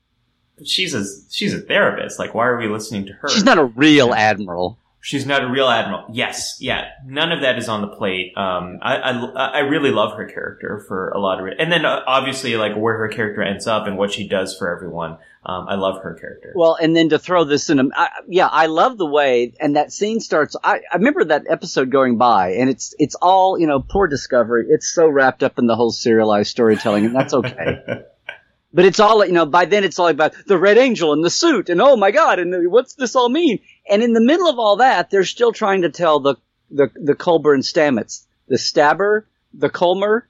she's 0.64 0.94
a 0.94 1.04
she's 1.32 1.56
a 1.56 1.60
therapist. 1.60 2.20
Like, 2.20 2.36
why 2.36 2.46
are 2.46 2.58
we 2.58 2.68
listening 2.68 3.08
to 3.08 3.14
her? 3.14 3.30
She's 3.30 3.44
not 3.44 3.58
a 3.58 3.66
real 3.66 4.14
admiral. 4.14 4.78
She's 5.06 5.28
not 5.28 5.44
a 5.44 5.48
real 5.48 5.70
admiral. 5.70 6.06
Yes, 6.12 6.58
yeah. 6.60 6.90
None 7.06 7.32
of 7.32 7.42
that 7.42 7.60
is 7.60 7.70
on 7.70 7.82
the 7.82 7.90
plate. 7.90 8.36
Um, 8.36 8.80
I, 8.82 8.96
I, 8.96 9.46
I 9.50 9.60
really 9.60 9.92
love 9.92 10.18
her 10.18 10.26
character 10.26 10.84
for 10.88 11.10
a 11.10 11.20
lot 11.20 11.40
of 11.40 11.46
it, 11.46 11.58
and 11.60 11.72
then 11.72 11.86
uh, 11.86 12.02
obviously 12.08 12.56
like 12.56 12.76
where 12.76 12.98
her 12.98 13.08
character 13.08 13.44
ends 13.44 13.68
up 13.68 13.86
and 13.86 14.00
what 14.00 14.12
she 14.12 14.28
does 14.28 14.58
for 14.58 14.76
everyone. 14.76 15.20
Um, 15.46 15.68
I 15.70 15.76
love 15.76 16.02
her 16.02 16.16
character. 16.16 16.54
Well, 16.56 16.76
and 16.82 16.96
then 16.96 17.10
to 17.10 17.20
throw 17.20 17.44
this 17.44 17.70
in, 17.70 17.92
I, 17.94 18.10
yeah, 18.28 18.48
I 18.48 18.66
love 18.66 18.98
the 18.98 19.06
way, 19.06 19.54
and 19.60 19.76
that 19.76 19.94
scene 19.94 20.22
starts. 20.22 20.56
I, 20.64 20.82
I 20.92 20.96
remember 20.96 21.24
that 21.26 21.44
episode 21.48 21.92
going 21.92 22.18
by, 22.18 22.54
and 22.54 22.68
it's 22.68 22.96
it's 22.98 23.14
all 23.14 23.60
you 23.60 23.68
know, 23.68 23.82
poor 23.82 24.08
Discovery. 24.08 24.66
It's 24.70 24.92
so 24.92 25.08
wrapped 25.08 25.44
up 25.44 25.60
in 25.60 25.68
the 25.68 25.76
whole 25.76 25.92
serialized 25.92 26.50
storytelling, 26.50 27.06
and 27.06 27.16
that's 27.16 27.36
okay. 27.36 28.06
But 28.76 28.84
it's 28.84 29.00
all, 29.00 29.26
you 29.26 29.32
know, 29.32 29.46
by 29.46 29.64
then 29.64 29.86
it's 29.86 29.98
all 30.00 30.10
about 30.10 30.34
the 30.48 30.58
Red 30.58 30.78
Angel 30.78 31.14
and 31.14 31.24
the 31.24 31.30
suit 31.30 31.70
and 31.70 31.82
oh 31.82 31.96
my 31.96 32.12
god, 32.12 32.40
and 32.40 32.70
what's 32.70 32.96
this 32.96 33.16
all 33.16 33.30
mean? 33.30 33.60
And 33.90 34.02
in 34.02 34.14
the 34.14 34.22
middle 34.22 34.48
of 34.48 34.60
all 34.60 34.78
that, 34.78 35.10
they're 35.10 35.24
still 35.24 35.52
trying 35.52 35.84
to 35.84 35.90
tell 35.90 36.20
the, 36.20 36.36
the, 36.72 36.90
the 36.96 37.16
Culber 37.16 37.54
and 37.54 37.64
Stamets, 37.64 38.26
the 38.48 38.58
Stabber, 38.58 39.28
the 39.54 39.70
Culmer 39.70 40.28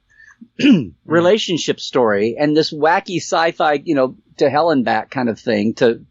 relationship 1.04 1.80
story 1.80 2.36
and 2.38 2.56
this 2.56 2.72
wacky 2.72 3.16
sci-fi, 3.16 3.74
you 3.84 3.94
know, 3.94 4.16
to 4.36 4.50
hell 4.50 4.70
and 4.70 4.84
back 4.84 5.10
kind 5.10 5.28
of 5.28 5.40
thing, 5.40 5.74
to, 5.74 6.04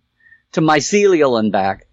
to 0.54 0.62
mycelial 0.62 1.40
and 1.40 1.52
back. 1.52 1.88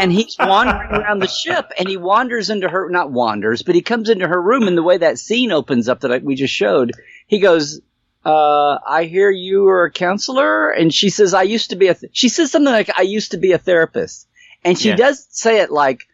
and 0.00 0.12
he's 0.12 0.36
wandering 0.38 0.90
around 0.90 1.20
the 1.20 1.28
ship 1.28 1.70
and 1.78 1.88
he 1.88 1.96
wanders 1.96 2.50
into 2.50 2.68
her, 2.68 2.90
not 2.90 3.10
wanders, 3.10 3.62
but 3.62 3.74
he 3.74 3.80
comes 3.80 4.10
into 4.10 4.28
her 4.28 4.40
room 4.40 4.68
and 4.68 4.76
the 4.76 4.82
way 4.82 4.98
that 4.98 5.18
scene 5.18 5.52
opens 5.52 5.88
up 5.88 6.00
that 6.00 6.12
I, 6.12 6.18
we 6.18 6.34
just 6.34 6.52
showed, 6.52 6.92
he 7.26 7.38
goes, 7.38 7.80
uh, 8.24 8.78
I 8.86 9.04
hear 9.04 9.30
you 9.30 9.68
are 9.68 9.84
a 9.84 9.90
counselor. 9.90 10.70
And 10.70 10.92
she 10.92 11.10
says, 11.10 11.34
I 11.34 11.42
used 11.42 11.70
to 11.70 11.76
be 11.76 11.88
a, 11.88 11.94
th-. 11.94 12.16
she 12.16 12.28
says 12.28 12.50
something 12.50 12.72
like, 12.72 12.90
I 12.96 13.02
used 13.02 13.32
to 13.32 13.36
be 13.36 13.52
a 13.52 13.58
therapist. 13.58 14.26
And 14.64 14.78
she 14.78 14.88
yeah. 14.90 14.96
does 14.96 15.26
say 15.30 15.60
it 15.60 15.70
like, 15.70 16.04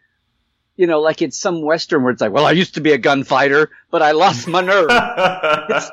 you 0.75 0.87
know, 0.87 0.99
like 0.99 1.21
it's 1.21 1.37
some 1.37 1.61
Western 1.61 2.03
where 2.03 2.11
it's 2.11 2.21
like, 2.21 2.31
well, 2.31 2.45
I 2.45 2.51
used 2.51 2.75
to 2.75 2.81
be 2.81 2.91
a 2.91 2.97
gunfighter, 2.97 3.69
but 3.91 4.01
I 4.01 4.11
lost 4.11 4.47
my 4.47 4.61
nerve. 4.61 4.87
it's, 4.89 5.91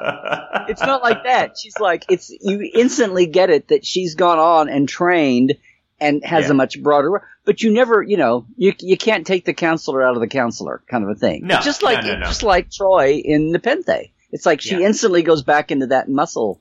it's 0.71 0.81
not 0.81 1.03
like 1.03 1.25
that. 1.25 1.59
She's 1.59 1.79
like, 1.79 2.07
it's, 2.09 2.31
you 2.31 2.69
instantly 2.75 3.27
get 3.27 3.51
it 3.51 3.69
that 3.69 3.85
she's 3.85 4.15
gone 4.15 4.39
on 4.39 4.69
and 4.69 4.89
trained 4.89 5.55
and 6.01 6.25
has 6.25 6.47
yeah. 6.47 6.53
a 6.53 6.55
much 6.55 6.81
broader, 6.83 7.23
but 7.45 7.63
you 7.63 7.73
never, 7.73 8.03
you 8.03 8.17
know, 8.17 8.47
you, 8.57 8.73
you 8.79 8.97
can't 8.97 9.27
take 9.27 9.45
the 9.45 9.53
counselor 9.53 10.03
out 10.03 10.15
of 10.15 10.21
the 10.21 10.29
counselor 10.29 10.83
kind 10.89 11.05
of 11.05 11.11
a 11.11 11.15
thing. 11.15 11.47
No, 11.47 11.61
just 11.61 11.83
like, 11.83 12.03
no, 12.03 12.13
no, 12.15 12.19
no. 12.21 12.27
just 12.27 12.43
like 12.43 12.71
Troi 12.71 13.21
in 13.23 13.53
Nepenthe. 13.53 14.11
It's 14.31 14.47
like 14.47 14.61
she 14.61 14.77
yeah. 14.77 14.87
instantly 14.87 15.23
goes 15.23 15.43
back 15.43 15.71
into 15.71 15.87
that 15.89 16.09
muscle 16.09 16.61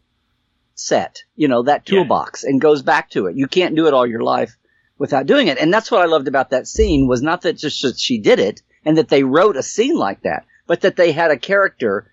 set, 0.76 1.24
you 1.36 1.47
know, 1.47 1.63
that 1.63 1.86
toolbox 1.86 2.43
yeah. 2.43 2.51
and 2.51 2.61
goes 2.61 2.82
back 2.82 3.09
to 3.11 3.28
it. 3.28 3.36
You 3.36 3.47
can't 3.47 3.76
do 3.76 3.88
it 3.88 3.93
all 3.93 4.07
your 4.07 4.22
life 4.22 4.57
without 4.97 5.26
doing 5.26 5.47
it. 5.47 5.57
And 5.57 5.74
that's 5.74 5.91
what 5.91 6.01
I 6.01 6.05
loved 6.05 6.28
about 6.28 6.51
that 6.51 6.68
scene 6.68 7.07
was 7.07 7.22
not 7.22 7.41
that 7.41 7.53
just 7.53 7.82
that 7.82 7.99
she 7.99 8.20
did 8.20 8.39
it 8.39 8.61
and 8.86 8.97
that 8.97 9.09
they 9.09 9.24
wrote 9.24 9.57
a 9.57 9.63
scene 9.63 9.97
like 9.97 10.22
that, 10.22 10.45
but 10.65 10.82
that 10.82 10.95
they 10.95 11.11
had 11.11 11.32
a 11.32 11.38
character 11.38 12.09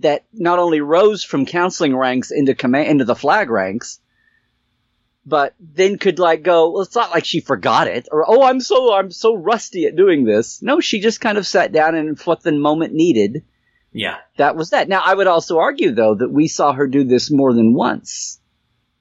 that 0.00 0.24
not 0.32 0.58
only 0.58 0.80
rose 0.80 1.24
from 1.24 1.46
counseling 1.46 1.96
ranks 1.96 2.30
into 2.30 2.54
command, 2.54 2.88
into 2.88 3.04
the 3.04 3.16
flag 3.16 3.50
ranks, 3.50 4.00
but 5.26 5.54
then 5.60 5.98
could 5.98 6.18
like 6.18 6.42
go, 6.42 6.70
well, 6.70 6.82
it's 6.82 6.94
not 6.94 7.10
like 7.10 7.24
she 7.24 7.40
forgot 7.40 7.88
it 7.88 8.08
or, 8.10 8.24
oh, 8.26 8.42
I'm 8.42 8.60
so, 8.60 8.94
I'm 8.94 9.10
so 9.10 9.34
rusty 9.34 9.84
at 9.84 9.96
doing 9.96 10.24
this. 10.24 10.62
No, 10.62 10.80
she 10.80 11.00
just 11.00 11.20
kind 11.20 11.36
of 11.36 11.46
sat 11.46 11.72
down 11.72 11.94
and 11.94 12.18
what 12.20 12.42
the 12.42 12.52
moment 12.52 12.94
needed 12.94 13.44
yeah. 13.98 14.18
That 14.36 14.54
was 14.54 14.70
that. 14.70 14.88
Now, 14.88 15.02
I 15.04 15.12
would 15.12 15.26
also 15.26 15.58
argue, 15.58 15.92
though, 15.92 16.14
that 16.14 16.30
we 16.30 16.46
saw 16.46 16.72
her 16.72 16.86
do 16.86 17.02
this 17.02 17.32
more 17.32 17.52
than 17.52 17.74
once, 17.74 18.38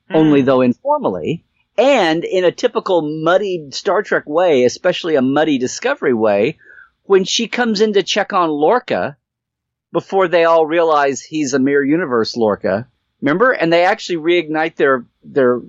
mm. 0.10 0.16
only 0.16 0.42
though 0.42 0.62
informally, 0.62 1.46
and 1.78 2.24
in 2.24 2.44
a 2.44 2.52
typical 2.52 3.24
muddied 3.24 3.76
Star 3.76 4.02
Trek 4.02 4.28
way, 4.28 4.64
especially 4.64 5.16
a 5.16 5.22
muddy 5.22 5.60
Discovery 5.60 6.16
way, 6.16 6.58
when 7.04 7.26
she 7.26 7.48
comes 7.48 7.80
in 7.80 7.94
to 7.94 8.02
check 8.02 8.34
on 8.34 8.50
Lorca 8.50 9.18
before 9.92 10.28
they 10.28 10.46
all 10.46 10.66
realize 10.66 11.22
he's 11.22 11.54
a 11.54 11.60
mirror 11.60 11.84
universe 11.84 12.36
Lorca. 12.36 12.88
Remember? 13.22 13.52
And 13.52 13.72
they 13.72 13.86
actually 13.86 14.18
reignite 14.18 14.76
their, 14.76 15.06
their, 15.24 15.62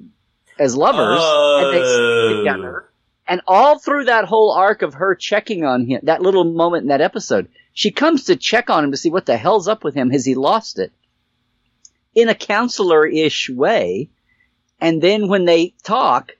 as 0.59 0.74
lovers, 0.74 1.20
uh... 1.20 1.59
and 1.59 1.74
they 1.74 2.37
together. 2.39 2.89
And 3.26 3.43
all 3.47 3.79
through 3.79 4.07
that 4.07 4.24
whole 4.24 4.53
arc 4.53 4.81
of 4.81 4.95
her 4.95 5.14
checking 5.14 5.66
on 5.66 5.85
him, 5.85 6.01
that 6.05 6.22
little 6.22 6.45
moment 6.45 6.85
in 6.85 6.89
that 6.89 7.03
episode, 7.03 7.49
she 7.79 7.93
comes 7.93 8.24
to 8.24 8.35
check 8.35 8.70
on 8.70 8.83
him 8.83 8.91
to 8.91 8.97
see 8.97 9.09
what 9.09 9.24
the 9.24 9.37
hell's 9.37 9.68
up 9.68 9.85
with 9.85 9.95
him. 9.95 10.11
Has 10.11 10.24
he 10.24 10.35
lost 10.35 10.81
it? 10.81 10.91
In 12.12 12.29
a 12.29 12.35
counselor-ish 12.35 13.49
way. 13.51 14.11
And 14.81 15.01
then 15.01 15.29
when 15.29 15.45
they 15.45 15.74
talk, 15.85 16.33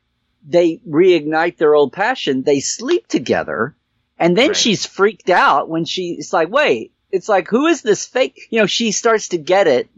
they 0.45 0.81
reignite 0.85 1.57
their 1.57 1.77
old 1.77 1.93
passion. 1.93 2.43
They 2.43 2.59
sleep 2.59 3.07
together. 3.07 3.77
And 4.19 4.37
then 4.37 4.49
right. 4.49 4.57
she's 4.57 4.85
freaked 4.85 5.31
out 5.31 5.69
when 5.69 5.85
she's 5.85 6.33
like, 6.33 6.49
wait, 6.49 6.93
it's 7.13 7.29
like, 7.29 7.47
who 7.47 7.69
is 7.69 7.83
this 7.83 8.05
fake? 8.05 8.49
You 8.51 8.59
know, 8.59 8.67
she 8.67 8.91
starts 8.91 9.29
to 9.29 9.39
get 9.39 9.69
it 9.69 9.89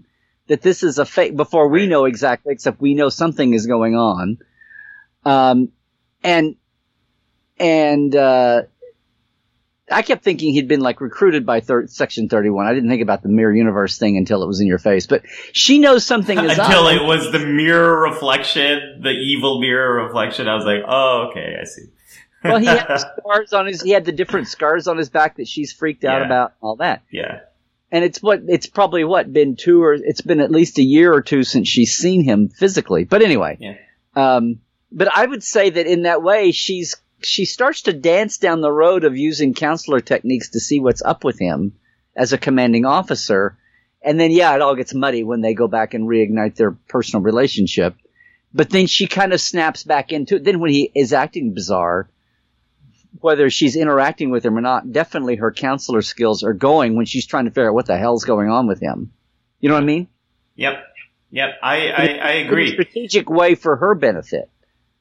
that 0.49 0.61
this 0.61 0.83
is 0.83 0.99
a 0.99 1.07
fake 1.07 1.37
before 1.37 1.69
we 1.69 1.87
know 1.87 2.05
exactly, 2.05 2.53
except 2.53 2.83
we 2.83 2.93
know 2.93 3.09
something 3.09 3.55
is 3.55 3.67
going 3.67 3.97
on. 3.97 4.37
Um, 5.25 5.73
and, 6.23 6.57
and, 7.59 8.15
uh, 8.15 8.65
I 9.91 10.03
kept 10.03 10.23
thinking 10.23 10.55
he'd 10.55 10.69
been 10.69 10.81
like 10.81 11.01
recruited 11.01 11.45
by 11.45 11.61
thir- 11.61 11.87
Section 11.89 12.29
31. 12.29 12.67
I 12.67 12.75
didn't 12.75 12.89
think 12.89 13.03
about 13.03 13.23
the 13.23 13.29
mirror 13.29 13.55
universe 13.55 13.99
thing 13.99 14.17
until 14.17 14.43
it 14.43 14.47
was 14.47 14.61
in 14.61 14.67
your 14.67 14.79
face, 14.79 15.07
but 15.07 15.23
she 15.53 15.79
knows 15.79 16.07
something 16.07 16.39
is 16.39 16.59
until 16.59 16.89
it 16.89 17.03
was 17.03 17.33
the 17.33 17.41
mirror 17.41 18.03
reflection, 18.03 19.01
the 19.03 19.11
evil 19.11 19.61
mirror 19.61 20.05
reflection. 20.05 20.49
I 20.49 20.55
was 20.55 20.65
like, 20.65 20.83
oh, 20.87 21.29
okay, 21.31 21.57
I 21.61 21.65
see. 21.65 21.83
well, 22.45 22.59
he 22.59 22.67
had 22.67 22.97
scars 22.97 23.53
on 23.53 23.67
his, 23.67 23.83
he 23.83 23.91
had 23.91 24.05
the 24.05 24.13
different 24.13 24.49
scars 24.49 24.87
on 24.87 24.97
his 24.97 25.11
back 25.11 25.37
that 25.37 25.49
she's 25.49 25.73
freaked 25.73 26.05
out 26.05 26.21
yeah. 26.21 26.27
about, 26.27 26.55
all 26.61 26.77
that. 26.77 27.03
Yeah. 27.11 27.41
And 27.93 28.05
it's 28.05 28.23
what, 28.23 28.43
it's 28.47 28.67
probably 28.67 29.05
what, 29.05 29.33
been 29.33 29.57
two 29.57 29.83
or, 29.83 29.95
it's 29.95 30.21
been 30.21 30.41
at 30.41 30.51
least 30.51 30.79
a 30.79 30.83
year 30.83 31.13
or 31.13 31.21
two 31.21 31.43
since 31.43 31.69
she's 31.69 31.97
seen 31.97 32.25
him 32.25 32.49
physically. 32.49 33.05
But 33.05 33.23
anyway. 33.23 33.59
Yeah. 33.61 33.75
Um, 34.15 34.61
but 34.93 35.09
I 35.15 35.27
would 35.27 35.43
say 35.43 35.71
that 35.71 35.87
in 35.87 36.03
that 36.03 36.23
way, 36.23 36.53
she's 36.53 36.97
she 37.23 37.45
starts 37.45 37.83
to 37.83 37.93
dance 37.93 38.39
down 38.39 38.61
the 38.61 38.73
road 38.73 39.05
of 39.05 39.17
using 39.17 39.55
counselor 39.55 40.01
techniques 40.01 40.51
to 40.51 40.61
see 40.61 40.81
what's 40.81 41.03
up 41.03 41.25
with 41.25 41.39
him 41.39 41.75
as 42.17 42.33
a 42.33 42.39
commanding 42.39 42.85
officer. 42.85 43.57
And 44.03 44.19
then, 44.19 44.31
yeah, 44.31 44.55
it 44.55 44.63
all 44.63 44.77
gets 44.77 44.95
muddy 44.95 45.23
when 45.25 45.41
they 45.41 45.55
go 45.55 45.69
back 45.69 45.95
and 45.95 46.09
reignite 46.09 46.55
their 46.57 46.73
personal 46.73 47.23
relationship. 47.23 47.95
But 48.53 48.71
then 48.71 48.87
she 48.87 49.07
kind 49.07 49.33
of 49.33 49.41
snaps 49.41 49.85
back 49.85 50.13
into 50.13 50.37
it. 50.37 50.45
Then 50.45 50.61
when 50.61 50.71
he 50.71 50.91
is 50.95 51.13
acting 51.13 51.55
bizarre, 51.55 52.09
whether 53.21 53.51
she's 53.51 53.77
interacting 53.77 54.31
with 54.31 54.45
him 54.45 54.57
or 54.57 54.61
not, 54.61 54.91
definitely 54.91 55.37
her 55.37 55.53
counselor 55.53 56.03
skills 56.03 56.43
are 56.43 56.53
going 56.53 56.97
when 56.97 57.07
she's 57.07 57.27
trying 57.27 57.45
to 57.45 57.51
figure 57.51 57.69
out 57.69 57.75
what 57.75 57.87
the 57.87 57.99
hell's 57.99 58.25
going 58.25 58.49
on 58.49 58.67
with 58.67 58.81
him. 58.81 59.13
You 59.61 59.69
know 59.69 59.75
what 59.75 59.83
I 59.83 59.87
mean? 59.87 60.09
Yep. 60.57 60.85
Yep. 61.31 61.49
I, 61.63 61.89
I, 61.89 62.05
I 62.23 62.31
agree. 62.33 62.73
strategic 62.73 63.29
way 63.29 63.55
for 63.55 63.77
her 63.77 63.95
benefit. 63.95 64.51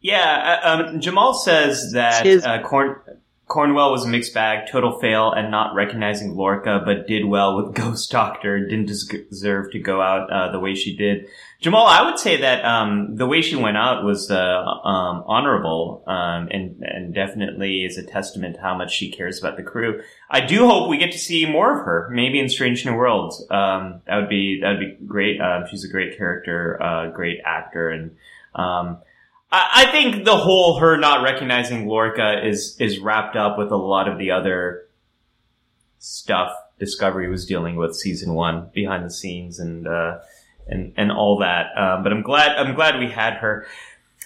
Yeah, 0.01 0.59
uh, 0.63 0.83
um, 0.91 0.99
Jamal 1.01 1.33
says 1.33 1.91
that 1.93 2.25
his- 2.25 2.45
uh, 2.45 2.61
Corn- 2.61 3.01
Cornwell 3.47 3.91
was 3.91 4.05
a 4.05 4.07
mixed 4.07 4.33
bag, 4.35 4.67
total 4.71 4.99
fail, 4.99 5.31
and 5.31 5.49
not 5.49 5.73
recognizing 5.73 6.35
Lorca, 6.35 6.83
but 6.85 7.07
did 7.07 7.25
well 7.25 7.57
with 7.57 7.73
Ghost 7.75 8.11
Doctor. 8.11 8.59
Didn't 8.59 8.85
deserve 8.85 9.71
to 9.71 9.79
go 9.79 10.01
out 10.01 10.31
uh, 10.31 10.51
the 10.51 10.59
way 10.59 10.75
she 10.75 10.95
did. 10.95 11.25
Jamal, 11.59 11.87
I 11.87 12.03
would 12.07 12.19
say 12.19 12.39
that 12.41 12.63
um, 12.63 13.15
the 13.15 13.25
way 13.25 13.41
she 13.41 13.55
went 13.55 13.75
out 13.75 14.03
was 14.05 14.29
uh, 14.31 14.37
um, 14.37 15.23
honorable, 15.27 16.03
um, 16.07 16.47
and 16.51 16.81
and 16.81 17.13
definitely 17.13 17.83
is 17.83 17.97
a 17.97 18.03
testament 18.03 18.55
to 18.55 18.61
how 18.61 18.77
much 18.77 18.93
she 18.93 19.11
cares 19.11 19.39
about 19.39 19.57
the 19.57 19.63
crew. 19.63 20.01
I 20.29 20.41
do 20.45 20.67
hope 20.67 20.87
we 20.87 20.97
get 20.97 21.11
to 21.11 21.19
see 21.19 21.45
more 21.45 21.77
of 21.79 21.85
her, 21.85 22.07
maybe 22.13 22.39
in 22.39 22.47
Strange 22.49 22.85
New 22.85 22.93
Worlds. 22.93 23.45
Um, 23.49 24.01
that 24.07 24.15
would 24.17 24.29
be 24.29 24.61
that 24.61 24.77
would 24.77 24.79
be 24.79 25.05
great. 25.05 25.41
Um, 25.41 25.65
she's 25.69 25.83
a 25.83 25.89
great 25.89 26.15
character, 26.17 26.81
uh, 26.81 27.09
great 27.09 27.39
actor, 27.43 27.89
and 27.89 28.15
um, 28.55 28.99
I, 29.51 29.91
think 29.91 30.25
the 30.25 30.37
whole 30.37 30.79
her 30.79 30.97
not 30.97 31.23
recognizing 31.23 31.87
Lorca 31.87 32.45
is 32.45 32.75
is 32.79 32.99
wrapped 32.99 33.35
up 33.35 33.57
with 33.57 33.71
a 33.71 33.77
lot 33.77 34.07
of 34.07 34.17
the 34.17 34.31
other 34.31 34.87
stuff 35.97 36.51
Discovery 36.77 37.29
was 37.29 37.45
dealing 37.45 37.75
with 37.75 37.95
season 37.95 38.33
one 38.33 38.69
behind 38.73 39.05
the 39.05 39.11
scenes 39.11 39.59
and 39.59 39.87
uh, 39.87 40.19
and 40.67 40.93
and 40.95 41.11
all 41.11 41.39
that. 41.39 41.77
Um, 41.77 42.03
but 42.03 42.13
I'm 42.13 42.21
glad 42.21 42.55
I'm 42.57 42.73
glad 42.75 42.99
we 42.99 43.09
had 43.09 43.35
her. 43.35 43.65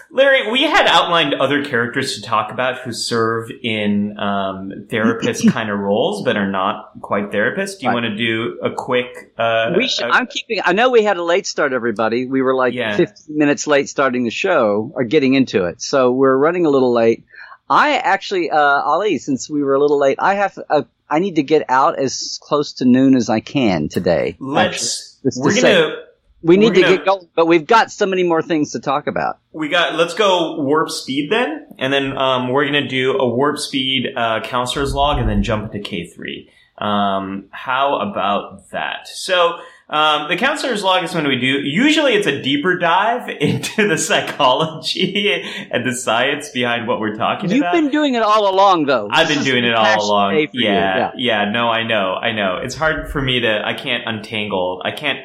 Larry, 0.10 0.52
we 0.52 0.64
had 0.64 0.88
outlined 0.88 1.34
other 1.34 1.64
characters 1.66 2.16
to 2.16 2.22
talk 2.22 2.52
about 2.52 2.80
who 2.80 2.92
serve 2.92 3.50
in 3.64 4.18
um, 4.20 4.86
therapist 4.90 5.50
kind 5.52 5.70
of 5.70 5.80
roles, 5.80 6.24
but 6.24 6.36
are 6.38 6.50
not 6.50 6.92
quite 7.02 7.32
therapists. 7.32 7.80
Do 7.80 7.86
you 7.86 7.90
right. 7.90 7.94
want 7.96 8.06
to 8.06 8.16
do 8.16 8.60
a 8.64 8.72
quick? 8.72 9.34
Uh, 9.38 9.74
we 9.76 9.88
should, 9.88 10.06
I'm 10.06 10.28
keeping. 10.28 10.62
I 10.64 10.74
know 10.74 10.90
we 10.90 11.04
had 11.04 11.18
a 11.18 11.24
late 11.24 11.48
start, 11.48 11.74
everybody. 11.74 12.26
We 12.26 12.42
were 12.42 12.56
like 12.56 12.74
yeah. 12.74 12.96
15 12.96 13.38
minutes 13.38 13.68
late 13.68 13.90
starting 13.90 14.24
the 14.24 14.32
show 14.32 14.92
or 14.96 15.04
getting 15.04 15.34
into 15.34 15.66
it, 15.66 15.82
so 15.82 16.12
we're 16.12 16.38
running 16.38 16.66
a 16.66 16.70
little 16.70 16.94
late. 16.94 17.24
I 17.70 17.98
actually, 17.98 18.52
uh, 18.52 18.60
Ali, 18.60 19.18
since 19.18 19.50
we 19.50 19.64
were 19.64 19.74
a 19.74 19.80
little 19.80 19.98
late, 19.98 20.18
I 20.20 20.36
have 20.36 20.60
a, 20.70 20.86
I 21.10 21.20
need 21.20 21.36
to 21.36 21.44
get 21.44 21.66
out 21.70 21.98
as 21.98 22.40
close 22.42 22.74
to 22.74 22.86
noon 22.86 23.16
as 23.16 23.30
I 23.30 23.40
can 23.40 23.90
today. 23.90 24.36
Let's. 24.40 25.20
To 25.24 25.32
we're 25.38 25.52
say- 25.52 25.62
gonna. 25.62 25.96
We 26.44 26.58
need 26.58 26.68
we're 26.70 26.74
to 26.76 26.82
gonna- 26.82 26.98
get 26.98 27.06
going, 27.06 27.28
but 27.36 27.48
we've 27.48 27.66
got 27.66 27.92
so 27.92 28.06
many 28.06 28.24
more 28.24 28.42
things 28.42 28.74
to 28.74 28.80
talk 28.80 29.08
about. 29.08 29.38
We 29.54 29.70
got. 29.70 29.96
Let's 29.96 30.14
go 30.14 30.62
warp 30.62 30.90
speed 30.90 31.32
then, 31.32 31.68
and 31.80 31.92
then 31.94 32.18
um, 32.18 32.50
we're 32.50 32.66
gonna 32.66 32.88
do 32.88 33.18
a 33.18 33.28
warp 33.28 33.58
speed 33.58 34.08
uh, 34.16 34.42
counselor's 34.44 34.94
log, 34.94 35.20
and 35.20 35.30
then 35.30 35.42
jump 35.42 35.74
into 35.74 35.80
K 35.88 36.06
three. 36.08 36.50
Um, 36.78 37.46
how 37.52 37.96
about 38.00 38.70
that? 38.72 39.08
So. 39.08 39.60
Um, 39.90 40.28
the 40.28 40.38
counselor's 40.38 40.82
log 40.84 41.04
is 41.04 41.14
when 41.14 41.28
we 41.28 41.38
do. 41.40 41.60
Usually, 41.62 42.14
it's 42.14 42.26
a 42.26 42.42
deeper 42.42 42.80
dive 42.80 43.30
into 43.42 43.88
the 43.88 43.98
psychology 43.98 45.44
and 45.70 45.86
the 45.86 45.94
science 45.94 46.50
behind 46.50 46.88
what 46.88 47.00
we're 47.00 47.16
talking 47.16 47.46
about. 47.52 47.56
You've 47.76 47.84
been 47.84 47.92
doing 47.92 48.16
it 48.16 48.24
all 48.24 48.52
along, 48.52 48.86
though. 48.86 49.08
I've 49.12 49.28
This 49.28 49.38
been 49.38 49.46
doing 49.46 49.66
it 49.66 49.76
all 49.76 50.04
along. 50.04 50.36
you. 50.38 50.48
Yeah, 50.54 51.12
yeah, 51.16 51.52
no, 51.52 51.68
I 51.70 51.84
know, 51.84 52.14
I 52.16 52.32
know. 52.32 52.58
It's 52.64 52.76
hard 52.76 53.12
for 53.12 53.22
me 53.22 53.42
to. 53.42 53.62
I 53.64 53.74
can't 53.74 54.04
untangle. 54.08 54.82
I 54.84 54.92
can't 54.92 55.20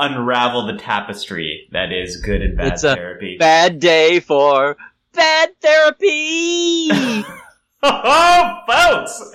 unravel 0.00 0.66
the 0.66 0.76
tapestry 0.78 1.68
that 1.72 1.92
is 1.92 2.16
good 2.16 2.42
and 2.42 2.56
bad 2.56 2.72
It's 2.72 2.84
a 2.84 2.94
therapy. 2.94 3.36
Bad 3.38 3.78
day 3.78 4.20
for 4.20 4.76
bad 5.12 5.50
therapy. 5.60 6.88
oh, 7.82 8.58
folks, 8.66 9.30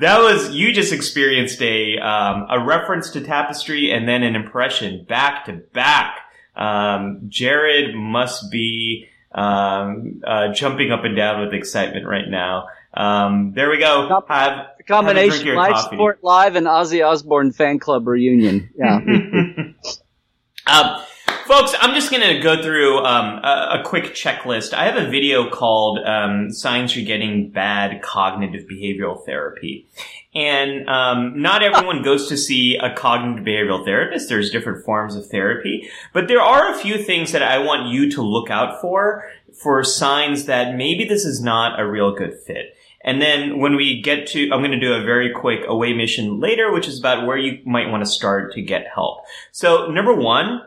that 0.00 0.18
was 0.20 0.50
you 0.50 0.72
just 0.72 0.92
experienced 0.92 1.60
a 1.62 1.98
um, 1.98 2.46
a 2.50 2.64
reference 2.64 3.10
to 3.10 3.20
tapestry 3.20 3.90
and 3.90 4.08
then 4.08 4.22
an 4.22 4.36
impression 4.36 5.04
back 5.08 5.46
to 5.46 5.54
back. 5.72 6.18
Um, 6.56 7.22
Jared 7.28 7.94
must 7.94 8.50
be 8.50 9.08
um, 9.34 10.22
uh, 10.26 10.52
jumping 10.52 10.92
up 10.92 11.04
and 11.04 11.16
down 11.16 11.40
with 11.40 11.52
excitement 11.52 12.06
right 12.06 12.28
now. 12.28 12.66
Um, 12.96 13.52
there 13.54 13.70
we 13.70 13.78
go. 13.78 14.08
Yep. 14.08 14.28
Have 14.28 14.50
the 14.52 14.54
Have 14.56 14.66
a 14.78 14.82
combination 14.84 15.54
live 15.54 15.72
coffee. 15.72 15.96
sport 15.96 16.20
live 16.22 16.54
and 16.54 16.66
Ozzy 16.66 17.04
Osbourne 17.04 17.50
fan 17.52 17.80
club 17.80 18.06
reunion. 18.06 18.70
Yeah. 18.76 19.00
um, 20.66 21.02
folks, 21.46 21.74
I'm 21.80 21.94
just 21.94 22.10
going 22.10 22.22
to 22.22 22.40
go 22.40 22.62
through 22.62 22.98
um, 22.98 23.38
a, 23.44 23.80
a 23.80 23.82
quick 23.84 24.14
checklist. 24.14 24.72
I 24.72 24.84
have 24.84 24.96
a 24.96 25.08
video 25.08 25.50
called 25.50 25.98
um, 25.98 26.50
"Signs 26.50 26.96
You're 26.96 27.04
Getting 27.04 27.50
Bad 27.50 28.02
Cognitive 28.02 28.66
Behavioral 28.68 29.24
Therapy." 29.24 29.86
And 30.34 30.88
um, 30.88 31.40
not 31.40 31.62
everyone 31.62 32.02
goes 32.02 32.28
to 32.28 32.36
see 32.36 32.76
a 32.76 32.92
cognitive 32.92 33.44
behavioral 33.44 33.84
therapist. 33.84 34.28
There's 34.28 34.50
different 34.50 34.84
forms 34.84 35.14
of 35.14 35.26
therapy, 35.26 35.88
but 36.12 36.26
there 36.26 36.40
are 36.40 36.72
a 36.72 36.76
few 36.76 36.98
things 36.98 37.30
that 37.32 37.42
I 37.42 37.58
want 37.58 37.88
you 37.88 38.10
to 38.12 38.22
look 38.22 38.50
out 38.50 38.80
for 38.80 39.30
for 39.52 39.84
signs 39.84 40.46
that 40.46 40.74
maybe 40.74 41.04
this 41.04 41.24
is 41.24 41.40
not 41.40 41.78
a 41.78 41.86
real 41.86 42.12
good 42.12 42.34
fit. 42.44 42.73
And 43.04 43.20
then 43.20 43.58
when 43.58 43.76
we 43.76 44.00
get 44.00 44.26
to, 44.28 44.44
I'm 44.50 44.60
going 44.60 44.70
to 44.70 44.80
do 44.80 44.94
a 44.94 45.04
very 45.04 45.30
quick 45.30 45.60
away 45.66 45.92
mission 45.92 46.40
later, 46.40 46.72
which 46.72 46.88
is 46.88 46.98
about 46.98 47.26
where 47.26 47.36
you 47.36 47.60
might 47.66 47.90
want 47.90 48.02
to 48.02 48.10
start 48.10 48.52
to 48.54 48.62
get 48.62 48.86
help. 48.92 49.24
So 49.52 49.88
number 49.90 50.14
one, 50.14 50.62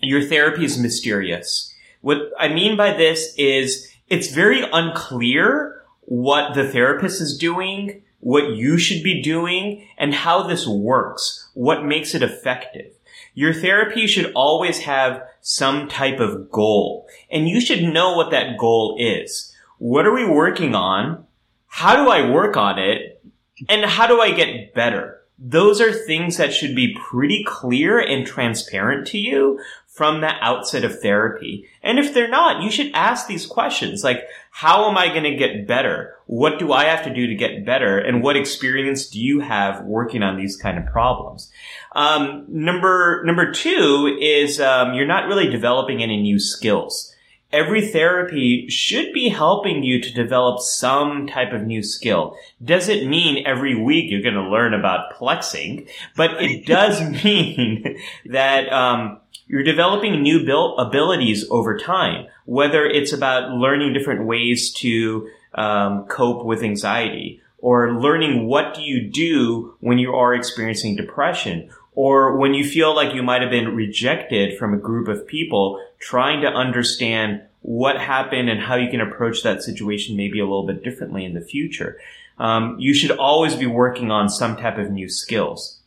your 0.00 0.22
therapy 0.22 0.64
is 0.64 0.76
mysterious. 0.76 1.72
What 2.00 2.32
I 2.38 2.48
mean 2.48 2.76
by 2.76 2.92
this 2.92 3.34
is 3.38 3.88
it's 4.08 4.34
very 4.34 4.62
unclear 4.72 5.82
what 6.02 6.54
the 6.54 6.68
therapist 6.68 7.20
is 7.20 7.38
doing, 7.38 8.02
what 8.20 8.56
you 8.56 8.76
should 8.76 9.02
be 9.02 9.22
doing, 9.22 9.86
and 9.96 10.12
how 10.12 10.42
this 10.42 10.66
works, 10.66 11.48
what 11.54 11.84
makes 11.84 12.14
it 12.14 12.22
effective. 12.22 12.92
Your 13.32 13.54
therapy 13.54 14.06
should 14.06 14.32
always 14.34 14.80
have 14.80 15.22
some 15.40 15.88
type 15.88 16.20
of 16.20 16.50
goal, 16.50 17.08
and 17.30 17.48
you 17.48 17.60
should 17.60 17.82
know 17.82 18.16
what 18.16 18.30
that 18.32 18.58
goal 18.58 18.96
is. 18.98 19.54
What 19.78 20.06
are 20.06 20.12
we 20.12 20.26
working 20.26 20.74
on? 20.74 21.26
How 21.74 21.96
do 21.96 22.08
I 22.08 22.30
work 22.30 22.56
on 22.56 22.78
it? 22.78 23.20
And 23.68 23.84
how 23.84 24.06
do 24.06 24.20
I 24.20 24.30
get 24.30 24.74
better? 24.74 25.22
Those 25.40 25.80
are 25.80 25.92
things 25.92 26.36
that 26.36 26.54
should 26.54 26.76
be 26.76 26.96
pretty 27.10 27.42
clear 27.44 27.98
and 27.98 28.24
transparent 28.24 29.08
to 29.08 29.18
you 29.18 29.58
from 29.88 30.20
the 30.20 30.30
outset 30.40 30.84
of 30.84 31.00
therapy. 31.00 31.68
And 31.82 31.98
if 31.98 32.14
they're 32.14 32.28
not, 32.28 32.62
you 32.62 32.70
should 32.70 32.92
ask 32.94 33.26
these 33.26 33.44
questions 33.44 34.04
like, 34.04 34.22
how 34.52 34.88
am 34.88 34.96
I 34.96 35.08
going 35.08 35.24
to 35.24 35.34
get 35.34 35.66
better? 35.66 36.14
What 36.26 36.60
do 36.60 36.72
I 36.72 36.84
have 36.84 37.02
to 37.06 37.12
do 37.12 37.26
to 37.26 37.34
get 37.34 37.66
better? 37.66 37.98
And 37.98 38.22
what 38.22 38.36
experience 38.36 39.08
do 39.08 39.20
you 39.20 39.40
have 39.40 39.84
working 39.84 40.22
on 40.22 40.36
these 40.36 40.56
kind 40.56 40.78
of 40.78 40.86
problems? 40.86 41.50
Um, 41.96 42.44
number, 42.48 43.24
number 43.24 43.50
two 43.50 44.16
is, 44.20 44.60
um, 44.60 44.94
you're 44.94 45.08
not 45.08 45.26
really 45.26 45.50
developing 45.50 46.04
any 46.04 46.22
new 46.22 46.38
skills 46.38 47.13
every 47.54 47.86
therapy 47.86 48.68
should 48.68 49.12
be 49.12 49.28
helping 49.28 49.84
you 49.84 50.02
to 50.02 50.12
develop 50.12 50.60
some 50.60 51.28
type 51.28 51.52
of 51.52 51.62
new 51.62 51.82
skill. 51.82 52.36
Doesn't 52.62 53.08
mean 53.08 53.46
every 53.46 53.80
week 53.80 54.10
you're 54.10 54.22
going 54.22 54.34
to 54.34 54.50
learn 54.50 54.74
about 54.74 55.14
plexing, 55.14 55.88
but 56.16 56.42
it 56.42 56.66
does 56.66 57.00
mean 57.24 57.96
that 58.26 58.70
um, 58.72 59.20
you're 59.46 59.62
developing 59.62 60.20
new 60.20 60.44
bil- 60.44 60.76
abilities 60.78 61.48
over 61.48 61.78
time. 61.78 62.26
Whether 62.44 62.84
it's 62.84 63.12
about 63.12 63.52
learning 63.52 63.92
different 63.92 64.26
ways 64.26 64.72
to 64.74 65.28
um, 65.54 66.06
cope 66.06 66.44
with 66.44 66.64
anxiety, 66.64 67.40
or 67.58 67.94
learning 67.94 68.46
what 68.46 68.74
do 68.74 68.82
you 68.82 69.08
do 69.08 69.74
when 69.80 69.96
you 69.96 70.12
are 70.12 70.34
experiencing 70.34 70.96
depression, 70.96 71.70
or 71.94 72.36
when 72.36 72.54
you 72.54 72.64
feel 72.68 72.94
like 72.94 73.14
you 73.14 73.22
might 73.22 73.42
have 73.42 73.50
been 73.50 73.74
rejected 73.74 74.58
from 74.58 74.74
a 74.74 74.78
group 74.78 75.08
of 75.08 75.26
people, 75.26 75.80
trying 75.98 76.40
to 76.42 76.48
understand 76.48 77.42
what 77.62 77.98
happened 77.98 78.50
and 78.50 78.60
how 78.60 78.74
you 78.74 78.90
can 78.90 79.00
approach 79.00 79.42
that 79.42 79.62
situation 79.62 80.16
maybe 80.16 80.38
a 80.38 80.44
little 80.44 80.66
bit 80.66 80.84
differently 80.84 81.24
in 81.24 81.34
the 81.34 81.40
future. 81.40 81.98
Um, 82.38 82.76
you 82.78 82.92
should 82.92 83.12
always 83.12 83.54
be 83.54 83.66
working 83.66 84.10
on 84.10 84.28
some 84.28 84.56
type 84.56 84.76
of 84.76 84.90
new 84.90 85.08
skills. 85.08 85.80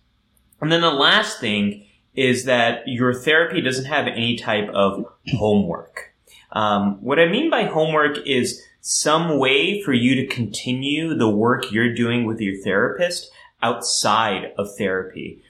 And 0.61 0.71
then 0.71 0.81
the 0.81 0.91
last 0.91 1.39
thing 1.39 1.85
is 2.15 2.45
that 2.45 2.87
your 2.87 3.13
therapy 3.13 3.61
doesn't 3.61 3.85
have 3.85 4.07
any 4.07 4.37
type 4.37 4.69
of 4.69 5.05
homework. 5.35 6.13
Um, 6.51 7.03
what 7.03 7.19
I 7.19 7.27
mean 7.27 7.49
by 7.51 7.65
homework 7.65 8.25
is 8.25 8.63
some 8.81 9.37
way 9.37 9.81
for 9.83 9.93
you 9.93 10.15
to 10.15 10.25
continue 10.25 11.13
the 11.13 11.29
work 11.29 11.71
you're 11.71 11.93
doing 11.93 12.25
with 12.25 12.39
your 12.39 12.55
therapist 12.63 13.29
outside 13.61 14.53
of 14.57 14.75
therapy. 14.77 15.43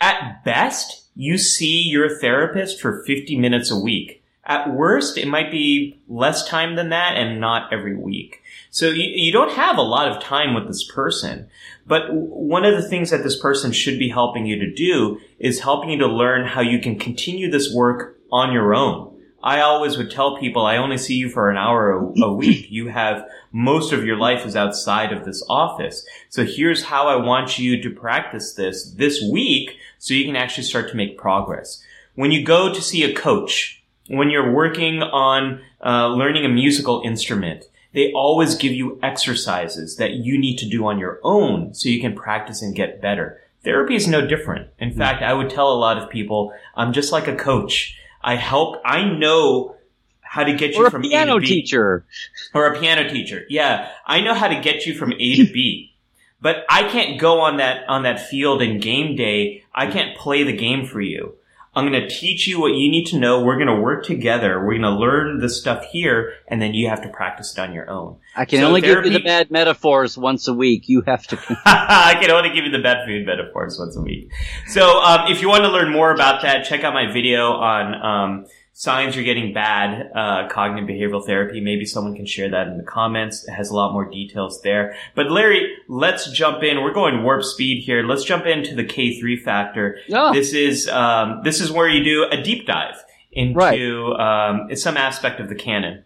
At 0.00 0.44
best, 0.44 1.04
you 1.14 1.38
see 1.38 1.82
your 1.82 2.18
therapist 2.18 2.80
for 2.80 3.04
50 3.04 3.38
minutes 3.38 3.70
a 3.70 3.78
week. 3.78 4.22
At 4.46 4.74
worst, 4.74 5.16
it 5.16 5.26
might 5.26 5.50
be 5.50 5.98
less 6.06 6.46
time 6.46 6.76
than 6.76 6.90
that 6.90 7.16
and 7.16 7.40
not 7.40 7.72
every 7.72 7.96
week. 7.96 8.42
So 8.70 8.90
you, 8.90 9.04
you 9.04 9.32
don't 9.32 9.52
have 9.52 9.78
a 9.78 9.82
lot 9.82 10.08
of 10.08 10.22
time 10.22 10.52
with 10.52 10.66
this 10.66 10.84
person. 10.84 11.48
But 11.86 12.12
one 12.12 12.64
of 12.64 12.74
the 12.74 12.86
things 12.86 13.10
that 13.10 13.22
this 13.22 13.38
person 13.38 13.72
should 13.72 13.98
be 13.98 14.08
helping 14.08 14.44
you 14.44 14.58
to 14.58 14.70
do 14.70 15.20
is 15.38 15.60
helping 15.60 15.90
you 15.90 15.98
to 15.98 16.06
learn 16.06 16.46
how 16.46 16.60
you 16.60 16.78
can 16.78 16.98
continue 16.98 17.50
this 17.50 17.72
work 17.72 18.18
on 18.30 18.52
your 18.52 18.74
own. 18.74 19.13
I 19.44 19.60
always 19.60 19.98
would 19.98 20.10
tell 20.10 20.38
people, 20.38 20.64
I 20.64 20.78
only 20.78 20.96
see 20.96 21.16
you 21.16 21.28
for 21.28 21.50
an 21.50 21.58
hour 21.58 21.92
a, 21.92 22.22
a 22.22 22.32
week. 22.34 22.70
You 22.70 22.88
have 22.88 23.28
most 23.52 23.92
of 23.92 24.04
your 24.04 24.16
life 24.16 24.46
is 24.46 24.56
outside 24.56 25.12
of 25.12 25.26
this 25.26 25.44
office. 25.50 26.04
So 26.30 26.44
here's 26.44 26.84
how 26.84 27.08
I 27.08 27.16
want 27.16 27.58
you 27.58 27.80
to 27.82 27.90
practice 27.90 28.54
this 28.54 28.90
this 28.92 29.22
week 29.22 29.76
so 29.98 30.14
you 30.14 30.24
can 30.24 30.34
actually 30.34 30.64
start 30.64 30.88
to 30.90 30.96
make 30.96 31.18
progress. 31.18 31.84
When 32.14 32.32
you 32.32 32.42
go 32.42 32.72
to 32.72 32.80
see 32.80 33.04
a 33.04 33.14
coach, 33.14 33.82
when 34.08 34.30
you're 34.30 34.52
working 34.52 35.02
on 35.02 35.60
uh, 35.84 36.08
learning 36.08 36.46
a 36.46 36.48
musical 36.48 37.02
instrument, 37.04 37.66
they 37.92 38.12
always 38.12 38.54
give 38.54 38.72
you 38.72 38.98
exercises 39.02 39.96
that 39.96 40.14
you 40.14 40.38
need 40.38 40.56
to 40.58 40.68
do 40.68 40.86
on 40.86 40.98
your 40.98 41.20
own 41.22 41.74
so 41.74 41.90
you 41.90 42.00
can 42.00 42.16
practice 42.16 42.62
and 42.62 42.74
get 42.74 43.02
better. 43.02 43.40
Therapy 43.62 43.94
is 43.94 44.08
no 44.08 44.26
different. 44.26 44.68
In 44.78 44.92
fact, 44.92 45.22
I 45.22 45.34
would 45.34 45.50
tell 45.50 45.70
a 45.70 45.76
lot 45.76 45.98
of 45.98 46.10
people, 46.10 46.52
I'm 46.74 46.94
just 46.94 47.12
like 47.12 47.28
a 47.28 47.36
coach. 47.36 47.98
I 48.24 48.36
help, 48.36 48.80
I 48.84 49.04
know 49.04 49.76
how 50.22 50.42
to 50.42 50.54
get 50.54 50.74
you 50.74 50.86
a 50.86 50.90
from 50.90 51.04
A 51.04 51.08
piano 51.08 51.34
to 51.34 51.40
B 51.40 51.46
teacher. 51.46 52.04
or 52.54 52.66
a 52.66 52.80
piano 52.80 53.08
teacher. 53.08 53.44
Yeah, 53.48 53.90
I 54.06 54.20
know 54.20 54.34
how 54.34 54.48
to 54.48 54.60
get 54.60 54.86
you 54.86 54.94
from 54.94 55.12
A 55.12 55.36
to 55.36 55.52
B. 55.52 55.92
But 56.40 56.64
I 56.68 56.88
can't 56.88 57.18
go 57.18 57.40
on 57.40 57.58
that 57.58 57.88
on 57.88 58.02
that 58.02 58.20
field 58.20 58.60
in 58.60 58.78
game 58.78 59.16
day. 59.16 59.64
I 59.74 59.86
can't 59.86 60.16
play 60.16 60.42
the 60.42 60.52
game 60.52 60.86
for 60.86 61.00
you. 61.00 61.36
I'm 61.76 61.90
going 61.90 62.00
to 62.00 62.08
teach 62.08 62.46
you 62.46 62.60
what 62.60 62.74
you 62.74 62.90
need 62.90 63.06
to 63.06 63.18
know. 63.18 63.42
We're 63.42 63.56
going 63.56 63.74
to 63.74 63.80
work 63.80 64.04
together. 64.04 64.64
We're 64.64 64.78
going 64.78 64.82
to 64.82 64.90
learn 64.90 65.38
the 65.38 65.48
stuff 65.48 65.84
here, 65.90 66.34
and 66.48 66.62
then 66.62 66.74
you 66.74 66.88
have 66.88 67.02
to 67.02 67.08
practice 67.08 67.52
it 67.56 67.60
on 67.60 67.74
your 67.74 67.90
own. 67.90 68.18
I 68.36 68.44
can 68.44 68.60
So 68.60 68.66
only 68.66 68.80
give 68.80 69.04
you 69.04 69.10
the 69.10 69.20
bad 69.20 69.50
metaphors 69.50 70.16
once 70.16 70.46
a 70.46 70.54
week. 70.54 70.88
You 70.88 71.02
have 71.02 71.26
to. 71.28 71.38
I 71.66 72.16
can 72.20 72.30
only 72.30 72.50
give 72.50 72.64
you 72.64 72.70
the 72.70 72.82
bad 72.82 73.06
food 73.06 73.26
metaphors 73.26 73.78
once 73.78 73.96
a 73.96 74.00
week. 74.00 74.30
So 74.68 75.00
um, 75.00 75.30
if 75.30 75.40
you 75.40 75.48
want 75.48 75.64
to 75.64 75.70
learn 75.70 75.92
more 75.92 76.12
about 76.12 76.42
that, 76.42 76.64
check 76.64 76.84
out 76.84 76.94
my 76.94 77.12
video 77.12 77.52
on 77.52 77.94
um, 77.94 78.46
signs 78.76 79.14
you're 79.14 79.24
getting 79.24 79.54
bad 79.54 80.10
uh, 80.14 80.48
cognitive 80.48 80.88
behavioral 80.88 81.24
therapy. 81.24 81.60
Maybe 81.60 81.86
someone 81.86 82.14
can 82.14 82.26
share 82.26 82.50
that 82.50 82.66
in 82.66 82.76
the 82.76 82.82
comments. 82.82 83.46
It 83.48 83.52
has 83.52 83.70
a 83.70 83.74
lot 83.74 83.92
more 83.92 84.04
details 84.10 84.60
there. 84.62 84.96
But 85.14 85.30
Larry, 85.30 85.72
let's 85.88 86.30
jump 86.32 86.62
in. 86.62 86.82
We're 86.82 86.92
going 86.92 87.22
warp 87.22 87.44
speed 87.44 87.84
here. 87.84 88.02
Let's 88.02 88.24
jump 88.24 88.46
into 88.46 88.74
the 88.74 88.84
K3 88.84 89.40
factor. 89.40 89.98
Oh. 90.12 90.34
This 90.34 90.52
is 90.52 90.88
um, 90.88 91.40
this 91.44 91.60
is 91.60 91.70
where 91.70 91.88
you 91.88 92.04
do 92.04 92.26
a 92.30 92.42
deep 92.42 92.66
dive 92.66 92.96
into 93.32 94.12
um, 94.14 94.74
some 94.74 94.96
aspect 94.96 95.40
of 95.40 95.48
the 95.48 95.54
canon. 95.54 96.04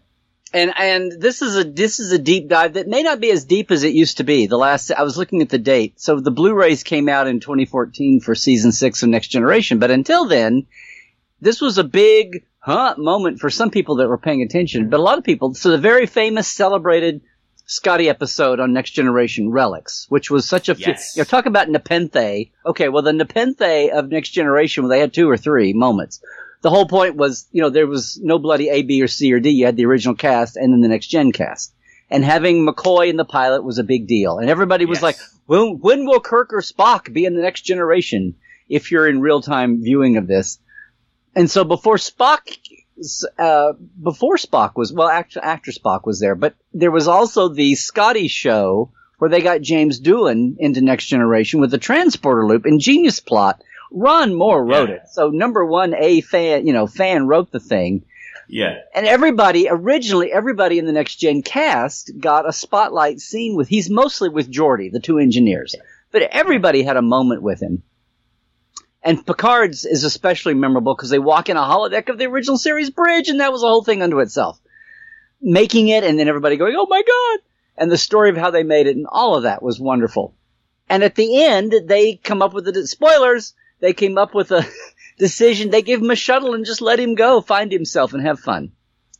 and 0.53 0.73
and 0.77 1.11
this 1.19 1.41
is 1.41 1.57
a 1.57 1.63
this 1.63 1.99
is 1.99 2.11
a 2.11 2.19
deep 2.19 2.47
dive 2.47 2.73
that 2.73 2.87
may 2.87 3.01
not 3.01 3.19
be 3.19 3.31
as 3.31 3.45
deep 3.45 3.71
as 3.71 3.81
it 3.81 3.93
used 3.93 4.17
to 4.17 4.23
be. 4.23 4.45
The 4.45 4.57
last 4.57 4.91
I 4.91 5.01
was 5.01 5.17
looking 5.17 5.41
at 5.41 5.49
the 5.49 5.57
date, 5.57 5.99
so 5.99 6.19
the 6.19 6.31
Blu-rays 6.31 6.83
came 6.83 7.09
out 7.09 7.25
in 7.25 7.39
2014 7.39 8.19
for 8.19 8.35
season 8.35 8.71
six 8.71 9.01
of 9.01 9.09
Next 9.09 9.29
Generation, 9.29 9.79
but 9.79 9.89
until 9.89 10.25
then, 10.25 10.67
this 11.41 11.61
was 11.61 11.79
a 11.79 11.83
big 11.83 12.43
huh 12.59 12.95
moment 12.97 13.39
for 13.39 13.49
some 13.49 13.69
people 13.71 13.95
that 13.97 14.07
were 14.07 14.17
paying 14.17 14.41
attention, 14.41 14.89
but 14.89 14.99
a 14.99 15.03
lot 15.03 15.17
of 15.17 15.23
people. 15.23 15.53
So 15.53 15.71
the 15.71 15.77
very 15.77 16.05
famous, 16.05 16.47
celebrated 16.47 17.21
Scotty 17.65 18.09
episode 18.09 18.59
on 18.59 18.73
Next 18.73 18.91
Generation 18.91 19.49
Relics, 19.51 20.07
which 20.09 20.31
was 20.31 20.47
such 20.49 20.69
a 20.69 20.73
Yes. 20.75 21.13
you 21.15 21.19
know, 21.21 21.25
talk 21.25 21.45
about 21.45 21.69
Nepenthe. 21.69 22.49
Okay, 22.65 22.89
well 22.89 23.03
the 23.03 23.13
Nepenthe 23.13 23.91
of 23.93 24.09
Next 24.09 24.29
Generation, 24.29 24.83
well, 24.83 24.89
they 24.89 24.99
had 24.99 25.13
two 25.13 25.29
or 25.29 25.37
three 25.37 25.73
moments. 25.73 26.19
The 26.61 26.71
whole 26.71 26.87
point 26.87 27.15
was, 27.15 27.47
you 27.51 27.61
know, 27.61 27.69
there 27.69 27.87
was 27.87 28.19
no 28.21 28.39
bloody 28.39 28.69
A, 28.69 28.81
B, 28.81 29.01
or 29.01 29.07
C 29.07 29.31
or 29.31 29.39
D. 29.39 29.51
You 29.51 29.65
had 29.65 29.77
the 29.77 29.85
original 29.85 30.15
cast 30.15 30.57
and 30.57 30.73
then 30.73 30.81
the 30.81 30.87
Next 30.89 31.07
Gen 31.07 31.31
cast. 31.31 31.73
And 32.09 32.25
having 32.25 32.65
McCoy 32.67 33.09
in 33.09 33.17
the 33.17 33.23
pilot 33.23 33.63
was 33.63 33.77
a 33.77 33.83
big 33.83 34.07
deal. 34.07 34.39
And 34.39 34.49
everybody 34.49 34.85
was 34.85 34.97
Yes. 34.97 35.03
like, 35.03 35.17
when, 35.45 35.77
when 35.79 36.05
will 36.05 36.19
Kirk 36.19 36.51
or 36.53 36.61
Spock 36.61 37.13
be 37.13 37.23
in 37.25 37.35
the 37.35 37.41
Next 37.43 37.61
Generation? 37.61 38.35
If 38.67 38.91
you're 38.91 39.07
in 39.07 39.21
real 39.21 39.41
time 39.41 39.81
viewing 39.83 40.17
of 40.17 40.27
this. 40.27 40.59
And 41.39 41.49
so 41.49 41.63
before 41.63 41.95
Spock, 41.95 42.39
uh, 43.37 43.73
before 44.03 44.35
Spock 44.35 44.75
was, 44.75 44.91
well, 44.91 45.07
actually 45.07 45.43
after 45.43 45.71
Spock 45.71 46.05
was 46.05 46.19
there, 46.19 46.35
but 46.35 46.55
there 46.73 46.91
was 46.91 47.07
also 47.07 47.47
the 47.47 47.75
Scotty 47.75 48.27
show 48.27 48.91
where 49.19 49.29
they 49.29 49.41
got 49.41 49.61
James 49.61 50.01
Doohan 50.01 50.55
into 50.59 50.81
Next 50.81 51.05
Generation 51.05 51.61
with 51.61 51.71
the 51.71 51.77
transporter 51.77 52.45
loop. 52.45 52.65
Ingenious 52.65 53.21
plot. 53.21 53.61
Ron 53.91 54.33
Moore 54.35 54.63
wrote 54.65 54.89
Yeah. 54.89 54.95
it. 54.95 55.01
So 55.13 55.29
number 55.29 55.65
one, 55.65 55.93
a 55.97 56.19
fan, 56.21 56.67
you 56.67 56.73
know, 56.73 56.87
fan 56.87 57.25
wrote 57.25 57.51
the 57.51 57.59
thing. 57.61 58.03
Yeah. 58.49 58.79
And 58.93 59.05
everybody, 59.07 59.67
originally, 59.69 60.31
everybody 60.33 60.77
in 60.77 60.85
the 60.85 60.91
Next 60.91 61.15
Gen 61.15 61.41
cast 61.41 62.11
got 62.19 62.49
a 62.49 62.51
spotlight 62.53 63.19
scene 63.21 63.55
with, 63.55 63.69
he's 63.69 63.89
mostly 63.89 64.27
with 64.27 64.51
Geordi, 64.51 64.91
the 64.91 64.99
two 64.99 65.19
engineers. 65.19 65.73
But 66.11 66.23
everybody 66.23 66.83
had 66.83 66.97
a 66.97 67.01
moment 67.01 67.43
with 67.43 67.61
him. 67.61 67.83
And 69.03 69.25
Picard's 69.25 69.85
is 69.85 70.03
especially 70.03 70.53
memorable 70.53 70.93
because 70.95 71.09
they 71.09 71.19
walk 71.19 71.49
in 71.49 71.55
a 71.57 71.61
holodeck 71.61 72.09
of 72.09 72.17
the 72.17 72.25
original 72.25 72.57
series 72.57 72.89
bridge, 72.89 73.29
and 73.29 73.39
that 73.39 73.51
was 73.51 73.63
a 73.63 73.67
whole 73.67 73.83
thing 73.83 74.01
unto 74.01 74.19
itself. 74.19 74.59
Making 75.41 75.87
it, 75.87 76.03
and 76.03 76.19
then 76.19 76.27
everybody 76.27 76.57
going, 76.57 76.75
oh 76.77 76.87
my 76.89 77.01
god! 77.01 77.39
And 77.77 77.89
the 77.89 77.97
story 77.97 78.29
of 78.29 78.35
how 78.35 78.51
they 78.51 78.63
made 78.63 78.87
it, 78.87 78.97
and 78.97 79.05
all 79.09 79.35
of 79.35 79.43
that 79.43 79.63
was 79.63 79.79
wonderful. 79.79 80.35
And 80.89 81.01
at 81.03 81.15
the 81.15 81.43
end, 81.45 81.73
they 81.85 82.15
come 82.15 82.41
up 82.41 82.53
with 82.53 82.65
the, 82.65 82.85
spoilers, 82.87 83.53
they 83.79 83.93
came 83.93 84.17
up 84.17 84.35
with 84.35 84.51
a 84.51 84.67
decision, 85.17 85.69
they 85.69 85.81
give 85.81 86.01
him 86.01 86.11
a 86.11 86.15
shuttle 86.17 86.53
and 86.55 86.65
just 86.65 86.81
let 86.81 86.99
him 86.99 87.15
go, 87.15 87.39
find 87.39 87.71
himself, 87.71 88.11
and 88.13 88.21
have 88.25 88.39
fun 88.41 88.73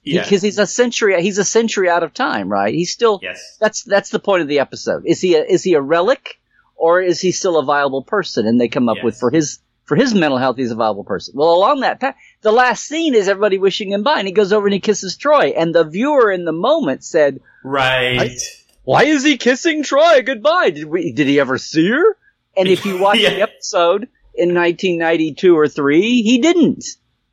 Yeah. 0.03 0.23
because 0.23 0.41
he's 0.41 0.59
a 0.59 0.67
century 0.67 1.21
he's 1.21 1.37
a 1.37 1.45
century 1.45 1.89
out 1.89 2.03
of 2.03 2.13
time 2.13 2.49
right 2.49 2.73
he's 2.73 2.91
still 2.91 3.19
yes. 3.21 3.57
that's 3.59 3.83
that's 3.83 4.09
the 4.09 4.19
point 4.19 4.41
of 4.41 4.47
the 4.47 4.59
episode 4.59 5.03
is 5.05 5.21
he 5.21 5.35
a, 5.35 5.43
is 5.43 5.63
he 5.63 5.73
a 5.73 5.81
relic 5.81 6.39
or 6.75 7.01
is 7.01 7.19
he 7.21 7.31
still 7.31 7.57
a 7.57 7.63
viable 7.63 8.01
person 8.03 8.47
and 8.47 8.59
they 8.59 8.67
come 8.69 8.89
up 8.89 8.97
Yes. 8.97 9.03
with 9.05 9.19
for 9.19 9.29
his 9.29 9.59
for 9.89 9.95
his 9.97 10.13
mental 10.13 10.37
health 10.37 10.55
he's 10.55 10.71
a 10.71 10.75
viable 10.75 11.03
person 11.03 11.33
well 11.35 11.53
along 11.53 11.81
that 11.81 11.99
path 11.99 12.15
the 12.41 12.51
last 12.51 12.85
scene 12.85 13.13
is 13.15 13.27
everybody 13.27 13.57
wishing 13.57 13.91
him 13.91 14.03
bye 14.03 14.19
and 14.19 14.27
he 14.27 14.33
goes 14.33 14.53
over 14.53 14.67
and 14.67 14.73
he 14.73 14.79
kisses 14.79 15.17
troi 15.17 15.51
and 15.57 15.75
the 15.75 15.83
viewer 15.83 16.31
in 16.31 16.45
the 16.45 16.53
moment 16.53 17.03
said 17.03 17.41
Right. 17.63 18.39
why 18.83 19.03
is 19.03 19.23
he 19.23 19.37
kissing 19.37 19.83
troi 19.83 20.21
goodbye 20.25 20.69
did 20.69 20.85
we 20.85 21.11
did 21.11 21.27
he 21.27 21.39
ever 21.41 21.57
see 21.57 21.89
her 21.89 22.15
and 22.55 22.67
if 22.69 22.85
you 22.85 22.97
watch 23.01 23.17
the 23.29 23.41
episode 23.41 24.07
in 24.35 24.53
1992 24.55 25.57
or 25.57 25.67
3 25.67 26.21
he 26.21 26.37
didn't 26.37 26.85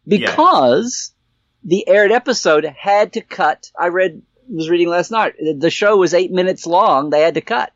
because 0.09 1.13
the 1.65 1.87
aired 1.89 2.13
episode 2.13 2.65
had 2.65 3.15
to 3.15 3.21
cut. 3.21 3.71
I 3.79 3.89
read, 3.89 4.23
was 4.49 4.71
reading 4.71 4.89
last 4.89 5.11
night. 5.11 5.35
The 5.59 5.69
show 5.71 5.97
was 5.97 6.15
eight 6.15 6.31
minutes 6.31 6.65
long. 6.65 7.11
They 7.11 7.23
had 7.23 7.35
to 7.35 7.41
cut, 7.41 7.73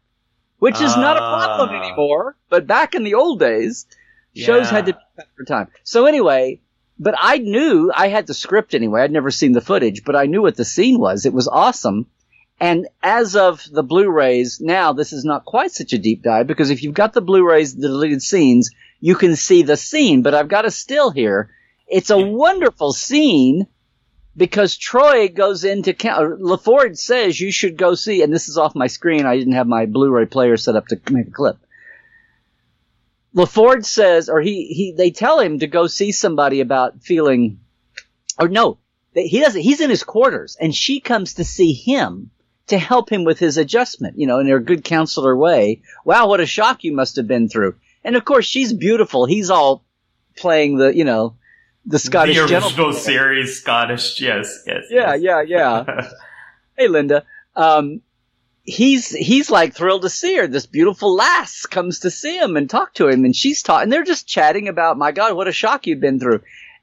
which 0.60 0.80
is 0.80 0.96
not 0.96 1.16
a 1.16 1.20
problem 1.20 1.70
Ah. 1.72 1.82
anymore. 1.88 2.36
But 2.48 2.68
back 2.68 2.94
in 2.94 3.02
the 3.02 3.14
old 3.14 3.40
days, 3.40 3.86
shows 4.34 4.70
had 4.70 4.86
to 4.86 4.92
be 4.92 4.98
cut 5.16 5.28
for 5.36 5.44
time. 5.44 5.68
So 5.84 6.06
anyway, 6.06 6.60
but 6.98 7.14
I 7.18 7.38
knew 7.38 7.90
I 7.94 8.08
had 8.08 8.26
the 8.26 8.34
script 8.34 8.74
anyway. 8.74 9.02
I'd 9.02 9.10
never 9.10 9.30
seen 9.30 9.52
the 9.52 9.60
footage, 9.60 10.04
but 10.04 10.16
I 10.16 10.26
knew 10.26 10.42
what 10.42 10.56
the 10.56 10.64
scene 10.64 10.98
was. 10.98 11.26
It 11.26 11.32
was 11.32 11.48
awesome. 11.48 12.06
And 12.60 12.88
as 13.02 13.36
of 13.36 13.64
the 13.72 13.82
Blu-rays, 13.82 14.60
now 14.60 14.92
this 14.92 15.14
is 15.14 15.24
not 15.24 15.46
quite 15.46 15.72
such 15.72 15.94
a 15.94 15.98
deep 15.98 16.22
dive 16.22 16.46
because 16.46 16.68
if 16.68 16.82
you've 16.82 16.94
got 16.94 17.14
the 17.14 17.22
Blu-rays, 17.22 17.74
the 17.74 17.88
deleted 17.88 18.22
scenes, 18.22 18.70
you 19.00 19.14
can 19.14 19.34
see 19.34 19.62
the 19.62 19.78
scene. 19.78 20.20
But 20.20 20.34
I've 20.34 20.48
got 20.48 20.66
a 20.66 20.70
still 20.70 21.10
here. 21.10 21.50
It's 21.88 22.10
a 22.10 22.18
wonderful 22.18 22.92
scene 22.92 23.66
because 24.36 24.76
Troi 24.78 25.34
goes 25.34 25.64
into 25.64 25.94
count. 25.94 26.42
La 26.42 26.58
Forge 26.58 26.96
says 26.96 27.40
you 27.40 27.50
should 27.50 27.78
go 27.78 27.94
see, 27.94 28.22
and 28.22 28.32
this 28.32 28.48
is 28.48 28.58
off 28.58 28.74
my 28.74 28.88
screen. 28.88 29.24
I 29.24 29.38
didn't 29.38 29.54
have 29.54 29.66
my 29.66 29.86
Blu-ray 29.86 30.26
player 30.26 30.58
set 30.58 30.76
up 30.76 30.86
to 30.88 31.00
make 31.10 31.28
a 31.28 31.32
clip. 31.32 31.56
La 33.32 33.44
Forge 33.44 33.84
says, 33.84 34.28
or 34.28 34.40
he, 34.40 34.66
he, 34.66 34.94
they 34.96 35.10
tell 35.10 35.38
him 35.38 35.60
to 35.60 35.66
go 35.66 35.86
see 35.86 36.12
somebody 36.12 36.60
about 36.60 37.02
feeling, 37.02 37.60
or 38.38 38.48
no, 38.48 38.78
he 39.14 39.40
doesn't, 39.40 39.60
he's 39.60 39.80
in 39.80 39.90
his 39.90 40.02
quarters 40.02 40.56
and 40.60 40.74
she 40.74 41.00
comes 41.00 41.34
to 41.34 41.44
see 41.44 41.72
him 41.72 42.30
to 42.68 42.78
help 42.78 43.10
him 43.10 43.24
with 43.24 43.38
his 43.38 43.56
adjustment, 43.56 44.18
you 44.18 44.26
know, 44.26 44.38
in 44.38 44.48
her 44.48 44.60
good 44.60 44.84
counselor 44.84 45.36
way. 45.36 45.82
Wow, 46.04 46.28
what 46.28 46.40
a 46.40 46.46
shock 46.46 46.84
you 46.84 46.92
must 46.92 47.16
have 47.16 47.26
been 47.26 47.48
through. 47.48 47.76
And 48.04 48.16
of 48.16 48.24
course, 48.24 48.46
she's 48.46 48.72
beautiful. 48.72 49.26
He's 49.26 49.50
all 49.50 49.84
playing 50.36 50.78
the, 50.78 50.94
you 50.94 51.04
know, 51.04 51.36
the 51.84 51.98
Scottish 51.98 52.36
the 52.36 52.42
original 52.42 52.70
gentleman. 52.70 52.94
series 52.94 53.60
Scottish. 53.60 54.20
Yes. 54.20 54.62
Yes. 54.66 54.84
Yeah, 54.90 55.14
yes. 55.14 55.46
yeah, 55.48 55.84
yeah. 55.86 56.10
hey, 56.76 56.88
Linda. 56.88 57.24
Um, 57.56 58.02
he's 58.64 59.10
he's 59.10 59.50
like 59.50 59.74
thrilled 59.74 60.02
to 60.02 60.08
see 60.08 60.36
her. 60.36 60.46
This 60.46 60.66
beautiful 60.66 61.14
lass 61.14 61.66
comes 61.66 62.00
to 62.00 62.10
see 62.10 62.38
him 62.38 62.56
and 62.56 62.68
talk 62.68 62.94
to 62.94 63.08
him, 63.08 63.24
and 63.24 63.34
she's 63.34 63.62
talking. 63.62 63.84
And 63.84 63.92
they're 63.92 64.04
just 64.04 64.26
chatting 64.26 64.68
about, 64.68 64.98
my 64.98 65.12
God, 65.12 65.34
what 65.34 65.48
a 65.48 65.52
shock 65.52 65.86
you've 65.86 66.00
been 66.00 66.20
through. 66.20 66.42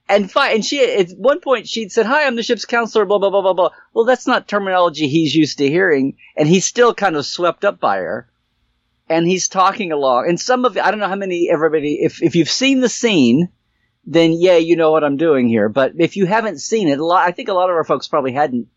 And 0.09 0.31
and 0.35 0.65
she 0.65 0.81
at 0.81 1.11
one 1.11 1.41
point 1.41 1.67
she'd 1.67 1.91
said, 1.91 2.05
"Hi, 2.05 2.25
I'm 2.25 2.35
the 2.35 2.43
ship's 2.43 2.65
counselor." 2.65 3.05
Blah 3.05 3.19
blah 3.19 3.29
blah 3.29 3.41
blah 3.41 3.53
blah. 3.53 3.69
Well, 3.93 4.05
that's 4.05 4.27
not 4.27 4.47
terminology 4.47 5.07
he's 5.07 5.35
used 5.35 5.57
to 5.57 5.67
hearing, 5.67 6.17
and 6.35 6.47
he's 6.47 6.65
still 6.65 6.93
kind 6.93 7.15
of 7.15 7.25
swept 7.25 7.65
up 7.65 7.79
by 7.79 7.97
her. 7.97 8.29
And 9.09 9.25
he's 9.25 9.47
talking 9.47 9.91
along, 9.91 10.27
and 10.27 10.39
some 10.39 10.65
of 10.65 10.77
I 10.77 10.91
don't 10.91 10.99
know 10.99 11.07
how 11.07 11.15
many 11.15 11.49
everybody. 11.49 11.99
If 12.01 12.21
if 12.21 12.35
you've 12.35 12.49
seen 12.49 12.79
the 12.79 12.89
scene, 12.89 13.49
then 14.05 14.31
yeah, 14.33 14.57
you 14.57 14.77
know 14.77 14.91
what 14.91 15.03
I'm 15.03 15.17
doing 15.17 15.49
here. 15.49 15.67
But 15.67 15.93
if 15.97 16.15
you 16.15 16.25
haven't 16.25 16.59
seen 16.59 16.87
it, 16.87 16.99
a 16.99 17.05
lot, 17.05 17.27
I 17.27 17.31
think 17.31 17.49
a 17.49 17.53
lot 17.53 17.69
of 17.69 17.75
our 17.75 17.83
folks 17.83 18.07
probably 18.07 18.31
hadn't 18.31 18.67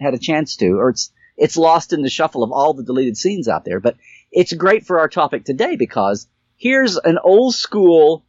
had 0.00 0.14
a 0.14 0.18
chance 0.18 0.56
to, 0.56 0.66
or 0.72 0.90
it's 0.90 1.12
it's 1.36 1.56
lost 1.56 1.92
in 1.92 2.02
the 2.02 2.10
shuffle 2.10 2.42
of 2.42 2.52
all 2.52 2.74
the 2.74 2.82
deleted 2.84 3.16
scenes 3.16 3.48
out 3.48 3.64
there. 3.64 3.80
But 3.80 3.96
it's 4.32 4.52
great 4.52 4.86
for 4.86 4.98
our 5.00 5.08
topic 5.08 5.44
today 5.44 5.76
because 5.76 6.26
here's 6.56 6.96
an 6.96 7.18
old 7.22 7.54
school. 7.54 8.24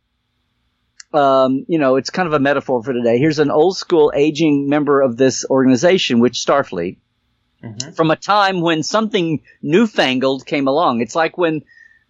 Um, 1.14 1.66
you 1.68 1.80
know, 1.80 1.96
it's 1.96 2.10
kind 2.10 2.28
of 2.28 2.34
a 2.34 2.40
metaphor 2.40 2.84
for 2.84 2.94
today. 2.94 3.18
Here's 3.18 3.40
an 3.40 3.50
old 3.50 3.78
school 3.78 4.12
aging 4.14 4.68
member 4.68 5.02
of 5.02 5.16
this 5.16 5.46
organization, 5.50 6.20
which 6.20 6.34
Starfleet, 6.46 6.98
Mhm. 7.64 7.96
from 7.96 8.12
a 8.12 8.16
time 8.18 8.62
when 8.62 8.84
something 8.84 9.42
newfangled 9.62 10.46
came 10.46 10.68
along. 10.68 11.02
It's 11.02 11.16
like 11.16 11.38
when 11.38 11.64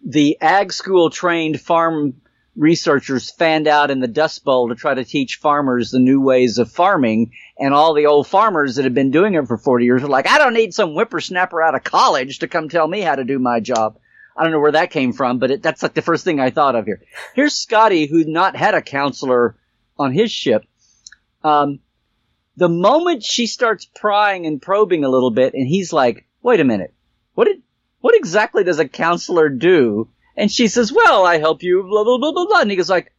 the 0.04 0.36
ag 0.40 0.72
school 0.72 1.10
trained 1.10 1.60
farm 1.60 2.20
researchers 2.56 3.30
fanned 3.30 3.68
out 3.68 3.90
in 3.90 4.00
the 4.00 4.08
Dust 4.08 4.44
Bowl 4.44 4.68
to 4.68 4.74
try 4.74 4.92
to 4.94 5.04
teach 5.04 5.36
farmers 5.36 5.90
the 5.90 6.00
new 6.00 6.20
ways 6.20 6.58
of 6.58 6.70
farming, 6.70 7.30
and 7.58 7.74
all 7.74 7.94
the 7.94 8.06
old 8.06 8.26
farmers 8.26 8.76
that 8.76 8.84
had 8.84 8.94
been 8.94 9.10
doing 9.10 9.34
it 9.34 9.48
for 9.48 9.58
40 9.58 9.84
years 9.84 10.02
are 10.02 10.08
like, 10.08 10.28
I 10.28 10.38
don't 10.38 10.54
need 10.54 10.72
some 10.72 10.92
whippersnapper 10.92 11.60
out 11.60 11.74
of 11.74 11.82
college 11.82 12.38
to 12.38 12.48
come 12.48 12.68
tell 12.68 12.86
me 12.86 13.00
how 13.00 13.16
to 13.16 13.24
do 13.24 13.38
my 13.38 13.60
job. 13.60 13.98
I 14.36 14.44
don't 14.44 14.52
know 14.52 14.60
where 14.60 14.72
that 14.72 14.92
came 14.92 15.12
from, 15.12 15.38
but 15.38 15.50
it, 15.50 15.62
that's 15.62 15.82
like 15.82 15.94
the 15.94 16.02
first 16.02 16.24
thing 16.24 16.38
I 16.38 16.50
thought 16.50 16.76
of 16.76 16.86
here. 16.86 17.02
Here's 17.34 17.54
Scotty, 17.54 18.06
who's 18.06 18.28
not 18.28 18.54
had 18.54 18.74
a 18.74 18.82
counselor 18.82 19.56
on 19.98 20.12
his 20.12 20.30
ship. 20.30 20.64
Um, 21.42 21.80
the 22.56 22.68
moment 22.68 23.24
she 23.24 23.48
starts 23.48 23.84
prying 23.84 24.46
and 24.46 24.62
probing 24.62 25.02
a 25.02 25.08
little 25.08 25.32
bit, 25.32 25.54
and 25.54 25.66
he's 25.66 25.92
like, 25.92 26.26
"Wait 26.40 26.60
a 26.60 26.64
minute, 26.64 26.94
what 27.34 27.46
did, 27.46 27.62
what 28.00 28.14
exactly 28.16 28.62
does 28.62 28.78
a 28.78 28.88
counselor 28.88 29.48
do?" 29.48 30.08
And 30.36 30.50
she 30.50 30.68
says, 30.68 30.92
"Well, 30.92 31.24
I 31.24 31.38
help 31.38 31.64
you." 31.64 31.82
Blah 31.82 32.04
blah 32.04 32.18
blah 32.18 32.32
blah 32.32 32.46
blah. 32.46 32.60
And 32.60 32.70
he 32.70 32.76
goes 32.76 32.90
like, 32.90 33.12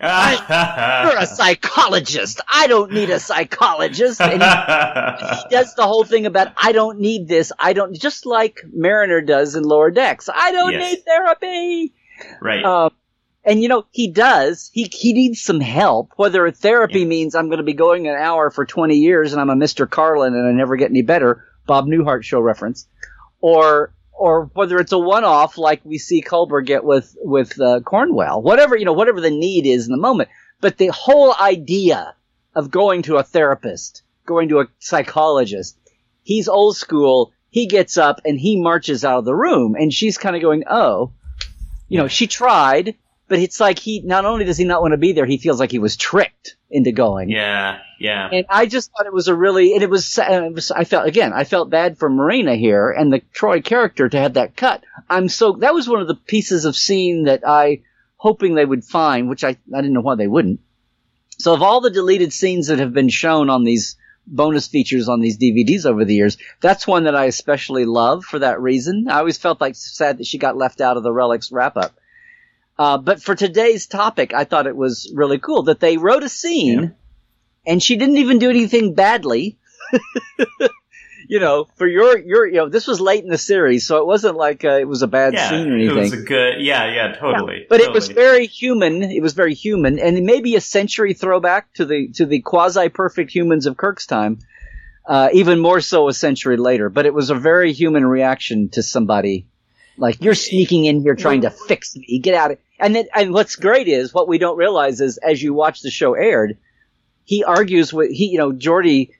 "You're 0.00 0.08
a 1.18 1.26
psychologist. 1.26 2.40
I 2.48 2.66
don't 2.66 2.92
need 2.92 3.10
a 3.10 3.20
psychologist." 3.20 4.20
And 4.20 4.42
he, 4.42 4.48
he 5.26 5.42
does 5.50 5.74
the 5.74 5.86
whole 5.86 6.04
thing 6.04 6.26
about 6.26 6.52
I 6.56 6.72
don't 6.72 6.98
need 7.00 7.28
this. 7.28 7.52
I 7.58 7.72
don't 7.72 7.94
just 7.94 8.26
like 8.26 8.60
Mariner 8.72 9.20
does 9.20 9.54
in 9.54 9.62
Lower 9.64 9.90
Decks. 9.90 10.28
I 10.32 10.52
don't 10.52 10.72
Yes. 10.72 10.92
need 10.94 11.04
therapy. 11.04 11.94
right. 12.40 12.64
Um, 12.64 12.90
and 13.44 13.62
you 13.62 13.68
know, 13.68 13.86
he 13.92 14.08
does. 14.08 14.70
He 14.72 14.90
he 14.92 15.12
needs 15.12 15.40
some 15.40 15.60
help. 15.60 16.12
Whether 16.16 16.50
therapy 16.50 17.04
means 17.04 17.34
I'm 17.34 17.46
going 17.46 17.58
to 17.58 17.64
be 17.64 17.74
going 17.74 18.08
an 18.08 18.16
hour 18.16 18.50
for 18.50 18.64
20 18.66 18.96
years 18.96 19.32
and 19.32 19.40
I'm 19.40 19.50
a 19.50 19.54
Mr. 19.54 19.88
Carlin 19.88 20.34
and 20.34 20.46
I 20.48 20.52
never 20.52 20.76
get 20.76 20.90
any 20.90 21.02
better, 21.02 21.44
Bob 21.66 21.86
Newhart 21.86 22.24
show 22.24 22.40
reference, 22.40 22.86
or 23.40 23.92
or 24.16 24.50
whether 24.54 24.78
it's 24.78 24.92
a 24.92 24.98
one-off 24.98 25.58
like 25.58 25.80
we 25.84 25.98
see 25.98 26.22
Culber 26.22 26.64
get 26.64 26.84
with 26.84 27.16
with 27.22 27.60
uh, 27.60 27.80
Cornwell. 27.80 28.42
Whatever 28.42 28.76
you 28.76 28.84
know, 28.84 28.92
whatever 28.92 29.20
the 29.20 29.30
need 29.30 29.66
is 29.66 29.86
in 29.86 29.92
the 29.92 29.98
moment. 29.98 30.30
But 30.60 30.78
the 30.78 30.88
whole 30.88 31.34
idea 31.34 32.14
of 32.54 32.70
going 32.70 33.02
to 33.02 33.16
a 33.16 33.22
therapist, 33.22 34.02
going 34.24 34.48
to 34.48 34.60
a 34.60 34.68
psychologist. 34.78 35.78
He's 36.22 36.48
old 36.48 36.76
school. 36.76 37.32
He 37.50 37.66
gets 37.66 37.96
up 37.98 38.20
and 38.24 38.40
he 38.40 38.60
marches 38.60 39.04
out 39.04 39.18
of 39.18 39.24
the 39.24 39.34
room, 39.34 39.76
and 39.78 39.92
she's 39.92 40.18
kind 40.18 40.34
of 40.34 40.42
going, 40.42 40.64
"Oh, 40.68 41.12
you 41.88 41.98
know, 41.98 42.08
she 42.08 42.26
tried." 42.26 42.96
But 43.28 43.40
it's 43.40 43.58
like 43.58 43.78
he 43.78 44.02
not 44.02 44.24
only 44.24 44.44
does 44.44 44.56
he 44.56 44.64
not 44.64 44.82
want 44.82 44.92
to 44.92 44.98
be 44.98 45.12
there, 45.12 45.26
he 45.26 45.38
feels 45.38 45.58
like 45.58 45.72
he 45.72 45.80
was 45.80 45.96
tricked 45.96 46.56
into 46.70 46.92
going. 46.92 47.28
Yeah, 47.28 47.80
yeah. 47.98 48.28
And 48.30 48.46
I 48.48 48.66
just 48.66 48.92
thought 48.92 49.06
it 49.06 49.12
was 49.12 49.26
a 49.26 49.34
really, 49.34 49.74
and 49.74 49.82
it 49.82 49.90
was, 49.90 50.16
it 50.18 50.52
was, 50.52 50.70
I 50.70 50.84
felt 50.84 51.08
again, 51.08 51.32
I 51.32 51.42
felt 51.44 51.68
bad 51.68 51.98
for 51.98 52.08
Marina 52.08 52.54
here 52.54 52.90
and 52.90 53.12
the 53.12 53.20
Troi 53.34 53.64
character 53.64 54.08
to 54.08 54.18
have 54.18 54.34
that 54.34 54.56
cut. 54.56 54.84
I'm 55.10 55.28
so 55.28 55.52
that 55.60 55.74
was 55.74 55.88
one 55.88 56.00
of 56.00 56.06
the 56.06 56.14
pieces 56.14 56.64
of 56.64 56.76
scene 56.76 57.24
that 57.24 57.42
I 57.46 57.82
hoping 58.16 58.54
they 58.54 58.64
would 58.64 58.84
find, 58.84 59.28
which 59.28 59.42
I 59.42 59.50
I 59.50 59.80
didn't 59.80 59.94
know 59.94 60.00
why 60.02 60.14
they 60.14 60.28
wouldn't. 60.28 60.60
So 61.38 61.52
of 61.52 61.62
all 61.62 61.80
the 61.80 61.90
deleted 61.90 62.32
scenes 62.32 62.68
that 62.68 62.78
have 62.78 62.94
been 62.94 63.08
shown 63.10 63.50
on 63.50 63.64
these 63.64 63.96
bonus 64.26 64.66
features 64.66 65.08
on 65.08 65.20
these 65.20 65.38
DVDs 65.38 65.84
over 65.84 66.04
the 66.04 66.14
years, 66.14 66.38
that's 66.60 66.86
one 66.86 67.04
that 67.04 67.14
I 67.14 67.26
especially 67.26 67.84
love 67.84 68.24
for 68.24 68.38
that 68.38 68.60
reason. 68.60 69.08
I 69.08 69.18
always 69.18 69.38
felt 69.38 69.60
like 69.60 69.74
sad 69.76 70.18
that 70.18 70.26
she 70.26 70.38
got 70.38 70.56
left 70.56 70.80
out 70.80 70.96
of 70.96 71.02
the 71.02 71.12
Relics 71.12 71.52
wrap 71.52 71.76
up. 71.76 71.94
Uh, 72.78 72.98
but 72.98 73.22
for 73.22 73.34
today's 73.34 73.86
topic, 73.86 74.34
I 74.34 74.44
thought 74.44 74.66
it 74.66 74.76
was 74.76 75.10
really 75.14 75.38
cool 75.38 75.64
that 75.64 75.80
they 75.80 75.96
wrote 75.96 76.22
a 76.22 76.28
scene 76.28 76.82
Yeah. 76.82 76.88
and 77.72 77.82
she 77.82 77.96
didn't 77.96 78.18
even 78.18 78.38
do 78.38 78.50
anything 78.50 78.94
badly. 78.94 79.58
you 81.28 81.40
know, 81.40 81.66
for 81.76 81.86
your, 81.86 82.18
your, 82.18 82.46
you 82.46 82.54
know, 82.54 82.68
this 82.68 82.86
was 82.86 83.00
late 83.00 83.24
in 83.24 83.30
the 83.30 83.38
series, 83.38 83.86
so 83.86 83.98
it 83.98 84.06
wasn't 84.06 84.36
like 84.36 84.64
uh, 84.64 84.78
it 84.78 84.86
was 84.86 85.02
a 85.02 85.06
bad 85.06 85.34
yeah, 85.34 85.48
scene 85.48 85.70
or 85.70 85.74
anything. 85.74 85.96
it 85.96 86.00
was 86.00 86.12
a 86.12 86.22
good. 86.22 86.60
Yeah, 86.60 86.92
yeah, 86.92 87.14
totally. 87.14 87.66
But 87.68 87.80
it 87.80 87.92
was 87.92 88.08
very 88.08 88.46
human. 88.46 89.02
It 89.02 89.22
was 89.22 89.34
very 89.34 89.54
human, 89.54 89.98
and 89.98 90.24
maybe 90.24 90.54
a 90.54 90.60
century 90.60 91.14
throwback 91.14 91.72
to 91.74 91.84
the 91.84 92.08
to 92.14 92.26
the 92.26 92.40
quasi 92.40 92.88
perfect 92.88 93.34
humans 93.34 93.66
of 93.66 93.76
Kirk's 93.76 94.06
time. 94.06 94.38
Uh, 95.04 95.28
even 95.32 95.60
more 95.60 95.80
so 95.80 96.08
a 96.08 96.12
century 96.12 96.56
later. 96.56 96.88
But 96.90 97.06
it 97.06 97.14
was 97.14 97.30
a 97.30 97.34
very 97.36 97.72
human 97.72 98.04
reaction 98.04 98.70
to 98.70 98.82
somebody 98.82 99.46
like 99.96 100.20
you're 100.20 100.34
sneaking 100.34 100.84
in 100.84 101.00
here 101.00 101.14
trying 101.14 101.42
to 101.42 101.50
fix 101.50 101.94
me. 101.96 102.18
Get 102.18 102.34
out 102.34 102.50
of. 102.52 102.58
And 102.78 102.94
then, 102.94 103.06
and 103.14 103.32
what's 103.32 103.56
great 103.56 103.88
is 103.88 104.12
what 104.12 104.28
we 104.28 104.38
don't 104.38 104.56
realize 104.56 105.00
is 105.00 105.18
as 105.18 105.42
you 105.42 105.54
watch 105.54 105.80
the 105.80 105.90
show 105.90 106.14
aired, 106.14 106.58
he 107.24 107.44
argues 107.44 107.92
with 107.92 108.10
he 108.10 108.26
you 108.26 108.38
know 108.38 108.52
Geordi. 108.52 109.10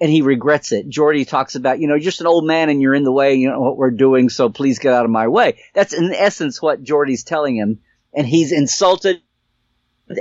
And 0.00 0.10
he 0.10 0.22
regrets 0.22 0.72
it. 0.72 0.90
Geordi 0.90 1.26
talks 1.26 1.54
about, 1.54 1.78
you 1.78 1.86
know, 1.86 1.94
you're 1.94 2.02
just 2.02 2.20
an 2.20 2.26
old 2.26 2.44
man 2.44 2.68
and 2.68 2.82
you're 2.82 2.96
in 2.96 3.04
the 3.04 3.12
way, 3.12 3.36
you 3.36 3.48
know 3.48 3.60
what 3.60 3.76
we're 3.76 3.92
doing, 3.92 4.28
so 4.28 4.48
please 4.48 4.80
get 4.80 4.92
out 4.92 5.04
of 5.04 5.10
my 5.10 5.28
way. 5.28 5.60
That's 5.72 5.92
in 5.94 6.12
essence 6.12 6.60
what 6.60 6.82
Geordi's 6.82 7.22
telling 7.22 7.54
him. 7.54 7.78
And 8.12 8.26
he's 8.26 8.50
insulted 8.50 9.22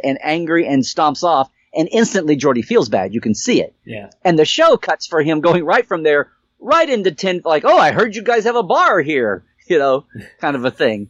and 0.04 0.20
angry 0.22 0.68
and 0.68 0.84
stomps 0.84 1.24
off. 1.24 1.50
And 1.76 1.90
instantly 1.92 2.38
Geordi 2.38 2.64
feels 2.64 2.88
bad. 2.88 3.14
You 3.14 3.22
can 3.22 3.34
see 3.34 3.62
it. 3.62 3.76
Yeah. 3.84 4.12
And 4.24 4.38
the 4.38 4.46
show 4.46 4.78
cuts 4.78 5.08
for 5.08 5.24
him 5.24 5.42
going 5.42 5.66
right 5.66 5.88
from 5.88 6.04
there, 6.04 6.32
right 6.60 6.88
into 6.88 7.12
10, 7.12 7.42
like, 7.44 7.66
oh, 7.66 7.78
I 7.78 7.92
heard 7.92 8.16
you 8.16 8.22
guys 8.22 8.44
have 8.44 8.56
a 8.56 8.64
bar 8.64 9.02
here, 9.02 9.44
you 9.68 9.80
know, 9.80 10.06
kind 10.40 10.56
of 10.56 10.66
a 10.66 10.72
thing. 10.72 11.10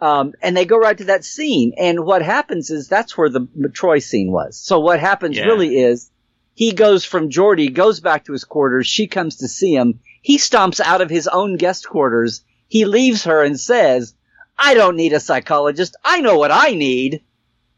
Um, 0.00 0.32
and 0.42 0.56
they 0.56 0.64
go 0.64 0.78
right 0.78 0.96
to 0.98 1.04
that 1.04 1.24
scene. 1.24 1.72
And 1.76 2.04
what 2.04 2.22
happens 2.22 2.70
is 2.70 2.88
that's 2.88 3.16
where 3.18 3.28
the 3.28 3.40
Troi 3.72 4.02
scene 4.02 4.30
was. 4.32 4.56
So 4.56 4.80
what 4.80 4.98
happens 5.00 5.36
Yeah. 5.36 5.44
really 5.46 5.78
is 5.78 6.10
he 6.54 6.72
goes 6.72 7.04
from 7.04 7.28
Geordi, 7.30 7.72
goes 7.72 8.00
back 8.00 8.24
to 8.24 8.32
his 8.32 8.44
quarters. 8.44 8.86
She 8.86 9.06
comes 9.06 9.36
to 9.36 9.48
see 9.48 9.74
him. 9.74 10.00
He 10.22 10.38
stomps 10.38 10.80
out 10.80 11.00
of 11.00 11.10
his 11.10 11.28
own 11.28 11.56
guest 11.56 11.88
quarters. 11.88 12.42
He 12.68 12.84
leaves 12.84 13.24
her 13.24 13.42
and 13.42 13.58
says, 13.58 14.14
I 14.58 14.74
don't 14.74 14.96
need 14.96 15.12
a 15.12 15.20
psychologist. 15.20 15.96
I 16.04 16.20
know 16.20 16.38
what 16.38 16.50
I 16.50 16.70
need. 16.72 17.22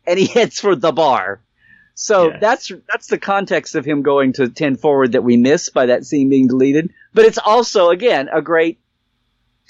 And 0.07 0.19
he 0.19 0.27
heads 0.39 0.61
for 0.61 0.75
the 0.77 0.93
bar. 0.93 1.41
So 1.95 2.31
Yeah. 2.31 2.39
that's, 2.39 2.73
that's 2.91 3.07
the 3.09 3.19
context 3.19 3.75
of 3.75 3.85
him 3.85 4.03
going 4.03 4.33
to 4.35 4.49
10 4.49 4.77
forward 4.77 5.13
that 5.13 5.23
we 5.25 5.37
miss 5.37 5.69
by 5.71 5.87
that 5.87 6.05
scene 6.05 6.29
being 6.29 6.49
deleted. 6.49 6.91
But 7.15 7.27
it's 7.27 7.39
also, 7.39 7.91
again, 7.91 8.29
a 8.33 8.41
great, 8.43 8.79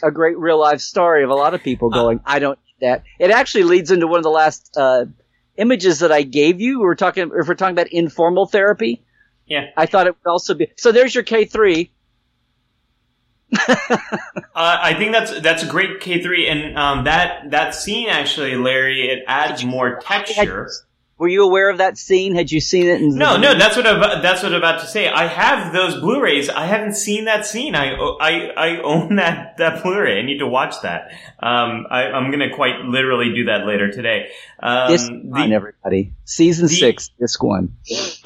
a 0.03 0.11
great 0.11 0.39
real 0.39 0.59
life 0.61 0.81
story 0.81 1.24
of 1.24 1.31
a 1.31 1.35
lot 1.35 1.55
of 1.55 1.62
people 1.62 1.91
going, 1.91 2.20
I 2.24 2.39
don't 2.39 2.59
need 2.65 2.87
that. 2.87 3.05
It 3.19 3.31
actually 3.31 3.65
leads 3.65 3.91
into 3.91 4.07
one 4.07 4.19
of 4.19 4.24
the 4.24 4.31
last, 4.31 4.77
uh, 4.77 5.07
images 5.57 5.99
that 6.01 6.11
I 6.11 6.23
gave 6.23 6.61
you. 6.61 6.81
We're 6.81 6.95
talking, 6.95 7.31
if 7.35 7.47
we're 7.49 7.55
talking 7.55 7.74
about 7.74 7.89
informal 7.89 8.47
therapy, 8.47 9.03
Yeah. 9.47 9.66
I 9.77 9.87
thought 9.87 10.07
it 10.07 10.16
would 10.24 10.31
also 10.31 10.55
be. 10.55 10.69
So 10.77 10.93
there's 10.93 11.15
your 11.15 11.24
K3. 11.24 11.91
Uh, 14.55 14.79
I 14.83 14.95
think 14.95 15.12
that's 15.12 15.41
that's 15.41 15.62
a 15.62 15.66
great 15.66 16.01
K 16.01 16.23
three, 16.23 16.47
and 16.47 16.77
um, 16.79 17.05
that 17.05 17.51
that 17.53 17.74
scene 17.74 18.09
actually, 18.09 18.55
Larry, 18.55 19.09
it 19.09 19.24
adds 19.27 19.65
more 19.65 19.99
texture. 20.01 20.69
Were 21.23 21.28
you 21.28 21.44
aware 21.44 21.70
of 21.70 21.78
that 21.78 21.99
scene? 21.99 22.35
Had 22.35 22.51
you 22.51 22.61
seen 22.61 22.89
it? 22.89 23.01
In 23.01 23.15
No, 23.15 23.36
no, 23.36 23.57
that's 23.57 23.77
what 23.77 23.86
I'm, 23.86 24.01
that's 24.23 24.43
what 24.43 24.51
I'm 24.51 24.59
about 24.59 24.81
to 24.81 24.89
say. 24.89 25.09
I 25.09 25.28
have 25.28 25.73
those 25.73 26.01
Blu-rays. 26.01 26.49
I 26.49 26.66
haven't 26.66 26.97
seen 26.97 27.27
that 27.27 27.47
scene. 27.47 27.77
I 27.77 27.94
I, 27.94 28.49
I 28.57 28.77
own 28.82 29.15
that 29.23 29.57
that 29.59 29.85
Blu-ray. 29.85 30.19
I 30.19 30.23
need 30.23 30.39
to 30.39 30.49
watch 30.49 30.74
that. 30.82 31.12
Um, 31.39 31.86
I, 31.89 32.07
I'm 32.07 32.32
gonna 32.32 32.53
quite 32.53 32.81
literally 32.86 33.32
do 33.32 33.44
that 33.44 33.65
later 33.69 33.89
today. 33.93 34.31
Um, 34.59 34.90
Disc 34.90 35.12
one, 35.12 35.53
everybody. 35.53 36.12
Season 36.24 36.66
the- 36.66 36.74
six, 36.74 37.11
disc 37.20 37.40
one. 37.40 37.77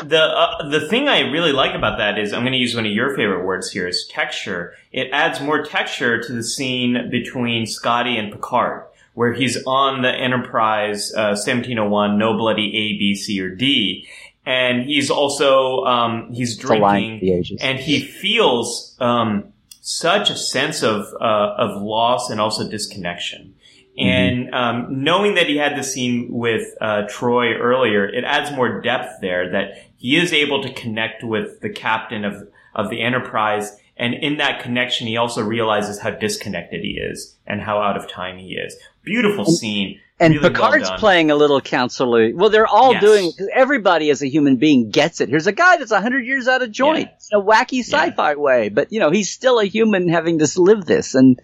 the 0.03 0.23
uh, 0.23 0.71
the 0.71 0.89
thing 0.89 1.07
I 1.07 1.21
really 1.31 1.53
like 1.53 1.75
about 1.75 1.99
that 1.99 2.19
is 2.19 2.33
I'm 2.33 2.45
going 2.45 2.55
to 2.55 2.59
use 2.59 2.75
one 2.75 2.87
of 2.87 2.93
your 2.93 3.15
favorite 3.15 3.45
words 3.45 3.71
here 3.71 3.87
is 3.87 4.07
texture. 4.11 4.73
It 4.91 5.11
adds 5.13 5.39
more 5.43 5.63
texture 5.63 6.23
to 6.23 6.33
the 6.33 6.43
scene 6.43 7.11
between 7.11 7.67
Scotty 7.67 8.17
and 8.17 8.33
Picard, 8.33 8.85
where 9.17 9.33
he's 9.33 9.65
on 9.65 10.03
the 10.03 10.11
Enterprise 10.11 11.11
uh, 11.15 11.33
1701, 11.33 12.19
no 12.19 12.37
bloody 12.37 12.67
A, 12.67 12.99
B, 12.99 13.15
C, 13.15 13.41
or 13.41 13.49
D, 13.49 14.07
and 14.45 14.85
he's 14.85 15.11
also 15.11 15.85
um, 15.85 16.35
he's 16.35 16.59
It's 16.59 16.65
a 16.65 16.75
line 16.75 17.19
drinking 17.19 17.59
and 17.63 17.79
he 17.79 18.01
feels 18.01 18.95
um, 19.01 19.55
such 19.81 20.29
a 20.29 20.37
sense 20.37 20.83
of 20.83 21.07
uh, 21.19 21.55
of 21.57 21.83
loss 21.83 22.29
and 22.29 22.41
also 22.41 22.69
disconnection. 22.69 23.55
And 23.99 24.55
um, 24.55 25.03
knowing 25.03 25.37
that 25.37 25.47
he 25.47 25.57
had 25.57 25.79
the 25.79 25.83
scene 25.83 26.29
with 26.31 26.67
uh, 26.83 27.05
Troi 27.09 27.59
earlier, 27.59 28.07
it 28.07 28.25
adds 28.25 28.55
more 28.55 28.83
depth 28.83 29.23
there. 29.23 29.51
That 29.51 29.83
he 29.97 30.19
is 30.19 30.35
able 30.35 30.63
to 30.63 30.73
connect 30.75 31.25
with 31.25 31.61
the 31.61 31.71
captain 31.71 32.23
of 32.27 32.47
of 32.75 32.91
the 32.91 33.01
Enterprise, 33.01 33.81
and 33.97 34.13
in 34.13 34.37
that 34.37 34.63
connection, 34.63 35.07
he 35.07 35.17
also 35.17 35.43
realizes 35.43 36.01
how 36.01 36.11
disconnected 36.11 36.83
he 36.83 36.99
is 37.01 37.37
and 37.47 37.63
how 37.63 37.79
out 37.79 37.97
of 37.97 38.07
time 38.07 38.37
he 38.37 38.57
is. 38.57 38.77
Beautiful 39.07 39.47
scene. 39.47 40.01
And 40.21 40.35
really 40.35 40.49
Picard's 40.51 40.89
done. 40.89 40.99
playing 40.99 41.31
a 41.31 41.35
little 41.37 41.61
counselor. 41.61 42.31
Well, 42.35 42.49
they're 42.51 42.67
all 42.67 42.93
Yes. 42.95 43.03
doing. 43.03 43.33
Everybody 43.55 44.11
as 44.11 44.23
a 44.23 44.27
human 44.29 44.57
being 44.57 44.91
gets 44.91 45.21
it. 45.21 45.29
Here's 45.29 45.47
a 45.47 45.53
guy 45.53 45.77
that's 45.79 45.93
hundred 45.93 46.27
years 46.27 46.49
out 46.49 46.63
of 46.63 46.71
joint 46.71 47.09
in 47.33 47.39
a 47.39 47.43
wacky 47.43 47.81
sci-fi 47.81 48.35
way, 48.35 48.69
but 48.71 48.93
you 48.93 48.99
know 49.01 49.11
he's 49.11 49.31
still 49.31 49.59
a 49.61 49.65
human 49.65 50.09
having 50.09 50.39
to 50.41 50.49
live 50.61 50.85
this. 50.87 51.15
And 51.15 51.39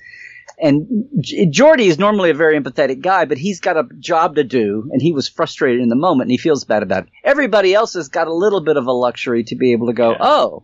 and 0.58 1.06
J- 1.20 1.46
Geordi 1.46 1.86
is 1.86 1.98
normally 1.98 2.30
a 2.30 2.34
very 2.34 2.58
empathetic 2.58 3.00
guy, 3.02 3.26
but 3.26 3.36
he's 3.38 3.60
got 3.60 3.76
a 3.76 3.84
job 3.98 4.36
to 4.36 4.44
do, 4.44 4.88
and 4.92 5.02
he 5.02 5.12
was 5.12 5.28
frustrated 5.28 5.80
in 5.82 5.88
the 5.88 5.94
moment, 5.96 6.26
and 6.28 6.30
he 6.32 6.38
feels 6.38 6.64
bad 6.64 6.82
about 6.82 7.04
it. 7.04 7.10
Everybody 7.24 7.74
else 7.74 7.92
has 7.94 8.08
got 8.08 8.26
a 8.26 8.32
little 8.34 8.60
bit 8.62 8.76
of 8.78 8.86
a 8.86 8.92
luxury 8.92 9.44
to 9.44 9.54
be 9.56 9.72
able 9.72 9.88
to 9.88 9.92
go, 9.92 10.10
Yeah. 10.12 10.16
oh, 10.20 10.62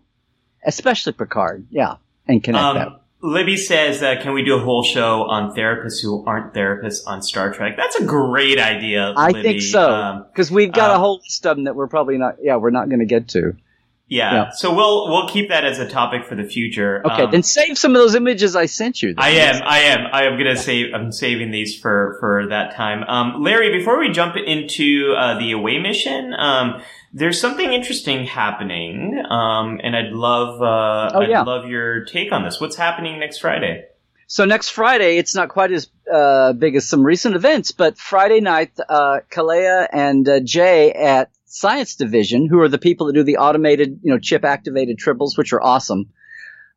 especially 0.64 1.12
Picard, 1.12 1.66
yeah, 1.70 1.96
and 2.26 2.42
connect 2.42 2.64
um, 2.64 2.76
that. 2.76 2.88
Um, 3.22 3.32
Libby 3.32 3.56
says, 3.56 4.02
uh, 4.02 4.16
"Can 4.20 4.32
we 4.32 4.44
do 4.44 4.56
a 4.56 4.60
whole 4.60 4.82
show 4.82 5.24
on 5.24 5.54
therapists 5.54 6.02
who 6.02 6.24
aren't 6.24 6.54
therapists 6.54 7.06
on 7.06 7.22
Star 7.22 7.52
Trek?" 7.52 7.76
That's 7.76 7.96
a 7.96 8.04
great 8.04 8.58
idea. 8.60 9.12
I 9.16 9.30
Libby. 9.30 9.42
think 9.42 9.62
so 9.62 9.90
Um, 9.90 10.26
because 10.30 10.50
we've 10.50 10.72
got 10.72 10.90
uh, 10.90 10.94
a 10.94 10.98
whole 10.98 11.18
list 11.18 11.46
of 11.46 11.56
them 11.56 11.64
that 11.64 11.74
we're 11.74 11.88
probably 11.88 12.18
not. 12.18 12.36
Yeah, 12.42 12.56
we're 12.56 12.70
not 12.70 12.88
going 12.88 13.00
to 13.00 13.06
get 13.06 13.28
to. 13.28 13.56
Yeah. 14.08 14.32
Yeah. 14.32 14.50
So 14.50 14.74
we'll 14.74 15.08
we'll 15.08 15.28
keep 15.28 15.48
that 15.50 15.64
as 15.64 15.78
a 15.78 15.88
topic 15.88 16.24
for 16.24 16.34
the 16.34 16.44
future. 16.44 17.02
Okay, 17.06 17.22
Um, 17.24 17.30
then 17.30 17.42
save 17.42 17.76
some 17.78 17.94
of 17.94 18.00
those 18.00 18.14
images 18.14 18.56
I 18.56 18.66
sent 18.66 19.02
you. 19.02 19.14
then. 19.14 19.22
I 19.24 19.28
am, 19.30 19.62
I 19.64 19.78
am, 19.80 20.06
I 20.12 20.22
am 20.24 20.38
gonna 20.38 20.56
save. 20.56 20.94
I'm 20.94 21.12
saving 21.12 21.50
these 21.50 21.78
for 21.78 22.16
for 22.20 22.46
that 22.48 22.74
time. 22.74 23.04
Um, 23.04 23.42
Larry, 23.42 23.70
before 23.76 23.98
we 23.98 24.10
jump 24.10 24.36
into 24.36 25.14
uh, 25.16 25.38
the 25.38 25.52
away 25.52 25.78
mission, 25.78 26.32
um, 26.38 26.80
there's 27.12 27.40
something 27.40 27.72
interesting 27.72 28.26
happening, 28.26 29.22
um, 29.30 29.80
and 29.82 29.96
I'd 29.96 30.12
love, 30.12 30.60
uh, 30.60 31.10
Oh, 31.14 31.20
I'd 31.22 31.28
yeah. 31.30 31.42
love 31.42 31.66
your 31.66 32.04
take 32.04 32.32
on 32.32 32.44
this. 32.44 32.60
What's 32.60 32.76
happening 32.76 33.18
next 33.18 33.38
Friday? 33.38 33.84
So 34.26 34.44
next 34.44 34.68
Friday, 34.70 35.16
it's 35.16 35.34
not 35.34 35.48
quite 35.48 35.72
as 35.72 35.88
uh, 36.12 36.52
big 36.52 36.76
as 36.76 36.86
some 36.86 37.02
recent 37.02 37.34
events, 37.34 37.72
but 37.72 37.96
Friday 37.96 38.40
night, 38.40 38.72
uh, 38.86 39.20
Kalea 39.30 39.88
and 39.90 40.28
uh, 40.28 40.40
Jay 40.40 40.92
at 40.92 41.30
Science 41.48 41.96
Division, 41.96 42.46
who 42.46 42.60
are 42.60 42.68
the 42.68 42.78
people 42.78 43.06
that 43.06 43.14
do 43.14 43.22
the 43.22 43.38
automated, 43.38 44.00
you 44.02 44.12
know, 44.12 44.18
chip 44.18 44.44
activated 44.44 44.98
triples, 44.98 45.36
which 45.36 45.52
are 45.54 45.62
awesome. 45.62 46.10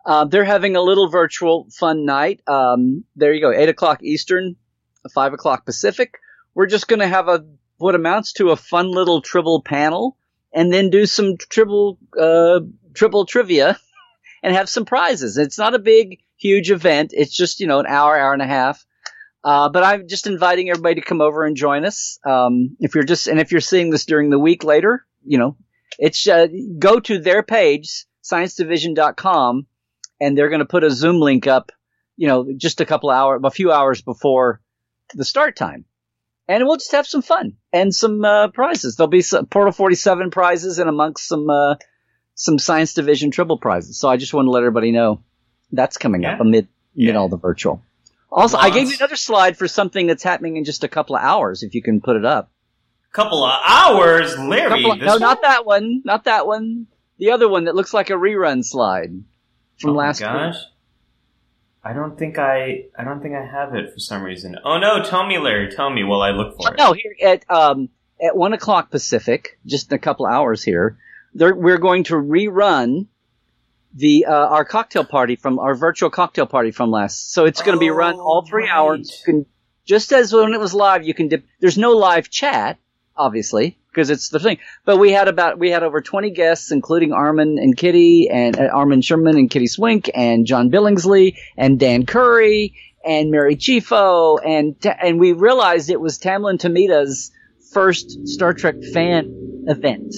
Uh, 0.05 0.25
they're 0.25 0.45
having 0.45 0.75
a 0.75 0.81
little 0.81 1.09
virtual 1.09 1.67
fun 1.77 2.05
night. 2.05 2.41
Um, 2.47 3.03
there 3.15 3.33
you 3.33 3.41
go, 3.41 3.51
eight 3.51 3.69
o'clock 3.69 4.01
Eastern, 4.01 4.55
five 5.13 5.33
o'clock 5.33 5.65
Pacific. 5.65 6.17
We're 6.55 6.67
just 6.67 6.87
going 6.87 7.01
to 7.01 7.07
have 7.07 7.27
a 7.27 7.45
what 7.77 7.95
amounts 7.95 8.33
to 8.33 8.51
a 8.51 8.55
fun 8.55 8.91
little 8.91 9.21
triple 9.21 9.61
panel, 9.61 10.17
and 10.53 10.71
then 10.71 10.89
do 10.89 11.05
some 11.05 11.37
triple 11.37 11.99
uh, 12.19 12.61
triple 12.93 13.25
trivia, 13.25 13.77
and 14.43 14.55
have 14.55 14.69
some 14.69 14.85
prizes. 14.85 15.37
It's 15.37 15.57
not 15.57 15.75
a 15.75 15.79
big, 15.79 16.19
huge 16.37 16.71
event. 16.71 17.11
It's 17.13 17.35
just 17.35 17.59
you 17.59 17.67
know 17.67 17.79
an 17.79 17.87
hour, 17.87 18.17
hour 18.17 18.33
and 18.33 18.41
a 18.41 18.47
half. 18.47 18.85
Uh, 19.43 19.69
but 19.69 19.83
I'm 19.83 20.07
just 20.07 20.27
inviting 20.27 20.69
everybody 20.69 20.95
to 20.95 21.01
come 21.01 21.21
over 21.21 21.43
and 21.45 21.55
join 21.57 21.83
us. 21.85 22.19
Um, 22.25 22.77
if 22.79 22.93
you're 22.95 23.03
just 23.03 23.27
and 23.27 23.39
if 23.39 23.51
you're 23.51 23.61
seeing 23.61 23.89
this 23.89 24.05
during 24.05 24.29
the 24.29 24.37
week 24.39 24.63
later, 24.63 25.05
you 25.25 25.37
know, 25.39 25.57
It's 25.97 26.27
uh, 26.27 26.47
go 26.79 26.99
to 26.99 27.19
their 27.19 27.41
page, 27.43 28.05
sciencedivision.com, 28.23 29.65
and 30.19 30.37
they're 30.37 30.49
going 30.49 30.59
to 30.59 30.65
put 30.65 30.83
a 30.83 30.91
Zoom 30.91 31.17
link 31.19 31.47
up, 31.47 31.71
you 32.17 32.27
know, 32.27 32.47
just 32.55 32.81
a 32.81 32.85
couple 32.85 33.09
hours, 33.09 33.41
a 33.43 33.51
few 33.51 33.71
hours 33.71 34.01
before 34.01 34.61
the 35.13 35.25
start 35.25 35.55
time. 35.55 35.85
And 36.47 36.65
we'll 36.65 36.77
just 36.77 36.91
have 36.91 37.07
some 37.07 37.21
fun 37.21 37.57
and 37.71 37.93
some 37.95 38.23
uh, 38.25 38.49
prizes. 38.49 38.95
There'll 38.95 39.09
be 39.09 39.21
some 39.21 39.45
Portal 39.45 39.71
47 39.71 40.31
prizes 40.31 40.79
and 40.79 40.89
amongst 40.89 41.27
some 41.27 41.49
uh, 41.49 41.75
some 42.35 42.59
Science 42.59 42.93
Division 42.93 43.31
triple 43.31 43.57
prizes. 43.57 43.99
So 43.99 44.09
I 44.09 44.17
just 44.17 44.33
want 44.33 44.47
to 44.47 44.51
let 44.51 44.59
everybody 44.61 44.91
know 44.91 45.23
that's 45.71 45.97
coming 45.97 46.23
Yeah. 46.23 46.33
up 46.33 46.41
amid, 46.41 46.67
amid 46.95 47.07
Yeah. 47.07 47.15
all 47.15 47.29
the 47.29 47.37
virtual. 47.37 47.81
Also, 48.31 48.57
I 48.57 48.69
gave 48.69 48.87
you 48.89 48.95
another 48.97 49.17
slide 49.17 49.57
for 49.57 49.67
something 49.67 50.07
that's 50.07 50.23
happening 50.23 50.55
in 50.55 50.63
just 50.63 50.83
a 50.83 50.87
couple 50.87 51.15
of 51.15 51.21
hours, 51.21 51.63
if 51.63 51.75
you 51.75 51.81
can 51.81 51.99
put 51.99 52.15
it 52.15 52.25
up. 52.25 52.49
Couple 53.11 53.43
of 53.43 53.59
hours, 53.67 54.37
Larry. 54.39 54.85
Of- 54.89 54.99
no, 54.99 55.05
one? 55.13 55.19
not 55.19 55.41
that 55.41 55.65
one. 55.65 56.01
Not 56.05 56.23
that 56.23 56.47
one. 56.47 56.87
The 57.17 57.31
other 57.31 57.49
one 57.49 57.65
that 57.65 57.75
looks 57.75 57.93
like 57.93 58.09
a 58.09 58.13
rerun 58.13 58.63
slide 58.63 59.11
from 59.79 59.95
last 59.95 60.21
week. 60.21 60.29
oh 60.29 60.33
last 60.33 60.35
my 60.35 60.45
week. 60.45 60.53
gosh. 60.53 60.63
I 61.83 61.93
don't 61.93 62.17
think 62.17 62.37
I. 62.37 62.85
I 62.97 63.03
don't 63.03 63.21
think 63.21 63.35
I 63.35 63.43
have 63.45 63.75
it 63.75 63.93
for 63.93 63.99
some 63.99 64.23
reason. 64.23 64.55
Oh 64.63 64.77
no! 64.77 65.03
Tell 65.03 65.25
me, 65.25 65.37
Larry. 65.39 65.69
Tell 65.71 65.89
me 65.89 66.03
while 66.03 66.21
I 66.21 66.31
look 66.31 66.55
for 66.55 66.71
it. 66.71 66.77
No, 66.77 66.93
here 66.93 67.15
at 67.21 67.43
um 67.51 67.89
at 68.23 68.37
one 68.37 68.53
o'clock 68.53 68.91
Pacific, 68.91 69.59
just 69.65 69.91
in 69.91 69.95
a 69.95 69.99
couple 69.99 70.25
hours 70.25 70.63
here, 70.63 70.97
we're 71.33 71.79
going 71.79 72.05
to 72.05 72.13
rerun 72.13 73.07
the 73.93 74.25
uh, 74.25 74.33
our 74.33 74.65
cocktail 74.65 75.03
party 75.03 75.35
from 75.35 75.59
our 75.59 75.75
virtual 75.75 76.09
cocktail 76.09 76.45
party 76.45 76.71
from 76.71 76.91
last. 76.91 77.33
So 77.33 77.45
it's 77.45 77.61
going 77.61 77.75
to 77.75 77.79
be 77.79 77.89
run 77.89 78.15
Oh, 78.15 78.21
all 78.21 78.45
three 78.47 78.63
right. 78.63 78.71
hours. 78.71 79.21
You 79.25 79.33
can 79.33 79.45
just 79.85 80.11
as 80.13 80.31
when 80.33 80.53
it 80.53 80.59
was 80.59 80.73
live, 80.73 81.05
you 81.05 81.13
can 81.13 81.27
dip. 81.27 81.45
There's 81.59 81.77
no 81.77 81.91
live 81.91 82.29
chat, 82.29 82.77
obviously, 83.17 83.77
because 83.89 84.09
it's 84.09 84.29
the 84.29 84.39
thing. 84.39 84.59
But 84.85 84.97
we 84.97 85.11
had 85.11 85.27
about 85.27 85.59
we 85.59 85.71
had 85.71 85.83
over 85.83 86.01
20 86.01 86.29
guests, 86.31 86.71
including 86.71 87.11
Armin 87.13 87.57
and 87.59 87.75
Kitty 87.75 88.29
and 88.29 88.57
uh, 88.57 88.63
Armin 88.73 89.01
Shimerman 89.01 89.37
and 89.37 89.49
Kitty 89.49 89.67
Swink 89.67 90.09
and 90.13 90.45
John 90.45 90.69
Billingsley 90.71 91.35
and 91.57 91.79
Dan 91.79 92.05
Curry 92.05 92.75
and 93.03 93.31
Mary 93.31 93.55
Chieffo 93.55 94.39
and 94.45 94.75
and 95.01 95.19
we 95.19 95.33
realized 95.33 95.89
it 95.89 95.99
was 95.99 96.19
Tamlyn 96.19 96.59
Tomita's 96.59 97.31
first 97.73 98.27
Star 98.27 98.53
Trek 98.53 98.75
fan 98.93 99.63
event 99.67 100.13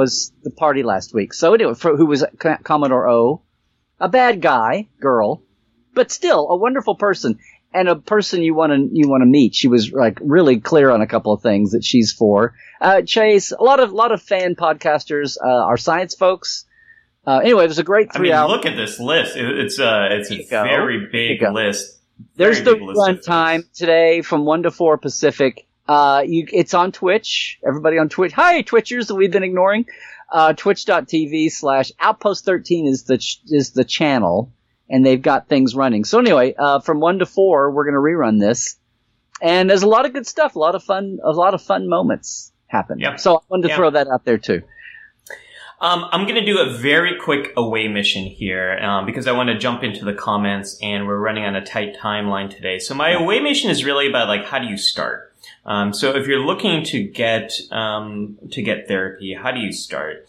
was 0.00 0.32
the 0.42 0.50
party 0.50 0.82
last 0.82 1.14
week. 1.14 1.32
So 1.34 1.54
anyway, 1.54 1.74
for, 1.74 1.96
who 1.96 2.06
was 2.06 2.20
C- 2.42 2.62
Commodore 2.64 3.08
O, 3.08 3.42
a 3.98 4.08
bad 4.08 4.40
guy, 4.40 4.88
girl, 5.00 5.42
but 5.94 6.10
still 6.10 6.48
a 6.50 6.56
wonderful 6.56 6.94
person 6.96 7.38
and 7.72 7.88
a 7.88 7.96
person 7.96 8.42
you 8.42 8.54
want 8.54 8.72
to 8.72 8.88
you 8.92 9.08
want 9.08 9.22
to 9.22 9.26
meet. 9.26 9.54
She 9.54 9.68
was 9.68 9.92
like 9.92 10.18
really 10.20 10.58
clear 10.60 10.90
on 10.90 11.00
a 11.02 11.06
couple 11.06 11.32
of 11.32 11.42
things 11.42 11.72
that 11.72 11.84
she's 11.84 12.12
for. 12.12 12.54
Uh, 12.80 13.02
Chase, 13.02 13.52
a 13.52 13.62
lot 13.62 13.78
of 13.80 13.92
lot 13.92 14.12
of 14.12 14.22
fan 14.22 14.54
podcasters, 14.56 15.36
uh, 15.44 15.46
our 15.70 15.76
science 15.76 16.14
folks. 16.14 16.64
Uh, 17.26 17.38
anyway, 17.44 17.64
it 17.64 17.68
was 17.68 17.78
a 17.78 17.84
great 17.84 18.08
I 18.12 18.16
three 18.16 18.28
mean, 18.28 18.32
hours. 18.38 18.50
look 18.50 18.66
at 18.66 18.76
this 18.76 18.98
list. 18.98 19.36
It- 19.36 19.58
it's 19.64 19.78
a. 19.78 20.08
It's 20.18 20.30
a 20.30 20.42
go. 20.50 20.62
very 20.64 21.08
big 21.12 21.42
list. 21.42 21.98
There's 22.36 22.60
Very 22.60 22.64
the 22.64 22.74
big 22.80 22.88
list 22.88 22.98
run 22.98 23.20
time 23.20 23.64
today 23.74 24.22
from 24.22 24.44
one 24.44 24.62
to 24.64 24.70
four 24.70 24.96
Pacific. 24.98 25.66
Uh, 25.90 26.22
you, 26.24 26.46
it's 26.52 26.72
on 26.72 26.92
Twitch. 26.92 27.58
Everybody 27.66 27.98
on 27.98 28.08
Twitch. 28.08 28.32
Hi, 28.34 28.62
Twitchers 28.62 29.08
that 29.08 29.16
we've 29.16 29.32
been 29.32 29.42
ignoring. 29.42 29.86
Uh, 30.30 30.52
twitch.tv 30.52 31.50
slash 31.50 31.90
outpost 31.98 32.44
13 32.44 32.86
is 32.86 33.02
the, 33.02 33.18
ch- 33.18 33.40
is 33.48 33.72
the 33.72 33.82
channel 33.82 34.52
and 34.88 35.04
they've 35.04 35.20
got 35.20 35.48
things 35.48 35.74
running. 35.74 36.04
So 36.04 36.20
anyway, 36.20 36.54
uh, 36.56 36.78
from 36.78 37.00
one 37.00 37.18
to 37.18 37.26
four, 37.26 37.72
we're 37.72 37.82
going 37.82 37.94
to 37.94 37.98
rerun 38.00 38.38
this 38.38 38.76
and 39.42 39.68
there's 39.68 39.82
a 39.82 39.88
lot 39.88 40.06
of 40.06 40.12
good 40.12 40.28
stuff, 40.28 40.54
a 40.54 40.60
lot 40.60 40.76
of 40.76 40.84
fun, 40.84 41.18
a 41.24 41.32
lot 41.32 41.54
of 41.54 41.60
fun 41.60 41.88
moments 41.88 42.52
happen. 42.68 43.00
Yep. 43.00 43.18
So 43.18 43.38
I 43.38 43.40
wanted 43.48 43.62
to 43.64 43.68
Yeah. 43.70 43.76
throw 43.76 43.90
that 43.90 44.06
out 44.06 44.24
there 44.24 44.38
too. 44.38 44.62
Um, 45.80 46.04
I'm 46.12 46.22
going 46.28 46.36
to 46.36 46.44
do 46.46 46.60
a 46.60 46.70
very 46.72 47.18
quick 47.18 47.52
away 47.56 47.88
mission 47.88 48.26
here 48.26 48.78
um, 48.80 49.06
because 49.06 49.26
I 49.26 49.32
want 49.32 49.48
to 49.48 49.58
jump 49.58 49.82
into 49.82 50.04
the 50.04 50.12
comments 50.14 50.78
and 50.80 51.08
we're 51.08 51.18
running 51.18 51.42
on 51.44 51.56
a 51.56 51.64
tight 51.66 51.96
timeline 51.96 52.48
today. 52.54 52.78
So 52.78 52.94
my 52.94 53.10
away 53.10 53.40
mission 53.40 53.70
is 53.70 53.84
really 53.84 54.08
about 54.08 54.28
like 54.28 54.44
how 54.44 54.60
do 54.60 54.66
you 54.68 54.76
start. 54.76 55.29
Um, 55.64 55.92
so 55.92 56.16
if 56.16 56.26
you're 56.26 56.44
looking 56.44 56.84
to 56.84 57.02
get 57.02 57.52
um, 57.70 58.38
to 58.50 58.62
get 58.62 58.88
therapy, 58.88 59.34
how 59.34 59.50
do 59.50 59.60
you 59.60 59.72
start? 59.72 60.28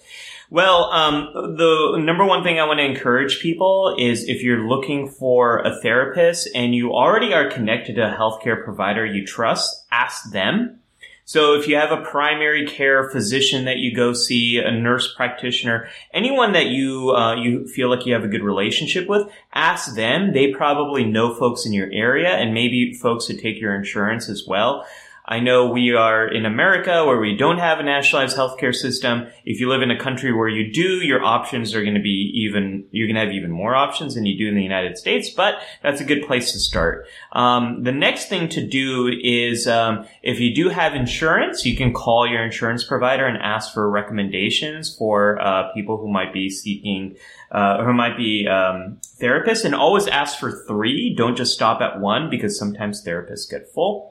Well, 0.50 0.92
um, 0.92 1.56
the 1.56 1.98
number 1.98 2.26
one 2.26 2.44
thing 2.44 2.60
I 2.60 2.66
want 2.66 2.80
to 2.80 2.86
encourage 2.86 3.40
people 3.40 3.96
is 3.98 4.28
if 4.28 4.44
you're 4.44 4.68
looking 4.68 5.08
for 5.08 5.60
a 5.60 5.80
therapist 5.82 6.50
and 6.54 6.76
you 6.76 6.92
already 6.92 7.34
are 7.34 7.50
connected 7.50 7.96
to 7.96 8.14
a 8.14 8.18
healthcare 8.18 8.62
provider 8.62 9.06
you 9.06 9.26
trust, 9.26 9.86
ask 9.92 10.30
them. 10.32 10.82
So 11.24 11.58
if 11.58 11.66
you 11.70 11.78
have 11.78 11.94
a 11.94 12.04
primary 12.04 12.68
care 12.68 13.10
physician 13.10 13.64
that 13.64 13.78
you 13.78 13.96
go 13.96 14.12
see, 14.12 14.58
a 14.58 14.70
nurse 14.70 15.14
practitioner, 15.16 15.88
anyone 16.14 16.52
that 16.52 16.66
you 16.66 17.12
uh, 17.12 17.36
you 17.36 17.66
feel 17.70 17.90
like 17.90 18.06
you 18.06 18.14
have 18.14 18.26
a 18.26 18.28
good 18.28 18.44
relationship 18.44 19.08
with, 19.08 19.30
ask 19.54 19.96
them. 19.96 20.34
They 20.34 20.52
probably 20.52 21.06
know 21.06 21.34
folks 21.34 21.66
in 21.66 21.72
your 21.72 21.90
area 21.94 22.32
and 22.32 22.54
maybe 22.54 22.94
folks 22.94 23.28
who 23.28 23.38
take 23.38 23.62
your 23.62 23.74
insurance 23.74 24.28
as 24.28 24.44
well. 24.46 24.86
I 25.26 25.40
know 25.40 25.70
we 25.70 25.94
are 25.94 26.28
in 26.28 26.46
America 26.46 27.06
where 27.06 27.20
we 27.20 27.38
don't 27.38 27.60
have 27.60 27.80
a 27.80 27.84
nationalized 27.84 28.36
healthcare 28.36 28.74
system. 28.74 29.28
If 29.46 29.60
you 29.60 29.70
live 29.70 29.82
in 29.82 29.92
a 29.92 30.00
country 30.00 30.34
where 30.34 30.50
you 30.50 30.74
do, 30.74 31.06
your 31.06 31.24
options 31.24 31.76
are 31.76 31.82
going 31.82 31.96
to 31.96 32.02
be 32.02 32.32
even, 32.34 32.86
you're 32.92 33.08
going 33.08 33.16
to 33.16 33.22
have 33.22 33.32
even 33.32 33.52
more 33.52 33.76
options 33.76 34.16
than 34.16 34.26
you 34.26 34.38
do 34.38 34.50
in 34.50 34.56
the 34.56 34.64
United 34.64 34.98
States, 34.98 35.30
but 35.30 35.62
that's 35.84 36.02
a 36.02 36.04
good 36.04 36.24
place 36.26 36.52
to 36.54 36.60
start. 36.60 37.08
Um, 37.34 37.84
the 37.84 37.92
next 37.92 38.30
thing 38.30 38.50
to 38.50 38.68
do 38.68 39.08
is, 39.24 39.68
um, 39.68 40.06
if 40.24 40.40
you 40.40 40.54
do 40.54 40.70
have 40.70 40.96
insurance, 40.96 41.66
you 41.66 41.78
can 41.78 41.94
call 41.94 42.28
your 42.28 42.44
insurance 42.44 42.84
provider 42.84 43.26
and 43.26 43.38
ask 43.38 43.74
for 43.74 43.90
recommendations 43.90 44.96
for, 44.96 45.40
uh, 45.40 45.72
people 45.74 45.98
who 45.98 46.12
might 46.12 46.34
be 46.34 46.50
seeking, 46.50 47.16
uh, 47.52 47.84
who 47.84 47.94
might 47.94 48.18
be, 48.18 48.48
um, 48.48 48.98
therapists 49.20 49.66
and 49.66 49.76
always 49.76 50.08
ask 50.08 50.40
for 50.40 50.64
three. 50.68 51.14
Don't 51.16 51.36
just 51.36 51.54
stop 51.54 51.80
at 51.80 52.00
one 52.00 52.30
because 52.30 52.58
sometimes 52.58 53.06
therapists 53.06 53.50
get 53.50 53.72
full. 53.72 54.11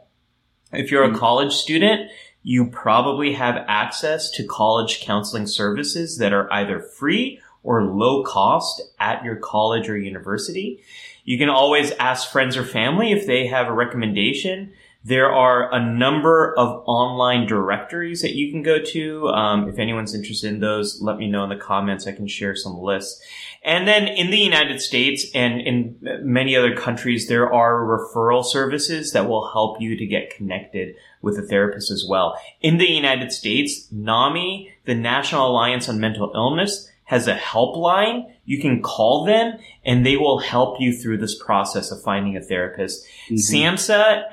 If 0.72 0.90
you're 0.90 1.05
a 1.05 1.10
hmm. 1.10 1.16
college 1.16 1.52
student, 1.52 2.10
you 2.42 2.66
probably 2.66 3.34
have 3.34 3.64
access 3.68 4.30
to 4.32 4.44
college 4.44 5.01
counseling 5.01 5.47
services 5.47 6.18
that 6.18 6.32
are 6.32 6.51
either 6.52 6.80
free 6.80 7.40
or 7.62 7.84
low 7.84 8.24
cost 8.24 8.80
at 8.98 9.22
your 9.24 9.36
college 9.36 9.88
or 9.88 9.98
university. 9.98 10.82
You 11.24 11.36
can 11.36 11.51
always 11.51 11.92
ask 11.92 12.30
friends 12.30 12.56
or 12.56 12.64
family 12.64 13.12
if 13.12 13.26
they 13.26 13.47
have 13.47 13.68
a 13.68 13.72
recommendation. 13.72 14.72
There 15.02 15.32
are 15.32 15.72
a 15.72 15.82
number 15.82 16.55
of 16.59 16.82
online 16.86 17.47
directories 17.47 18.20
that 18.20 18.35
you 18.35 18.51
can 18.51 18.62
go 18.62 18.78
to. 18.78 19.28
Um, 19.28 19.66
if 19.66 19.78
anyone's 19.78 20.14
interested 20.14 20.52
in 20.52 20.60
those, 20.60 21.01
let 21.01 21.16
me 21.16 21.27
know 21.27 21.43
in 21.44 21.48
the 21.48 21.56
comments. 21.56 22.06
I 22.06 22.12
can 22.12 22.27
share 22.27 22.55
some 22.55 22.77
lists. 22.77 23.22
And 23.62 23.89
then 23.89 24.09
in 24.09 24.31
the 24.31 24.39
United 24.39 24.81
States 24.82 25.27
and 25.35 25.60
in 25.62 25.97
many 26.22 26.55
other 26.55 26.77
countries, 26.77 27.28
there 27.28 27.51
are 27.51 27.81
referral 27.81 28.44
services 28.44 29.12
that 29.12 29.27
will 29.27 29.51
help 29.51 29.81
you 29.81 29.97
to 29.97 30.06
get 30.06 30.35
connected 30.35 30.94
with 31.22 31.39
a 31.39 31.43
therapist 31.43 31.90
as 31.90 32.05
well. 32.06 32.39
In 32.60 32.77
the 32.77 32.90
United 32.90 33.32
States, 33.32 33.90
NAMI, 33.90 34.70
the 34.85 34.94
National 34.94 35.48
Alliance 35.48 35.89
on 35.89 35.98
Mental 35.98 36.31
Illness, 36.35 36.89
has 37.11 37.27
a 37.27 37.35
helpline. 37.35 38.16
You 38.45 38.61
can 38.61 38.82
call 38.82 39.24
them 39.24 39.59
and 39.85 40.07
they 40.07 40.16
will 40.16 40.39
help 40.39 40.81
you 40.81 40.93
through 40.97 41.19
this 41.19 41.37
process 41.43 41.91
of 41.91 42.01
finding 42.03 42.37
a 42.37 42.41
therapist. 42.41 43.05
Mm-hmm. 43.28 43.35
SAMHSA, 43.57 44.24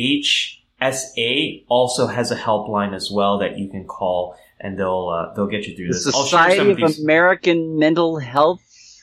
S-A-M-H-S-A, 0.00 1.64
also 1.68 2.06
has 2.06 2.30
a 2.30 2.36
helpline 2.36 2.94
as 2.94 3.10
well 3.10 3.38
that 3.38 3.58
you 3.58 3.68
can 3.68 3.84
call 3.86 4.36
and 4.60 4.78
they'll, 4.78 5.08
uh, 5.08 5.32
they'll 5.34 5.46
get 5.46 5.66
you 5.66 5.74
through 5.74 5.88
The 5.88 5.94
this. 5.94 6.14
I'll 6.14 6.24
share 6.26 6.50
some 6.56 6.66
Society 6.68 6.82
of 6.82 6.90
of 6.90 6.98
American 6.98 7.78
Mental 7.78 8.18
Health. 8.18 8.60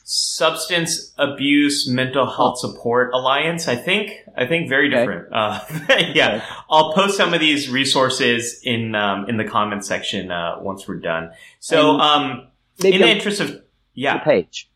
substance 0.09 1.13
abuse 1.17 1.85
mental 1.89 2.25
health 2.37 2.57
support 2.59 3.11
alliance 3.13 3.67
i 3.67 3.75
think 3.75 4.05
i 4.37 4.45
think 4.45 4.69
very 4.69 4.87
Okay. 4.87 4.99
different 4.99 5.27
uh, 5.33 5.59
yeah 6.19 6.45
i'll 6.69 6.93
post 6.93 7.17
some 7.17 7.33
of 7.33 7.41
these 7.41 7.67
resources 7.69 8.61
in 8.63 8.95
um, 8.95 9.25
in 9.27 9.35
the 9.35 9.43
comment 9.43 9.83
section 9.85 10.31
uh, 10.31 10.59
once 10.61 10.87
we're 10.87 10.95
done 11.13 11.31
so 11.59 11.77
um 11.99 12.47
Maybe 12.81 12.95
in 12.95 13.01
the 13.01 13.09
interest 13.09 13.39
of 13.41 13.61
yeah, 13.93 14.19
the 14.19 14.23
page. 14.23 14.69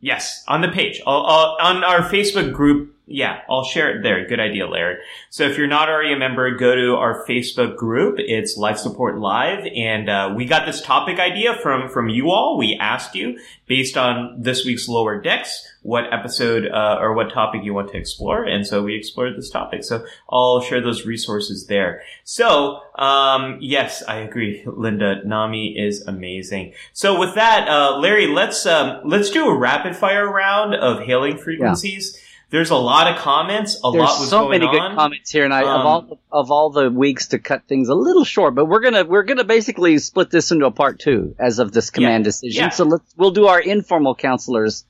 yes 0.00 0.42
on 0.48 0.60
the 0.60 0.68
page 0.68 1.00
I'll, 1.06 1.24
I'll, 1.24 1.56
on 1.60 1.84
our 1.84 2.00
facebook 2.00 2.52
group 2.52 2.95
yeah 3.06 3.40
i'll 3.48 3.64
share 3.64 3.96
it 3.96 4.02
there. 4.02 4.26
Good 4.26 4.40
idea 4.40 4.66
larry. 4.66 4.96
So 5.30 5.44
if 5.44 5.56
you're 5.56 5.66
not 5.68 5.88
already 5.88 6.12
a 6.12 6.18
member 6.18 6.56
go 6.56 6.74
to 6.74 6.96
our 6.96 7.24
facebook 7.26 7.76
group. 7.76 8.16
It's 8.18 8.56
life 8.56 8.78
support 8.78 9.18
live 9.18 9.66
and 9.76 10.08
uh, 10.08 10.34
we 10.36 10.44
got 10.44 10.66
this 10.66 10.82
topic 10.82 11.18
idea 11.18 11.54
from 11.54 11.88
from 11.88 12.08
you 12.08 12.30
all. 12.30 12.58
We 12.58 12.76
asked 12.80 13.14
you 13.14 13.38
based 13.66 13.96
on 13.96 14.42
this 14.42 14.64
week's 14.64 14.88
lower 14.88 15.20
decks 15.20 15.66
what 15.82 16.12
episode 16.12 16.66
uh, 16.66 16.98
or 17.00 17.14
what 17.14 17.32
topic 17.32 17.62
you 17.62 17.72
want 17.72 17.90
to 17.92 17.96
explore 17.96 18.44
and 18.44 18.66
so 18.66 18.82
we 18.82 18.96
explored 18.96 19.36
this 19.36 19.50
topic. 19.50 19.84
So 19.84 20.04
i'll 20.28 20.60
share 20.60 20.80
those 20.80 21.06
resources 21.06 21.66
there. 21.66 22.02
So 22.24 22.80
um, 22.96 23.58
yes 23.60 24.02
i 24.08 24.16
agree. 24.16 24.64
Linda 24.66 25.24
nami 25.24 25.78
is 25.78 26.02
amazing. 26.06 26.74
So 26.92 27.18
with 27.18 27.36
that 27.36 27.68
uh, 27.68 27.98
larry 27.98 28.26
let's 28.26 28.66
um, 28.66 29.00
let's 29.04 29.30
do 29.30 29.48
a 29.48 29.56
rapid 29.56 29.94
fire 29.94 30.28
round 30.28 30.74
of 30.74 31.06
hailing 31.06 31.38
frequencies 31.38 32.20
there's 32.50 32.70
a 32.70 32.76
lot 32.76 33.10
of 33.10 33.18
comments. 33.18 33.78
A 33.82 33.90
There's 33.90 34.02
lot 34.02 34.20
was 34.20 34.30
so 34.30 34.38
going 34.44 34.60
many 34.60 34.66
on. 34.66 34.72
good 34.90 34.96
comments 34.96 35.30
here, 35.30 35.44
and 35.44 35.52
I 35.52 35.62
Um, 35.62 35.80
of 35.80 35.86
all 35.86 36.18
of 36.30 36.50
all 36.50 36.70
the 36.70 36.90
weeks 36.90 37.28
to 37.28 37.38
cut 37.38 37.62
things 37.68 37.88
a 37.88 37.94
little 37.94 38.24
short, 38.24 38.54
but 38.54 38.66
we're 38.66 38.80
gonna 38.80 39.04
we're 39.04 39.24
gonna 39.24 39.44
basically 39.44 39.98
split 39.98 40.30
this 40.30 40.50
into 40.52 40.66
a 40.66 40.70
part 40.70 40.98
two 41.00 41.34
as 41.38 41.58
of 41.58 41.72
this 41.72 41.90
command 41.90 42.24
Yeah, 42.24 42.28
decision. 42.28 42.62
yeah. 42.64 42.68
So 42.70 42.84
let's 42.84 43.14
we'll 43.16 43.32
do 43.32 43.46
our 43.46 43.60
informal 43.60 44.14
counselors 44.14 44.84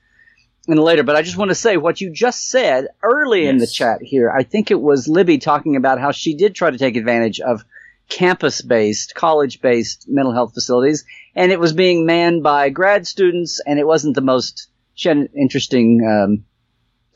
in 0.67 0.77
later. 0.77 1.03
But 1.03 1.15
I 1.15 1.21
just 1.23 1.37
want 1.37 1.49
to 1.49 1.55
say 1.55 1.77
what 1.77 1.99
you 1.99 2.11
just 2.11 2.49
said 2.49 2.87
early 3.01 3.47
in 3.47 3.57
the 3.57 3.67
chat 3.67 4.01
here. 4.01 4.29
I 4.29 4.43
think 4.43 4.69
it 4.69 4.79
was 4.79 5.07
Libby 5.07 5.37
talking 5.39 5.75
about 5.75 5.99
how 5.99 6.11
she 6.11 6.35
did 6.35 6.53
try 6.53 6.69
to 6.69 6.77
take 6.77 6.95
advantage 6.95 7.39
of 7.39 7.63
campus 8.09 8.61
based, 8.61 9.15
college 9.15 9.61
based 9.61 10.05
mental 10.07 10.31
health 10.33 10.53
facilities, 10.53 11.05
and 11.35 11.51
it 11.51 11.59
was 11.59 11.73
being 11.73 12.05
manned 12.05 12.43
by 12.43 12.69
grad 12.69 13.07
students, 13.07 13.59
and 13.65 13.79
it 13.79 13.87
wasn't 13.87 14.13
the 14.15 14.21
most 14.21 14.69
she 14.93 15.09
had 15.09 15.17
an 15.17 15.29
interesting 15.35 16.01
um, 16.05 16.43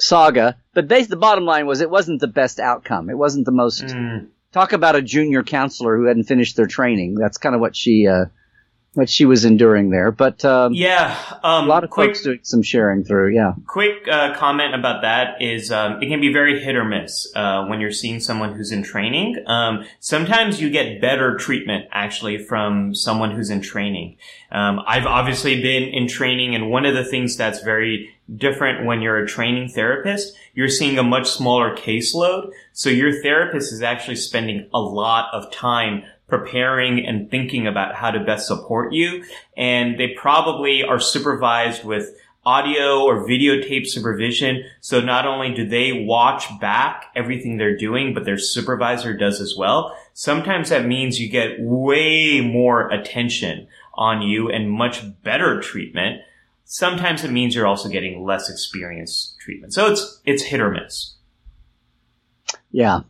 saga. 0.02 0.58
But 0.74 0.88
base, 0.88 1.08
the 1.08 1.16
bottom 1.16 1.46
line 1.46 1.66
was 1.66 1.82
it 1.82 1.90
wasn't 1.90 2.22
the 2.22 2.28
best 2.28 2.60
outcome. 2.60 3.10
It 3.10 3.18
wasn't 3.18 3.46
the 3.46 3.52
most. 3.52 3.84
Mm, 3.84 4.28
Talk 4.52 4.74
about 4.74 4.98
a 4.98 5.02
junior 5.02 5.44
counselor 5.44 5.96
who 5.96 6.08
hadn't 6.08 6.26
finished 6.26 6.58
their 6.58 6.68
training. 6.68 7.16
That's 7.16 7.38
kind 7.38 7.56
of 7.56 7.62
what 7.62 7.74
she 7.76 8.06
uh, 8.08 8.26
what 8.94 9.10
she 9.10 9.26
was 9.26 9.46
enduring 9.46 9.90
there. 9.90 10.12
But 10.12 10.44
um, 10.44 10.74
yeah, 10.74 11.18
um, 11.44 11.66
a 11.66 11.68
lot 11.68 11.84
of 11.84 11.90
quick, 11.90 12.10
folks 12.10 12.24
doing 12.24 12.40
some 12.44 12.62
sharing 12.62 13.04
through. 13.04 13.34
Yeah. 13.34 13.54
quick 13.66 14.08
uh, 14.10 14.36
comment 14.36 14.76
about 14.76 15.02
that 15.04 15.42
is 15.42 15.72
um, 15.72 16.02
it 16.02 16.08
can 16.08 16.20
be 16.20 16.34
very 16.34 16.62
hit 16.62 16.76
or 16.76 16.84
miss 16.84 17.32
uh, 17.36 17.66
when 17.66 17.80
you're 17.80 17.92
seeing 17.92 18.20
someone 18.20 18.54
who's 18.54 18.72
in 18.72 18.84
training. 18.84 19.42
Um, 19.48 19.86
sometimes 20.00 20.62
you 20.62 20.70
get 20.70 21.00
better 21.00 21.38
treatment 21.38 21.86
actually 21.92 22.38
from 22.38 22.94
someone 22.94 23.32
who's 23.32 23.50
in 23.50 23.62
training. 23.62 24.18
Um, 24.52 24.82
I've 24.86 25.06
obviously 25.06 25.62
been 25.62 25.84
in 25.84 26.08
training, 26.08 26.54
and 26.56 26.70
one 26.70 26.86
of 26.86 26.94
the 26.94 27.06
things 27.06 27.38
that's 27.38 27.62
very 27.62 28.10
different 28.36 28.86
when 28.86 29.02
you're 29.02 29.18
a 29.18 29.28
training 29.28 29.70
therapist, 29.70 30.36
you're 30.54 30.70
seeing 30.70 30.98
a 30.98 31.04
much 31.04 31.30
smaller 31.30 31.76
caseload. 31.76 32.52
So 32.74 32.90
your 32.90 33.22
therapist 33.22 33.72
is 33.72 33.82
actually 33.82 34.16
spending 34.16 34.70
a 34.74 34.80
lot 34.80 35.34
of 35.34 35.52
time 35.52 36.04
preparing 36.32 37.06
and 37.06 37.30
thinking 37.30 37.68
about 37.68 37.94
how 37.94 38.10
to 38.10 38.24
best 38.24 38.48
support 38.48 38.94
you. 38.94 39.24
And 39.58 40.00
they 40.00 40.16
probably 40.18 40.82
are 40.82 41.00
supervised 41.00 41.84
with 41.84 42.16
audio 42.46 43.02
or 43.02 43.28
videotape 43.28 43.86
supervision. 43.86 44.64
So 44.80 45.02
not 45.02 45.28
only 45.28 45.54
do 45.54 45.68
they 45.68 46.06
watch 46.06 46.48
back 46.62 47.08
everything 47.18 47.58
they're 47.58 47.78
doing, 47.78 48.14
but 48.14 48.24
their 48.24 48.38
supervisor 48.38 49.16
does 49.16 49.42
as 49.42 49.56
well. 49.58 49.94
Sometimes 50.14 50.70
that 50.70 50.86
means 50.86 51.20
you 51.20 51.30
get 51.30 51.60
way 51.60 52.40
more 52.40 52.90
attention 52.90 53.68
on 53.94 54.22
you 54.22 54.50
and 54.50 54.72
much 54.72 55.04
better 55.24 55.60
treatment. 55.60 56.22
Sometimes 56.64 57.26
it 57.26 57.32
means 57.32 57.54
you're 57.54 57.68
also 57.68 57.90
getting 57.90 58.24
less 58.24 58.50
experienced 58.50 59.38
treatment. 59.42 59.74
So 59.74 59.92
it's, 59.92 60.22
it's 60.24 60.44
hit 60.44 60.62
or 60.62 60.72
miss. 60.72 61.16
Yeah. 62.72 63.02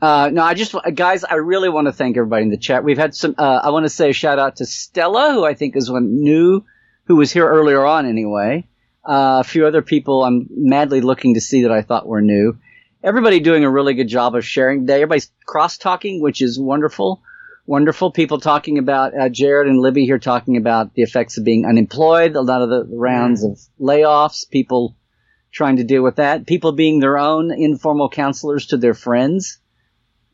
Uh, 0.00 0.30
no, 0.32 0.42
I 0.42 0.54
just, 0.54 0.74
guys, 0.94 1.24
I 1.24 1.34
really 1.34 1.68
want 1.68 1.86
to 1.86 1.92
thank 1.92 2.16
everybody 2.16 2.44
in 2.44 2.50
the 2.50 2.56
chat. 2.56 2.84
We've 2.84 2.98
had 2.98 3.14
some, 3.14 3.34
uh, 3.36 3.60
I 3.62 3.70
want 3.70 3.84
to 3.84 3.90
say 3.90 4.10
a 4.10 4.12
shout 4.14 4.38
out 4.38 4.56
to 4.56 4.66
Stella, 4.66 5.32
who 5.32 5.44
I 5.44 5.54
think 5.54 5.76
is 5.76 5.90
one 5.90 6.22
new, 6.22 6.64
who 7.04 7.16
was 7.16 7.30
here 7.30 7.46
earlier 7.46 7.84
on 7.84 8.06
anyway. 8.06 8.66
Uh, 9.06 9.40
a 9.40 9.44
few 9.44 9.66
other 9.66 9.82
people 9.82 10.24
I'm 10.24 10.46
madly 10.50 11.02
looking 11.02 11.34
to 11.34 11.40
see 11.40 11.62
that 11.62 11.72
I 11.72 11.82
thought 11.82 12.06
were 12.06 12.22
new. 12.22 12.58
Everybody 13.02 13.40
doing 13.40 13.64
a 13.64 13.70
really 13.70 13.94
good 13.94 14.08
job 14.08 14.34
of 14.34 14.44
sharing 14.44 14.80
today. 14.80 14.96
Everybody's 14.96 15.30
cross 15.46 15.76
talking, 15.76 16.22
which 16.22 16.40
is 16.40 16.58
wonderful. 16.58 17.22
Wonderful. 17.66 18.10
People 18.10 18.40
talking 18.40 18.78
about, 18.78 19.18
uh, 19.18 19.28
Jared 19.28 19.68
and 19.68 19.80
Libby 19.80 20.04
here 20.04 20.18
talking 20.18 20.56
about 20.56 20.94
the 20.94 21.02
effects 21.02 21.36
of 21.36 21.44
being 21.44 21.66
unemployed, 21.66 22.36
a 22.36 22.40
lot 22.40 22.62
of 22.62 22.68
the 22.68 22.86
rounds 22.90 23.44
of 23.44 23.58
layoffs, 23.78 24.48
people 24.50 24.96
trying 25.52 25.76
to 25.76 25.84
deal 25.84 26.02
with 26.02 26.16
that, 26.16 26.46
people 26.46 26.72
being 26.72 27.00
their 27.00 27.18
own 27.18 27.50
informal 27.50 28.08
counselors 28.08 28.66
to 28.66 28.76
their 28.76 28.94
friends 28.94 29.59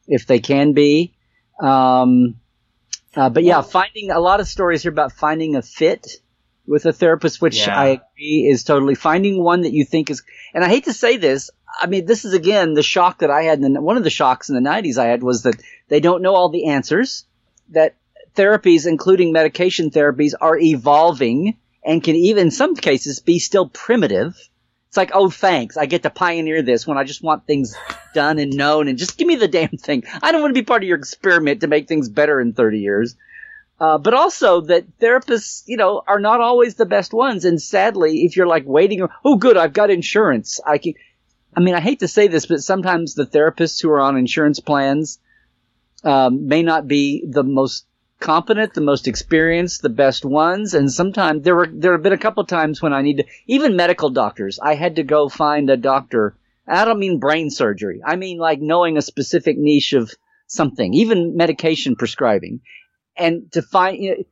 if 0.06 0.26
they 0.26 0.38
can 0.38 0.72
be. 0.72 1.14
Um, 1.60 2.36
uh, 3.14 3.30
but 3.30 3.44
yeah, 3.44 3.62
finding 3.62 4.10
a 4.10 4.20
lot 4.20 4.40
of 4.40 4.48
stories 4.48 4.82
here 4.82 4.92
about 4.92 5.12
finding 5.12 5.56
a 5.56 5.62
fit 5.62 6.06
with 6.66 6.84
a 6.84 6.92
therapist, 6.92 7.40
which 7.40 7.66
Yeah. 7.66 7.78
I 7.78 7.86
agree 7.86 8.48
is 8.50 8.64
totally 8.64 8.94
finding 8.94 9.42
one 9.42 9.62
that 9.62 9.72
you 9.72 9.84
think 9.84 10.10
is, 10.10 10.22
and 10.52 10.64
I 10.64 10.68
hate 10.68 10.84
to 10.84 10.92
say 10.92 11.16
this. 11.16 11.50
I 11.80 11.86
mean, 11.86 12.06
this 12.06 12.24
is 12.24 12.34
again 12.34 12.74
the 12.74 12.82
shock 12.82 13.18
that 13.20 13.30
I 13.30 13.42
had. 13.42 13.60
In 13.60 13.72
the, 13.72 13.80
one 13.80 13.96
of 13.96 14.04
the 14.04 14.10
shocks 14.10 14.48
in 14.48 14.54
the 14.54 14.68
'90s 14.68 14.98
I 14.98 15.06
had 15.06 15.22
was 15.22 15.42
that 15.42 15.60
they 15.88 16.00
don't 16.00 16.22
know 16.22 16.34
all 16.34 16.48
the 16.50 16.66
answers. 16.66 17.24
That 17.70 17.96
therapies, 18.34 18.86
including 18.86 19.32
medication 19.32 19.90
therapies, 19.90 20.34
are 20.40 20.58
evolving 20.58 21.56
and 21.84 22.02
can 22.02 22.16
even, 22.16 22.46
in 22.46 22.50
some 22.50 22.74
cases, 22.76 23.20
be 23.20 23.38
still 23.38 23.68
primitive. 23.68 24.36
It's 24.88 24.96
like, 24.96 25.10
oh, 25.14 25.30
thanks. 25.30 25.76
I 25.76 25.86
get 25.86 26.02
to 26.02 26.10
pioneer 26.10 26.62
this 26.62 26.86
when 26.86 26.98
I 26.98 27.04
just 27.04 27.22
want 27.22 27.46
things 27.46 27.74
done 28.16 28.38
and 28.38 28.56
known 28.56 28.88
and 28.88 28.98
just 28.98 29.18
give 29.18 29.28
me 29.28 29.36
the 29.36 29.46
damn 29.46 29.76
thing. 29.76 30.02
I 30.22 30.32
don't 30.32 30.40
want 30.40 30.54
to 30.54 30.60
be 30.60 30.64
part 30.64 30.82
of 30.82 30.88
your 30.88 30.98
experiment 30.98 31.60
to 31.60 31.68
make 31.68 31.86
things 31.86 32.08
better 32.08 32.40
in 32.40 32.54
30 32.54 32.80
years. 32.80 33.14
Uh, 33.78 33.98
but 33.98 34.14
also 34.14 34.62
that 34.62 34.98
therapists, 34.98 35.64
you 35.66 35.76
know, 35.76 36.02
are 36.08 36.18
not 36.18 36.40
always 36.40 36.76
the 36.76 36.86
best 36.86 37.12
ones. 37.12 37.44
And 37.44 37.60
sadly, 37.60 38.24
if 38.24 38.34
you're 38.34 38.46
like 38.46 38.64
waiting, 38.66 39.06
oh, 39.22 39.36
good, 39.36 39.58
I've 39.58 39.74
got 39.74 39.90
insurance. 39.90 40.60
I 40.66 40.78
can, 40.78 40.94
I 41.54 41.60
mean, 41.60 41.74
I 41.74 41.80
hate 41.80 42.00
to 42.00 42.08
say 42.08 42.28
this, 42.28 42.46
but 42.46 42.62
sometimes 42.62 43.14
the 43.14 43.26
therapists 43.26 43.82
who 43.82 43.90
are 43.90 44.00
on 44.00 44.16
insurance 44.16 44.60
plans, 44.60 45.18
um, 46.04 46.48
may 46.48 46.62
not 46.62 46.88
be 46.88 47.24
the 47.26 47.42
most 47.42 47.84
competent, 48.18 48.72
the 48.72 48.80
most 48.80 49.08
experienced, 49.08 49.82
the 49.82 49.88
best 49.88 50.24
ones. 50.24 50.72
And 50.74 50.90
sometimes 50.90 51.42
there 51.42 51.54
were, 51.54 51.68
there 51.70 51.92
have 51.92 52.02
been 52.02 52.12
a 52.12 52.18
couple 52.18 52.44
times 52.44 52.80
when 52.80 52.94
I 52.94 53.02
need 53.02 53.18
to, 53.18 53.24
even 53.46 53.76
medical 53.76 54.10
doctors, 54.10 54.58
I 54.58 54.74
had 54.74 54.96
to 54.96 55.02
go 55.02 55.28
find 55.28 55.68
a 55.68 55.76
doctor. 55.76 56.34
I 56.68 56.84
don't 56.84 56.98
mean 56.98 57.18
brain 57.18 57.50
surgery. 57.50 58.00
I 58.04 58.16
mean 58.16 58.38
like 58.38 58.60
knowing 58.60 58.96
a 58.96 59.02
specific 59.02 59.56
niche 59.58 59.92
of 59.92 60.12
something, 60.46 60.94
even 60.94 61.36
medication 61.36 61.96
prescribing. 61.96 62.60
And 63.16 63.50
to 63.52 63.62
find, 63.62 64.02
you 64.02 64.10
know, 64.10 64.24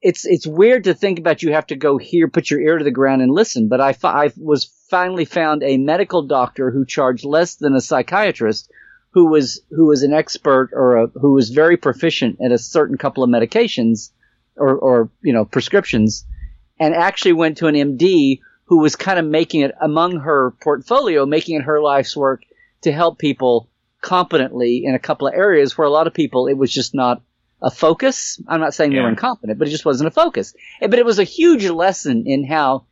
it's, 0.00 0.24
it's 0.24 0.46
weird 0.46 0.84
to 0.84 0.94
think 0.94 1.18
about 1.18 1.42
you 1.42 1.52
have 1.52 1.66
to 1.68 1.76
go 1.76 1.98
here, 1.98 2.28
put 2.28 2.50
your 2.50 2.60
ear 2.60 2.78
to 2.78 2.84
the 2.84 2.90
ground 2.90 3.20
and 3.20 3.32
listen. 3.32 3.68
But 3.68 3.80
I, 3.80 3.96
I 4.04 4.32
was 4.36 4.64
finally 4.88 5.24
found 5.24 5.62
a 5.62 5.76
medical 5.76 6.22
doctor 6.22 6.70
who 6.70 6.86
charged 6.86 7.24
less 7.24 7.56
than 7.56 7.74
a 7.74 7.80
psychiatrist 7.80 8.70
who 9.10 9.26
was 9.26 9.62
who 9.70 9.86
was 9.86 10.02
an 10.02 10.12
expert 10.12 10.70
or 10.72 10.96
a, 10.96 11.06
who 11.08 11.32
was 11.32 11.50
very 11.50 11.76
proficient 11.76 12.38
at 12.44 12.52
a 12.52 12.58
certain 12.58 12.98
couple 12.98 13.24
of 13.24 13.30
medications 13.30 14.10
or, 14.56 14.76
or 14.76 15.10
you 15.22 15.32
know 15.32 15.44
prescriptions, 15.44 16.24
and 16.78 16.94
actually 16.94 17.32
went 17.32 17.58
to 17.58 17.66
an 17.66 17.74
MD 17.74 18.40
who 18.68 18.78
was 18.78 18.96
kind 18.96 19.18
of 19.18 19.24
making 19.26 19.62
it 19.62 19.74
among 19.80 20.20
her 20.20 20.52
portfolio, 20.60 21.24
making 21.26 21.56
it 21.56 21.62
her 21.64 21.80
life's 21.80 22.16
work 22.16 22.42
to 22.82 22.92
help 22.92 23.18
people 23.18 23.68
competently 24.00 24.84
in 24.84 24.94
a 24.94 24.98
couple 24.98 25.26
of 25.26 25.34
areas 25.34 25.76
where 25.76 25.86
a 25.86 25.90
lot 25.90 26.06
of 26.06 26.14
people 26.14 26.46
it 26.46 26.54
was 26.56 26.72
just 26.72 26.94
not 26.94 27.22
a 27.60 27.70
focus. 27.70 28.40
I'm 28.46 28.60
not 28.60 28.74
saying 28.74 28.92
they 28.92 29.00
were 29.00 29.08
incompetent, 29.08 29.58
but 29.58 29.66
it 29.68 29.72
just 29.72 29.84
wasn't 29.84 30.08
a 30.08 30.10
focus. 30.12 30.54
Eh, 30.80 30.86
But 30.86 30.98
it 30.98 31.04
was 31.04 31.18
a 31.18 31.24
huge 31.24 31.66
lesson 31.68 32.24
in 32.26 32.44
how 32.44 32.84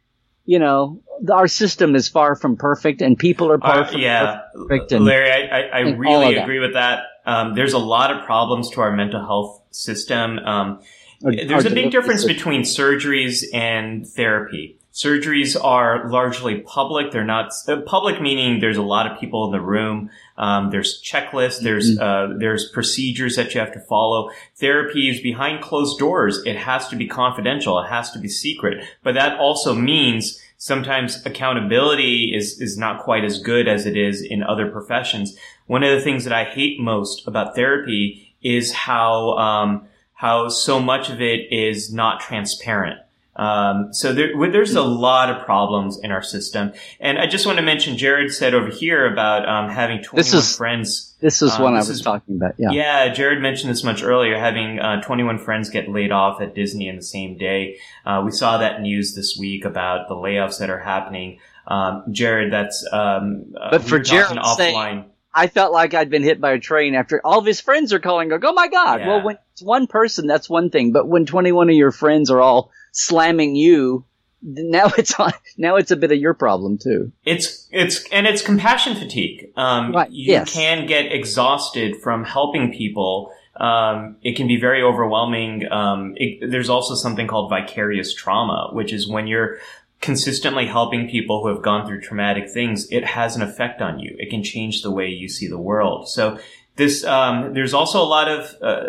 you 0.45 0.59
know 0.59 1.03
our 1.33 1.47
system 1.49 1.95
is 1.95 2.09
far 2.09 2.35
from 2.37 2.57
perfect, 2.57 3.01
and 3.03 3.17
people 3.19 3.51
are 3.53 3.59
far 3.59 3.81
Uh, 3.83 3.85
from 3.87 4.01
yeah, 4.01 4.41
perfect. 4.55 4.93
And, 4.93 5.05
Larry, 5.05 5.31
I, 5.31 5.59
I, 5.59 5.61
I 5.61 5.81
really 5.93 6.37
agree 6.37 6.59
with 6.59 6.73
that. 6.75 7.05
Um, 7.25 7.55
there's 7.55 7.73
a 7.75 7.79
lot 7.79 8.13
of 8.15 8.25
problems 8.25 8.71
to 8.71 8.81
our 8.81 8.93
mental 8.93 9.21
health 9.21 9.63
system. 9.71 10.39
Um, 10.39 10.81
Or- 11.25 11.33
there's 11.35 11.65
or 11.65 11.69
a 11.69 11.75
big 11.75 11.91
difference 11.91 12.23
system. 12.23 12.37
between 12.37 12.63
surgeries 12.63 13.45
and 13.55 14.07
therapy. 14.07 14.79
Surgeries 14.97 15.63
are 15.63 16.09
largely 16.09 16.61
public. 16.61 17.13
They're 17.13 17.23
not 17.23 17.53
uh, 17.69 17.83
public, 17.83 18.19
meaning 18.19 18.61
there's 18.61 18.79
a 18.79 18.83
lot 18.83 19.07
of 19.07 19.21
people 19.21 19.45
in 19.45 19.53
the 19.53 19.61
room. 19.61 20.09
Um, 20.39 20.71
there's 20.71 21.03
checklists. 21.03 21.61
There's 21.61 21.99
Mm-hmm. 21.99 22.35
uh, 22.35 22.39
there's 22.39 22.71
procedures 22.71 23.37
that 23.37 23.53
you 23.53 23.61
have 23.61 23.73
to 23.75 23.81
follow. 23.81 24.31
Therapy 24.57 25.11
is 25.11 25.21
behind 25.21 25.63
closed 25.63 25.99
doors. 25.99 26.43
It 26.47 26.57
has 26.57 26.89
to 26.89 26.97
be 26.97 27.07
confidential. 27.07 27.79
It 27.81 27.91
has 27.91 28.11
to 28.13 28.19
be 28.19 28.29
secret. 28.29 28.83
But 29.03 29.15
that 29.15 29.39
also 29.39 29.75
means 29.75 30.41
sometimes 30.57 31.25
accountability 31.27 32.33
is 32.35 32.59
is 32.61 32.79
not 32.79 33.03
quite 33.05 33.25
as 33.25 33.39
good 33.39 33.69
as 33.69 33.85
it 33.85 33.99
is 33.99 34.23
in 34.23 34.43
other 34.43 34.71
professions. 34.71 35.37
One 35.67 35.83
of 35.83 35.93
the 35.95 36.03
things 36.03 36.25
that 36.25 36.33
I 36.33 36.45
hate 36.45 36.81
most 36.81 37.29
about 37.29 37.55
therapy 37.55 38.35
is 38.43 38.73
how 38.73 39.37
um, 39.37 39.89
how 40.15 40.49
so 40.49 40.81
much 40.81 41.11
of 41.11 41.21
it 41.21 41.53
is 41.53 41.93
not 41.93 42.21
transparent. 42.21 42.99
Um, 43.37 43.93
so 43.93 44.13
there, 44.13 44.29
there's 44.51 44.75
a 44.75 44.83
lot 44.83 45.31
of 45.31 45.45
problems 45.45 45.99
in 46.03 46.11
our 46.11 46.23
system, 46.23 46.73
and 47.01 47.19
I 47.19 47.27
just 47.27 47.45
want 47.47 47.59
to 47.59 47.63
mention 47.63 47.97
Jared 47.99 48.33
said 48.33 48.55
over 48.55 48.69
here 48.69 49.11
about 49.11 49.47
um, 49.49 49.69
having 49.71 49.99
21 50.03 50.17
This 50.17 50.33
is- 50.35 50.57
friends. 50.57 51.15
This 51.21 51.41
is 51.43 51.53
Um, 51.55 51.63
one 51.63 51.75
I 51.75 51.79
was 51.79 51.91
is- 51.91 52.01
talking 52.03 52.37
about. 52.37 52.55
Yeah. 52.59 52.71
Yeah, 52.73 53.09
Jared 53.13 53.41
mentioned 53.41 53.71
this 53.71 53.83
much 53.85 54.03
earlier, 54.03 54.39
having 54.39 54.79
uh, 54.81 55.01
21 55.03 55.39
friends 55.39 55.71
get 55.71 55.89
laid 55.89 56.13
off 56.13 56.41
at 56.41 56.55
Disney 56.55 56.89
in 56.89 56.97
the 56.97 57.03
same 57.03 57.37
day. 57.39 57.77
Uh, 58.05 58.23
we 58.25 58.31
saw 58.31 58.59
that 58.59 58.81
news 58.83 59.15
this 59.15 59.37
week 59.39 59.65
about 59.65 60.09
the 60.09 60.15
layoffs 60.15 60.59
that 60.59 60.69
are 60.71 60.81
happening. 60.81 61.39
Um, 61.67 62.05
Jared, 62.13 62.53
that's 62.53 62.87
um, 62.93 63.53
uh, 63.61 63.71
But 63.71 63.83
for 63.83 63.99
Jared 63.99 64.39
saying- 64.57 64.75
offline. 64.77 65.05
I 65.39 65.49
felt 65.49 65.71
like 65.71 65.93
I'd 65.93 66.09
been 66.09 66.23
hit 66.23 66.41
by 66.41 66.53
a 66.53 66.59
train 66.59 66.95
after 66.95 67.21
all 67.23 67.39
of 67.41 67.45
his 67.45 67.61
friends 67.61 67.93
are 67.93 67.99
calling. 67.99 68.31
Go, 68.31 68.39
oh 68.43 68.53
my 68.55 68.69
god! 68.69 69.01
Yeah. 69.01 69.09
Well, 69.09 69.23
when 69.23 69.39
it's 69.53 69.63
one 69.63 69.87
person, 69.87 70.27
that's 70.27 70.49
one 70.49 70.71
thing. 70.71 70.93
But 70.93 71.07
when 71.09 71.27
21 71.27 71.69
of 71.69 71.75
your 71.77 71.93
friends 71.93 72.31
are 72.31 72.41
all 72.41 72.71
slamming 72.97 73.57
you 73.57 74.05
now 74.47 74.93
it's 74.97 75.19
on, 75.19 75.33
now 75.57 75.77
it's 75.77 75.91
a 75.91 75.97
bit 75.97 76.13
of 76.13 76.19
your 76.19 76.35
problem 76.35 76.79
too. 76.79 77.13
It's 77.25 77.69
it's 77.71 78.05
and 78.11 78.27
it's 78.27 78.43
compassion 78.43 78.97
fatigue. 78.97 79.51
Um, 79.57 79.93
Right, 79.93 80.11
You 80.11 80.33
yes. 80.33 80.53
can 80.53 80.87
get 80.87 81.13
exhausted 81.13 81.97
from 82.03 82.25
helping 82.25 82.73
people. 82.73 83.33
Um, 83.57 84.17
it 84.23 84.37
can 84.37 84.47
be 84.47 84.61
very 84.61 84.83
overwhelming. 84.83 85.71
Um, 85.71 86.15
it, 86.17 86.51
there's 86.51 86.69
also 86.69 86.95
something 86.95 87.27
called 87.27 87.49
vicarious 87.49 88.15
trauma, 88.15 88.69
which 88.73 88.93
is 88.93 89.09
when 89.09 89.27
you're 89.27 89.59
consistently 90.03 90.67
helping 90.67 91.09
people 91.09 91.43
who 91.43 91.49
have 91.49 91.63
gone 91.63 91.87
through 91.87 92.03
traumatic 92.03 92.51
things. 92.51 92.87
It 92.91 93.05
has 93.05 93.35
an 93.35 93.41
effect 93.41 93.81
on 93.81 93.99
you. 93.99 94.15
It 94.19 94.29
can 94.29 94.43
change 94.45 94.83
the 94.83 94.91
way 94.91 95.09
you 95.09 95.27
see 95.29 95.49
the 95.49 95.59
world. 95.59 96.09
So 96.11 96.39
this 96.77 97.05
um, 97.05 97.55
there's 97.55 97.75
also 97.75 98.03
a 98.03 98.05
lot 98.05 98.29
of 98.29 98.55
uh, 98.63 98.85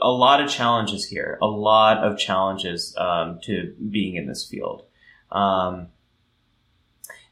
a 0.00 0.10
lot 0.10 0.42
of 0.42 0.50
challenges 0.50 1.06
here. 1.06 1.38
A 1.40 1.46
lot 1.46 1.98
of 1.98 2.18
challenges 2.18 2.94
um, 2.96 3.40
to 3.44 3.74
being 3.90 4.16
in 4.16 4.26
this 4.26 4.46
field. 4.46 4.86
Um, 5.30 5.88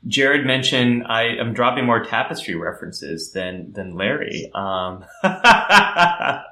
Jared 0.07 0.45
mentioned 0.47 1.05
I 1.07 1.37
am 1.37 1.55
dropping 1.55 1.87
more 1.87 2.05
tapestry 2.05 2.55
references 2.55 3.33
than 3.33 3.73
than 3.73 3.95
Larry. 3.95 4.51
Um, 4.55 5.05
but 5.23 6.45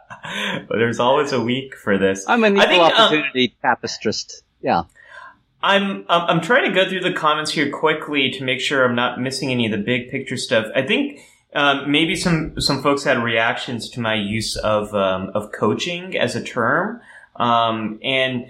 there's 0.69 1.01
always 1.01 1.33
a 1.33 1.41
week 1.41 1.77
for 1.77 1.99
this. 1.99 2.25
I'm 2.29 2.45
an 2.45 2.59
I 2.59 2.65
equal 2.65 2.69
think, 2.69 2.99
um, 2.99 3.05
opportunity 3.05 3.57
tapestrist. 3.63 4.43
Yeah. 4.63 4.85
I'm 5.63 6.07
I'm 6.09 6.41
trying 6.41 6.73
to 6.73 6.75
go 6.75 6.89
through 6.89 7.03
the 7.03 7.13
comments 7.13 7.51
here 7.51 7.71
quickly 7.71 8.31
to 8.31 8.45
make 8.45 8.61
sure 8.61 8.83
I'm 8.83 8.95
not 8.95 9.21
missing 9.21 9.51
any 9.51 9.67
of 9.67 9.73
the 9.73 9.85
big 9.85 10.11
picture 10.11 10.39
stuff. 10.39 10.67
I 10.75 10.81
think 10.83 11.21
um, 11.55 11.91
maybe 11.91 12.17
some 12.17 12.61
some 12.61 12.83
folks 12.83 13.05
had 13.05 13.23
reactions 13.23 13.89
to 13.91 14.01
my 14.01 14.15
use 14.15 14.57
of 14.57 14.95
um, 14.95 15.31
of 15.35 15.53
coaching 15.53 16.17
as 16.17 16.37
a 16.37 16.43
term, 16.43 17.01
um, 17.37 17.99
and 18.03 18.47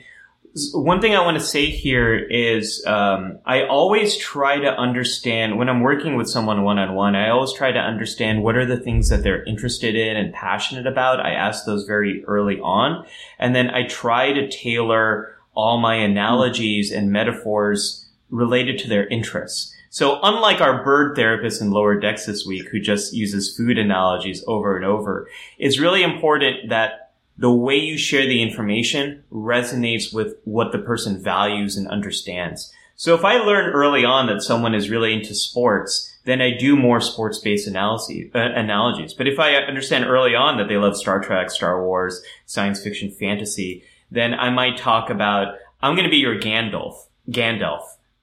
one 0.72 1.00
thing 1.00 1.14
I 1.14 1.24
want 1.24 1.38
to 1.38 1.44
say 1.44 1.66
here 1.66 2.18
is 2.18 2.84
um, 2.84 3.38
I 3.46 3.64
always 3.66 4.16
try 4.16 4.58
to 4.58 4.68
understand 4.68 5.58
when 5.58 5.68
I'm 5.68 5.80
working 5.80 6.16
with 6.16 6.28
someone 6.28 6.64
one 6.64 6.78
on 6.78 6.94
one. 6.94 7.14
I 7.14 7.30
always 7.30 7.52
try 7.52 7.70
to 7.70 7.78
understand 7.78 8.42
what 8.42 8.56
are 8.56 8.66
the 8.66 8.80
things 8.80 9.08
that 9.10 9.22
they're 9.22 9.44
interested 9.44 9.94
in 9.94 10.16
and 10.16 10.34
passionate 10.34 10.86
about. 10.86 11.20
I 11.20 11.32
ask 11.32 11.64
those 11.64 11.84
very 11.84 12.24
early 12.24 12.58
on, 12.60 13.06
and 13.38 13.54
then 13.54 13.70
I 13.70 13.86
try 13.86 14.32
to 14.32 14.50
tailor 14.50 15.36
all 15.54 15.78
my 15.78 15.94
analogies 15.94 16.90
and 16.90 17.12
metaphors 17.12 18.08
related 18.28 18.78
to 18.78 18.88
their 18.88 19.06
interests. 19.06 19.74
So 19.92 20.20
unlike 20.22 20.60
our 20.60 20.84
bird 20.84 21.16
therapist 21.16 21.60
in 21.60 21.72
lower 21.72 21.98
decks 21.98 22.24
this 22.24 22.46
week 22.46 22.68
who 22.68 22.78
just 22.78 23.12
uses 23.12 23.56
food 23.56 23.76
analogies 23.76 24.44
over 24.46 24.76
and 24.76 24.84
over, 24.84 25.28
it's 25.58 25.80
really 25.80 26.04
important 26.04 26.68
that 26.68 27.10
the 27.36 27.50
way 27.50 27.76
you 27.76 27.98
share 27.98 28.24
the 28.24 28.40
information 28.40 29.24
resonates 29.32 30.14
with 30.14 30.36
what 30.44 30.70
the 30.70 30.78
person 30.78 31.20
values 31.20 31.76
and 31.76 31.88
understands. 31.88 32.72
So 32.94 33.16
if 33.16 33.24
I 33.24 33.38
learn 33.38 33.72
early 33.72 34.04
on 34.04 34.26
that 34.28 34.42
someone 34.42 34.74
is 34.74 34.90
really 34.90 35.12
into 35.12 35.34
sports, 35.34 36.14
then 36.24 36.40
I 36.40 36.56
do 36.56 36.76
more 36.76 37.00
sports-based 37.00 37.66
uh, 37.66 37.98
analogies. 38.34 39.14
But 39.14 39.26
if 39.26 39.40
I 39.40 39.54
understand 39.54 40.04
early 40.04 40.36
on 40.36 40.58
that 40.58 40.68
they 40.68 40.76
love 40.76 40.96
Star 40.96 41.18
Trek, 41.18 41.50
Star 41.50 41.82
Wars, 41.84 42.22
science 42.46 42.80
fiction, 42.80 43.10
fantasy, 43.10 43.82
then 44.08 44.34
I 44.34 44.50
might 44.50 44.76
talk 44.76 45.10
about, 45.10 45.56
I'm 45.82 45.96
going 45.96 46.04
to 46.04 46.10
be 46.10 46.18
your 46.18 46.38
Gandalf. 46.38 47.06
Gandalf. 47.28 47.82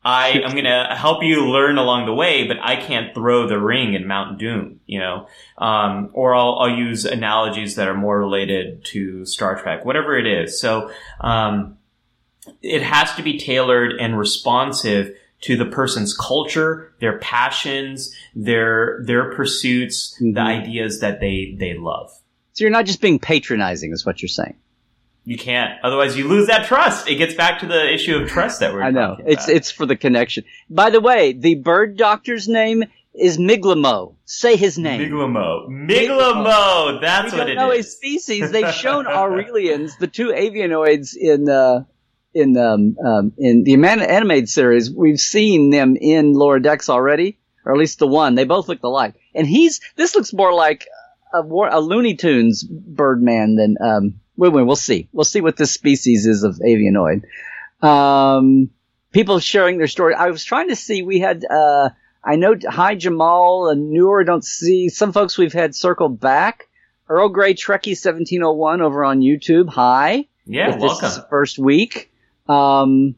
I 0.09 0.29
am 0.45 0.51
going 0.51 0.63
to 0.63 0.95
help 0.95 1.21
you 1.21 1.49
learn 1.49 1.77
along 1.77 2.05
the 2.05 2.13
way, 2.13 2.47
but 2.47 2.55
I 2.61 2.77
can't 2.77 3.13
throw 3.13 3.45
the 3.45 3.59
ring 3.59 3.93
in 3.93 4.07
Mount 4.07 4.39
Doom, 4.39 4.79
you 4.85 4.99
know? 4.99 5.27
Um, 5.57 6.11
or 6.13 6.33
I'll, 6.33 6.55
I'll 6.59 6.69
use 6.69 7.03
analogies 7.03 7.75
that 7.75 7.89
are 7.89 7.93
more 7.93 8.17
related 8.17 8.85
to 8.85 9.25
Star 9.25 9.61
Trek, 9.61 9.83
whatever 9.83 10.17
it 10.17 10.25
is. 10.25 10.61
So, 10.61 10.91
um, 11.19 11.77
it 12.61 12.81
has 12.83 13.13
to 13.15 13.21
be 13.21 13.37
tailored 13.37 13.91
and 13.99 14.17
responsive 14.17 15.13
to 15.41 15.57
the 15.57 15.65
person's 15.65 16.15
culture, 16.15 16.93
their 17.01 17.19
passions, 17.19 18.15
their, 18.33 19.03
their 19.03 19.33
pursuits, 19.35 20.17
Mhm. 20.21 20.35
the 20.35 20.41
ideas 20.41 21.01
that 21.01 21.19
they, 21.19 21.53
they 21.59 21.73
love. 21.77 22.09
So 22.53 22.63
you're 22.63 22.71
not 22.71 22.85
just 22.85 23.01
being 23.01 23.19
patronizing, 23.19 23.91
is 23.91 24.05
what 24.05 24.21
you're 24.21 24.29
saying. 24.29 24.55
You 25.27 25.37
can't. 25.37 25.77
Otherwise, 25.83 26.15
you 26.15 26.25
lose 26.25 26.47
that 26.47 26.67
trust. 26.67 27.09
It 27.09 27.15
gets 27.15 27.33
back 27.33 27.59
to 27.59 27.65
the 27.65 27.93
issue 27.93 28.15
of 28.15 28.29
trust 28.29 28.61
that 28.61 28.71
we're 28.71 28.81
I 28.81 28.91
know. 28.91 29.17
It's 29.19 29.43
about. 29.43 29.55
it's 29.57 29.69
for 29.69 29.85
the 29.85 29.97
connection. 29.97 30.45
By 30.69 30.89
the 30.89 31.01
way, 31.01 31.33
the 31.33 31.55
bird 31.55 31.97
doctor's 31.97 32.47
name 32.47 32.85
is 33.13 33.37
Migleemo. 33.37 34.15
Say 34.23 34.55
his 34.55 34.77
name. 34.77 35.01
Migleemo. 35.01 35.67
Migleemo. 35.67 37.01
That's 37.01 37.33
we 37.33 37.39
what 37.39 37.43
don't 37.43 37.51
it 37.51 37.55
know 37.55 37.71
is. 37.71 37.87
his 37.87 37.97
species. 37.97 38.51
They've 38.51 38.73
shown 38.73 39.03
Aurelians, 39.09 39.97
the 39.99 40.07
two 40.07 40.29
avianoids 40.29 41.13
in 41.19 41.49
uh, 41.49 41.83
in 42.33 42.55
um, 42.55 42.95
um, 43.05 43.33
in 43.37 43.65
the 43.65 43.73
animated 43.73 44.47
series. 44.47 44.89
We've 44.89 45.19
seen 45.19 45.71
them 45.71 45.97
in 45.99 46.35
lower 46.35 46.59
decks 46.59 46.87
already, 46.87 47.37
or 47.65 47.73
at 47.73 47.77
least 47.77 47.99
the 47.99 48.07
one. 48.07 48.35
They 48.35 48.45
both 48.45 48.69
look 48.69 48.81
alike. 48.81 49.15
And 49.35 49.45
he's 49.45 49.81
this 49.97 50.15
looks 50.15 50.31
more 50.31 50.53
like 50.53 50.87
a, 51.33 51.41
war, 51.41 51.67
a 51.67 51.81
Looney 51.81 52.15
Tunes 52.15 52.63
Birdman 52.63 53.57
than 53.57 53.75
um. 53.85 54.21
Wait, 54.37 54.53
we'll 54.53 54.75
see. 54.75 55.09
We'll 55.11 55.25
see 55.25 55.41
what 55.41 55.57
this 55.57 55.71
species 55.71 56.25
is 56.25 56.43
of 56.43 56.59
avianoid. 56.65 57.23
Um, 57.81 58.69
people 59.11 59.39
sharing 59.39 59.77
their 59.77 59.87
story. 59.87 60.13
I 60.13 60.29
was 60.29 60.43
trying 60.43 60.69
to 60.69 60.75
see. 60.75 61.01
We 61.01 61.19
had. 61.19 61.43
Uh, 61.45 61.89
I 62.23 62.35
know. 62.35 62.55
Hi, 62.67 62.95
Jamal. 62.95 63.69
And 63.69 63.89
newer. 63.91 64.23
Don't 64.23 64.43
see 64.45 64.89
some 64.89 65.11
folks 65.11 65.37
we've 65.37 65.53
had 65.53 65.75
circle 65.75 66.09
back. 66.09 66.67
Earl 67.09 67.29
Grey 67.29 67.53
Trekkie 67.53 67.95
1701 67.95 68.81
over 68.81 69.03
on 69.03 69.21
YouTube. 69.21 69.69
Hi. 69.69 70.27
Yeah, 70.45 70.77
welcome. 70.77 71.01
This 71.01 71.17
is 71.17 71.23
first 71.29 71.57
week. 71.59 72.11
Um, 72.47 73.15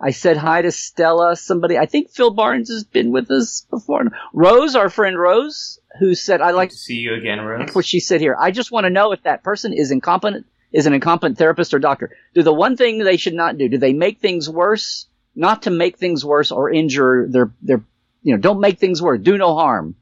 I 0.00 0.10
said 0.10 0.36
hi 0.36 0.62
to 0.62 0.70
Stella. 0.70 1.34
Somebody, 1.36 1.76
I 1.78 1.86
think 1.86 2.10
Phil 2.10 2.30
Barnes 2.32 2.68
has 2.68 2.84
been 2.84 3.10
with 3.10 3.30
us 3.30 3.66
before. 3.70 4.04
Rose, 4.32 4.76
our 4.76 4.88
friend 4.90 5.18
Rose, 5.18 5.80
who 5.98 6.14
said, 6.14 6.40
I 6.40 6.52
like 6.52 6.70
Good 6.70 6.76
to 6.76 6.80
see 6.80 6.94
you 6.96 7.14
again, 7.14 7.40
Rose. 7.40 7.74
what 7.74 7.84
she 7.84 7.98
said 8.00 8.20
here. 8.20 8.36
I 8.38 8.50
just 8.52 8.70
want 8.70 8.84
to 8.84 8.90
know 8.90 9.12
if 9.12 9.22
that 9.24 9.42
person 9.42 9.72
is 9.72 9.90
incompetent, 9.90 10.46
is 10.72 10.86
an 10.86 10.92
incompetent 10.92 11.38
therapist 11.38 11.74
or 11.74 11.78
doctor. 11.78 12.16
Do 12.34 12.42
the 12.42 12.52
one 12.52 12.76
thing 12.76 12.98
they 12.98 13.16
should 13.16 13.34
not 13.34 13.58
do. 13.58 13.68
Do 13.68 13.78
they 13.78 13.92
make 13.92 14.20
things 14.20 14.48
worse? 14.48 15.06
Not 15.34 15.62
to 15.62 15.70
make 15.70 15.98
things 15.98 16.24
worse 16.24 16.50
or 16.50 16.70
injure 16.70 17.26
their, 17.28 17.52
their, 17.62 17.82
you 18.22 18.34
know, 18.34 18.40
don't 18.40 18.60
make 18.60 18.78
things 18.78 19.00
worse. 19.00 19.20
Do 19.20 19.38
no 19.38 19.54
harm. 19.54 19.94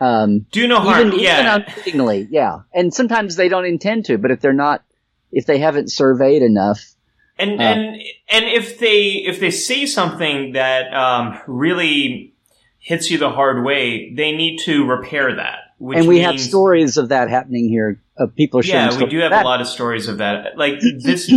Um, 0.00 0.46
Do 0.50 0.66
no 0.66 0.80
harm. 0.80 1.08
even, 1.08 1.20
yeah. 1.20 1.40
even 1.40 1.62
unwittingly, 1.62 2.28
yeah. 2.30 2.60
And 2.72 2.92
sometimes 2.92 3.36
they 3.36 3.48
don't 3.48 3.66
intend 3.66 4.06
to, 4.06 4.18
but 4.18 4.30
if 4.30 4.40
they're 4.40 4.52
not, 4.52 4.82
if 5.30 5.46
they 5.46 5.58
haven't 5.58 5.92
surveyed 5.92 6.42
enough, 6.42 6.94
and 7.38 7.60
uh, 7.60 7.62
and 7.62 8.02
and 8.28 8.44
if 8.46 8.78
they 8.78 9.22
if 9.24 9.40
they 9.40 9.50
say 9.50 9.86
something 9.86 10.52
that 10.52 10.92
um, 10.92 11.38
really 11.46 12.34
hits 12.78 13.10
you 13.10 13.18
the 13.18 13.30
hard 13.30 13.64
way, 13.64 14.12
they 14.12 14.32
need 14.32 14.58
to 14.64 14.84
repair 14.84 15.36
that. 15.36 15.60
Which 15.82 15.98
and 15.98 16.06
we 16.06 16.20
have 16.20 16.38
stories 16.38 16.96
of 16.96 17.08
that 17.08 17.28
happening 17.28 17.68
here 17.68 18.00
of 18.16 18.36
people 18.36 18.62
sharing 18.62 18.92
Yeah, 18.92 19.04
we 19.04 19.10
do 19.10 19.18
have 19.18 19.32
that. 19.32 19.44
a 19.44 19.48
lot 19.48 19.60
of 19.60 19.66
stories 19.66 20.06
of 20.06 20.18
that. 20.18 20.56
Like 20.56 20.74
this, 21.00 21.28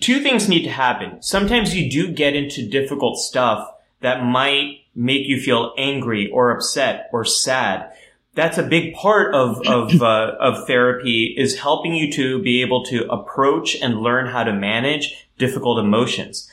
two 0.00 0.20
things 0.20 0.48
need 0.48 0.62
to 0.62 0.70
happen. 0.70 1.20
Sometimes 1.20 1.74
you 1.74 1.90
do 1.90 2.12
get 2.12 2.36
into 2.36 2.64
difficult 2.68 3.18
stuff 3.18 3.68
that 3.98 4.22
might 4.22 4.84
make 4.94 5.26
you 5.26 5.40
feel 5.40 5.74
angry 5.76 6.30
or 6.30 6.52
upset 6.52 7.10
or 7.12 7.24
sad. 7.24 7.90
That's 8.36 8.58
a 8.58 8.62
big 8.62 8.94
part 8.94 9.34
of 9.34 9.60
of 9.66 10.00
uh, 10.02 10.36
of 10.38 10.68
therapy 10.68 11.34
is 11.36 11.58
helping 11.58 11.92
you 11.92 12.12
to 12.12 12.40
be 12.40 12.62
able 12.62 12.84
to 12.84 13.10
approach 13.10 13.74
and 13.74 14.00
learn 14.00 14.28
how 14.28 14.44
to 14.44 14.52
manage 14.52 15.28
difficult 15.36 15.80
emotions. 15.80 16.48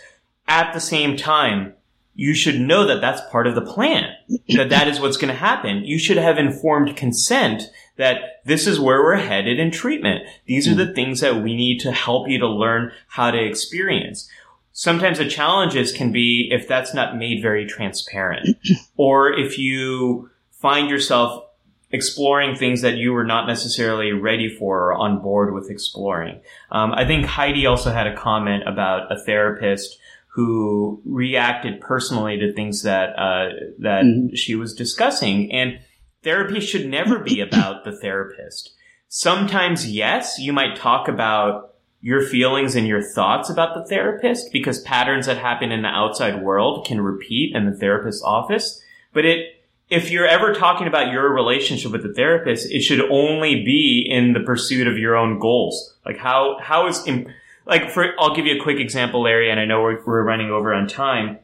At 0.47 0.73
the 0.73 0.80
same 0.80 1.15
time, 1.15 1.76
you 2.18 2.34
should 2.34 2.60
know 2.60 2.88
that 2.88 2.99
that's 2.99 3.22
part 3.30 3.45
of 3.45 3.53
the 3.53 3.61
plan. 3.61 4.11
that 4.49 4.72
that 4.72 4.88
is 4.88 4.99
what's 4.99 5.18
going 5.18 5.31
to 5.31 5.39
happen. 5.39 5.85
You 5.85 5.99
should 5.99 6.18
have 6.18 6.39
informed 6.39 6.98
consent 6.98 7.72
that 7.98 8.41
this 8.44 8.65
is 8.65 8.80
where 8.80 9.03
we're 9.03 9.18
headed 9.18 9.60
in 9.60 9.69
treatment. 9.69 10.23
These 10.48 10.68
are 10.68 10.73
the 10.73 10.91
things 10.94 11.22
that 11.22 11.44
we 11.44 11.56
need 11.56 11.80
to 11.81 11.91
help 11.91 12.27
you 12.27 12.39
to 12.39 12.48
learn 12.48 12.91
how 13.07 13.30
to 13.30 13.38
experience. 13.38 14.30
Sometimes 14.73 15.19
the 15.19 15.30
challenges 15.30 15.91
can 15.91 16.11
be 16.11 16.49
if 16.52 16.68
that's 16.68 16.94
not 16.94 17.15
made 17.15 17.41
very 17.41 17.68
transparent 17.68 18.57
or 18.98 19.31
if 19.31 19.60
you 19.60 20.31
find 20.52 20.89
yourself 20.89 21.44
exploring 21.91 22.56
things 22.56 22.81
that 22.81 22.98
you 22.98 23.14
were 23.14 23.23
not 23.23 23.48
necessarily 23.48 24.11
ready 24.11 24.49
for 24.49 24.88
or 24.88 24.94
on 24.95 25.22
board 25.22 25.53
with 25.53 25.69
exploring. 25.69 26.39
Um, 26.72 26.94
I 26.94 27.06
think 27.06 27.27
Heidi 27.27 27.68
also 27.68 27.91
had 27.91 28.07
a 28.07 28.15
comment 28.15 28.68
about 28.68 29.11
a 29.11 29.23
therapist 29.23 29.99
who 30.38 31.01
reacted 31.03 31.81
personally 31.81 32.38
to 32.38 32.53
things 32.53 32.84
that 32.84 33.09
uh, 33.18 33.49
that 33.80 34.03
Mhm. 34.05 34.38
she 34.38 34.53
was 34.53 34.76
discussing, 34.76 35.51
and 35.51 35.80
therapy 36.23 36.59
should 36.59 36.85
never 36.88 37.18
be 37.18 37.39
about 37.49 37.84
the 37.84 37.91
therapist. 37.91 38.76
Sometimes, 39.09 39.89
yes, 39.91 40.38
you 40.39 40.53
might 40.53 40.76
talk 40.76 41.07
about 41.07 41.73
your 42.01 42.22
feelings 42.22 42.76
and 42.76 42.88
your 42.88 43.01
thoughts 43.01 43.49
about 43.49 43.73
the 43.73 43.84
therapist 43.89 44.51
because 44.53 44.80
patterns 44.84 45.26
that 45.26 45.39
happen 45.39 45.72
in 45.72 45.81
the 45.81 45.88
outside 45.88 46.43
world 46.43 46.85
can 46.85 47.01
repeat 47.01 47.55
in 47.55 47.65
the 47.65 47.76
therapist's 47.76 48.22
office. 48.23 48.80
But 49.14 49.26
it, 49.26 49.55
if 49.89 50.11
you're 50.11 50.27
ever 50.27 50.53
talking 50.53 50.85
about 50.85 51.11
your 51.11 51.34
relationship 51.34 51.91
with 51.91 52.03
the 52.03 52.14
therapist, 52.14 52.72
it 52.72 52.81
should 52.81 53.01
only 53.09 53.64
be 53.64 54.05
in 54.07 54.34
the 54.34 54.41
pursuit 54.41 54.85
of 54.88 54.99
your 54.99 55.15
own 55.15 55.39
goals. 55.39 55.95
Like 56.05 56.18
how, 56.19 56.59
how 56.61 56.88
is, 56.88 57.07
im- 57.07 57.27
like 57.68 57.91
for 57.91 58.14
I'll 58.19 58.35
give 58.35 58.45
you 58.45 58.60
a 58.60 58.64
quick 58.64 58.80
example, 58.80 59.23
Larry, 59.23 59.52
and 59.52 59.60
I 59.60 59.65
know 59.65 59.81
we're, 59.81 60.03
we're 60.06 60.23
running 60.23 60.49
over 60.49 60.73
on 60.73 60.88
time, 60.88 61.38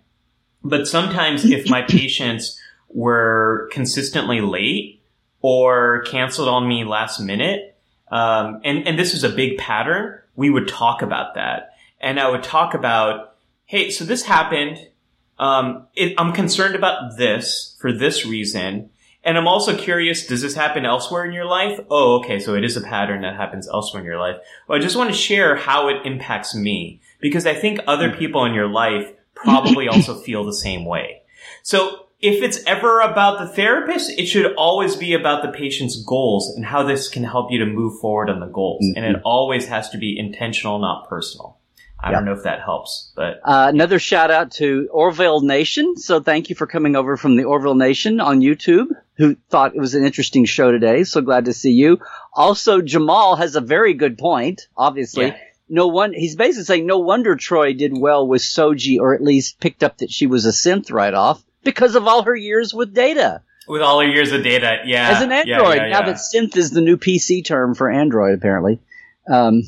but 0.63 0.87
sometimes 0.87 1.45
if 1.45 1.69
my 1.69 1.81
patients 1.87 2.59
were 2.89 3.69
consistently 3.71 4.41
late 4.41 5.01
or 5.41 6.03
canceled 6.03 6.47
on 6.47 6.67
me 6.67 6.85
last 6.85 7.19
minute, 7.19 7.75
um, 8.09 8.61
and 8.63 8.87
and 8.87 8.97
this 8.97 9.13
was 9.13 9.23
a 9.23 9.29
big 9.29 9.57
pattern, 9.57 10.19
we 10.35 10.49
would 10.49 10.67
talk 10.67 11.01
about 11.01 11.35
that, 11.35 11.75
and 11.99 12.19
I 12.19 12.29
would 12.29 12.43
talk 12.43 12.73
about, 12.73 13.35
hey, 13.65 13.91
so 13.91 14.05
this 14.05 14.23
happened. 14.23 14.87
Um, 15.39 15.87
it, 15.95 16.13
I'm 16.17 16.31
concerned 16.31 16.75
about 16.75 17.17
this 17.17 17.75
for 17.81 17.91
this 17.91 18.25
reason. 18.25 18.91
And 19.25 19.37
I'm 19.37 19.47
also 19.47 19.77
curious, 19.77 20.27
does 20.27 20.41
this 20.41 20.55
happen 20.55 20.85
elsewhere 20.85 21.23
in 21.25 21.31
your 21.31 21.45
life? 21.45 21.79
Oh, 21.89 22.19
okay. 22.19 22.39
So 22.39 22.55
it 22.55 22.63
is 22.63 22.75
a 22.75 22.81
pattern 22.81 23.21
that 23.21 23.35
happens 23.37 23.67
elsewhere 23.69 24.01
in 24.01 24.05
your 24.05 24.19
life. 24.19 24.35
Well, 24.67 24.77
I 24.77 24.81
just 24.81 24.97
want 24.97 25.09
to 25.09 25.15
share 25.15 25.55
how 25.55 25.87
it 25.87 26.05
impacts 26.05 26.53
me 26.53 26.99
because 27.21 27.45
I 27.45 27.53
think 27.53 27.79
other 27.87 28.09
Hmm. 28.09 28.17
people 28.17 28.45
in 28.45 28.53
your 28.53 28.67
life 28.67 29.11
probably 29.33 29.87
also 29.87 30.13
feel 30.25 30.43
the 30.43 30.53
same 30.53 30.83
way. 30.85 31.21
So 31.61 32.07
if 32.19 32.41
it's 32.43 32.63
ever 32.65 32.99
about 33.01 33.39
the 33.39 33.47
therapist, 33.47 34.11
it 34.17 34.25
should 34.27 34.53
always 34.55 34.95
be 34.95 35.13
about 35.13 35.41
the 35.41 35.51
patient's 35.51 36.01
goals 36.03 36.53
and 36.55 36.65
how 36.65 36.83
this 36.83 37.09
can 37.09 37.23
help 37.23 37.51
you 37.51 37.59
to 37.59 37.65
move 37.65 37.99
forward 37.99 38.29
on 38.29 38.39
the 38.39 38.45
goals. 38.47 38.85
And 38.95 39.05
it 39.05 39.21
always 39.25 39.67
has 39.67 39.89
to 39.89 39.97
be 39.97 40.17
intentional, 40.17 40.79
not 40.79 41.07
personal. 41.09 41.57
I 42.03 42.11
don't 42.11 42.25
know 42.25 42.34
if 42.34 42.43
that 42.43 42.61
helps, 42.61 43.11
but 43.15 43.39
Uh, 43.43 43.67
another 43.73 43.97
shout 43.97 44.30
out 44.30 44.51
to 44.53 44.89
Orville 44.91 45.41
Nation. 45.41 45.95
So 45.97 46.19
thank 46.19 46.49
you 46.49 46.55
for 46.55 46.67
coming 46.67 46.95
over 46.95 47.15
from 47.17 47.35
the 47.38 47.45
Orville 47.45 47.75
Nation 47.75 48.19
on 48.19 48.41
YouTube, 48.41 48.88
who 49.15 49.38
thought 49.49 49.75
it 49.75 49.80
was 49.80 49.95
an 49.95 50.03
interesting 50.05 50.45
show 50.45 50.71
today. 50.71 51.03
So 51.05 51.21
glad 51.21 51.45
to 51.45 51.53
see 51.53 51.71
you. 51.71 51.99
Also, 52.34 52.81
Jamal 52.81 53.38
has 53.38 53.55
a 53.55 53.61
very 53.61 53.93
good 53.93 54.17
point. 54.17 54.67
Obviously, 54.75 55.27
Yeah. 55.27 55.38
no 55.69 55.88
one. 55.88 56.13
He's 56.13 56.35
basically 56.35 56.65
saying 56.65 56.85
no 56.85 56.99
wonder 56.99 57.35
Troi 57.35 57.77
did 57.77 57.93
well 57.97 58.27
with 58.27 58.41
Soji, 58.41 58.99
or 58.99 59.15
at 59.15 59.23
least 59.23 59.59
picked 59.59 59.84
up 59.84 59.99
that 59.99 60.11
she 60.11 60.27
was 60.27 60.45
a 60.45 60.49
synth 60.49 60.91
right 60.91 61.13
off 61.13 61.41
because 61.63 61.95
of 61.95 62.05
all 62.07 62.23
her 62.23 62.35
years 62.35 62.73
with 62.73 62.93
Data 62.93 63.41
with 63.67 63.81
all 63.81 64.01
her 64.01 64.07
years 64.07 64.31
of 64.34 64.43
data, 64.43 64.80
yeah. 64.85 65.09
as 65.11 65.21
an 65.21 65.31
Android. 65.31 65.47
yeah, 65.77 65.88
Now 65.88 65.99
yeah. 65.99 66.05
that 66.07 66.15
synth 66.17 66.57
is 66.57 66.71
the 66.71 66.81
new 66.81 66.97
PC 66.97 67.45
term 67.45 67.75
for 67.75 67.89
Android, 67.89 68.34
apparently. 68.34 68.80
Um, 69.27 69.63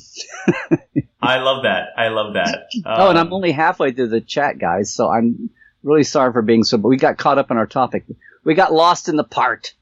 I 1.21 1.37
love 1.39 1.63
that. 1.63 1.89
I 1.97 2.09
love 2.09 2.33
that. 2.33 2.67
Oh, 2.85 3.09
and 3.09 3.17
Um, 3.17 3.27
I'm 3.27 3.33
only 3.33 3.51
halfway 3.51 3.91
through 3.91 4.09
the 4.09 4.21
chat, 4.21 4.59
guys, 4.59 4.93
so 4.93 5.09
I'm 5.09 5.49
really 5.83 6.03
sorry 6.03 6.33
for 6.33 6.41
being 6.41 6.63
so. 6.63 6.77
But 6.77 6.89
we 6.89 6.97
got 6.97 7.17
caught 7.17 7.37
up 7.37 7.51
in 7.51 7.57
our 7.57 7.67
topic. 7.67 8.05
We 8.43 8.53
got 8.53 8.73
lost 8.73 9.09
in 9.09 9.15
the 9.15 9.23
part. 9.23 9.73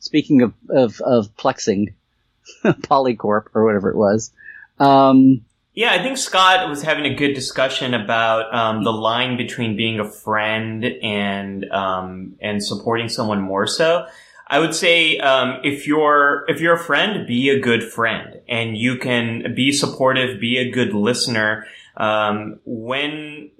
Speaking 0.00 0.42
of 0.42 0.52
of, 0.68 1.00
of 1.00 1.34
plexing, 1.36 1.94
Polycorp 2.64 3.46
or 3.54 3.64
whatever 3.64 3.90
it 3.90 3.96
was. 3.96 4.32
Um, 4.78 5.44
Yeah, 5.74 5.92
I 5.92 6.02
think 6.02 6.18
Scott 6.18 6.68
was 6.68 6.82
having 6.82 7.06
a 7.06 7.14
good 7.14 7.34
discussion 7.34 7.94
about 7.94 8.54
um, 8.54 8.84
the 8.84 8.92
line 8.92 9.36
between 9.36 9.76
being 9.76 10.00
a 10.00 10.10
friend 10.10 10.84
and 10.84 11.64
um, 11.70 12.36
and 12.40 12.62
supporting 12.62 13.08
someone 13.08 13.40
more 13.40 13.66
so. 13.66 14.06
I 14.54 14.60
would 14.60 14.72
say 14.72 15.18
um, 15.18 15.58
if 15.64 15.84
you're 15.84 16.44
if 16.46 16.60
you're 16.60 16.76
a 16.76 16.78
friend, 16.78 17.26
be 17.26 17.48
a 17.48 17.58
good 17.58 17.82
friend, 17.82 18.40
and 18.48 18.78
you 18.78 18.98
can 18.98 19.52
be 19.52 19.72
supportive, 19.72 20.38
be 20.40 20.58
a 20.58 20.70
good 20.70 20.94
listener. 20.94 21.66
Um, 21.96 22.60
when 22.64 23.50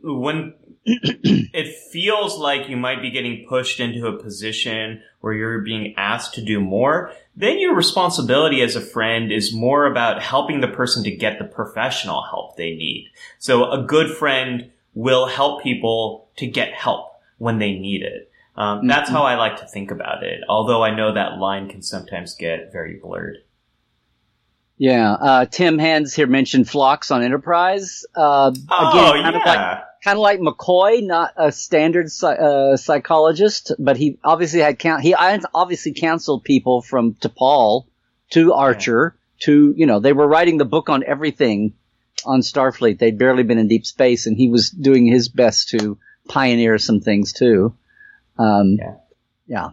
when 0.00 0.54
it 0.84 1.76
feels 1.90 2.38
like 2.38 2.68
you 2.68 2.76
might 2.76 3.02
be 3.02 3.10
getting 3.10 3.46
pushed 3.48 3.80
into 3.80 4.06
a 4.06 4.16
position 4.16 5.02
where 5.22 5.32
you're 5.32 5.62
being 5.62 5.94
asked 5.96 6.34
to 6.34 6.40
do 6.40 6.60
more, 6.60 7.12
then 7.34 7.58
your 7.58 7.74
responsibility 7.74 8.62
as 8.62 8.76
a 8.76 8.80
friend 8.80 9.32
is 9.32 9.52
more 9.52 9.86
about 9.86 10.22
helping 10.22 10.60
the 10.60 10.68
person 10.68 11.02
to 11.02 11.10
get 11.10 11.40
the 11.40 11.46
professional 11.46 12.22
help 12.22 12.56
they 12.56 12.76
need. 12.76 13.10
So 13.40 13.72
a 13.72 13.82
good 13.82 14.16
friend 14.16 14.70
will 14.94 15.26
help 15.26 15.64
people 15.64 16.28
to 16.36 16.46
get 16.46 16.72
help 16.74 17.14
when 17.38 17.58
they 17.58 17.72
need 17.72 18.02
it. 18.02 18.27
Um, 18.58 18.86
That's 18.88 19.08
Mhm. 19.08 19.12
how 19.12 19.22
I 19.22 19.36
like 19.36 19.58
to 19.60 19.66
think 19.66 19.90
about 19.92 20.24
it. 20.24 20.40
Although 20.48 20.82
I 20.82 20.92
know 20.94 21.12
that 21.14 21.38
line 21.38 21.68
can 21.68 21.80
sometimes 21.80 22.34
get 22.34 22.72
very 22.72 22.98
blurred. 23.00 23.36
yeah, 24.80 25.12
uh, 25.12 25.44
Tim 25.44 25.78
Hands 25.78 26.12
here 26.14 26.26
mentioned 26.26 26.68
Phlox 26.68 27.10
on 27.10 27.22
Enterprise. 27.22 28.04
Uh, 28.14 28.52
Oh 28.70 28.90
again, 28.90 29.22
kind 29.22 29.34
yeah, 29.34 29.40
of 29.40 29.46
like 29.46 29.84
kind 30.04 30.16
of 30.18 30.22
like 30.22 30.40
McCoy, 30.40 31.04
not 31.04 31.32
a 31.36 31.50
standard 31.50 32.06
uh, 32.22 32.76
psychologist, 32.76 33.72
but 33.78 33.96
he 33.96 34.18
obviously 34.24 34.60
had 34.60 34.78
count. 34.78 35.02
He 35.02 35.14
obviously 35.14 35.92
counseled 35.94 36.44
people 36.44 36.82
from 36.82 37.14
T'Pol 37.14 37.86
to 38.30 38.52
Archer 38.54 39.16
to 39.40 39.72
you 39.76 39.86
know 39.86 40.00
they 40.00 40.12
were 40.12 40.26
writing 40.28 40.58
the 40.58 40.64
book 40.64 40.88
on 40.88 41.02
everything 41.04 41.74
on 42.24 42.40
Starfleet. 42.40 42.98
They'd 42.98 43.18
barely 43.18 43.42
been 43.44 43.58
in 43.58 43.68
deep 43.68 43.86
space, 43.86 44.26
and 44.26 44.36
he 44.36 44.48
was 44.48 44.70
doing 44.70 45.06
his 45.06 45.28
best 45.28 45.68
to 45.70 45.98
pioneer 46.28 46.78
some 46.78 47.00
things 47.00 47.32
too. 47.32 47.74
Um, 48.38 48.78
Yeah. 49.46 49.70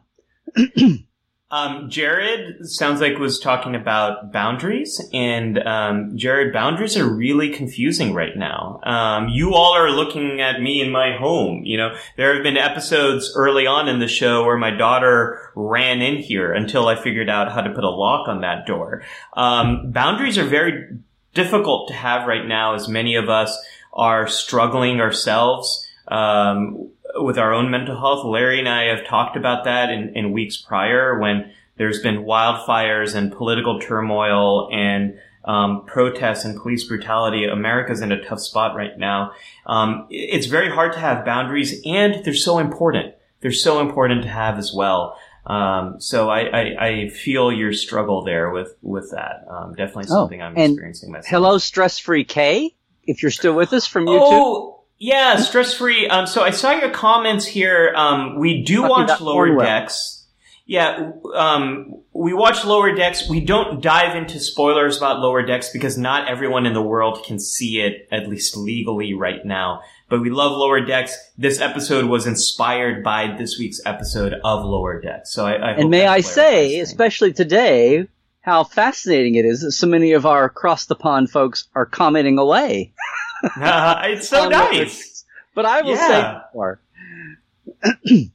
yeah. 0.55 0.95
Um, 1.51 1.89
Jared 1.89 2.67
sounds 2.67 2.99
like 2.99 3.17
was 3.17 3.39
talking 3.39 3.75
about 3.75 4.33
boundaries, 4.33 4.99
and 5.13 5.59
um, 5.59 6.17
Jared, 6.17 6.51
boundaries 6.51 6.97
are 6.97 7.07
really 7.07 7.49
confusing 7.49 8.13
right 8.13 8.35
now. 8.35 8.79
Um, 8.83 9.29
you 9.29 9.53
all 9.53 9.73
are 9.73 9.91
looking 9.91 10.41
at 10.41 10.59
me 10.59 10.81
in 10.81 10.91
my 10.91 11.15
home. 11.15 11.61
You 11.63 11.77
know, 11.77 11.95
there 12.17 12.33
have 12.33 12.43
been 12.43 12.57
episodes 12.57 13.31
early 13.35 13.67
on 13.67 13.87
in 13.87 13.99
the 13.99 14.07
show 14.07 14.43
where 14.43 14.57
my 14.57 14.71
daughter 14.71 15.51
ran 15.55 16.01
in 16.01 16.17
here 16.17 16.51
until 16.51 16.87
I 16.87 16.95
figured 16.95 17.29
out 17.29 17.51
how 17.51 17.61
to 17.61 17.69
put 17.69 17.83
a 17.83 17.89
lock 17.89 18.27
on 18.27 18.41
that 18.41 18.65
door. 18.65 19.03
Um, 19.37 19.91
boundaries 19.91 20.39
are 20.39 20.45
very 20.47 20.97
difficult 21.35 21.89
to 21.89 21.93
have 21.93 22.27
right 22.27 22.45
now, 22.45 22.73
as 22.73 22.89
many 22.89 23.15
of 23.15 23.29
us 23.29 23.55
are 23.93 24.27
struggling 24.27 24.99
ourselves. 24.99 25.87
Um, 26.07 26.89
with 27.15 27.37
our 27.37 27.53
own 27.53 27.71
mental 27.71 27.97
health. 27.97 28.25
Larry 28.25 28.59
and 28.59 28.69
I 28.69 28.85
have 28.85 29.05
talked 29.05 29.37
about 29.37 29.63
that 29.65 29.89
in, 29.89 30.15
in 30.15 30.31
weeks 30.31 30.57
prior 30.57 31.19
when 31.19 31.51
there's 31.77 32.01
been 32.01 32.23
wildfires 32.23 33.15
and 33.15 33.31
political 33.31 33.79
turmoil 33.79 34.69
and 34.71 35.19
um, 35.43 35.85
protests 35.85 36.45
and 36.45 36.59
police 36.59 36.83
brutality. 36.85 37.45
America's 37.45 38.01
in 38.01 38.11
a 38.11 38.23
tough 38.23 38.39
spot 38.39 38.75
right 38.75 38.97
now. 38.97 39.33
Um, 39.65 40.07
it's 40.09 40.47
very 40.47 40.69
hard 40.69 40.93
to 40.93 40.99
have 40.99 41.25
boundaries 41.25 41.81
and 41.85 42.23
they're 42.25 42.33
so 42.33 42.59
important. 42.59 43.15
They're 43.41 43.51
so 43.51 43.79
important 43.79 44.23
to 44.23 44.29
have 44.29 44.57
as 44.57 44.73
well. 44.73 45.17
Um, 45.45 45.99
so 45.99 46.29
I, 46.29 46.39
I, 46.41 46.87
I 46.87 47.09
feel 47.09 47.51
your 47.51 47.71
struggle 47.73 48.23
there 48.23 48.49
with, 48.49 48.75
with 48.81 49.11
that. 49.11 49.45
Um, 49.47 49.75
definitely 49.75 50.05
Oh, 50.05 50.21
something 50.21 50.41
I'm 50.41 50.57
and 50.57 50.73
experiencing 50.73 51.11
myself. 51.11 51.29
Hello, 51.29 51.57
stress 51.59 51.99
free 51.99 52.23
K. 52.23 52.73
If 53.03 53.21
you're 53.21 53.31
still 53.31 53.53
with 53.53 53.71
us 53.71 53.85
from 53.85 54.07
YouTube. 54.07 54.19
Oh, 54.21 54.74
yeah, 54.97 55.37
stress 55.37 55.73
free. 55.73 56.07
Um, 56.07 56.25
so 56.27 56.41
I 56.41 56.51
saw 56.51 56.71
your 56.71 56.89
comments 56.89 57.45
here. 57.45 57.93
Um, 57.95 58.39
we 58.39 58.63
do 58.63 58.81
Talking 58.81 58.89
watch 58.89 59.21
Lower. 59.21 59.57
Decks. 59.57 60.27
Yeah, 60.67 61.11
um, 61.35 62.01
we 62.11 62.33
watch 62.33 62.65
Lower 62.65 62.95
Decks. 62.95 63.29
We 63.29 63.39
don't 63.39 63.83
dive 63.83 64.15
into 64.15 64.39
spoilers 64.39 64.97
about 64.97 65.19
Lower 65.19 65.45
Decks 65.45 65.69
because 65.69 65.95
not 65.95 66.27
everyone 66.27 66.65
in 66.65 66.73
the 66.73 66.81
world 66.81 67.23
can 67.23 67.39
see 67.39 67.81
it, 67.81 68.07
at 68.11 68.27
least 68.27 68.57
legally 68.57 69.13
right 69.13 69.45
now. 69.45 69.81
But 70.09 70.21
we 70.21 70.31
love 70.31 70.53
Lower 70.53 70.83
Decks. 70.83 71.15
This 71.37 71.61
episode 71.61 72.05
was 72.05 72.25
inspired 72.25 73.03
by 73.03 73.35
this 73.37 73.59
week's 73.59 73.79
episode 73.85 74.33
of 74.43 74.65
Lower 74.65 74.99
Decks. 75.01 75.31
So 75.33 75.45
I, 75.45 75.53
I 75.53 75.71
And 75.73 75.91
may 75.91 76.07
I 76.07 76.21
say, 76.21 76.79
especially 76.79 77.33
today, 77.33 78.07
how 78.41 78.63
fascinating 78.63 79.35
it 79.35 79.45
is 79.45 79.61
that 79.61 79.73
so 79.73 79.87
many 79.87 80.13
of 80.13 80.25
our 80.25 80.45
across 80.45 80.85
the 80.85 80.95
pond 80.95 81.29
folks 81.29 81.67
are 81.75 81.85
commenting 81.85 82.39
away. 82.39 82.93
it's 83.57 84.29
so 84.29 84.43
on 84.45 84.51
what 84.51 84.71
we're- 84.71 84.83
nice. 84.85 85.25
But 85.53 85.65
I 85.65 85.81
will 85.81 85.91
Yeah. 85.91 86.07
say 86.07 86.41
more. 86.53 86.79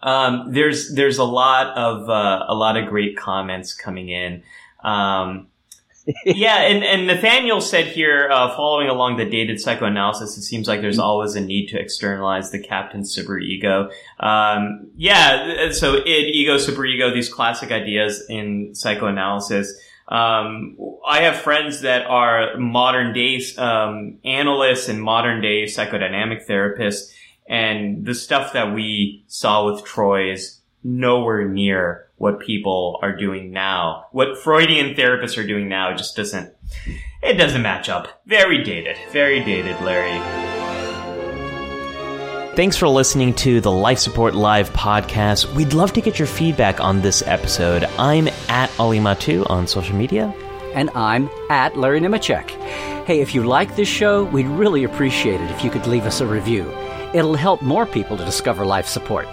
Um, 0.00 0.52
there's 0.52 0.94
there's 0.94 1.18
a 1.18 1.24
lot 1.24 1.76
of 1.76 2.08
uh, 2.08 2.44
a 2.48 2.54
lot 2.54 2.76
of 2.76 2.88
great 2.88 3.16
comments 3.16 3.74
coming 3.74 4.08
in. 4.08 4.44
Um, 4.84 5.48
yeah, 6.24 6.60
and, 6.62 6.84
and 6.84 7.06
Nathaniel 7.06 7.60
said 7.60 7.86
here, 7.86 8.30
uh, 8.30 8.54
following 8.56 8.88
along 8.88 9.16
the 9.18 9.24
dated 9.26 9.60
psychoanalysis, 9.60 10.38
it 10.38 10.42
seems 10.42 10.68
like 10.68 10.80
there's 10.80 11.00
always 11.00 11.34
a 11.34 11.40
need 11.40 11.66
to 11.70 11.78
externalize 11.80 12.50
the 12.50 12.60
captain's 12.60 13.12
super 13.12 13.38
ego. 13.38 13.90
Um, 14.20 14.88
yeah, 14.96 15.72
so 15.72 15.96
id, 15.96 16.06
ego, 16.06 16.56
super 16.58 16.86
ego, 16.86 17.12
these 17.12 17.28
classic 17.28 17.72
ideas 17.72 18.24
in 18.30 18.74
psychoanalysis. 18.76 19.76
Um, 20.08 20.76
I 21.06 21.22
have 21.22 21.36
friends 21.36 21.82
that 21.82 22.06
are 22.06 22.56
modern 22.56 23.12
day 23.12 23.42
um, 23.58 24.18
analysts 24.24 24.88
and 24.88 25.02
modern 25.02 25.42
day 25.42 25.64
psychodynamic 25.64 26.46
therapists, 26.46 27.12
and 27.46 28.04
the 28.06 28.14
stuff 28.14 28.54
that 28.54 28.74
we 28.74 29.24
saw 29.28 29.70
with 29.70 29.84
Troi 29.84 30.32
is 30.32 30.60
nowhere 30.82 31.46
near 31.46 32.06
what 32.16 32.40
people 32.40 32.98
are 33.02 33.14
doing 33.14 33.52
now. 33.52 34.06
What 34.12 34.38
Freudian 34.38 34.94
therapists 34.94 35.38
are 35.38 35.46
doing 35.46 35.68
now 35.68 35.94
just 35.94 36.16
doesn't, 36.16 36.52
it 37.22 37.34
doesn't 37.34 37.62
match 37.62 37.88
up. 37.88 38.22
Very 38.26 38.64
dated. 38.64 38.96
Very 39.12 39.44
dated, 39.44 39.80
Larry. 39.80 40.67
Thanks 42.58 42.76
for 42.76 42.88
listening 42.88 43.34
to 43.34 43.60
the 43.60 43.70
Life 43.70 44.00
Support 44.00 44.34
Live 44.34 44.72
podcast. 44.72 45.54
We'd 45.54 45.74
love 45.74 45.92
to 45.92 46.00
get 46.00 46.18
your 46.18 46.26
feedback 46.26 46.80
on 46.80 47.00
this 47.00 47.22
episode. 47.24 47.84
I'm 48.00 48.26
at 48.48 48.68
Ali 48.80 48.98
Mattu 48.98 49.48
on 49.48 49.68
social 49.68 49.94
media. 49.94 50.34
And 50.74 50.90
I'm 50.90 51.30
at 51.50 51.76
Larry 51.76 52.00
Nemecek. 52.00 52.50
Hey, 53.04 53.20
if 53.20 53.32
you 53.32 53.44
like 53.44 53.76
this 53.76 53.86
show, 53.86 54.24
we'd 54.24 54.48
really 54.48 54.82
appreciate 54.82 55.40
it 55.40 55.52
if 55.52 55.62
you 55.62 55.70
could 55.70 55.86
leave 55.86 56.02
us 56.02 56.20
a 56.20 56.26
review. 56.26 56.68
It'll 57.14 57.36
help 57.36 57.62
more 57.62 57.86
people 57.86 58.16
to 58.16 58.24
discover 58.24 58.66
life 58.66 58.88
support. 58.88 59.28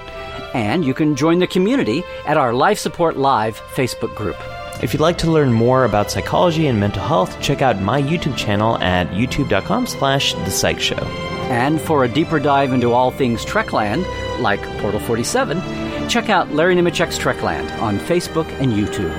And 0.53 0.85
you 0.85 0.93
can 0.93 1.15
join 1.15 1.39
the 1.39 1.47
community 1.47 2.03
at 2.27 2.37
our 2.37 2.53
Life 2.53 2.77
Support 2.77 3.17
Live 3.17 3.59
Facebook 3.73 4.13
group. 4.13 4.37
If 4.83 4.93
you'd 4.93 5.01
like 5.01 5.17
to 5.17 5.31
learn 5.31 5.51
more 5.51 5.85
about 5.85 6.11
psychology 6.11 6.67
and 6.67 6.79
mental 6.79 7.01
health, 7.01 7.41
check 7.41 7.63
out 7.63 7.81
my 7.81 7.99
YouTube 7.99 8.37
channel 8.37 8.77
at 8.83 9.07
youtube.com 9.07 9.87
slash 9.87 10.35
the 10.35 10.51
psych 10.51 10.79
show. 10.79 11.34
And 11.49 11.79
for 11.79 12.03
a 12.03 12.07
deeper 12.09 12.39
dive 12.39 12.73
into 12.73 12.91
all 12.91 13.11
things 13.11 13.45
Trekland, 13.45 14.05
like 14.39 14.61
Portal 14.79 14.99
47, 14.99 16.09
check 16.09 16.29
out 16.29 16.51
Larry 16.53 16.75
Nemecek's 16.75 17.17
Trekland 17.17 17.71
on 17.81 17.99
Facebook 17.99 18.47
and 18.59 18.73
YouTube. 18.73 19.13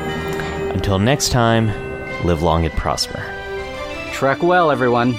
Until 0.75 0.99
next 0.99 1.31
time, 1.31 1.69
live 2.25 2.43
long 2.43 2.65
and 2.65 2.75
prosper. 2.75 3.25
Trek 4.13 4.43
well, 4.43 4.71
everyone. 4.71 5.17